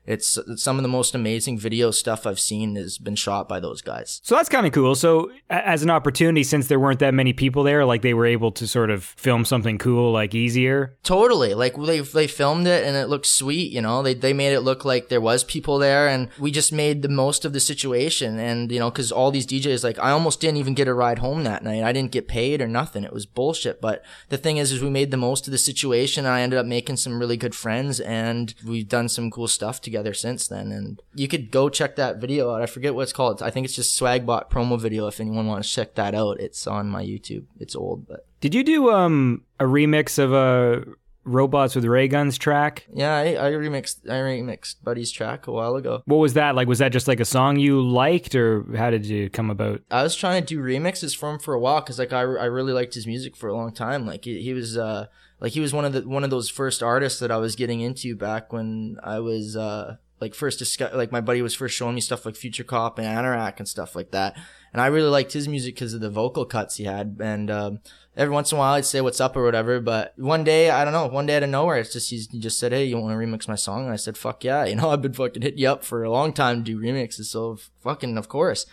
It's, 0.07 0.37
it's 0.37 0.63
some 0.63 0.77
of 0.77 0.83
the 0.83 0.89
most 0.89 1.15
amazing 1.15 1.59
video 1.59 1.91
stuff 1.91 2.27
I've 2.27 2.41
seen 2.41 2.77
has 2.77 2.99
been 2.99 3.17
shot 3.17 3.49
by 3.49 3.61
those 3.61 3.81
guys. 3.83 4.21
So 4.25 4.35
that's 4.35 4.49
kind 4.49 4.67
of 4.67 4.73
cool. 4.73 4.95
So 4.95 5.31
as 5.49 5.83
an 5.83 5.91
opportunity, 5.91 6.43
since 6.43 6.67
there 6.67 6.81
weren't 6.81 6.99
that 7.01 7.15
many 7.15 7.33
people 7.33 7.63
there, 7.63 7.85
like 7.85 8.03
they 8.03 8.15
were 8.15 8.27
able 8.27 8.51
to 8.53 8.67
sort 8.67 8.91
of 8.91 9.05
film 9.05 9.45
something 9.45 9.79
cool, 9.79 10.13
like 10.13 10.35
easier. 10.35 10.97
Totally. 11.03 11.55
Like 11.55 11.77
they 11.77 12.01
they 12.01 12.27
filmed 12.27 12.67
it 12.67 12.85
and 12.85 12.97
it 12.97 13.09
looked 13.09 13.27
sweet, 13.27 13.71
you 13.73 13.81
know. 13.81 14.03
They 14.03 14.15
they 14.15 14.33
made 14.33 14.53
it 14.53 14.61
look 14.61 14.85
like 14.85 15.09
there 15.09 15.21
was 15.21 15.45
people 15.45 15.79
there 15.79 16.09
and 16.09 16.29
we 16.39 16.51
just 16.51 16.73
made 16.73 17.03
the 17.03 17.09
most 17.09 17.45
of 17.45 17.53
the 17.53 17.61
situation 17.61 18.39
and 18.39 18.73
you 18.73 18.79
know 18.79 18.91
cuz 18.91 19.13
all 19.13 19.31
these 19.31 19.47
DJs 19.47 19.85
like 19.85 19.99
I 19.99 20.11
almost 20.11 20.41
didn't 20.41 20.57
even 20.59 20.75
get 20.75 20.89
a 20.89 20.95
ride 20.95 21.21
home 21.21 21.45
that 21.45 21.63
night. 21.63 21.85
I 21.85 21.93
didn't 21.93 22.13
get 22.13 22.27
paid 22.27 22.61
or 22.61 22.69
nothing. 22.69 23.05
It 23.05 23.13
was 23.13 23.27
bullshit, 23.27 23.81
but 23.81 24.03
the 24.29 24.39
thing 24.39 24.57
is 24.57 24.73
is 24.73 24.83
we 24.83 24.91
made 24.91 25.11
the 25.11 25.17
most 25.17 25.47
of 25.47 25.53
the 25.53 25.59
situation 25.59 26.25
and 26.25 26.35
I 26.35 26.41
ended 26.41 26.59
up 26.59 26.67
making 26.67 26.97
some 26.97 27.21
really 27.21 27.37
good 27.37 27.55
friends 27.55 28.01
and 28.01 28.55
we've 28.67 28.89
done 28.89 29.09
some 29.09 29.31
cool 29.31 29.49
stuff 29.49 29.81
together 29.81 30.00
since 30.15 30.49
then 30.49 30.73
and 30.73 31.01
you 31.15 31.29
could 31.29 31.51
go 31.51 31.69
check 31.69 31.97
that 31.97 32.17
video 32.19 32.51
out. 32.53 32.63
I 32.63 32.67
forget 32.67 32.95
what 32.95 33.03
it's 33.03 33.13
called. 33.13 33.43
I 33.43 33.51
think 33.51 33.65
it's 33.65 33.77
just 33.77 33.99
Swagbot 33.99 34.51
promo 34.51 34.81
video 34.81 35.07
if 35.07 35.21
anyone 35.21 35.47
wants 35.47 35.69
to 35.69 35.75
check 35.75 35.95
that 35.95 36.15
out. 36.15 36.41
It's 36.41 36.67
on 36.67 36.89
my 36.89 37.05
YouTube. 37.05 37.45
It's 37.59 37.77
old, 37.77 38.07
but 38.07 38.27
Did 38.41 38.55
you 38.55 38.65
do 38.65 38.91
um 38.91 39.43
a 39.59 39.65
remix 39.65 40.19
of 40.19 40.33
a 40.33 40.85
Robots 41.25 41.75
with 41.75 41.85
Rayguns 41.85 42.39
track? 42.39 42.87
Yeah, 42.95 43.15
I, 43.15 43.35
I 43.35 43.51
remixed 43.53 44.09
I 44.09 44.15
remixed 44.15 44.77
Buddy's 44.83 45.11
track 45.11 45.47
a 45.47 45.53
while 45.53 45.77
ago. 45.77 46.03
What 46.07 46.17
was 46.17 46.33
that 46.35 46.55
like? 46.55 46.67
Was 46.67 46.79
that 46.79 46.93
just 46.93 47.07
like 47.07 47.21
a 47.21 47.27
song 47.27 47.59
you 47.59 47.81
liked, 47.83 48.35
or 48.35 48.65
how 48.75 48.91
did 48.91 49.05
you 49.05 49.29
come 49.29 49.51
about? 49.51 49.83
I 49.91 50.03
was 50.03 50.17
trying 50.17 50.43
to 50.43 50.55
do 50.55 50.61
remixes 50.63 51.15
for 51.17 51.31
him 51.31 51.39
for 51.39 51.53
a 51.53 51.61
while 51.61 51.83
because 51.83 51.99
like 51.99 52.15
I, 52.15 52.21
I 52.21 52.47
really 52.47 52.73
liked 52.73 52.95
his 52.95 53.07
music 53.07 53.37
for 53.37 53.49
a 53.49 53.55
long 53.55 53.73
time. 53.73 54.07
Like 54.07 54.25
he, 54.25 54.41
he 54.41 54.55
was 54.55 54.79
uh 54.79 55.07
like 55.41 55.53
he 55.53 55.61
was 55.61 55.73
one 55.73 55.85
of 55.85 55.93
the 55.93 56.03
one 56.03 56.25
of 56.25 56.31
those 56.31 56.49
first 56.51 56.83
artists 56.83 57.21
that 57.21 57.31
I 57.31 57.39
was 57.39 57.57
getting 57.57 57.81
into 57.81 58.15
back 58.15 58.53
when 58.53 58.99
I 59.03 59.21
was 59.21 59.57
uh 59.57 59.97
like 60.21 60.35
first 60.35 60.59
discuss 60.59 60.95
like 60.95 61.13
my 61.13 61.21
buddy 61.21 61.43
was 61.43 61.55
first 61.55 61.77
showing 61.77 61.95
me 61.95 62.01
stuff 62.01 62.27
like 62.27 62.35
Futurecop 62.35 62.99
and 62.99 63.07
Anoraak 63.07 63.59
and 63.59 63.67
stuff 63.69 63.97
like 63.97 64.11
that. 64.11 64.37
And 64.73 64.81
I 64.81 64.87
really 64.87 65.09
liked 65.09 65.33
his 65.33 65.49
music 65.49 65.75
because 65.75 65.95
of 65.95 66.01
the 66.01 66.11
vocal 66.11 66.45
cuts 66.45 66.77
he 66.77 66.85
had. 66.85 67.17
And 67.21 67.51
um, 67.51 67.81
every 68.17 68.33
once 68.33 68.53
in 68.53 68.57
a 68.57 68.59
while 68.59 68.75
I'd 68.75 68.85
say 68.85 69.01
what's 69.01 69.21
up 69.21 69.35
or 69.35 69.43
whatever. 69.43 69.81
But 69.81 70.13
one 70.17 70.45
day 70.45 70.69
I 70.71 70.85
don't 70.85 70.93
know, 70.93 71.07
one 71.07 71.25
day 71.27 71.39
out 71.39 71.43
of 71.43 71.49
nowhere, 71.49 71.79
it's 71.79 71.93
just 71.93 72.11
he's, 72.11 72.31
he 72.31 72.39
just 72.39 72.59
said, 72.59 72.73
"Hey, 72.73 72.85
you 72.85 72.99
want 72.99 73.19
to 73.19 73.27
remix 73.27 73.49
my 73.49 73.55
song?" 73.55 73.85
And 73.85 73.93
I 73.93 73.97
said, 73.97 74.19
"Fuck 74.19 74.45
yeah!" 74.45 74.65
You 74.67 74.77
know, 74.77 74.91
I've 74.91 75.03
been 75.03 75.15
fucking 75.15 75.41
hitting 75.43 75.59
you 75.59 75.69
up 75.71 75.85
for 75.85 76.05
a 76.05 76.11
long 76.11 76.33
time 76.35 76.63
to 76.63 76.73
do 76.73 76.79
remixes, 76.79 77.25
so 77.25 77.59
fucking 77.83 78.19
of 78.19 78.29
course. 78.29 78.67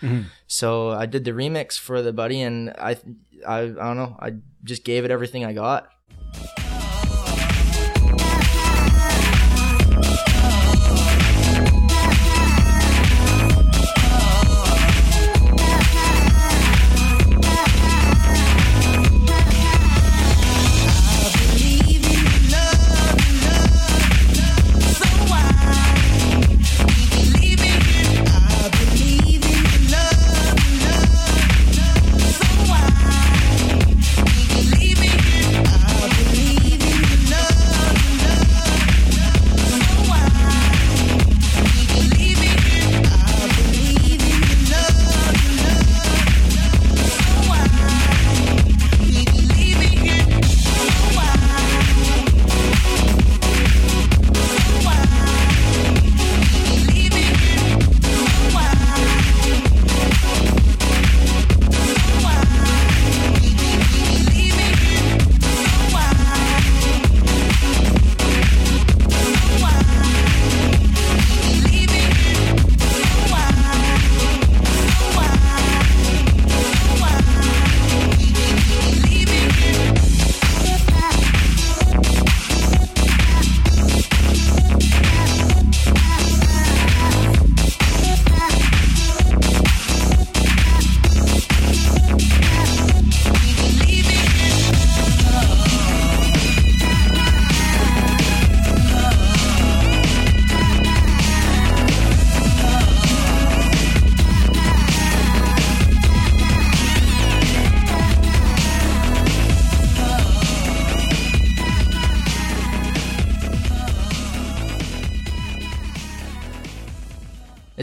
So 0.47 0.89
I 0.89 1.05
did 1.05 1.23
the 1.23 1.31
remix 1.31 1.79
for 1.79 2.01
the 2.01 2.11
buddy, 2.13 2.41
and 2.41 2.71
I 2.71 2.97
I 3.47 3.59
I 3.61 3.67
don't 3.69 3.97
know, 3.97 4.17
I 4.19 4.33
just 4.65 4.83
gave 4.83 5.05
it 5.05 5.11
everything 5.11 5.45
I 5.45 5.53
got. 5.53 5.87
I 6.33 6.39
believe 6.39 6.66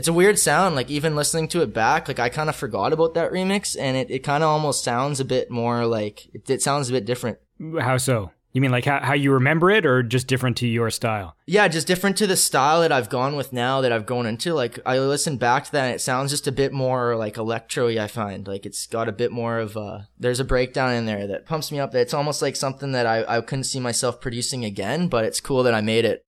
it's 0.04 0.08
a 0.10 0.12
weird 0.12 0.38
sound. 0.38 0.76
Like 0.76 0.90
even 0.90 1.16
listening 1.16 1.48
to 1.48 1.62
it 1.62 1.72
back, 1.72 2.08
like 2.08 2.18
I 2.18 2.28
kind 2.28 2.50
of 2.50 2.56
forgot 2.56 2.92
about 2.92 3.14
that 3.14 3.32
remix, 3.32 3.74
and 3.78 3.96
it, 3.96 4.10
it 4.10 4.18
kind 4.18 4.44
of 4.44 4.50
almost 4.50 4.84
sounds 4.84 5.18
a 5.18 5.24
bit 5.24 5.50
more 5.50 5.86
like 5.86 6.26
it, 6.34 6.50
it 6.50 6.60
sounds 6.60 6.90
a 6.90 6.92
bit 6.92 7.06
different. 7.06 7.38
How 7.80 7.96
so? 7.96 8.30
You 8.52 8.60
mean 8.60 8.70
like 8.70 8.84
how, 8.84 9.00
how 9.00 9.14
you 9.14 9.32
remember 9.32 9.70
it, 9.70 9.86
or 9.86 10.02
just 10.02 10.26
different 10.26 10.58
to 10.58 10.66
your 10.66 10.90
style? 10.90 11.38
Yeah, 11.46 11.68
just 11.68 11.86
different 11.86 12.18
to 12.18 12.26
the 12.26 12.36
style 12.36 12.82
that 12.82 12.92
I've 12.92 13.08
gone 13.08 13.34
with 13.34 13.50
now 13.50 13.80
that 13.80 13.92
I've 13.92 14.04
gone 14.04 14.26
into. 14.26 14.52
Like 14.52 14.78
I 14.84 14.98
listen 14.98 15.38
back 15.38 15.64
to 15.64 15.72
that 15.72 15.86
and 15.86 15.94
it 15.94 16.02
sounds 16.02 16.30
just 16.30 16.46
a 16.46 16.52
bit 16.52 16.74
more 16.74 17.16
like 17.16 17.38
electro 17.38 17.88
I 17.88 18.06
find. 18.06 18.46
Like 18.46 18.66
it's 18.66 18.86
got 18.86 19.08
a 19.08 19.12
bit 19.12 19.32
more 19.32 19.58
of 19.58 19.74
a 19.74 20.10
there's 20.18 20.38
a 20.38 20.44
breakdown 20.44 20.92
in 20.92 21.06
there 21.06 21.26
that 21.28 21.46
pumps 21.46 21.72
me 21.72 21.80
up. 21.80 21.94
It's 21.94 22.12
almost 22.12 22.42
like 22.42 22.56
something 22.56 22.92
that 22.92 23.06
I, 23.06 23.38
I 23.38 23.40
couldn't 23.40 23.64
see 23.64 23.80
myself 23.80 24.20
producing 24.20 24.66
again, 24.66 25.08
but 25.08 25.24
it's 25.24 25.40
cool 25.40 25.62
that 25.62 25.74
I 25.74 25.80
made 25.80 26.04
it. 26.04 26.26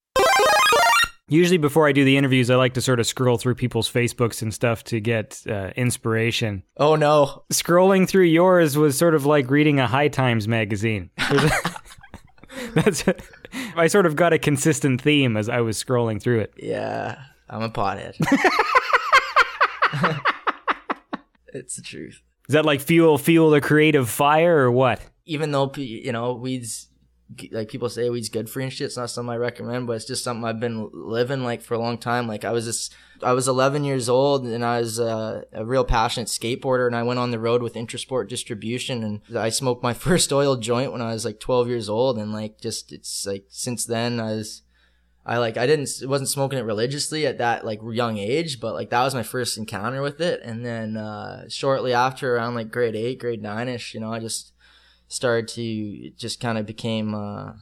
Usually, 1.29 1.59
before 1.59 1.89
I 1.89 1.93
do 1.93 2.05
the 2.05 2.17
interviews, 2.17 2.51
I 2.51 2.55
like 2.55 2.75
to 2.75 2.81
sort 2.81 3.01
of 3.01 3.07
scroll 3.07 3.37
through 3.37 3.57
people's 3.57 3.93
Facebooks 3.93 4.43
and 4.43 4.55
stuff 4.55 4.85
to 4.85 5.01
get 5.01 5.43
uh, 5.49 5.71
inspiration. 5.75 6.63
Oh 6.77 6.95
no. 6.95 7.43
Scrolling 7.53 8.09
through 8.09 8.25
yours 8.25 8.77
was 8.77 8.97
sort 8.97 9.15
of 9.15 9.27
like 9.27 9.51
reading 9.51 9.81
a 9.81 9.89
High 9.89 10.09
Times 10.09 10.47
magazine. 10.47 11.11
That's 12.75 13.05
I 13.77 13.87
sort 13.89 14.07
of 14.07 14.17
got 14.17 14.33
a 14.33 14.39
consistent 14.39 15.01
theme 15.01 15.37
as 15.37 15.49
I 15.49 15.61
was 15.61 15.83
scrolling 15.83 16.23
through 16.23 16.41
it. 16.41 16.55
Yeah, 16.57 17.19
I'm 17.49 17.63
a 17.63 17.71
pothead. 17.71 18.17
it's 21.53 21.77
the 21.77 21.83
truth. 21.83 22.23
Is 22.49 22.53
that 22.53 22.65
like 22.65 22.81
fuel 22.81 23.19
fuel 23.19 23.51
the 23.51 23.61
creative 23.61 24.09
fire 24.09 24.59
or 24.59 24.71
what? 24.71 25.01
Even 25.25 25.51
though 25.51 25.73
you 25.77 26.13
know 26.13 26.35
weeds, 26.35 26.89
like 27.51 27.69
people 27.69 27.89
say 27.89 28.09
weed's 28.09 28.29
good 28.29 28.49
for 28.49 28.61
you 28.61 28.65
and 28.65 28.73
shit. 28.73 28.87
It's 28.87 28.97
not 28.97 29.11
something 29.11 29.33
I 29.33 29.37
recommend, 29.37 29.87
but 29.87 29.95
it's 29.95 30.05
just 30.05 30.23
something 30.23 30.45
I've 30.45 30.61
been 30.61 30.89
living 30.93 31.43
like 31.43 31.61
for 31.61 31.75
a 31.75 31.79
long 31.79 31.99
time. 31.99 32.29
Like 32.29 32.45
I 32.45 32.53
was 32.53 32.67
just, 32.67 32.95
I 33.23 33.33
was 33.33 33.49
11 33.49 33.85
years 33.85 34.09
old 34.09 34.47
and 34.47 34.65
I 34.65 34.81
was 34.81 35.01
uh, 35.01 35.43
a 35.53 35.65
real 35.65 35.85
passionate 35.85 36.29
skateboarder, 36.29 36.87
and 36.87 36.95
I 36.95 37.03
went 37.03 37.19
on 37.19 37.33
the 37.33 37.41
road 37.41 37.63
with 37.63 37.75
Intersport 37.75 38.29
Distribution, 38.29 39.03
and 39.03 39.37
I 39.37 39.49
smoked 39.49 39.83
my 39.83 39.95
first 40.07 40.33
oil 40.33 40.57
joint 40.57 40.93
when 40.93 41.03
I 41.03 41.13
was 41.13 41.25
like 41.25 41.41
12 41.41 41.69
years 41.69 41.89
old, 41.89 42.19
and 42.19 42.33
like 42.33 42.61
just 42.61 42.93
it's 42.93 43.27
like 43.27 43.47
since 43.49 43.85
then 43.85 44.21
I 44.21 44.33
was. 44.33 44.63
I 45.29 45.39
like 45.39 45.57
I 45.57 45.67
didn't 45.67 45.89
wasn't 46.03 46.29
smoking 46.29 46.61
it 46.61 46.63
religiously 46.63 47.27
at 47.27 47.39
that 47.39 47.67
like 47.67 47.81
young 47.83 48.17
age, 48.17 48.61
but 48.61 48.75
like 48.75 48.91
that 48.91 49.03
was 49.03 49.13
my 49.13 49.25
first 49.25 49.59
encounter 49.59 50.01
with 50.01 50.21
it. 50.21 50.41
And 50.45 50.65
then 50.65 50.97
uh 50.97 51.49
shortly 51.49 51.93
after 51.93 52.37
around 52.37 52.55
like 52.55 52.71
grade 52.71 52.95
8, 52.95 53.19
grade 53.19 53.43
9ish, 53.43 53.93
you 53.93 53.99
know, 53.99 54.13
I 54.13 54.21
just 54.21 54.53
started 55.09 55.49
to 55.49 56.11
just 56.11 56.41
kind 56.41 56.59
of 56.59 56.67
became 56.67 57.15
uh 57.15 57.53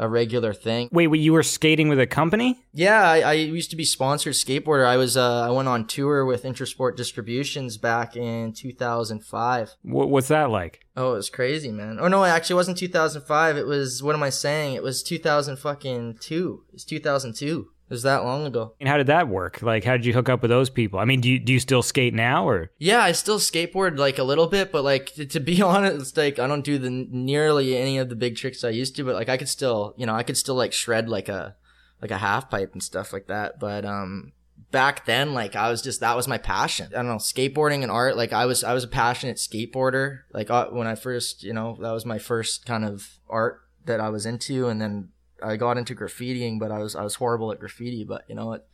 a 0.00 0.08
regular 0.08 0.54
thing. 0.54 0.88
Wait, 0.92 1.08
wait, 1.08 1.20
you 1.20 1.32
were 1.32 1.42
skating 1.42 1.88
with 1.88 2.00
a 2.00 2.06
company? 2.06 2.58
Yeah, 2.72 3.02
I, 3.02 3.20
I 3.20 3.32
used 3.34 3.70
to 3.70 3.76
be 3.76 3.84
sponsored 3.84 4.32
skateboarder. 4.32 4.86
I 4.86 4.96
was 4.96 5.16
uh 5.16 5.42
I 5.42 5.50
went 5.50 5.68
on 5.68 5.86
tour 5.86 6.24
with 6.24 6.44
Intersport 6.44 6.96
Distributions 6.96 7.76
back 7.76 8.16
in 8.16 8.52
2005. 8.54 9.74
What, 9.82 10.08
what's 10.08 10.28
that 10.28 10.50
like? 10.50 10.80
Oh, 10.96 11.12
it 11.12 11.16
was 11.16 11.30
crazy, 11.30 11.70
man. 11.70 11.98
Oh 12.00 12.08
no, 12.08 12.24
actually, 12.24 12.54
it 12.54 12.56
wasn't 12.56 12.78
2005. 12.78 13.56
It 13.56 13.66
was 13.66 14.02
what 14.02 14.14
am 14.14 14.22
I 14.22 14.30
saying? 14.30 14.74
It 14.74 14.82
was 14.82 15.02
2000 15.02 15.58
fucking 15.58 16.18
two. 16.20 16.64
It's 16.72 16.84
2002. 16.84 17.68
It 17.90 17.94
was 17.94 18.04
that 18.04 18.22
long 18.22 18.46
ago. 18.46 18.74
And 18.78 18.88
how 18.88 18.98
did 18.98 19.08
that 19.08 19.26
work? 19.26 19.62
Like, 19.62 19.82
how 19.82 19.96
did 19.96 20.06
you 20.06 20.12
hook 20.12 20.28
up 20.28 20.42
with 20.42 20.48
those 20.48 20.70
people? 20.70 21.00
I 21.00 21.04
mean, 21.04 21.20
do 21.20 21.28
you, 21.28 21.40
do 21.40 21.52
you 21.52 21.58
still 21.58 21.82
skate 21.82 22.14
now 22.14 22.48
or? 22.48 22.70
Yeah, 22.78 23.02
I 23.02 23.10
still 23.10 23.40
skateboard 23.40 23.98
like 23.98 24.16
a 24.18 24.22
little 24.22 24.46
bit, 24.46 24.70
but 24.70 24.84
like 24.84 25.12
to, 25.14 25.26
to 25.26 25.40
be 25.40 25.60
honest, 25.62 26.16
like 26.16 26.38
I 26.38 26.46
don't 26.46 26.64
do 26.64 26.78
the 26.78 26.88
nearly 26.88 27.76
any 27.76 27.98
of 27.98 28.08
the 28.08 28.14
big 28.14 28.36
tricks 28.36 28.62
I 28.62 28.68
used 28.68 28.94
to, 28.94 29.04
but 29.04 29.16
like 29.16 29.28
I 29.28 29.36
could 29.36 29.48
still, 29.48 29.94
you 29.96 30.06
know, 30.06 30.14
I 30.14 30.22
could 30.22 30.36
still 30.36 30.54
like 30.54 30.72
shred 30.72 31.08
like 31.08 31.28
a 31.28 31.56
like 32.00 32.12
a 32.12 32.18
half 32.18 32.48
pipe 32.48 32.72
and 32.74 32.82
stuff 32.82 33.12
like 33.12 33.26
that. 33.26 33.58
But 33.58 33.84
um 33.84 34.34
back 34.70 35.04
then 35.04 35.34
like 35.34 35.56
I 35.56 35.68
was 35.68 35.82
just 35.82 35.98
that 35.98 36.14
was 36.14 36.28
my 36.28 36.38
passion. 36.38 36.90
I 36.92 36.98
don't 36.98 37.08
know, 37.08 37.16
skateboarding 37.16 37.82
and 37.82 37.90
art, 37.90 38.16
like 38.16 38.32
I 38.32 38.46
was 38.46 38.62
I 38.62 38.72
was 38.72 38.84
a 38.84 38.88
passionate 38.88 39.38
skateboarder. 39.38 40.20
Like 40.32 40.48
uh, 40.48 40.66
when 40.66 40.86
I 40.86 40.94
first, 40.94 41.42
you 41.42 41.52
know, 41.52 41.76
that 41.80 41.90
was 41.90 42.06
my 42.06 42.20
first 42.20 42.66
kind 42.66 42.84
of 42.84 43.18
art 43.28 43.62
that 43.86 43.98
I 43.98 44.10
was 44.10 44.26
into 44.26 44.68
and 44.68 44.80
then 44.80 45.08
I 45.42 45.56
got 45.56 45.78
into 45.78 45.94
graffitiing, 45.94 46.58
but 46.58 46.70
I 46.70 46.78
was 46.78 46.94
I 46.94 47.02
was 47.02 47.16
horrible 47.16 47.52
at 47.52 47.60
graffiti, 47.60 48.04
but 48.04 48.24
you 48.28 48.34
know 48.34 48.52
it 48.52 48.64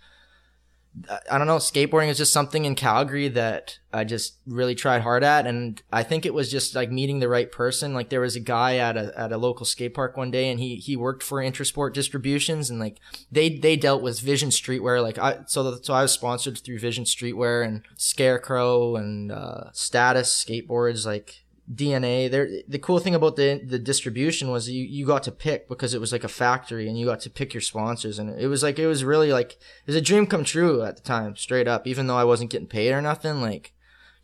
I- 1.31 1.39
don't 1.39 1.47
know. 1.47 1.59
Skateboarding 1.59 2.09
is 2.09 2.17
just 2.17 2.33
something 2.33 2.64
in 2.64 2.75
Calgary 2.75 3.29
that 3.29 3.79
I 3.93 4.05
just 4.05 4.37
really 4.47 4.75
tried 4.75 5.03
hard 5.03 5.23
at, 5.23 5.47
and 5.47 5.83
I 5.93 6.03
think 6.03 6.25
it 6.25 6.33
was 6.33 6.51
just 6.51 6.75
like 6.75 6.91
meeting 6.91 7.19
the 7.21 7.29
right 7.29 7.51
person. 7.53 7.93
Like 7.93 8.09
there 8.09 8.21
was 8.21 8.37
a 8.37 8.41
guy 8.41 8.77
at 8.77 8.97
a 8.97 9.12
at 9.19 9.33
a 9.33 9.37
local 9.37 9.67
skate 9.67 9.95
park 9.95 10.17
one 10.17 10.31
day, 10.31 10.49
and 10.49 10.59
he 10.59 10.77
he 10.77 10.97
worked 10.97 11.23
for 11.23 11.39
Intersport 11.43 11.93
Distributions, 11.93 12.71
and 12.71 12.81
like 12.81 12.99
they 13.31 13.51
they 13.51 13.77
dealt 13.77 14.03
with 14.03 14.21
Vision 14.21 14.49
Streetwear. 14.49 15.03
Like 15.03 15.19
I 15.19 15.41
so 15.47 15.62
the, 15.62 15.85
so 15.85 15.93
I 15.93 16.03
was 16.03 16.12
sponsored 16.12 16.59
through 16.59 16.79
Vision 16.79 17.05
Streetwear 17.05 17.64
and 17.64 17.83
Scarecrow 17.97 18.97
and 18.97 19.31
uh, 19.31 19.71
Status 19.73 20.45
skateboards. 20.45 21.05
Like 21.05 21.45
DNA. 21.73 22.31
There, 22.31 22.49
the 22.69 22.79
cool 22.79 22.99
thing 22.99 23.14
about 23.14 23.37
the 23.37 23.61
the 23.64 23.79
distribution 23.79 24.51
was 24.51 24.69
you 24.69 24.85
you 24.85 25.07
got 25.07 25.23
to 25.25 25.33
pick 25.33 25.69
because 25.69 25.95
it 25.95 26.01
was 26.01 26.12
like 26.12 26.25
a 26.25 26.29
factory, 26.29 26.89
and 26.89 26.99
you 26.99 27.07
got 27.07 27.21
to 27.21 27.31
pick 27.31 27.55
your 27.55 27.61
sponsors, 27.61 28.19
and 28.19 28.39
it 28.39 28.47
was 28.47 28.62
like 28.62 28.79
it 28.79 28.87
was 28.87 29.05
really 29.05 29.33
like 29.33 29.53
it 29.53 29.87
was 29.87 29.97
a 29.97 30.01
dream 30.01 30.27
come 30.27 30.45
true 30.45 30.83
at 30.83 30.97
the 30.97 31.03
time, 31.03 31.37
straight 31.37 31.69
up. 31.69 31.87
Even 31.87 32.07
though 32.07 32.17
I 32.17 32.25
wasn't 32.25 32.51
getting 32.51 32.69
paid 32.69 32.93
or 32.93 33.03
nothing, 33.03 33.41
like 33.41 33.73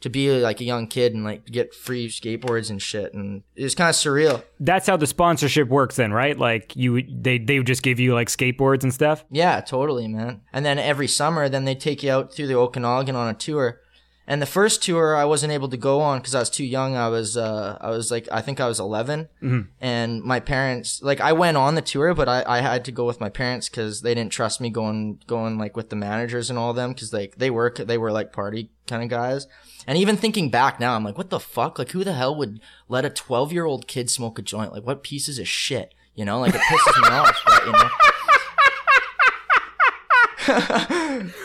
to 0.03 0.11
be 0.11 0.31
like 0.41 0.61
a 0.61 0.65
young 0.65 0.89
kid 0.89 1.15
and 1.15 1.25
like 1.25 1.47
get 1.47 1.75
free 1.75 2.09
skateboards 2.09 2.71
and 2.71 2.83
shit, 2.83 3.15
and 3.15 3.43
it 3.55 3.63
was 3.63 3.75
kind 3.75 3.89
of 3.89 3.95
surreal. 3.95 4.43
That's 4.61 4.87
how 4.87 4.97
the 4.97 5.07
sponsorship 5.07 5.69
works 5.69 5.97
then, 5.97 6.13
right? 6.13 6.37
Like 6.37 6.77
you, 6.77 7.03
they, 7.09 7.39
they 7.39 7.59
would 7.59 7.67
just 7.67 7.83
give 7.83 8.01
you 8.01 8.13
like 8.13 8.29
skateboards 8.29 8.83
and 8.83 8.93
stuff? 8.93 9.25
Yeah, 9.31 9.61
totally, 9.61 10.09
man. 10.09 10.43
And 10.53 10.67
then 10.67 10.79
every 10.79 11.09
summer, 11.09 11.49
then 11.49 11.65
they 11.65 11.77
take 11.77 12.03
you 12.03 12.11
out 12.11 12.35
through 12.35 12.49
the 12.49 12.57
Okanagan 12.57 13.15
on 13.15 13.29
a 13.29 13.35
tour. 13.35 13.81
And 14.27 14.41
the 14.41 14.47
first 14.47 14.83
tour 14.85 15.17
I 15.17 15.25
wasn't 15.25 15.53
able 15.53 15.69
to 15.69 15.77
go 15.77 16.01
on 16.01 16.19
because 16.21 16.35
I 16.35 16.39
was 16.39 16.49
too 16.51 16.65
young. 16.65 16.97
I 16.97 17.09
was, 17.09 17.37
uh, 17.37 17.77
I 17.81 17.91
was 17.91 18.11
like, 18.11 18.29
I 18.31 18.41
think 18.41 18.61
I 18.61 18.69
was 18.69 18.79
11. 18.79 19.29
And 19.81 20.23
my 20.23 20.39
parents, 20.39 21.03
like, 21.03 21.21
I 21.21 21.33
went 21.33 21.57
on 21.57 21.75
the 21.75 21.83
tour, 21.83 22.15
but 22.15 22.29
I, 22.29 22.45
I 22.47 22.61
had 22.61 22.85
to 22.85 22.93
go 22.93 23.05
with 23.05 23.21
my 23.21 23.29
parents 23.29 23.69
because 23.69 24.03
they 24.03 24.15
didn't 24.15 24.33
trust 24.33 24.61
me 24.61 24.71
going, 24.71 25.21
going 25.27 25.59
like 25.59 25.77
with 25.77 25.91
the 25.91 25.97
managers 25.97 26.51
and 26.51 26.59
all 26.59 26.71
of 26.71 26.77
them 26.77 26.93
because 26.93 27.13
like 27.13 27.37
they 27.37 27.51
work, 27.51 27.79
they 27.79 27.99
were 27.99 28.13
like 28.13 28.33
party 28.33 28.71
kind 28.87 29.03
of 29.03 29.09
guys. 29.09 29.49
And 29.87 29.99
even 29.99 30.17
thinking 30.17 30.51
back 30.51 30.79
now, 30.79 30.95
I'm 30.95 31.03
like, 31.05 31.19
what 31.19 31.31
the 31.31 31.41
fuck? 31.41 31.79
Like, 31.79 31.91
who 31.91 32.05
the 32.05 32.13
hell 32.13 32.37
would 32.37 32.61
let 32.89 33.05
a 33.05 33.11
12 33.11 33.53
year 33.53 33.65
old 33.65 33.89
kid 33.89 34.09
smoke 34.09 34.39
a 34.39 34.43
joint? 34.43 34.73
Like, 34.73 34.87
what 34.87 35.03
pieces 35.03 35.41
of 35.41 35.49
shit? 35.49 35.95
You 36.15 36.25
know, 36.25 36.39
like 36.41 36.55
it 36.55 36.61
pisses 36.61 37.03
me 37.03 37.09
off, 37.09 37.43
but 37.45 37.67
you 37.67 37.73
know. 37.73 37.89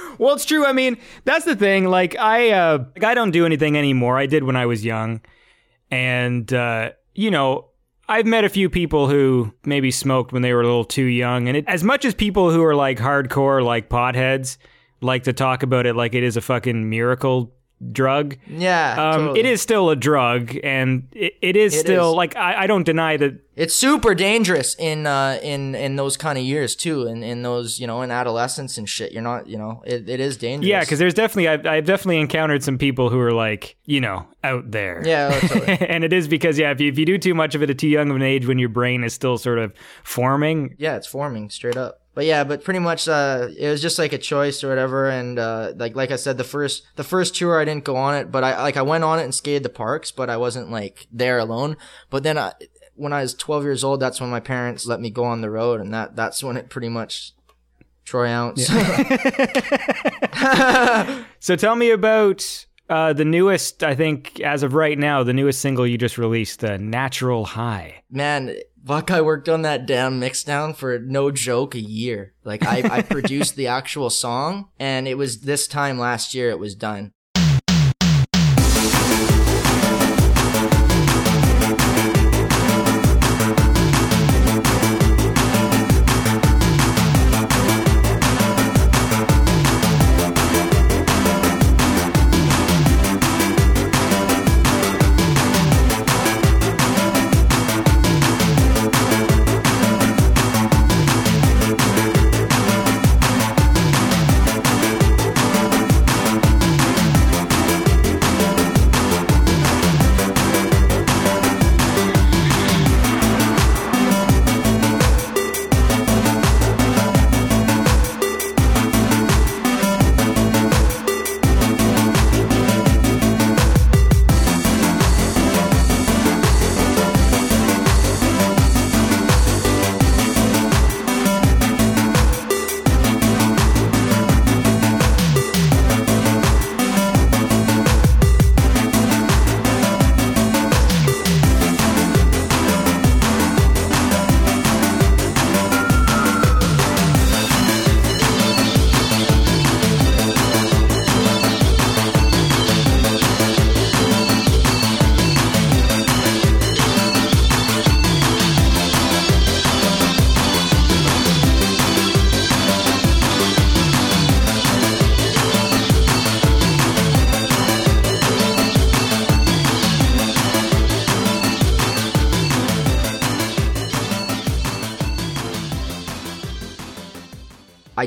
Well, 0.18 0.36
it's 0.36 0.46
true. 0.46 0.66
I 0.66 0.74
mean, 0.74 0.98
that's 1.26 1.46
the 1.46 1.56
thing. 1.56 1.86
Like 1.86 2.18
I, 2.18 2.52
uh, 2.52 2.86
like 2.96 3.04
I 3.04 3.14
don't 3.14 3.32
do 3.32 3.46
anything 3.46 3.78
anymore. 3.78 4.18
I 4.18 4.26
did 4.26 4.44
when 4.44 4.56
I 4.56 4.66
was 4.66 4.84
young, 4.84 5.22
and 5.92 6.52
uh, 6.54 6.92
you 7.14 7.32
know, 7.32 7.70
I've 8.08 8.26
met 8.26 8.44
a 8.44 8.50
few 8.50 8.70
people 8.70 9.08
who 9.08 9.54
maybe 9.66 9.92
smoked 9.92 10.32
when 10.32 10.42
they 10.42 10.54
were 10.54 10.62
a 10.62 10.66
little 10.66 10.86
too 10.86 11.04
young, 11.04 11.48
and 11.48 11.58
it, 11.58 11.66
as 11.68 11.84
much 11.84 12.06
as 12.06 12.14
people 12.14 12.52
who 12.52 12.64
are 12.64 12.76
like 12.76 12.98
hardcore, 13.00 13.64
like 13.64 13.90
potheads, 13.90 14.58
like 15.02 15.24
to 15.24 15.34
talk 15.34 15.64
about 15.64 15.86
it 15.86 15.96
like 15.96 16.16
it 16.16 16.24
is 16.24 16.38
a 16.38 16.42
fucking 16.42 16.90
miracle 16.90 17.54
drug. 17.92 18.38
Yeah, 18.48 18.92
Um, 19.12 19.20
totally. 19.22 19.40
It 19.42 19.46
is 19.46 19.62
still 19.62 19.90
a 19.90 19.96
drug, 19.96 20.58
and 20.64 21.08
it, 21.12 21.34
it 21.42 21.56
is 21.56 21.76
It 21.76 21.80
still 21.80 22.12
is. 22.12 22.16
like 22.16 22.36
I, 22.36 22.64
I 22.64 22.68
don't 22.68 22.84
deny 22.84 23.18
that 23.18 23.36
It's 23.56 23.76
super 23.76 24.16
dangerous 24.16 24.76
in 24.80 25.06
uh 25.06 25.40
in 25.44 25.76
in 25.76 25.96
those 25.96 26.18
kind 26.18 26.38
of 26.40 26.44
years 26.44 26.76
too, 26.76 27.06
in 27.08 27.22
in 27.24 27.44
those 27.44 27.80
you 27.80 27.86
know 27.88 28.02
in 28.02 28.10
adolescence 28.12 28.78
and 28.78 28.90
shit. 28.90 29.12
You're 29.12 29.22
not 29.22 29.48
you 29.48 29.58
know 29.58 29.84
it, 29.86 30.10
it 30.10 30.20
is 30.20 30.38
dangerous. 30.38 30.68
Yeah, 30.68 30.80
because 30.82 30.98
there's 31.00 31.14
definitely 31.14 31.48
I've, 31.50 31.66
I've 31.66 31.86
definitely 31.86 32.20
encountered 32.20 32.64
some 32.64 32.78
people 32.78 33.10
who 33.10 33.20
are 33.20 33.32
like 33.34 33.76
you 33.86 34.02
know 34.02 34.26
out 34.44 34.72
there. 34.72 35.04
Yeah, 35.06 35.30
oh, 35.44 35.48
totally. 35.48 35.78
and 35.88 36.04
it 36.04 36.14
is 36.14 36.28
because 36.28 36.58
yeah, 36.58 36.72
if 36.72 36.82
you, 36.82 36.90
if 36.92 36.98
you 36.98 37.06
do 37.06 37.18
too 37.18 37.36
much 37.36 37.54
of 37.56 37.62
it 37.62 37.70
at 37.70 37.78
too 37.78 37.88
young 37.90 38.10
of 38.10 38.16
an 38.16 38.22
age 38.24 38.48
when 38.48 38.58
your 38.60 38.70
brain 38.70 39.04
is 39.04 39.14
still 39.14 39.38
sort 39.38 39.60
of 39.60 39.72
forming, 40.04 40.76
yeah, 40.80 40.96
it's 40.96 41.08
forming 41.08 41.50
straight 41.50 41.78
up. 41.78 42.02
But 42.18 42.26
yeah, 42.26 42.44
but 42.46 42.64
pretty 42.64 42.80
much 42.80 43.08
uh 43.08 43.50
it 43.56 43.70
was 43.70 43.80
just 43.80 44.00
like 44.00 44.12
a 44.12 44.18
choice 44.18 44.64
or 44.64 44.70
whatever 44.70 45.08
and 45.08 45.38
uh 45.38 45.74
like 45.76 45.96
like 45.96 46.10
I 46.10 46.16
said 46.16 46.40
the 46.40 46.44
first 46.44 46.82
the 46.96 47.04
first 47.04 47.36
tour 47.36 47.62
I 47.62 47.64
didn't 47.64 47.84
go 47.84 47.96
on 47.96 48.16
it, 48.16 48.32
but 48.32 48.44
I 48.44 48.60
like 48.60 48.76
I 48.76 48.82
went 48.82 49.04
on 49.04 49.20
it 49.20 49.24
and 49.24 49.36
skated 49.36 49.62
the 49.62 49.70
parks, 49.70 50.10
but 50.10 50.28
I 50.28 50.36
wasn't 50.36 50.72
like 50.72 51.06
there 51.12 51.38
alone. 51.38 51.78
But 52.10 52.24
then 52.24 52.40
I 52.40 52.54
when 52.96 53.14
I 53.14 53.22
was 53.22 53.36
12 53.36 53.66
years 53.66 53.84
old, 53.84 54.00
that's 54.00 54.20
when 54.20 54.32
my 54.32 54.40
parents 54.40 54.88
let 54.88 55.00
me 55.00 55.12
go 55.12 55.26
on 55.26 55.42
the 55.42 55.52
road 55.52 55.80
and 55.80 55.94
that 55.94 56.16
that's 56.16 56.44
when 56.44 56.58
it 56.58 56.72
pretty 56.72 56.90
much 56.90 57.34
Troy 58.04 58.30
ounce. 58.30 58.68
So 61.40 61.56
tell 61.56 61.76
me 61.76 61.92
about 61.92 62.66
uh, 62.90 63.14
the 63.14 63.26
newest, 63.26 63.84
I 63.84 63.94
think, 63.94 64.40
as 64.40 64.64
of 64.64 64.74
right 64.74 64.98
now, 64.98 65.22
the 65.22 65.34
newest 65.34 65.62
single 65.62 65.86
you 65.86 65.98
just 65.98 66.18
released, 66.18 66.64
uh, 66.64 66.78
Natural 66.78 67.46
High. 67.46 68.02
Man, 68.10 68.56
fuck, 68.88 69.12
I 69.12 69.20
worked 69.20 69.50
on 69.50 69.64
that 69.64 69.86
damn 69.86 70.20
mixdown 70.20 70.74
for 70.74 70.98
no 70.98 71.30
joke 71.30 71.76
a 71.76 71.80
year. 71.80 72.34
Like 72.46 72.66
I, 72.66 72.98
I 72.98 73.02
produced 73.04 73.56
the 73.56 73.68
actual 73.68 74.10
song 74.10 74.70
and 74.80 75.08
it 75.08 75.16
was 75.16 75.42
this 75.42 75.68
time 75.68 76.00
last 76.00 76.34
year 76.34 76.50
it 76.50 76.60
was 76.60 76.74
done. 76.74 77.12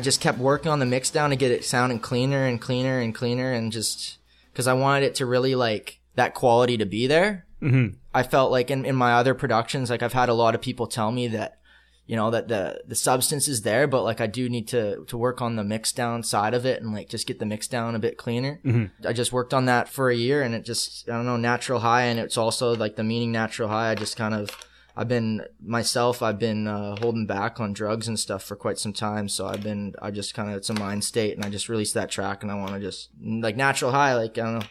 Just 0.01 0.21
kept 0.21 0.39
working 0.39 0.71
on 0.73 0.79
the 0.81 0.87
mix 0.87 1.11
down 1.11 1.31
to 1.31 1.37
get 1.37 1.51
it 1.53 1.65
sounding 1.65 2.01
cleaner 2.01 2.47
and 2.47 2.61
cleaner 2.61 2.99
and 2.99 3.15
cleaner 3.15 3.53
and 3.53 3.71
just 3.73 4.19
because 4.53 4.67
I 4.67 4.73
wanted 4.73 5.05
it 5.05 5.15
to 5.17 5.27
really 5.27 5.55
like 5.55 6.01
that 6.17 6.35
quality 6.35 6.77
to 6.79 6.87
be 6.87 7.07
there. 7.07 7.47
Mhm. 7.63 7.97
I 8.13 8.23
felt 8.25 8.51
like 8.51 8.71
in, 8.71 8.85
in 8.85 8.97
my 8.97 9.13
other 9.15 9.35
productions, 9.35 9.91
like 9.91 10.03
I've 10.03 10.13
had 10.13 10.29
a 10.29 10.35
lot 10.35 10.55
of 10.55 10.61
people 10.61 10.87
tell 10.87 11.13
me 11.13 11.29
that, 11.29 11.59
you 12.07 12.17
know, 12.17 12.31
that 12.33 12.49
the, 12.49 12.83
the 12.87 12.97
substance 12.97 13.47
is 13.47 13.63
there, 13.63 13.87
but 13.87 14.03
like 14.03 14.21
I 14.21 14.27
do 14.27 14.49
need 14.49 14.67
to, 14.69 15.05
to 15.05 15.17
work 15.17 15.41
on 15.41 15.55
the 15.57 15.63
mix 15.63 15.93
down 15.93 16.23
side 16.25 16.55
of 16.55 16.67
it 16.67 16.83
and 16.83 16.93
like 16.93 17.09
just 17.09 17.27
get 17.27 17.39
the 17.39 17.47
mix 17.47 17.69
down 17.69 17.95
a 17.95 18.01
bit 18.01 18.17
cleaner. 18.17 18.61
I 19.07 19.13
just 19.13 19.33
worked 19.33 19.55
on 19.55 19.67
that 19.67 19.89
for 19.89 20.11
a 20.11 20.17
year 20.17 20.43
and 20.43 20.55
it 20.55 20.65
just, 20.65 21.09
I 21.09 21.13
don't 21.13 21.27
know, 21.27 21.37
natural 21.37 21.81
high. 21.81 22.03
And 22.03 22.19
it's 22.19 22.37
also 22.37 22.75
like 22.75 22.97
the 22.97 23.05
meaning 23.05 23.31
natural 23.31 23.69
high. 23.69 23.91
I 23.91 23.95
just 23.95 24.17
kind 24.17 24.35
of, 24.35 24.51
I've 24.97 25.09
been 25.09 25.43
myself, 25.63 26.23
I've 26.23 26.39
been 26.39 26.67
uh, 26.67 26.97
holding 27.01 27.27
back 27.27 27.61
on 27.61 27.73
drugs 27.73 28.09
and 28.09 28.19
stuff 28.19 28.43
for 28.43 28.57
quite 28.57 28.79
some 28.79 28.93
time. 28.93 29.29
So 29.29 29.47
I've 29.47 29.63
been, 29.63 29.95
I 30.01 30.11
just 30.11 30.35
kind 30.35 30.51
of, 30.51 30.57
it's 30.57 30.71
a 30.71 30.75
mind 30.75 31.05
state 31.05 31.37
and 31.37 31.45
I 31.45 31.49
just 31.49 31.69
released 31.69 31.95
that 31.95 32.11
track 32.11 32.43
and 32.43 32.51
I 32.51 32.57
want 32.57 32.73
to 32.73 32.81
just, 32.81 33.11
like 33.23 33.57
natural 33.57 33.93
high, 33.93 34.15
like, 34.15 34.39
I 34.39 34.43
don't 34.43 34.59
know 34.61 34.67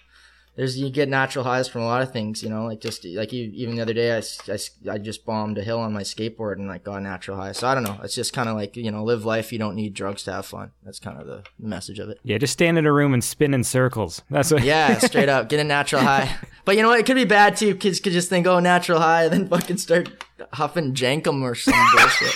there's 0.60 0.78
you 0.78 0.90
get 0.90 1.08
natural 1.08 1.46
highs 1.46 1.70
from 1.70 1.84
a 1.84 1.86
lot 1.86 2.02
of 2.02 2.12
things, 2.12 2.44
you 2.44 2.50
know, 2.50 2.66
like 2.66 2.82
just 2.82 3.06
like 3.06 3.32
even 3.32 3.78
the 3.78 3.82
other 3.82 3.94
day, 3.94 4.12
I 4.18 4.22
I 4.92 4.98
just 4.98 5.26
bombed 5.26 5.58
a 5.58 5.64
hill 5.64 5.80
on 5.80 5.94
my 5.94 6.02
skateboard 6.02 6.58
and 6.58 6.68
like 6.68 6.84
got 6.84 6.98
a 6.98 7.00
natural 7.00 7.38
high. 7.38 7.54
So 7.54 7.66
I 7.66 7.74
don't 7.74 7.84
know. 7.84 7.98
It's 8.04 8.14
just 8.14 8.34
kind 8.34 8.50
of 8.50 8.58
like 8.58 8.76
you 8.76 8.92
know, 8.92 9.06
live 9.06 9.24
life. 9.24 9.54
You 9.54 9.58
don't 9.58 9.76
need 9.76 9.94
drugs 9.94 10.24
to 10.24 10.34
have 10.34 10.46
fun. 10.46 10.72
That's 10.84 11.00
kind 11.00 11.18
of 11.18 11.28
the 11.28 11.46
message 11.58 12.00
of 12.00 12.10
it. 12.10 12.20
Yeah, 12.24 12.38
just 12.40 12.52
stand 12.52 12.78
in 12.78 12.86
a 12.86 12.92
room 12.92 13.14
and 13.14 13.24
spin 13.24 13.54
in 13.54 13.64
circles. 13.64 14.22
That's 14.30 14.52
what. 14.52 14.64
Yeah, 14.64 14.98
straight 15.00 15.30
up, 15.30 15.48
get 15.48 15.62
a 15.62 15.64
natural 15.64 16.02
high. 16.02 16.36
But 16.66 16.76
you 16.76 16.84
know 16.84 16.90
what? 16.90 17.00
It 17.00 17.08
could 17.08 17.16
be 17.16 17.26
bad 17.26 17.58
too. 17.58 17.74
Kids 17.74 18.00
could 18.00 18.14
just 18.14 18.30
think, 18.30 18.46
oh, 18.46 18.60
natural 18.60 19.00
high, 19.00 19.24
and 19.24 19.34
then 19.34 19.48
fucking 19.48 19.78
start 19.78 20.24
huffing 20.54 20.94
jenkem 20.94 21.42
or 21.42 21.56
some 21.56 21.74
bullshit. 21.98 22.36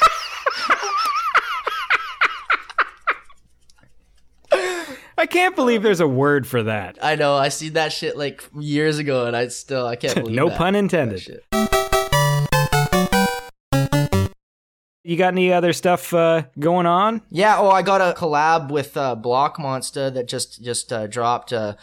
I 5.24 5.26
can't 5.26 5.56
believe 5.56 5.84
there's 5.84 6.02
a 6.02 6.08
word 6.08 6.46
for 6.46 6.64
that. 6.64 6.98
I 7.02 7.16
know. 7.16 7.34
I 7.38 7.48
see 7.48 7.70
that 7.70 7.94
shit 7.94 8.18
like 8.18 8.44
years 8.60 8.98
ago, 8.98 9.26
and 9.26 9.38
I 9.38 9.48
still 9.48 9.88
I 9.88 9.96
can't 9.96 10.16
believe 10.20 10.36
no 10.36 10.50
that. 10.50 10.58
pun 10.58 10.76
intended. 10.76 11.40
You 15.06 15.16
got 15.16 15.30
any 15.34 15.54
other 15.54 15.72
stuff 15.72 16.14
uh, 16.14 16.44
going 16.60 16.86
on? 16.88 17.22
Yeah, 17.30 17.58
oh, 17.58 17.70
I 17.70 17.84
got 17.84 18.02
a 18.02 18.14
collab 18.20 18.70
with 18.70 18.98
uh, 18.98 19.16
Blokkmonsta 19.16 20.14
that 20.14 20.28
just 20.28 20.62
just 20.62 20.92
uh, 20.92 21.08
dropped. 21.08 21.54
Uh, 21.54 21.76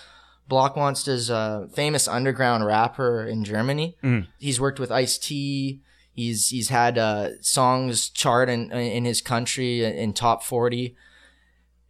Blokkmonsta's 0.50 1.30
a 1.30 1.66
famous 1.72 2.06
underground 2.06 2.66
rapper 2.66 3.24
in 3.24 3.42
Germany. 3.44 3.96
He's 4.38 4.60
worked 4.60 4.78
with 4.78 4.92
Ice 4.92 5.16
T. 5.16 5.80
He's 6.12 6.48
he's 6.48 6.68
had 6.68 6.98
uh, 6.98 7.40
songs 7.40 8.10
chart 8.10 8.50
in 8.50 8.70
in 8.70 9.06
his 9.06 9.22
country 9.22 9.82
in 9.82 10.12
top 10.12 10.42
forty, 10.42 10.94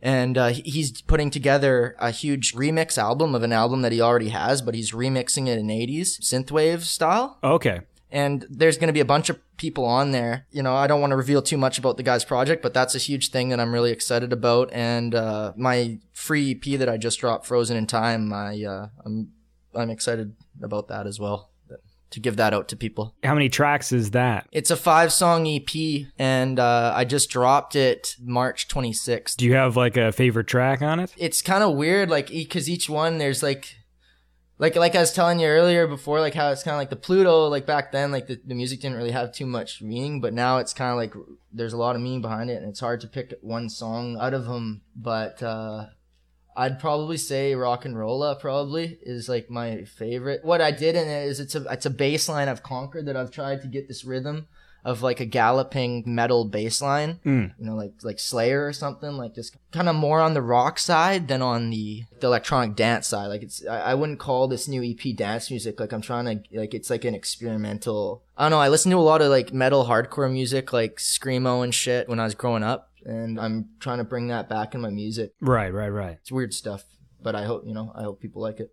and 0.03 0.39
uh, 0.39 0.49
he's 0.49 1.03
putting 1.03 1.31
together 1.31 1.95
a 1.99 2.11
huge 2.11 2.55
remix 2.55 2.97
album 2.99 3.35
of 3.35 3.43
an 3.43 3.53
album 3.53 3.83
that 3.83 3.93
he 3.93 4.01
already 4.01 4.31
has, 4.31 4.63
but 4.63 4.75
he's 4.75 4.93
remixing 4.93 5.47
it 5.49 5.59
in 5.59 5.71
eighties 5.71 6.19
synthwave 6.21 6.81
style 6.83 7.39
Okay. 7.45 7.81
and 8.11 8.47
there's 8.51 8.77
going 8.79 8.89
to 8.89 8.93
be 8.95 9.01
a 9.01 9.05
bunch 9.05 9.29
of 9.31 9.39
people 9.57 9.85
on 9.85 10.11
there. 10.11 10.47
You 10.51 10.63
know, 10.63 10.75
I 10.75 10.87
don't 10.87 11.01
want 11.03 11.11
to 11.11 11.17
reveal 11.17 11.43
too 11.43 11.59
much 11.59 11.79
about 11.79 11.99
the 11.99 12.03
guy's 12.03 12.25
project, 12.25 12.63
but 12.63 12.73
that's 12.73 12.95
a 12.95 12.99
huge 12.99 13.31
thing 13.31 13.51
that 13.51 13.61
I'm 13.61 13.73
really 13.75 13.91
excited 13.93 14.33
about. 14.33 14.71
And 14.73 15.15
uh, 15.15 15.53
my 15.55 15.99
free 16.13 16.53
EP 16.53 16.79
that 16.79 16.89
I 16.89 16.97
just 16.97 17.21
dropped, 17.21 17.45
Frozen 17.47 17.77
in 17.77 17.87
Time, 17.87 18.33
I 18.33 18.65
uh, 18.65 18.89
I'm 19.05 19.33
I'm 19.75 19.91
excited 19.91 20.35
about 20.63 20.89
that 20.89 21.07
as 21.07 21.21
well. 21.21 21.50
To 22.11 22.21
give 22.21 22.37
that 22.37 22.53
out 22.53 22.69
to 22.69 22.77
people. 22.77 23.15
How 23.23 23.35
many 23.35 23.49
tracks 23.49 23.93
is 23.93 24.11
that? 24.11 24.49
It's 24.51 24.71
a 24.71 24.77
five 24.77 25.13
song 25.13 25.47
EP, 25.47 26.07
and 26.19 26.59
uh, 26.59 26.93
I 26.95 27.05
just 27.05 27.31
dropped 27.31 27.77
it 27.77 28.17
March 28.21 28.67
26th. 28.69 29.37
Do 29.37 29.45
you 29.47 29.55
have 29.55 29.77
like 29.77 29.97
a 29.97 30.11
favorite 30.11 30.47
track 30.49 30.83
on 30.83 30.99
it? 31.01 31.15
it's 31.17 31.41
kind 31.43 31.63
of 31.63 31.77
weird 31.77 32.11
like 32.11 32.29
because 32.29 32.69
each 32.69 32.89
one 32.91 33.19
there's 33.19 33.43
like 33.43 33.77
like 34.59 34.77
like 34.77 34.95
i 34.95 35.01
was 35.01 35.13
telling 35.13 35.39
you 35.41 35.47
earlier 35.47 35.87
before 35.87 36.21
like 36.21 36.35
how 36.35 36.51
it's 36.51 36.63
kind 36.63 36.75
of 36.75 36.79
like 36.79 36.91
the 36.91 36.97
pluto 36.97 37.47
like 37.49 37.65
back 37.67 37.93
then 37.93 38.11
like 38.13 38.27
the, 38.27 38.41
the 38.45 38.55
music 38.55 38.81
didn't 38.81 38.97
really 38.97 39.11
have 39.11 39.33
too 39.33 39.47
much 39.47 39.81
meaning 39.81 40.21
but 40.21 40.33
now 40.35 40.59
it's 40.59 40.75
kind 40.75 40.91
of 40.91 40.97
like 40.97 41.15
there's 41.53 41.73
a 41.73 41.77
lot 41.79 41.97
of 41.97 42.03
meaning 42.03 42.21
behind 42.21 42.51
it 42.51 42.61
and 42.61 42.69
it's 42.69 42.81
hard 42.81 43.01
to 43.01 43.07
pick 43.07 43.33
one 43.41 43.69
song 43.69 44.19
out 44.21 44.35
of 44.35 44.45
them 44.47 44.83
but 44.95 45.43
uh 45.43 45.87
I'd 46.61 46.79
probably 46.79 47.17
say 47.17 47.55
rock 47.55 47.87
and 47.87 47.99
rolla 47.99 48.37
probably 48.37 48.99
is 49.01 49.31
like 49.31 49.49
my 49.49 49.85
favorite. 49.85 50.45
What 50.45 50.61
I 50.61 50.73
did 50.73 50.95
in 50.95 51.09
it 51.09 51.25
is 51.27 51.41
it's 51.41 51.55
a 51.55 51.65
it's 51.71 51.87
a 51.87 51.91
bass 51.91 52.29
line 52.29 52.51
I've 52.51 52.63
conquered 52.63 53.07
that 53.07 53.17
I've 53.17 53.31
tried 53.31 53.63
to 53.63 53.67
get 53.67 53.89
this 53.89 54.05
rhythm 54.05 54.47
of 54.85 55.01
like 55.03 55.21
a 55.21 55.25
galloping 55.25 56.03
metal 56.07 56.45
bass 56.45 56.81
line 56.81 57.21
hmm. 57.23 57.47
you 57.59 57.65
know, 57.65 57.75
like 57.75 57.93
like 58.03 58.19
Slayer 58.19 58.67
or 58.67 58.75
something, 58.75 59.13
like 59.13 59.35
just 59.35 59.57
kind 59.73 59.89
of 59.89 59.97
more 59.97 60.21
on 60.21 60.35
the 60.35 60.43
rock 60.43 60.79
side 60.79 61.29
than 61.29 61.41
on 61.41 61.71
the, 61.71 62.05
the 62.21 62.27
electronic 62.27 62.77
dance 62.77 63.07
side. 63.07 63.29
Like 63.29 63.43
it's, 63.43 63.67
I, 63.67 63.81
I 63.81 63.95
wouldn't 63.95 64.19
call 64.19 64.47
this 64.47 64.69
new 64.69 64.83
EP 64.83 65.17
dance 65.17 65.51
music. 65.51 65.81
Like 65.81 65.93
I'm 65.93 66.03
trying 66.03 66.27
to, 66.27 66.59
like 66.59 66.75
it's 66.75 66.91
like 66.91 67.07
an 67.07 67.15
experimental. 67.15 68.23
I 68.37 68.45
don't 68.45 68.51
know. 68.51 68.61
I 68.61 68.69
listened 68.69 68.93
to 68.93 68.99
a 68.99 69.01
lot 69.01 69.23
of 69.23 69.31
like 69.31 69.55
metal 69.55 69.87
hardcore 69.87 70.31
music, 70.31 70.75
like 70.75 70.97
screamo 70.97 71.65
and 71.65 71.75
shit 71.75 72.07
when 72.07 72.21
I 72.21 72.25
was 72.25 72.35
growing 72.35 72.63
up, 72.63 72.90
and 73.05 73.39
I'm 73.41 73.71
trying 73.81 73.99
to 73.99 74.05
bring 74.05 74.29
that 74.29 74.49
back 74.49 74.75
in 74.75 74.81
my 74.81 74.91
music. 74.91 75.33
Right, 75.41 75.73
right, 75.73 75.89
right. 75.89 76.19
It's 76.21 76.33
weird 76.33 76.55
stuff, 76.55 76.85
but 77.23 77.35
I 77.35 77.45
hope 77.45 77.63
you 77.67 77.75
know, 77.75 77.93
I 77.95 78.03
hope 78.03 78.21
people 78.21 78.43
like 78.43 78.61
it. 78.61 78.71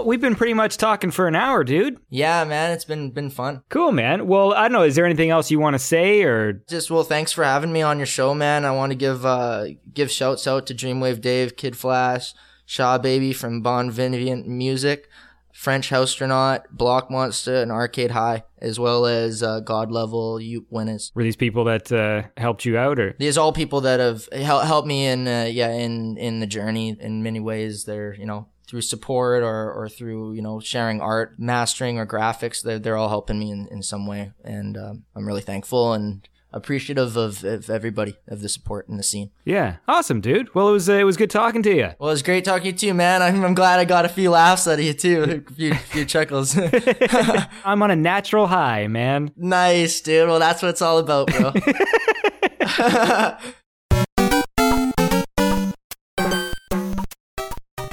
Well, 0.00 0.08
we've 0.08 0.20
been 0.20 0.34
pretty 0.34 0.54
much 0.54 0.78
talking 0.78 1.10
for 1.10 1.28
an 1.28 1.36
hour, 1.36 1.62
dude. 1.62 2.00
Yeah, 2.08 2.44
man, 2.44 2.72
it's 2.72 2.86
been 2.86 3.10
been 3.10 3.28
fun. 3.28 3.62
Cool, 3.68 3.92
man. 3.92 4.26
Well, 4.26 4.54
I 4.54 4.62
don't 4.62 4.72
know. 4.72 4.82
Is 4.82 4.94
there 4.94 5.04
anything 5.04 5.28
else 5.28 5.50
you 5.50 5.60
want 5.60 5.74
to 5.74 5.78
say, 5.78 6.22
or 6.22 6.54
just 6.70 6.90
well 6.90 7.02
thanks 7.02 7.32
for 7.32 7.44
having 7.44 7.70
me 7.70 7.82
on 7.82 7.98
your 7.98 8.06
show 8.06 8.34
man 8.34 8.64
i 8.64 8.70
want 8.70 8.92
to 8.92 8.96
give 8.96 9.26
uh 9.26 9.66
give 9.92 10.10
shouts 10.10 10.46
out 10.46 10.66
to 10.66 10.74
dreamwave 10.74 11.20
dave 11.20 11.56
kid 11.56 11.76
flash 11.76 12.32
shaw 12.64 12.96
baby 12.96 13.32
from 13.32 13.60
bon 13.60 13.90
vivient 13.90 14.46
music 14.46 15.08
french 15.52 15.90
housetronaut 15.90 16.62
Blokkmonsta 16.74 17.62
and 17.62 17.72
arcade 17.72 18.12
high 18.12 18.44
as 18.58 18.78
well 18.78 19.04
as 19.06 19.42
uh, 19.42 19.60
god 19.60 19.90
level 19.90 20.40
you 20.40 20.64
winners 20.70 21.10
were 21.14 21.22
these 21.22 21.36
people 21.36 21.64
that 21.64 21.90
uh, 21.92 22.22
helped 22.36 22.64
you 22.64 22.78
out, 22.78 22.98
or 22.98 23.14
these 23.18 23.36
all 23.36 23.52
people 23.52 23.80
that 23.82 24.00
have 24.00 24.28
helped 24.32 24.86
me 24.88 25.06
in 25.06 25.26
uh, 25.26 25.48
yeah 25.50 25.72
in 25.72 26.16
in 26.16 26.40
the 26.40 26.46
journey 26.46 26.96
in 26.98 27.22
many 27.22 27.40
ways 27.40 27.84
they're 27.84 28.14
you 28.14 28.26
know 28.26 28.46
through 28.70 28.82
support 28.82 29.42
or, 29.42 29.72
or 29.72 29.88
through 29.88 30.32
you 30.32 30.40
know 30.40 30.60
sharing 30.60 31.00
art, 31.00 31.34
mastering 31.38 31.98
or 31.98 32.06
graphics. 32.06 32.62
They're 32.62 32.78
they're 32.78 32.96
all 32.96 33.08
helping 33.08 33.38
me 33.38 33.50
in, 33.50 33.66
in 33.68 33.82
some 33.82 34.06
way, 34.06 34.30
and 34.44 34.78
um, 34.78 35.04
I'm 35.16 35.26
really 35.26 35.42
thankful 35.42 35.92
and 35.92 36.26
appreciative 36.52 37.16
of, 37.16 37.44
of 37.44 37.70
everybody 37.70 38.16
of 38.26 38.40
the 38.40 38.48
support 38.48 38.88
in 38.88 38.96
the 38.96 39.02
scene. 39.02 39.30
Yeah, 39.44 39.76
awesome, 39.86 40.20
dude. 40.20 40.54
Well, 40.54 40.68
it 40.68 40.72
was 40.72 40.88
uh, 40.88 40.94
it 40.94 41.04
was 41.04 41.16
good 41.16 41.30
talking 41.30 41.62
to 41.64 41.74
you. 41.74 41.90
Well, 41.98 42.10
it 42.10 42.14
was 42.14 42.22
great 42.22 42.44
talking 42.44 42.74
to 42.76 42.86
you, 42.86 42.94
man. 42.94 43.22
I'm, 43.22 43.44
I'm 43.44 43.54
glad 43.54 43.80
I 43.80 43.84
got 43.84 44.04
a 44.04 44.08
few 44.08 44.30
laughs 44.30 44.68
out 44.68 44.78
of 44.78 44.84
you 44.84 44.94
too, 44.94 45.44
a 45.48 45.52
few, 45.52 45.74
few 45.74 46.04
chuckles. 46.04 46.56
I'm 47.64 47.82
on 47.82 47.90
a 47.90 47.96
natural 47.96 48.46
high, 48.46 48.86
man. 48.86 49.32
nice, 49.36 50.00
dude. 50.00 50.28
Well, 50.28 50.38
that's 50.38 50.62
what 50.62 50.68
it's 50.68 50.82
all 50.82 50.98
about, 50.98 51.26
bro. 51.26 51.52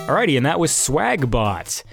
Alrighty, 0.08 0.38
and 0.38 0.46
that 0.46 0.58
was 0.58 0.72
Swagbot. 0.72 1.84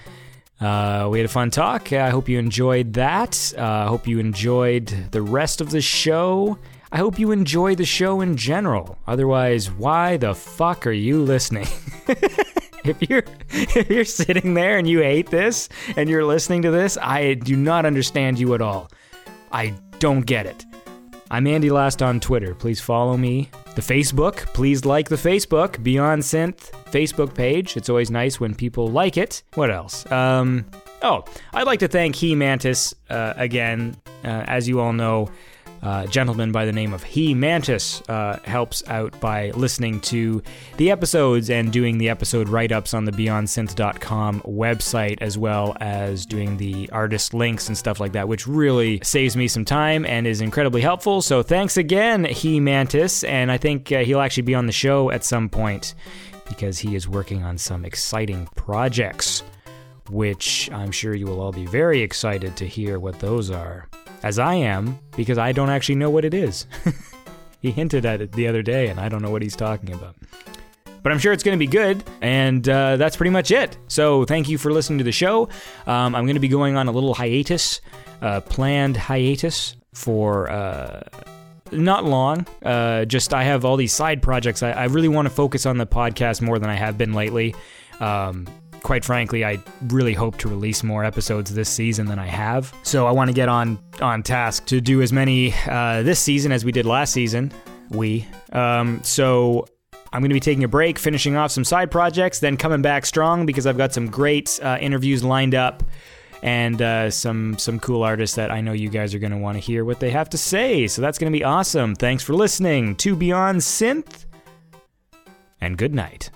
Uh, 0.61 1.09
we 1.11 1.19
had 1.19 1.25
a 1.25 1.27
fun 1.27 1.51
talk. 1.51 1.91
I 1.91 2.09
hope 2.11 2.29
you 2.29 2.39
enjoyed 2.39 2.93
that. 2.93 3.53
Uh, 3.57 3.61
I 3.61 3.87
hope 3.87 4.07
you 4.07 4.19
enjoyed 4.19 4.87
the 5.11 5.21
rest 5.21 5.59
of 5.59 5.69
the 5.69 5.81
show. 5.81 6.57
I 6.93 6.97
hope 6.97 7.19
you 7.19 7.33
enjoy 7.33 7.75
the 7.75 7.83
show 7.83 8.21
in 8.21 8.37
general. 8.37 8.97
Otherwise, 9.05 9.69
why 9.69 10.15
the 10.15 10.33
fuck 10.33 10.87
are 10.87 10.93
you 10.93 11.21
listening? 11.23 11.67
if 12.85 13.01
you're 13.01 13.25
if 13.49 13.89
you're 13.89 14.05
sitting 14.05 14.53
there 14.53 14.77
and 14.77 14.87
you 14.87 14.99
hate 14.99 15.29
this 15.29 15.67
and 15.97 16.07
you're 16.07 16.23
listening 16.23 16.61
to 16.61 16.71
this, 16.71 16.97
I 17.01 17.33
do 17.33 17.57
not 17.57 17.85
understand 17.85 18.39
you 18.39 18.53
at 18.53 18.61
all. 18.61 18.89
I 19.51 19.73
don't 19.99 20.21
get 20.21 20.45
it. 20.45 20.63
I'm 21.31 21.47
Andy 21.47 21.71
Last 21.71 22.03
on 22.03 22.19
Twitter. 22.19 22.53
Please 22.53 22.79
follow 22.79 23.17
me. 23.17 23.49
The 23.73 23.81
Facebook, 23.81 24.53
please 24.53 24.85
like 24.85 25.09
the 25.09 25.15
Facebook 25.15 25.81
Beyond 25.81 26.21
Synth 26.21 26.71
Facebook 26.91 27.33
page. 27.33 27.75
It's 27.75 27.89
always 27.89 28.11
nice 28.11 28.39
when 28.39 28.53
people 28.53 28.87
like 28.87 29.17
it. 29.17 29.41
What 29.55 29.71
else? 29.71 30.09
Um, 30.11 30.65
oh, 31.01 31.25
I'd 31.53 31.65
like 31.65 31.79
to 31.79 31.87
thank 31.87 32.15
He 32.15 32.35
Mantis 32.35 32.93
uh, 33.09 33.33
again. 33.37 33.97
Uh, 34.23 34.43
as 34.47 34.69
you 34.69 34.79
all 34.79 34.93
know, 34.93 35.29
uh, 35.85 36.07
gentleman 36.07 36.51
by 36.51 36.65
the 36.65 36.71
name 36.71 36.93
of 36.93 37.03
He 37.03 37.35
Mantis 37.35 38.01
uh, 38.09 38.39
helps 38.43 38.83
out 38.87 39.17
by 39.19 39.51
listening 39.51 40.01
to 40.01 40.41
the 40.77 40.89
episodes 40.89 41.51
and 41.51 41.71
doing 41.71 41.99
the 41.99 42.09
episode 42.09 42.49
write 42.49 42.71
ups 42.71 42.95
on 42.95 43.05
the 43.05 43.11
BeyondSynth.com 43.11 44.41
website, 44.41 45.21
as 45.21 45.37
well 45.37 45.77
as 45.79 46.25
doing 46.25 46.57
the 46.57 46.89
artist 46.91 47.35
links 47.35 47.67
and 47.67 47.77
stuff 47.77 47.99
like 47.99 48.13
that, 48.13 48.27
which 48.27 48.47
really 48.47 48.99
saves 49.03 49.37
me 49.37 49.47
some 49.47 49.63
time 49.63 50.05
and 50.05 50.25
is 50.25 50.41
incredibly 50.41 50.81
helpful. 50.81 51.21
So 51.21 51.43
thanks 51.43 51.77
again, 51.77 52.25
He 52.25 52.59
Mantis, 52.59 53.23
and 53.23 53.51
I 53.51 53.57
think 53.57 53.91
uh, 53.91 53.99
he'll 53.99 54.21
actually 54.21 54.43
be 54.43 54.55
on 54.55 54.65
the 54.65 54.71
show 54.71 55.11
at 55.11 55.23
some 55.23 55.49
point 55.49 55.93
because 56.49 56.79
he 56.79 56.95
is 56.95 57.07
working 57.07 57.43
on 57.43 57.59
some 57.59 57.85
exciting 57.85 58.47
projects 58.55 59.43
which 60.11 60.69
I'm 60.71 60.91
sure 60.91 61.15
you 61.15 61.25
will 61.25 61.41
all 61.41 61.51
be 61.51 61.65
very 61.65 62.01
excited 62.01 62.55
to 62.57 62.67
hear 62.67 62.99
what 62.99 63.19
those 63.19 63.49
are. 63.49 63.89
As 64.23 64.39
I 64.39 64.55
am, 64.55 64.97
because 65.15 65.37
I 65.37 65.51
don't 65.51 65.69
actually 65.69 65.95
know 65.95 66.09
what 66.09 66.25
it 66.25 66.33
is. 66.33 66.65
he 67.61 67.71
hinted 67.71 68.05
at 68.05 68.21
it 68.21 68.31
the 68.31 68.47
other 68.47 68.61
day, 68.61 68.87
and 68.87 68.99
I 68.99 69.09
don't 69.09 69.21
know 69.21 69.29
what 69.29 69.41
he's 69.41 69.55
talking 69.55 69.93
about. 69.93 70.15
But 71.03 71.11
I'm 71.11 71.19
sure 71.19 71.31
it's 71.31 71.43
going 71.43 71.57
to 71.57 71.63
be 71.63 71.69
good, 71.69 72.03
and 72.21 72.67
uh, 72.67 72.97
that's 72.97 73.15
pretty 73.15 73.29
much 73.29 73.51
it. 73.51 73.77
So 73.87 74.25
thank 74.25 74.49
you 74.49 74.57
for 74.57 74.71
listening 74.71 74.97
to 74.97 75.03
the 75.03 75.11
show. 75.11 75.49
Um, 75.85 76.15
I'm 76.15 76.25
going 76.25 76.35
to 76.35 76.39
be 76.39 76.47
going 76.47 76.77
on 76.77 76.87
a 76.87 76.91
little 76.91 77.13
hiatus, 77.13 77.81
uh, 78.21 78.41
planned 78.41 78.97
hiatus 78.97 79.75
for. 79.93 80.49
Uh, 80.49 81.03
not 81.71 82.05
long. 82.05 82.45
Uh, 82.63 83.05
just 83.05 83.33
I 83.33 83.43
have 83.43 83.65
all 83.65 83.75
these 83.75 83.93
side 83.93 84.21
projects. 84.21 84.63
I, 84.63 84.71
I 84.71 84.83
really 84.85 85.07
want 85.07 85.27
to 85.27 85.33
focus 85.33 85.65
on 85.65 85.77
the 85.77 85.87
podcast 85.87 86.41
more 86.41 86.59
than 86.59 86.69
I 86.69 86.75
have 86.75 86.97
been 86.97 87.13
lately. 87.13 87.55
Um, 87.99 88.47
quite 88.85 89.03
frankly, 89.03 89.43
I 89.43 89.57
really 89.87 90.13
hope 90.13 90.37
to 90.37 90.47
release 90.47 90.83
more 90.83 91.03
episodes 91.03 91.51
this 91.51 91.69
season 91.69 92.05
than 92.05 92.19
I 92.19 92.27
have. 92.27 92.71
So 92.83 93.07
I 93.07 93.11
want 93.11 93.29
to 93.29 93.33
get 93.33 93.49
on 93.49 93.79
on 93.99 94.21
task 94.21 94.67
to 94.67 94.79
do 94.79 95.01
as 95.01 95.11
many 95.11 95.55
uh, 95.67 96.03
this 96.03 96.19
season 96.19 96.51
as 96.51 96.63
we 96.63 96.71
did 96.71 96.85
last 96.85 97.11
season. 97.11 97.51
We. 97.89 98.27
Um, 98.51 99.03
so 99.03 99.65
I'm 100.13 100.21
going 100.21 100.29
to 100.29 100.35
be 100.35 100.39
taking 100.39 100.63
a 100.63 100.67
break, 100.67 100.99
finishing 100.99 101.35
off 101.35 101.49
some 101.49 101.63
side 101.63 101.89
projects, 101.89 102.39
then 102.39 102.57
coming 102.57 102.83
back 102.83 103.07
strong 103.07 103.47
because 103.47 103.65
I've 103.65 103.77
got 103.77 103.91
some 103.91 104.07
great 104.07 104.59
uh, 104.61 104.77
interviews 104.79 105.23
lined 105.23 105.55
up 105.55 105.81
and 106.43 106.79
uh, 106.79 107.09
some 107.09 107.57
some 107.57 107.79
cool 107.79 108.03
artists 108.03 108.35
that 108.35 108.51
I 108.51 108.61
know 108.61 108.73
you 108.73 108.89
guys 108.89 109.15
are 109.15 109.19
going 109.19 109.31
to 109.31 109.39
want 109.39 109.55
to 109.55 109.61
hear 109.61 109.83
what 109.83 109.99
they 109.99 110.11
have 110.11 110.29
to 110.29 110.37
say. 110.37 110.85
So 110.85 111.01
that's 111.01 111.17
going 111.17 111.33
to 111.33 111.37
be 111.37 111.43
awesome. 111.43 111.95
Thanks 111.95 112.23
for 112.23 112.33
listening 112.33 112.95
to 112.97 113.15
Beyond 113.15 113.61
Synth, 113.61 114.25
and 115.59 115.75
good 115.75 115.95
night. 115.95 116.29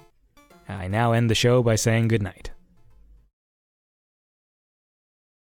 I 0.69 0.87
now 0.87 1.13
end 1.13 1.29
the 1.29 1.35
show 1.35 1.63
by 1.63 1.75
saying 1.75 2.09
good 2.09 2.21
night. 2.21 2.51